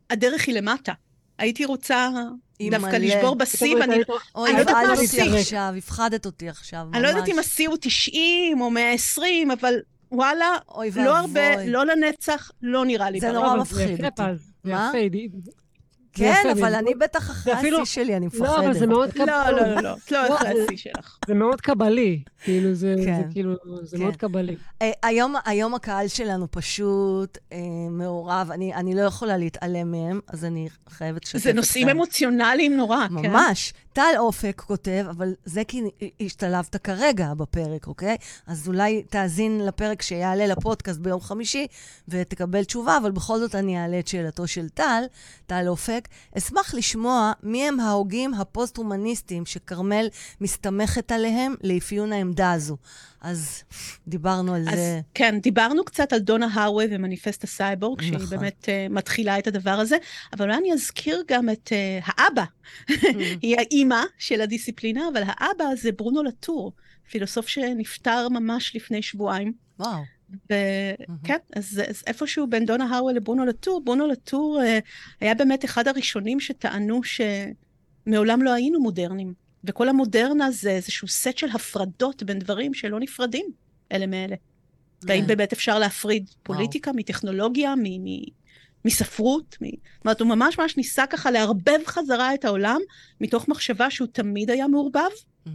הדרך 0.10 0.48
היא 0.48 0.56
למטה. 0.56 0.94
הייתי 1.38 1.66
רוצה 1.66 2.10
דווקא 2.72 2.96
לשבור 2.96 3.36
בשיא, 3.36 3.76
ואני 3.76 3.96
לא 4.36 4.60
יודעת 4.60 4.76
מה 4.88 4.94
השיא. 4.94 5.24
עכשיו, 5.24 5.74
הפחדת 5.78 6.26
אותי 6.26 6.50
עכשיו, 6.50 6.86
ממש. 6.86 6.96
אני 6.96 7.04
לא 7.04 7.08
יודעת 7.08 7.28
אם 7.28 7.40
השיא 7.40 7.68
הוא 7.68 7.78
90 7.82 8.62
או 8.62 8.70
120, 8.70 9.52
אבל 9.52 9.74
וואלה, 10.12 10.58
לא 10.96 11.18
הרבה, 11.18 11.66
לא 11.66 11.86
לנצח, 11.86 12.52
לא 12.62 12.86
נראה 12.86 13.10
לי. 13.10 13.20
זה 13.20 13.32
נורא 13.32 13.56
מפחיד 13.56 14.06
אותי. 14.06 14.22
מה? 14.64 14.92
כן, 16.14 16.44
אבל 16.52 16.76
אני 16.76 16.96
בטח 16.96 17.32
אחרי 17.32 17.54
השיא 17.54 17.86
שלי, 17.86 18.16
אני 18.18 18.26
מפחדת. 18.26 18.42
לא, 18.42 18.60
אבל 18.60 18.74
זה 18.74 18.88
מאוד 18.88 19.12
קבלי. 19.12 19.26
לא, 19.26 19.50
לא, 19.50 19.76
לא, 19.76 19.82
לא, 19.82 19.96
את 20.06 20.12
לא 20.12 20.36
אחרי 20.36 20.50
השיא 20.64 20.78
שלך. 20.78 21.18
זה 21.28 21.34
מאוד 21.34 21.62
קבלי, 21.62 22.24
כאילו, 22.44 22.74
זה 22.74 22.96
כאילו, 23.32 23.54
זה 23.82 23.98
מאוד 23.98 24.16
קבלי. 24.16 24.56
היום 25.48 25.76
הקהל 25.76 26.08
שלנו 26.08 26.48
פשוט 26.52 27.38
מעורב, 27.92 28.50
אני 28.52 28.96
לא 28.96 29.02
יכולה 29.02 29.38
להתעלם 29.38 29.92
מהם, 29.92 30.20
אז 30.28 30.46
אני 30.46 30.68
חייבת 30.90 31.24
לשתף 31.24 31.36
אתכם. 31.36 31.50
זה 31.50 31.54
נושאים 31.54 31.90
אמוציונליים 31.90 32.78
נורא, 32.78 33.08
כן. 33.08 33.14
ממש. 33.14 33.74
טל 33.94 34.14
אופק 34.18 34.62
כותב, 34.68 35.06
אבל 35.10 35.34
זה 35.46 35.64
כי 35.64 35.82
השתלבת 36.22 36.76
כרגע 36.76 37.34
בפרק, 37.34 37.88
אוקיי? 37.88 38.18
אז 38.48 38.68
אולי 38.68 39.04
תאזין 39.04 39.66
לפרק 39.66 40.02
שיעלה 40.02 40.48
לפודקאסט 40.48 41.00
ביום 41.00 41.22
חמישי 41.22 41.68
ותקבל 42.08 42.64
תשובה, 42.64 42.98
אבל 42.98 43.12
בכל 43.12 43.40
זאת 43.40 43.56
אני 43.56 43.82
אעלה 43.82 44.00
את 44.00 44.08
שאלתו 44.08 44.48
של 44.48 44.70
טל, 44.70 45.04
טל 45.48 45.68
אופק. 45.68 46.08
אשמח 46.38 46.74
לשמוע 46.74 47.32
מי 47.44 47.68
הם 47.68 47.80
ההוגים 47.80 48.34
הפוסט-הומניסטיים 48.34 49.46
שכרמל 49.46 50.08
מסתמכת 50.42 51.12
עליהם 51.12 51.56
לאפיון 51.64 52.14
העמדה 52.14 52.52
הזו. 52.52 52.78
אז 53.22 53.64
דיברנו 54.08 54.54
על 54.54 54.62
אז 54.70 54.76
זה. 54.76 55.02
כן, 55.14 55.40
דיברנו 55.40 55.84
קצת 55.86 56.14
על 56.14 56.20
דונה 56.20 56.48
האראוויי 56.54 56.86
ומניפסט 56.90 57.44
הסייבורג, 57.44 58.02
שהיא 58.02 58.14
נכון. 58.14 58.30
באמת 58.30 58.66
אה, 58.66 58.94
מתחילה 58.94 59.40
את 59.40 59.48
הדבר 59.48 59.72
הזה, 59.72 59.98
אבל 60.34 60.46
אולי 60.46 60.58
אני 60.58 60.74
אזכיר 60.74 61.24
גם 61.28 61.50
את 61.50 61.70
אה, 61.70 62.04
האבא. 62.06 62.44
היא 63.42 63.58
האימא 63.58 64.04
של 64.18 64.42
הדיסציפלינה, 64.42 65.08
אבל 65.14 65.24
האבא 65.26 65.66
זה 65.76 65.92
ברונו 65.92 66.24
לטור, 66.24 66.72
פילוסוף 67.10 67.48
שנפטר 67.48 68.30
ממש 68.30 68.76
לפני 68.76 69.02
שבועיים. 69.02 69.54
וואו. 69.80 70.02
וכן, 70.46 71.38
אז, 71.56 71.82
אז 71.90 72.04
איפשהו 72.08 72.48
בין 72.48 72.66
דונה 72.66 72.86
האראוויי 72.86 73.14
לברונו 73.14 73.46
לטור, 73.46 73.82
ברונו 73.84 74.08
לטור 74.08 74.62
אה, 74.62 74.66
היה 75.22 75.36
באמת 75.36 75.66
אחד 75.66 75.88
הראשונים 75.88 76.40
שטענו 76.40 77.02
שמעולם 77.04 78.42
לא 78.42 78.54
היינו 78.54 78.80
מודרניים. 78.80 79.41
וכל 79.64 79.90
המודרנה 79.90 80.52
זה 80.52 80.72
איזשהו 80.72 81.08
סט 81.08 81.38
של 81.38 81.50
הפרדות 81.54 82.24
בין 82.24 82.40
דברים 82.40 82.74
שלא 82.74 83.00
נפרדים 83.00 83.46
אלה 83.92 84.08
מאלה. 84.08 84.36
והאם 85.04 85.22
כן. 85.22 85.28
באמת 85.28 85.54
אפשר 85.54 85.80
להפריד 85.80 86.30
פוליטיקה 86.44 86.92
מטכנולוגיה, 86.96 87.74
מספרות? 88.86 89.58
זאת 89.60 90.06
אומרת, 90.06 90.22
הוא 90.22 90.30
ממש 90.30 90.60
ממש 90.60 90.78
ניסה 90.78 91.08
ככה 91.08 91.32
לערבב 91.32 91.80
חזרה 91.86 92.34
את 92.34 92.46
העולם, 92.46 92.80
מתוך 93.22 93.48
מחשבה 93.48 93.90
שהוא 93.90 94.08
תמיד 94.12 94.50
היה 94.50 94.68
מעורבב. 94.68 95.10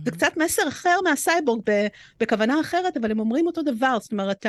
זה 0.05 0.11
קצת 0.11 0.33
מסר 0.37 0.69
אחר 0.69 0.97
מהסייבורג, 1.05 1.61
ב- 1.67 1.87
בכוונה 2.21 2.61
אחרת, 2.61 2.97
אבל 2.97 3.11
הם 3.11 3.21
אומרים 3.21 3.47
אותו 3.47 3.63
דבר. 3.63 3.99
זאת 4.01 4.13
אומרת, 4.13 4.47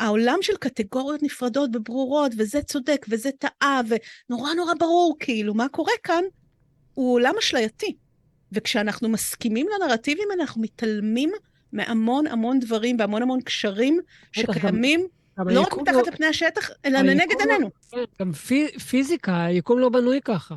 העולם 0.00 0.38
של 0.42 0.56
קטגוריות 0.56 1.22
נפרדות 1.22 1.70
וברורות, 1.74 2.32
וזה 2.38 2.62
צודק 2.62 3.06
וזה 3.08 3.30
טעה, 3.38 3.80
ונורא 3.88 4.54
נורא 4.54 4.74
ברור, 4.78 5.16
כאילו, 5.20 5.54
מה 5.54 5.68
קורה 5.68 5.92
כאן, 6.02 6.22
הוא 6.94 7.14
עולם 7.14 7.34
אשלייתי. 7.38 7.96
וכשאנחנו 8.52 9.08
מסכימים 9.08 9.66
לנרטיבים 9.74 10.28
אנחנו 10.40 10.62
מתעלמים 10.62 11.30
מהמון 11.72 12.26
המון 12.26 12.58
דברים 12.58 12.96
והמון 12.98 13.22
המון 13.22 13.40
קשרים 13.40 14.00
שקיימים, 14.32 15.06
לא 15.38 15.60
רק 15.60 15.74
מתחת 15.78 16.06
לפני 16.06 16.26
השטח, 16.26 16.70
אלא 16.84 16.98
לנגד 16.98 17.34
לא- 17.38 17.44
עינינו. 17.52 17.70
כן, 17.90 17.98
גם 18.20 18.32
פי- 18.32 18.78
פיזיקה, 18.78 19.44
היקום 19.44 19.78
לא 19.78 19.88
בנוי 19.88 20.20
ככה. 20.24 20.54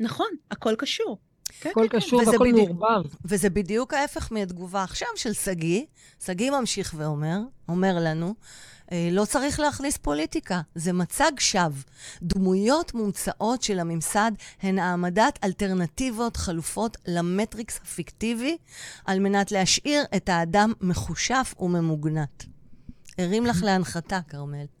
נכון, 0.00 0.26
הכל 0.50 0.74
קשור. 0.78 1.18
כן, 1.60 1.70
הכל 1.70 1.86
כן, 1.90 1.98
קשור 1.98 2.20
וזה 2.20 2.30
והכל 2.30 2.48
מעורבב. 2.52 3.02
וזה 3.24 3.50
בדיוק 3.50 3.94
ההפך 3.94 4.32
מהתגובה 4.32 4.82
עכשיו 4.82 5.08
של 5.16 5.32
שגיא. 5.32 5.82
שגיא 6.24 6.50
ממשיך 6.50 6.94
ואומר, 6.96 7.38
אומר 7.68 7.96
לנו, 8.00 8.34
לא 8.92 9.24
צריך 9.24 9.60
להכניס 9.60 9.96
פוליטיקה, 9.96 10.60
זה 10.74 10.92
מצג 10.92 11.32
שווא. 11.38 11.82
דמויות 12.22 12.94
מומצאות 12.94 13.62
של 13.62 13.78
הממסד 13.78 14.32
הן 14.62 14.78
העמדת 14.78 15.38
אלטרנטיבות 15.44 16.36
חלופות 16.36 16.96
למטריקס 17.06 17.80
הפיקטיבי, 17.82 18.56
על 19.04 19.20
מנת 19.20 19.52
להשאיר 19.52 20.04
את 20.16 20.28
האדם 20.28 20.72
מחושף 20.80 21.54
וממוגנט. 21.60 22.44
הרים 23.18 23.46
לך 23.46 23.62
להנחתה, 23.62 24.20
כרמל. 24.28 24.75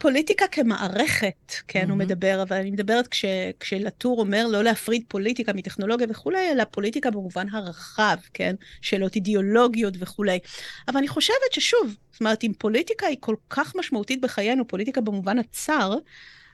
פוליטיקה 0.00 0.46
כמערכת, 0.46 1.52
כן, 1.68 1.80
הוא 1.80 1.88
מהמם. 1.88 1.98
מדבר, 1.98 2.42
אבל 2.42 2.56
אני 2.56 2.70
מדברת 2.70 3.08
כש, 3.08 3.24
כשלטור 3.60 4.20
אומר 4.20 4.46
לא 4.46 4.64
להפריד 4.64 5.04
פוליטיקה 5.08 5.52
מטכנולוגיה 5.52 6.06
וכולי, 6.10 6.50
אלא 6.52 6.64
פוליטיקה 6.64 7.10
במובן 7.10 7.46
הרחב, 7.52 8.16
כן, 8.34 8.54
שאלות 8.82 9.14
אידיאולוגיות 9.14 9.94
וכולי. 9.98 10.38
אבל 10.88 10.96
אני 10.96 11.08
חושבת 11.08 11.52
ששוב, 11.52 11.96
זאת 12.12 12.20
אומרת, 12.20 12.44
אם 12.44 12.52
פוליטיקה 12.58 13.06
היא 13.06 13.16
כל 13.20 13.36
כך 13.50 13.76
משמעותית 13.76 14.20
בחיינו, 14.20 14.68
פוליטיקה 14.68 15.00
במובן 15.00 15.38
הצר, 15.38 15.94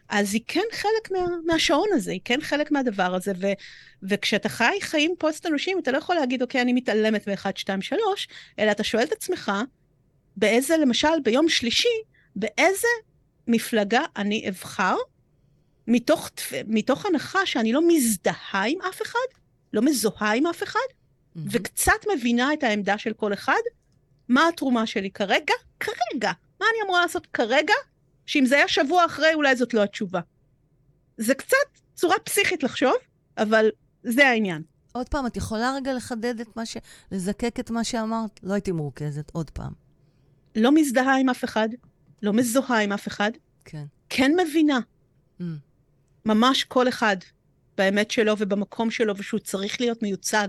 אז 0.08 0.34
היא 0.34 0.42
כן 0.46 0.64
חלק 0.72 1.10
מה, 1.10 1.26
מהשעון 1.46 1.88
הזה, 1.92 2.10
היא 2.12 2.20
כן 2.24 2.38
חלק 2.42 2.70
מהדבר 2.70 3.14
הזה, 3.14 3.32
ו, 3.40 3.46
וכשאתה 4.02 4.48
חי 4.48 4.78
חיים 4.80 5.14
פוסט-אנושיים, 5.18 5.78
אתה 5.78 5.92
לא 5.92 5.98
יכול 5.98 6.16
להגיד, 6.16 6.42
אוקיי, 6.42 6.60
אני 6.60 6.72
מתעלמת 6.72 7.28
מ-1, 7.28 7.50
2, 7.56 7.82
3, 7.82 8.28
אלא 8.58 8.70
אתה 8.70 8.84
שואל 8.84 9.02
את 9.02 9.12
עצמך, 9.12 9.52
באיזה, 10.36 10.76
למשל, 10.76 11.08
ביום 11.22 11.48
שלישי, 11.48 11.88
באיזה 12.36 12.88
מפלגה 13.46 14.00
אני 14.16 14.48
אבחר, 14.48 14.96
מתוך, 15.86 16.30
מתוך 16.66 17.06
הנחה 17.06 17.46
שאני 17.46 17.72
לא 17.72 17.80
מזדהה 17.88 18.64
עם 18.66 18.78
אף 18.90 19.02
אחד, 19.02 19.28
לא 19.72 19.82
מזוהה 19.82 20.34
עם 20.34 20.46
אף 20.46 20.62
אחד, 20.62 20.88
וקצת 21.36 21.92
מבינה 22.16 22.52
את 22.52 22.62
העמדה 22.62 22.98
של 22.98 23.12
כל 23.12 23.32
אחד, 23.32 23.60
מה 24.28 24.48
התרומה 24.48 24.86
שלי 24.86 25.10
כרגע? 25.10 25.54
כרגע. 25.80 26.32
מה 26.60 26.66
אני 26.72 26.82
אמורה 26.84 27.02
לעשות 27.02 27.26
כרגע, 27.26 27.74
שאם 28.26 28.46
זה 28.46 28.56
היה 28.56 28.68
שבוע 28.68 29.06
אחרי, 29.06 29.34
אולי 29.34 29.56
זאת 29.56 29.74
לא 29.74 29.82
התשובה. 29.82 30.20
זה 31.16 31.34
קצת 31.34 31.56
צורה 31.94 32.18
פסיכית 32.24 32.62
לחשוב, 32.62 32.94
אבל 33.38 33.70
זה 34.02 34.28
העניין. 34.28 34.62
עוד 34.92 35.08
פעם, 35.08 35.26
את 35.26 35.36
יכולה 35.36 35.74
רגע 35.76 35.94
לחדד 35.94 36.40
את 36.40 36.56
מה 36.56 36.66
ש... 36.66 36.76
לזקק 37.12 37.60
את 37.60 37.70
מה 37.70 37.84
שאמרת? 37.84 38.40
לא 38.42 38.52
הייתי 38.52 38.72
מורכזת, 38.72 39.30
עוד 39.32 39.50
פעם. 39.50 39.72
לא 40.56 40.72
מזדהה 40.74 41.16
עם 41.16 41.28
אף 41.28 41.44
אחד, 41.44 41.68
לא 42.22 42.32
מזוהה 42.32 42.82
עם 42.82 42.92
אף 42.92 43.08
אחד, 43.08 43.30
כן. 43.64 43.84
כן 44.08 44.32
מבינה 44.46 44.78
Mm. 45.40 45.44
ממש 46.24 46.64
כל 46.64 46.88
אחד 46.88 47.16
באמת 47.78 48.10
שלו 48.10 48.34
ובמקום 48.38 48.90
שלו, 48.90 49.14
ושהוא 49.16 49.40
צריך 49.40 49.80
להיות 49.80 50.02
מיוצג, 50.02 50.48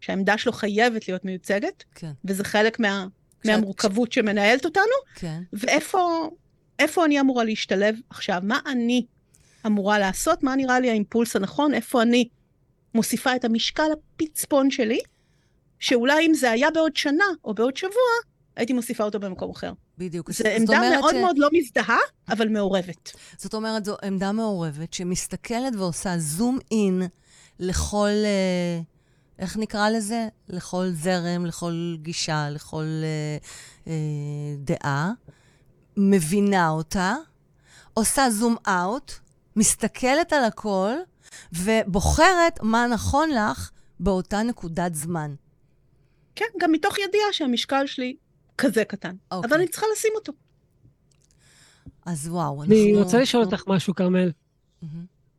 שהעמדה 0.00 0.38
שלו 0.38 0.52
חייבת 0.52 1.08
להיות 1.08 1.24
מיוצגת, 1.24 1.84
כן, 1.94 2.12
וזה 2.24 2.44
חלק 2.44 2.80
מה, 2.80 3.06
כשאת- 3.40 3.46
מהמורכבות 3.50 4.12
שמנהלת 4.12 4.64
אותנו, 4.64 4.82
כן. 5.14 5.42
ואיפה 5.52 6.28
איפה 6.78 7.04
אני 7.04 7.20
אמורה 7.20 7.44
להשתלב 7.44 7.96
עכשיו? 8.10 8.40
מה 8.42 8.58
אני 8.66 9.06
אמורה 9.66 9.98
לעשות? 9.98 10.42
מה 10.42 10.56
נראה 10.56 10.80
לי 10.80 10.90
האימפולס 10.90 11.36
הנכון? 11.36 11.74
איפה 11.74 12.02
אני 12.02 12.28
מוסיפה 12.94 13.36
את 13.36 13.44
המשקל 13.44 13.88
הפצפון 13.92 14.70
שלי, 14.70 14.98
שאולי 15.80 16.26
אם 16.26 16.34
זה 16.34 16.50
היה 16.50 16.70
בעוד 16.70 16.96
שנה 16.96 17.24
או 17.44 17.54
בעוד 17.54 17.76
שבוע, 17.76 17.92
הייתי 18.56 18.72
מוסיפה 18.72 19.04
אותו 19.04 19.20
במקום 19.20 19.50
אחר. 19.50 19.72
בדיוק. 19.98 20.32
זו 20.32 20.44
עמדה 20.56 20.80
מאוד 21.00 21.14
ש- 21.14 21.16
מאוד 21.20 21.38
לא 21.38 21.48
מזדהה, 21.52 21.98
אבל 22.28 22.48
מעורבת. 22.48 23.12
זאת 23.38 23.54
אומרת, 23.54 23.84
זו 23.84 23.96
עמדה 24.04 24.32
מעורבת 24.32 24.92
שמסתכלת 24.92 25.72
ועושה 25.76 26.18
זום 26.18 26.58
אין 26.70 27.02
לכל, 27.58 28.08
אה, 28.24 28.80
איך 29.38 29.56
נקרא 29.56 29.90
לזה? 29.90 30.28
לכל 30.48 30.88
זרם, 30.92 31.46
לכל 31.46 31.96
גישה, 32.02 32.50
לכל 32.50 32.84
אה, 32.84 33.36
אה, 33.86 33.92
דעה, 34.58 35.12
מבינה 35.96 36.68
אותה, 36.70 37.14
עושה 37.94 38.30
זום 38.30 38.56
אאוט, 38.68 39.12
מסתכלת 39.56 40.32
על 40.32 40.44
הכל, 40.44 40.92
ובוחרת 41.52 42.58
מה 42.62 42.86
נכון 42.86 43.30
לך 43.30 43.70
באותה 44.00 44.42
נקודת 44.42 44.94
זמן. 44.94 45.34
כן, 46.34 46.44
גם 46.60 46.72
מתוך 46.72 46.98
ידיעה 46.98 47.32
שהמשקל 47.32 47.86
שלי 47.86 48.16
כזה 48.58 48.84
קטן. 48.84 49.16
אוקיי. 49.30 49.48
אבל 49.48 49.56
אני 49.56 49.68
צריכה 49.68 49.86
לשים 49.92 50.12
אותו. 50.14 50.32
אז 52.06 52.28
וואו, 52.28 52.62
אנחנו... 52.62 52.74
אני 52.74 52.96
רוצה 52.96 53.18
לשאול 53.18 53.44
אותך 53.44 53.62
משהו, 53.66 53.94
כרמל. 53.94 54.30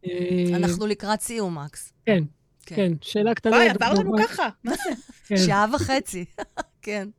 אה, 0.05 0.45
אנחנו 0.55 0.87
לקראת 0.87 1.21
סיום, 1.21 1.57
מקס. 1.57 1.93
כן, 2.05 2.23
כן. 2.65 2.75
כן, 2.75 2.91
שאלה 3.01 3.35
קטנה. 3.35 3.55
וואי, 3.55 3.69
עבר 3.69 3.93
לנו 3.93 4.11
ככה. 4.23 4.49
מה 4.63 4.71
זה? 4.71 4.89
כן. 5.27 5.37
שעה 5.37 5.65
וחצי. 5.73 6.25
כן, 6.81 7.09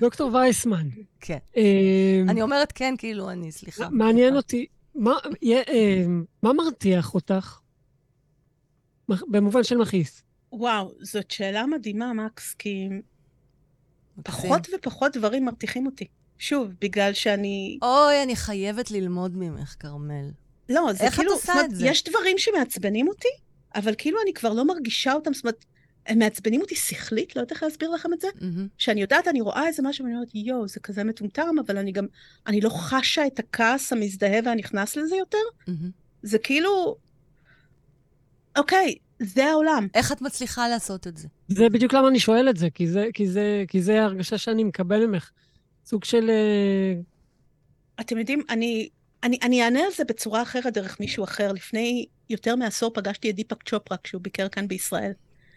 דוקטור 0.00 0.34
וייסמן. 0.34 0.88
כן. 1.20 1.38
אה, 1.56 2.22
אני 2.28 2.42
אומרת 2.42 2.72
כן, 2.72 2.94
כאילו 2.98 3.30
אני, 3.30 3.52
סליחה. 3.52 3.88
מעניין 3.90 4.36
אותי, 4.36 4.66
מה, 4.94 5.12
אה, 5.68 6.04
מה 6.42 6.52
מרתיח 6.52 7.14
אותך? 7.14 7.58
במובן 9.08 9.64
של 9.64 9.76
מכעיס. 9.76 10.22
וואו, 10.52 10.92
זאת 11.00 11.30
שאלה 11.30 11.66
מדהימה, 11.66 12.12
מקס, 12.12 12.54
כי. 12.54 12.88
פחות 14.24 14.68
ופחות 14.74 15.16
דברים 15.16 15.44
מרתיחים 15.44 15.86
אותי. 15.86 16.06
שוב, 16.38 16.68
בגלל 16.80 17.12
שאני... 17.12 17.78
אוי, 17.82 18.22
אני 18.22 18.36
חייבת 18.36 18.90
ללמוד 18.90 19.36
ממך, 19.36 19.76
כרמל. 19.80 20.30
לא, 20.68 20.92
זה 20.92 21.04
איך 21.04 21.14
את 21.14 21.18
כאילו... 21.18 21.32
עושה 21.32 21.52
זאת 21.52 21.64
את 21.64 21.74
זה? 21.74 21.86
יש 21.86 22.04
דברים 22.04 22.38
שמעצבנים 22.38 23.08
אותי, 23.08 23.28
אבל 23.74 23.94
כאילו 23.98 24.18
אני 24.22 24.32
כבר 24.32 24.52
לא 24.52 24.64
מרגישה 24.64 25.12
אותם, 25.12 25.34
זאת 25.34 25.44
אומרת, 25.44 25.64
הם 26.06 26.18
מעצבנים 26.18 26.60
אותי 26.60 26.74
שכלית, 26.74 27.36
לא 27.36 27.40
יודעת 27.40 27.52
איך 27.52 27.62
להסביר 27.62 27.90
לכם 27.90 28.12
את 28.12 28.20
זה. 28.20 28.28
מהמם. 28.40 28.68
שאני 28.78 29.00
יודעת, 29.00 29.28
אני 29.28 29.40
רואה 29.40 29.66
איזה 29.66 29.82
משהו, 29.82 30.04
ואני 30.04 30.14
אומרת, 30.14 30.34
יואו, 30.34 30.68
זה 30.68 30.80
כזה 30.80 31.04
מטומטם, 31.04 31.54
אבל 31.66 31.78
אני 31.78 31.92
גם, 31.92 32.06
אני 32.46 32.60
לא 32.60 32.68
חשה 32.68 33.26
את 33.26 33.38
הכעס 33.38 33.92
המזדהה 33.92 34.40
והנכנס 34.44 34.96
לזה 34.96 35.16
יותר. 35.16 35.38
מהמם. 35.66 35.90
זה 36.22 36.38
כאילו, 36.38 36.96
אוקיי, 38.56 38.94
זה 39.24 39.44
העולם. 39.46 39.86
איך 39.94 40.12
את 40.12 40.22
מצליחה 40.22 40.68
לעשות 40.68 41.06
את 41.06 41.16
זה? 41.16 41.28
זה 41.48 41.68
בדיוק 41.68 41.92
למה 41.92 42.08
אני 42.08 42.20
שואל 42.20 42.48
את 42.48 42.56
זה, 42.56 42.70
כי 42.70 42.86
זה, 42.88 43.06
כי 43.14 43.28
זה, 43.28 43.64
כי 43.68 43.82
זה 43.82 44.00
ההרגשה 44.00 44.38
שאני 44.38 44.64
מקבל 44.64 45.06
ממך. 45.06 45.30
סוג 45.86 46.04
של... 46.04 46.30
אה, 46.30 47.00
אתם 48.00 48.18
יודעים, 48.18 48.42
אני, 48.50 48.88
אני, 49.22 49.38
אני 49.42 49.62
אענה 49.62 49.80
על 49.80 49.92
זה 49.96 50.04
בצורה 50.04 50.42
אחרת 50.42 50.72
דרך 50.74 51.00
מישהו 51.00 51.24
אחר. 51.24 51.52
לפני 51.52 52.06
יותר 52.30 52.56
מעשור 52.56 52.90
פגשתי 52.94 53.30
את 53.30 53.34
דיפק 53.34 53.62
צ'ופרה 53.68 53.96
כשהוא 54.04 54.22
ביקר 54.22 54.48
כאן 54.48 54.68
בישראל. 54.68 55.12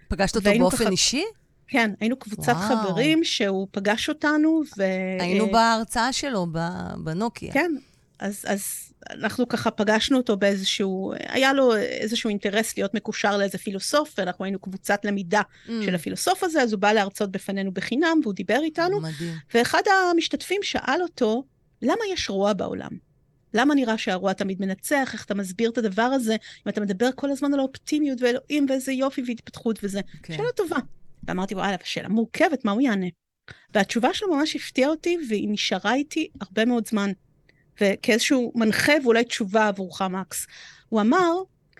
פגשת 0.07 0.35
אותו 0.35 0.49
באופן 0.59 0.77
ככה- 0.77 0.89
אישי? 0.89 1.23
כן, 1.67 1.91
היינו 1.99 2.15
קבוצת 2.19 2.53
וואו. 2.53 2.77
חברים 2.87 3.23
שהוא 3.23 3.67
פגש 3.71 4.09
אותנו, 4.09 4.61
ו... 4.77 4.83
היינו 5.19 5.45
אה, 5.45 5.51
בהרצאה 5.51 6.13
שלו 6.13 6.47
ב- 6.51 6.93
בנוקיה. 7.03 7.53
כן, 7.53 7.71
אז, 8.19 8.45
אז 8.47 8.93
אנחנו 9.09 9.47
ככה 9.47 9.71
פגשנו 9.71 10.17
אותו 10.17 10.37
באיזשהו, 10.37 11.13
היה 11.27 11.53
לו 11.53 11.75
איזשהו 11.75 12.29
אינטרס 12.29 12.77
להיות 12.77 12.93
מקושר 12.93 13.37
לאיזה 13.37 13.57
פילוסוף, 13.57 14.13
ואנחנו 14.17 14.45
היינו 14.45 14.59
קבוצת 14.59 15.05
למידה 15.05 15.41
Mm, 15.67 15.71
של 15.85 15.95
הפילוסוף 15.95 16.43
הזה, 16.43 16.61
אז 16.61 16.73
הוא 16.73 16.79
בא 16.79 16.91
להרצות 16.93 17.31
בפנינו 17.31 17.71
בחינם, 17.71 18.19
והוא 18.23 18.33
דיבר 18.33 18.59
איתנו, 18.63 19.01
מדהים. 19.01 19.33
ואחד 19.53 19.81
המשתתפים 20.11 20.63
שאל 20.63 21.01
אותו, 21.01 21.43
למה 21.81 22.01
יש 22.13 22.29
רוע 22.29 22.53
בעולם? 22.53 22.91
למה 23.53 23.75
נראה 23.75 23.97
שהרוע 23.97 24.33
תמיד 24.33 24.61
מנצח? 24.61 25.09
איך 25.13 25.25
אתה 25.25 25.35
מסביר 25.35 25.69
את 25.69 25.77
הדבר 25.77 26.01
הזה? 26.01 26.33
אם 26.33 26.69
אתה 26.69 26.81
מדבר 26.81 27.09
כל 27.15 27.31
הזמן 27.31 27.53
על 27.53 27.59
האופטימיות 27.59 28.21
ואלוהים 28.21 28.65
ואיזה 28.69 28.91
יופי 28.91 29.23
והתפתחות 29.27 29.79
וזה. 29.83 30.01
כן. 30.23 30.37
שאלה 30.37 30.51
טובה. 30.55 30.77
ואמרתי, 31.23 31.55
וואלה, 31.55 31.75
שאלה 31.83 32.09
מורכבת, 32.09 32.65
מה 32.65 32.71
הוא 32.71 32.81
יענה? 32.81 33.07
והתשובה 33.73 34.13
שלו 34.13 34.35
ממש 34.35 34.55
הפתיעה 34.55 34.89
אותי, 34.89 35.17
והיא 35.29 35.49
נשארה 35.51 35.93
איתי 35.93 36.29
הרבה 36.41 36.65
מאוד 36.65 36.87
זמן. 36.87 37.11
וכאיזשהו 37.81 38.51
מנחה 38.55 38.93
ואולי 39.03 39.23
תשובה 39.23 39.67
עבורך, 39.67 40.01
מקס. 40.01 40.47
הוא 40.89 41.01
אמר, 41.01 41.33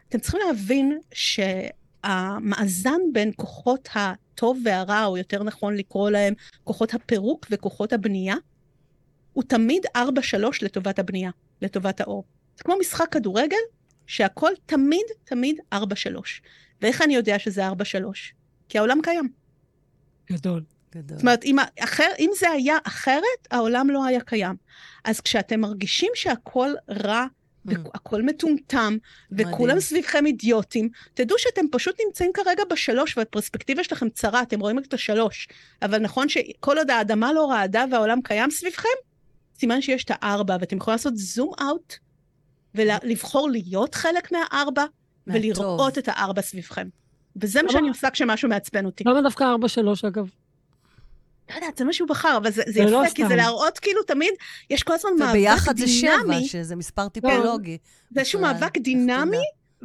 אתם 0.10 0.20
צריכים 0.20 0.40
להבין 0.48 1.00
שהמאזן 1.14 3.00
בין 3.14 3.32
כוחות 3.36 3.90
הטוב 3.96 4.60
והרע, 4.66 5.06
או 5.06 5.18
יותר 5.18 5.44
נכון 5.44 5.76
לקרוא 5.76 6.10
להם 6.10 6.34
כוחות 6.64 6.94
הפירוק 6.94 7.46
וכוחות 7.52 7.94
הבנייה, 7.94 8.36
הוא 9.34 9.44
תמיד 9.44 9.86
4-3 9.98 10.00
לטובת 10.62 11.00
הבנייה, 11.00 11.32
לטובת 11.62 12.02
האור. 12.02 12.24
זה 12.58 12.64
כמו 12.64 12.76
משחק 12.80 13.08
כדורגל, 13.12 13.58
שהכל 14.08 14.52
תמיד 14.66 15.06
תמיד 15.24 15.58
4-3. 15.74 15.78
ואיך 16.82 17.02
אני 17.02 17.16
יודע 17.16 17.40
שזה 17.40 17.70
4-3? 17.70 17.72
כי 18.70 18.78
העולם 18.78 19.00
קיים. 19.04 19.30
גדול. 20.32 20.64
גדול. 20.96 21.18
זאת 21.18 21.24
אומרת, 21.24 21.44
אם, 21.46 21.56
אחר, 21.80 22.10
אם 22.20 22.30
זה 22.40 22.50
היה 22.50 22.78
אחרת, 22.84 23.48
העולם 23.52 23.90
לא 23.90 24.06
היה 24.06 24.22
קיים. 24.22 24.56
אז 25.04 25.22
כשאתם 25.22 25.60
מרגישים 25.60 26.12
שהכל 26.16 26.70
רע, 26.90 27.26
Mm. 27.68 27.72
והכל 27.94 28.22
מטומטם, 28.22 28.98
וכולם. 29.32 29.80
סביבכם 29.80 30.26
אידיוטים, 30.26 30.90
תדעו 31.14 31.38
שאתם 31.40 31.66
פשוט 31.72 31.96
נמצאים 32.06 32.32
כרגע 32.34 32.64
בשלוש, 32.72 33.18
והפרספקטיבה 33.18 33.84
שלכם 33.84 34.10
צרה, 34.10 34.42
אתם 34.42 34.60
רואים 34.60 34.80
את 34.80 34.94
השלוש. 34.94 35.48
אבל 35.82 36.00
נכון 36.00 36.30
שכל 36.30 36.78
עוד 36.78 36.90
האדמה 36.90 37.34
לא 37.34 37.52
רעדה 37.52 37.86
והעולם 37.92 38.22
קיים 38.22 38.52
סביבכם, 38.52 38.90
סימן 39.60 39.82
שיש 39.82 40.04
את 40.04 40.12
הארבע, 40.14 40.58
ואתם 40.60 40.78
יכולים 40.78 40.94
לעשות 40.96 41.18
זום 41.18 41.52
אאוט, 41.62 41.94
ולבחור 42.76 43.50
להיות 43.50 43.96
חלק 43.96 44.32
מהארבע. 44.32 44.86
ולראות 45.28 45.98
את 45.98 46.08
הארבע 46.08 46.42
סביבכם. 46.42 46.88
וזה 47.36 47.64
מה 47.64 47.72
שאני 47.72 47.90
עושה 47.90 48.10
כשמשהו 48.10 48.50
מעצבן 48.50 48.86
אותי. 48.86 49.04
למה 49.08 49.22
דווקא 49.22 49.44
4-3 49.44 50.08
אגב? 50.08 50.30
לא 51.50 51.56
יודעת, 51.56 51.78
זה 51.78 51.86
מה 51.86 51.94
שהוא 51.94 52.10
בחר, 52.10 52.38
אבל 52.38 52.52
זה, 52.52 52.64
זה 52.66 52.72
זה 52.74 52.80
יפה, 52.80 52.90
לא 52.92 53.02
כי 53.16 53.22
זה 53.24 53.28
סתם. 53.28 53.38
להראות 53.38 53.80
כאילו 53.80 54.04
תמיד, 54.04 54.34
יש 54.70 54.84
כל 54.84 54.94
הזמן 54.94 55.12
מאבק 55.20 55.30
וביחד 55.30 55.78
זה 55.78 55.88
שבע, 55.88 56.18
דינמי, 56.18 56.48
שזה 56.48 56.76
מספר 56.76 57.10
טיפולוגי. 57.10 57.78
זה 58.12 58.20
איזשהו 58.20 58.42
מאבק 58.42 58.78
דינמי? 58.78 59.38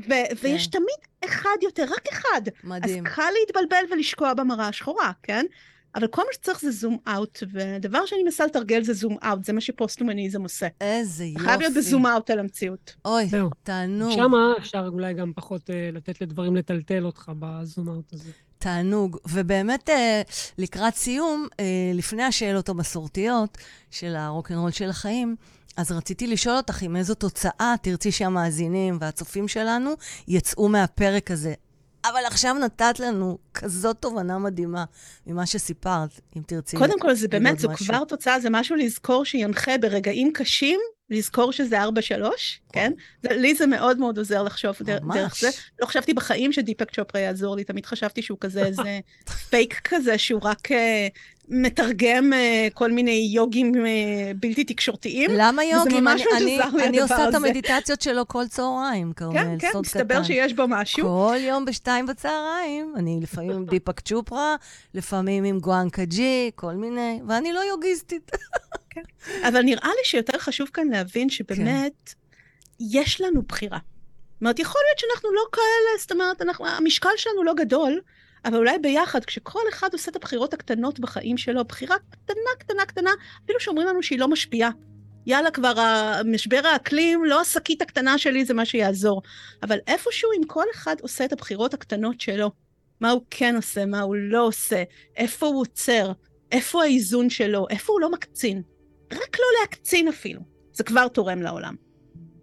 ו- 0.08 0.30
ויש 0.42 0.66
כן. 0.66 0.70
תמיד 0.78 1.30
אחד 1.32 1.56
יותר, 1.62 1.82
רק 1.82 2.08
אחד. 2.12 2.42
מדהים. 2.64 3.06
אז 3.06 3.12
קל 3.14 3.30
להתבלבל 3.40 3.92
ולשקוע 3.92 4.34
במראה 4.34 4.68
השחורה, 4.68 5.12
כן? 5.22 5.46
אבל 5.94 6.06
כל 6.06 6.22
מה 6.22 6.32
שצריך 6.32 6.60
זה 6.60 6.70
זום 6.70 6.98
אאוט, 7.08 7.42
ודבר 7.52 8.06
שאני 8.06 8.22
מנסה 8.22 8.46
לתרגל 8.46 8.82
זה 8.84 8.92
זום 8.92 9.16
אאוט, 9.24 9.44
זה 9.44 9.52
מה 9.52 9.60
שפוסט-הומניזם 9.60 10.42
עושה. 10.42 10.66
איזה 10.80 11.24
יופי. 11.24 11.44
חייב 11.44 11.60
להיות 11.60 11.74
בזום 11.74 12.06
אאוט 12.06 12.30
על 12.30 12.38
המציאות. 12.38 12.94
אוי. 13.04 13.28
תענוג. 13.62 14.12
שם 14.12 14.30
אפשר 14.58 14.88
אולי 14.92 15.14
גם 15.14 15.32
פחות 15.36 15.70
אה, 15.70 15.90
לתת 15.92 16.20
לדברים 16.20 16.56
לטלטל 16.56 17.04
אותך 17.04 17.32
בזום-אאוט 17.38 18.12
הזה. 18.12 18.30
תענוג. 18.60 19.16
ובאמת, 19.28 19.90
אה, 19.90 20.22
לקראת 20.58 20.94
סיום, 20.94 21.46
אה, 21.60 21.64
לפני 21.94 22.22
השאלות 22.22 22.68
המסורתיות 22.68 23.58
של 23.90 24.16
הרוקנרול 24.16 24.70
של 24.70 24.90
החיים, 24.90 25.36
אז 25.76 25.92
רציתי 25.92 26.26
לשאול 26.26 26.56
אותך 26.56 26.82
עם 26.82 26.96
איזו 26.96 27.14
תוצאה 27.14 27.74
תרצי 27.82 28.12
שהמאזינים 28.12 28.98
והצופים 29.00 29.48
שלנו 29.48 29.90
יצאו 30.28 30.68
מהפרק 30.68 31.30
הזה. 31.30 31.54
אבל 32.04 32.20
עכשיו 32.26 32.54
נתת 32.54 33.00
לנו 33.00 33.38
כזאת 33.54 33.96
תובנה 34.00 34.38
מדהימה 34.38 34.84
ממה 35.26 35.46
שסיפרת, 35.46 36.20
אם 36.36 36.42
תרצי. 36.46 36.76
קודם 36.76 37.00
כל, 37.00 37.14
זה 37.14 37.28
באמת, 37.28 37.58
זו. 37.58 37.68
כבר 37.76 38.04
תוצאה, 38.04 38.40
זה 38.40 38.50
משהו 38.50 38.76
לזכור 38.76 39.24
שינחה 39.24 39.78
ברגעים 39.78 40.32
קשים, 40.34 40.80
לזכור 41.10 41.52
שזה 41.52 41.84
4-3, 41.84 41.86
כן? 42.72 42.92
לי 43.24 43.54
זה 43.54 43.66
מאוד 43.66 43.98
מאוד 43.98 44.18
עוזר 44.18 44.42
לחשוב. 44.42 44.76
דרך 45.14 45.36
זה. 45.36 45.48
לא 45.80 45.86
חשבתי 45.86 46.14
בחיים 46.14 46.52
שדיפק 46.52 46.90
צ'ופרה 46.90 47.20
יעזור 47.20 47.56
לי, 47.56 47.64
תמיד 47.64 47.86
חשבתי 47.86 48.22
שהוא 48.22 48.38
כזה 48.40 48.64
איזה 48.66 49.00
פייק 49.50 49.80
כזה, 49.84 50.18
שהוא 50.18 50.40
רק 50.42 50.72
אה, 50.72 51.08
מתרגם 51.52 52.32
אה, 52.32 52.68
כל 52.74 52.92
מיני 52.92 53.30
יוגים 53.34 53.86
אה, 53.86 53.90
בלתי 54.40 54.64
תקשורתיים. 54.64 55.30
למה 55.34 55.64
יוגים? 55.64 56.04
ממש 56.04 56.22
אני- 56.36 56.56
מאוד 56.58 56.68
אני- 56.74 56.82
לי 56.82 56.88
אני 56.88 57.00
עושה 57.00 57.28
את. 57.28 57.34
המדיטציות 57.34 58.00
שלו 58.02 58.28
כל 58.28 58.44
צהריים, 58.48 59.12
כרמל, 59.12 59.34
כן, 59.34 59.58
כן, 59.58 59.68
סוד 59.72 59.82
מסתבר 59.86 60.14
קטן. 60.14 60.24
שיש 60.24 60.52
בו 60.52 60.64
משהו. 60.68 61.02
כל 61.08 61.36
יום 61.40 61.64
בשתיים 61.64 62.06
בצהריים, 62.06 62.94
אני 62.96 63.18
לפעמים 63.22 63.50
עם 63.50 63.64
דיפק 63.66 64.00
צ'ופרה, 64.00 64.56
לפעמים 64.94 65.44
עם 65.44 65.58
גואנקה 65.60 66.04
ג'י, 66.04 66.50
כל 66.54 66.72
מיני, 66.74 67.20
ואני 67.28 67.52
לא 67.52 67.60
יוגיסטית. 67.60 68.30
אבל 69.48 69.62
נראה 69.62 69.88
לי 69.88 70.04
שיותר 70.04 70.38
חשוב 70.38 70.68
כאן 70.74 70.88
להבין 70.88 71.30
שבאמת, 71.30 72.14
יש 72.80 73.20
לנו 73.20 73.42
בחירה. 73.42 73.78
זאת 73.78 74.40
אומרת, 74.42 74.58
יכול 74.58 74.80
להיות 74.88 74.98
שאנחנו 74.98 75.32
לא 75.32 75.42
כאלה, 75.52 75.98
זאת 76.00 76.12
אומרת, 76.12 76.42
אנחנו, 76.42 76.66
המשקל 76.66 77.08
שלנו 77.16 77.44
לא 77.44 77.54
גדול, 77.54 78.00
אבל 78.44 78.56
אולי 78.56 78.78
ביחד, 78.78 79.24
כשכל 79.24 79.60
אחד 79.68 79.88
עושה 79.92 80.10
את 80.10 80.16
הבחירות 80.16 80.54
הקטנות 80.54 81.00
בחיים 81.00 81.36
שלו, 81.36 81.64
בחירה 81.64 81.96
קטנה, 82.10 82.50
קטנה, 82.58 82.86
קטנה, 82.86 83.10
אפילו 83.44 83.60
שאומרים 83.60 83.86
לנו 83.86 84.02
שהיא 84.02 84.18
לא 84.18 84.28
משפיעה. 84.28 84.70
יאללה, 85.26 85.50
כבר 85.50 85.72
משבר 86.24 86.60
האקלים, 86.64 87.24
לא 87.24 87.40
השקית 87.40 87.82
הקטנה 87.82 88.18
שלי 88.18 88.44
זה 88.44 88.54
מה 88.54 88.64
שיעזור. 88.64 89.22
אבל 89.62 89.78
איפשהו, 89.86 90.30
אם 90.38 90.44
כל 90.46 90.64
אחד 90.74 90.96
עושה 91.00 91.24
את 91.24 91.32
הבחירות 91.32 91.74
הקטנות 91.74 92.20
שלו, 92.20 92.50
מה 93.00 93.10
הוא 93.10 93.22
כן 93.30 93.56
עושה, 93.56 93.86
מה 93.86 94.00
הוא 94.00 94.16
לא 94.16 94.46
עושה, 94.46 94.82
איפה 95.16 95.46
הוא 95.46 95.60
עוצר, 95.60 96.12
איפה 96.52 96.82
האיזון 96.82 97.30
שלו, 97.30 97.66
איפה 97.70 97.92
הוא 97.92 98.00
לא 98.00 98.10
מקצין. 98.10 98.62
רק 99.12 99.38
לא 99.38 99.44
להקצין 99.60 100.08
אפילו, 100.08 100.40
זה 100.72 100.84
כבר 100.84 101.08
תורם 101.08 101.42
לעולם. 101.42 101.74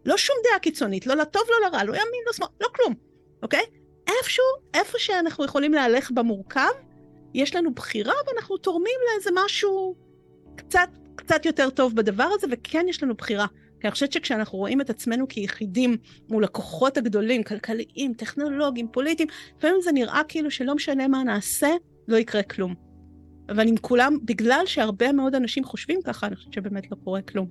לא 0.06 0.18
שום 0.18 0.36
דעה 0.44 0.60
קיצונית, 0.60 1.07
לא 1.07 1.15
לטוב, 1.15 1.41
לא 1.49 1.68
לרע, 1.68 1.84
לא 1.84 1.91
ימין, 1.91 2.24
לא 2.28 2.34
שמאל, 2.34 2.49
לא 2.61 2.68
כלום, 2.76 2.94
אוקיי? 3.44 3.65
איפשהו, 4.07 4.43
איפה 4.73 4.99
שאנחנו 4.99 5.45
יכולים 5.45 5.73
להלך 5.73 6.11
במורכב, 6.11 6.69
יש 7.34 7.55
לנו 7.55 7.73
בחירה 7.73 8.13
ואנחנו 8.27 8.57
תורמים 8.57 8.99
לאיזה 9.11 9.29
משהו 9.45 9.95
קצת, 10.55 10.89
קצת 11.15 11.45
יותר 11.45 11.69
טוב 11.69 11.95
בדבר 11.95 12.29
הזה, 12.34 12.47
וכן 12.51 12.85
יש 12.89 13.03
לנו 13.03 13.13
בחירה. 13.15 13.45
כי 13.79 13.88
אני 13.88 13.91
חושבת 13.91 14.11
שכשאנחנו 14.11 14.57
רואים 14.57 14.81
את 14.81 14.89
עצמנו 14.89 15.27
כיחידים 15.27 15.97
מול 16.29 16.43
הכוחות 16.43 16.97
הגדולים, 16.97 17.43
כלכליים, 17.43 18.13
טכנולוגיים, 18.13 18.88
פוליטיים, 18.91 19.29
לפעמים 19.57 19.81
זה 19.81 19.91
נראה 19.91 20.21
כאילו 20.27 20.51
שלא 20.51 20.75
משנה 20.75 21.07
מה 21.07 21.23
נעשה, 21.23 21.69
לא 22.07 22.17
יקרה 22.17 22.43
כלום. 22.43 22.75
אבל 23.49 23.67
אם 23.67 23.75
כולם, 23.81 24.17
בגלל 24.23 24.63
שהרבה 24.65 25.11
מאוד 25.11 25.35
אנשים 25.35 25.63
חושבים 25.63 25.99
ככה, 26.01 26.27
אני 26.27 26.35
חושבת 26.35 26.53
שבאמת 26.53 26.91
לא 26.91 26.97
קורה 27.03 27.21
כלום. 27.21 27.47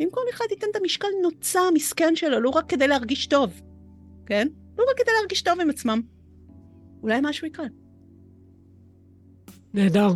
אם 0.00 0.08
כל 0.10 0.20
אחד 0.30 0.44
ייתן 0.50 0.66
את 0.70 0.76
המשקל 0.76 1.08
נוצה 1.22 1.60
המסכן 1.60 2.16
שלו, 2.16 2.40
לא 2.40 2.50
רק 2.50 2.68
כדי 2.68 2.88
להרגיש 2.88 3.26
טוב, 3.26 3.60
כן? 4.26 4.48
לא 4.78 4.84
רק 4.90 4.96
כדי 4.96 5.10
להרגיש 5.18 5.42
טוב 5.42 5.60
עם 5.60 5.70
עצמם. 5.70 6.00
אולי 7.02 7.18
משהו 7.22 7.46
יקרה. 7.46 7.66
נהדר. 9.74 10.12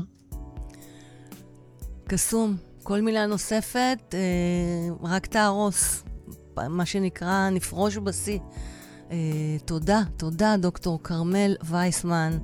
קסום, 2.08 2.56
כל 2.82 3.00
מילה 3.00 3.26
נוספת, 3.26 4.14
אה, 4.14 4.94
רק 5.02 5.26
תהרוס. 5.26 6.04
מה 6.56 6.86
שנקרא, 6.86 7.50
נפרוש 7.50 7.96
בשיא. 7.96 8.38
אה, 9.10 9.16
תודה, 9.64 10.02
תודה, 10.16 10.56
דוקטור 10.58 11.02
כרמל 11.02 11.56
וייסמן. 11.64 12.38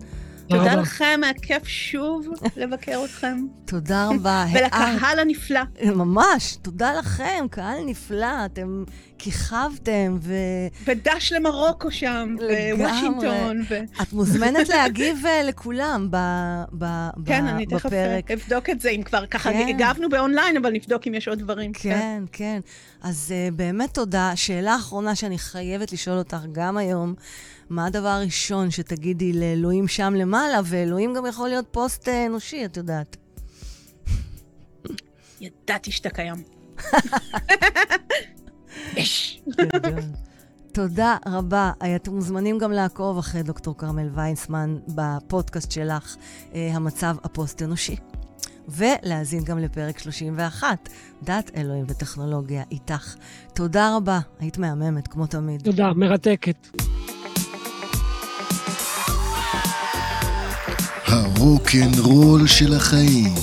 תודה. 0.50 0.74
לכם, 0.74 1.20
היה 1.22 1.32
כיף 1.42 1.66
שוב 1.66 2.26
לבקר 2.56 3.00
אתכם. 3.04 3.46
תודה 3.64 4.08
רבה. 4.08 4.46
ולקהל 4.52 5.18
הנפלא. 5.18 5.60
ממש, 5.84 6.56
תודה 6.62 6.92
לכם, 6.98 7.46
קהל 7.50 7.84
נפלא, 7.86 8.44
אתם 8.44 8.84
כיכבתם, 9.18 10.18
ואת 10.20 10.72
ודש 10.84 11.32
למרוקו 11.32 11.90
שם, 11.90 12.36
לגמרי. 12.38 12.72
בוושינגטון. 12.76 13.60
ו... 13.68 13.78
מוזמנת 14.12 14.68
להגיב 14.74 15.26
אה, 15.26 15.42
לכולם 15.42 16.08
ב, 16.10 16.16
ב, 16.78 16.84
כן, 17.26 17.44
ב, 17.44 17.48
אני 17.48 17.66
תכף 17.66 17.86
בפרק. 17.86 18.30
אבדוק 18.30 18.70
את 18.70 18.80
זה, 18.80 18.90
אם 18.90 19.02
כבר 19.02 19.26
ככה 19.26 19.52
כן. 19.52 19.66
הגבנו 19.68 20.08
באונליין, 20.08 20.56
אבל 20.56 20.70
נבדוק 20.70 21.06
אם 21.06 21.14
יש 21.14 21.28
עוד 21.28 21.38
דברים. 21.38 21.72
כן, 21.72 22.22
כן. 22.32 22.60
אז 23.02 23.34
uh, 23.50 23.54
באמת 23.54 23.94
תודה. 23.94 24.32
שאלה 24.34 24.76
אחרונה 24.76 25.14
שאני 25.14 25.38
חייבת 25.38 25.92
לשאול 25.92 26.18
אותך 26.18 26.40
גם 26.52 26.76
היום, 26.76 27.14
מה 27.70 27.86
הדבר 27.86 28.08
הראשון 28.08 28.70
שתגידי 28.70 29.32
לאלוהים 29.32 29.88
שם 29.88 30.14
למעלה, 30.16 30.60
ואלוהים 30.64 31.14
גם 31.14 31.26
יכול 31.26 31.48
להיות 31.48 31.66
פוסט 31.70 32.08
אה, 32.08 32.26
אנושי, 32.26 32.64
את 32.64 32.76
יודעת. 32.76 33.16
ידעתי 35.40 35.92
שאתה 35.92 36.10
קיים. 36.10 36.42
יש. 38.96 39.42
תודה 40.72 41.16
רבה. 41.26 41.72
אתם 41.96 42.14
מוזמנים 42.14 42.58
גם 42.58 42.72
לעקוב 42.72 43.18
אחרי 43.18 43.42
דוקטור 43.42 43.78
כרמל 43.78 44.08
ויינסמן 44.14 44.78
בפודקאסט 44.88 45.70
שלך, 45.70 46.16
אה, 46.54 46.70
המצב 46.74 47.16
הפוסט-אנושי. 47.24 47.96
ולהאזין 48.68 49.44
גם 49.44 49.58
לפרק 49.58 49.98
31, 49.98 50.88
דת, 51.22 51.50
אלוהים 51.56 51.84
וטכנולוגיה 51.88 52.62
איתך. 52.70 53.14
תודה 53.54 53.96
רבה, 53.96 54.20
היית 54.40 54.58
מהממת, 54.58 55.08
כמו 55.08 55.26
תמיד. 55.26 55.62
תודה, 55.62 55.92
מרתקת. 55.92 56.68
הרוקנרול 61.10 62.46
של 62.46 62.74
החיים, 62.74 63.34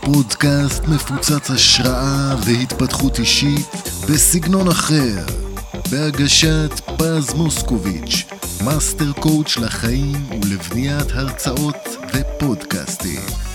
פודקאסט 0.00 0.82
מפוצץ 0.88 1.50
השראה 1.50 2.34
והתפתחות 2.46 3.18
אישית 3.18 3.66
בסגנון 4.08 4.68
אחר, 4.68 5.26
בהגשת 5.90 6.80
פז 6.96 7.34
מוסקוביץ', 7.34 8.24
מאסטר 8.64 9.12
קואוץ' 9.12 9.56
לחיים 9.56 10.26
ולבניית 10.42 11.06
הרצאות 11.12 11.88
ופודקאסטים. 12.14 13.51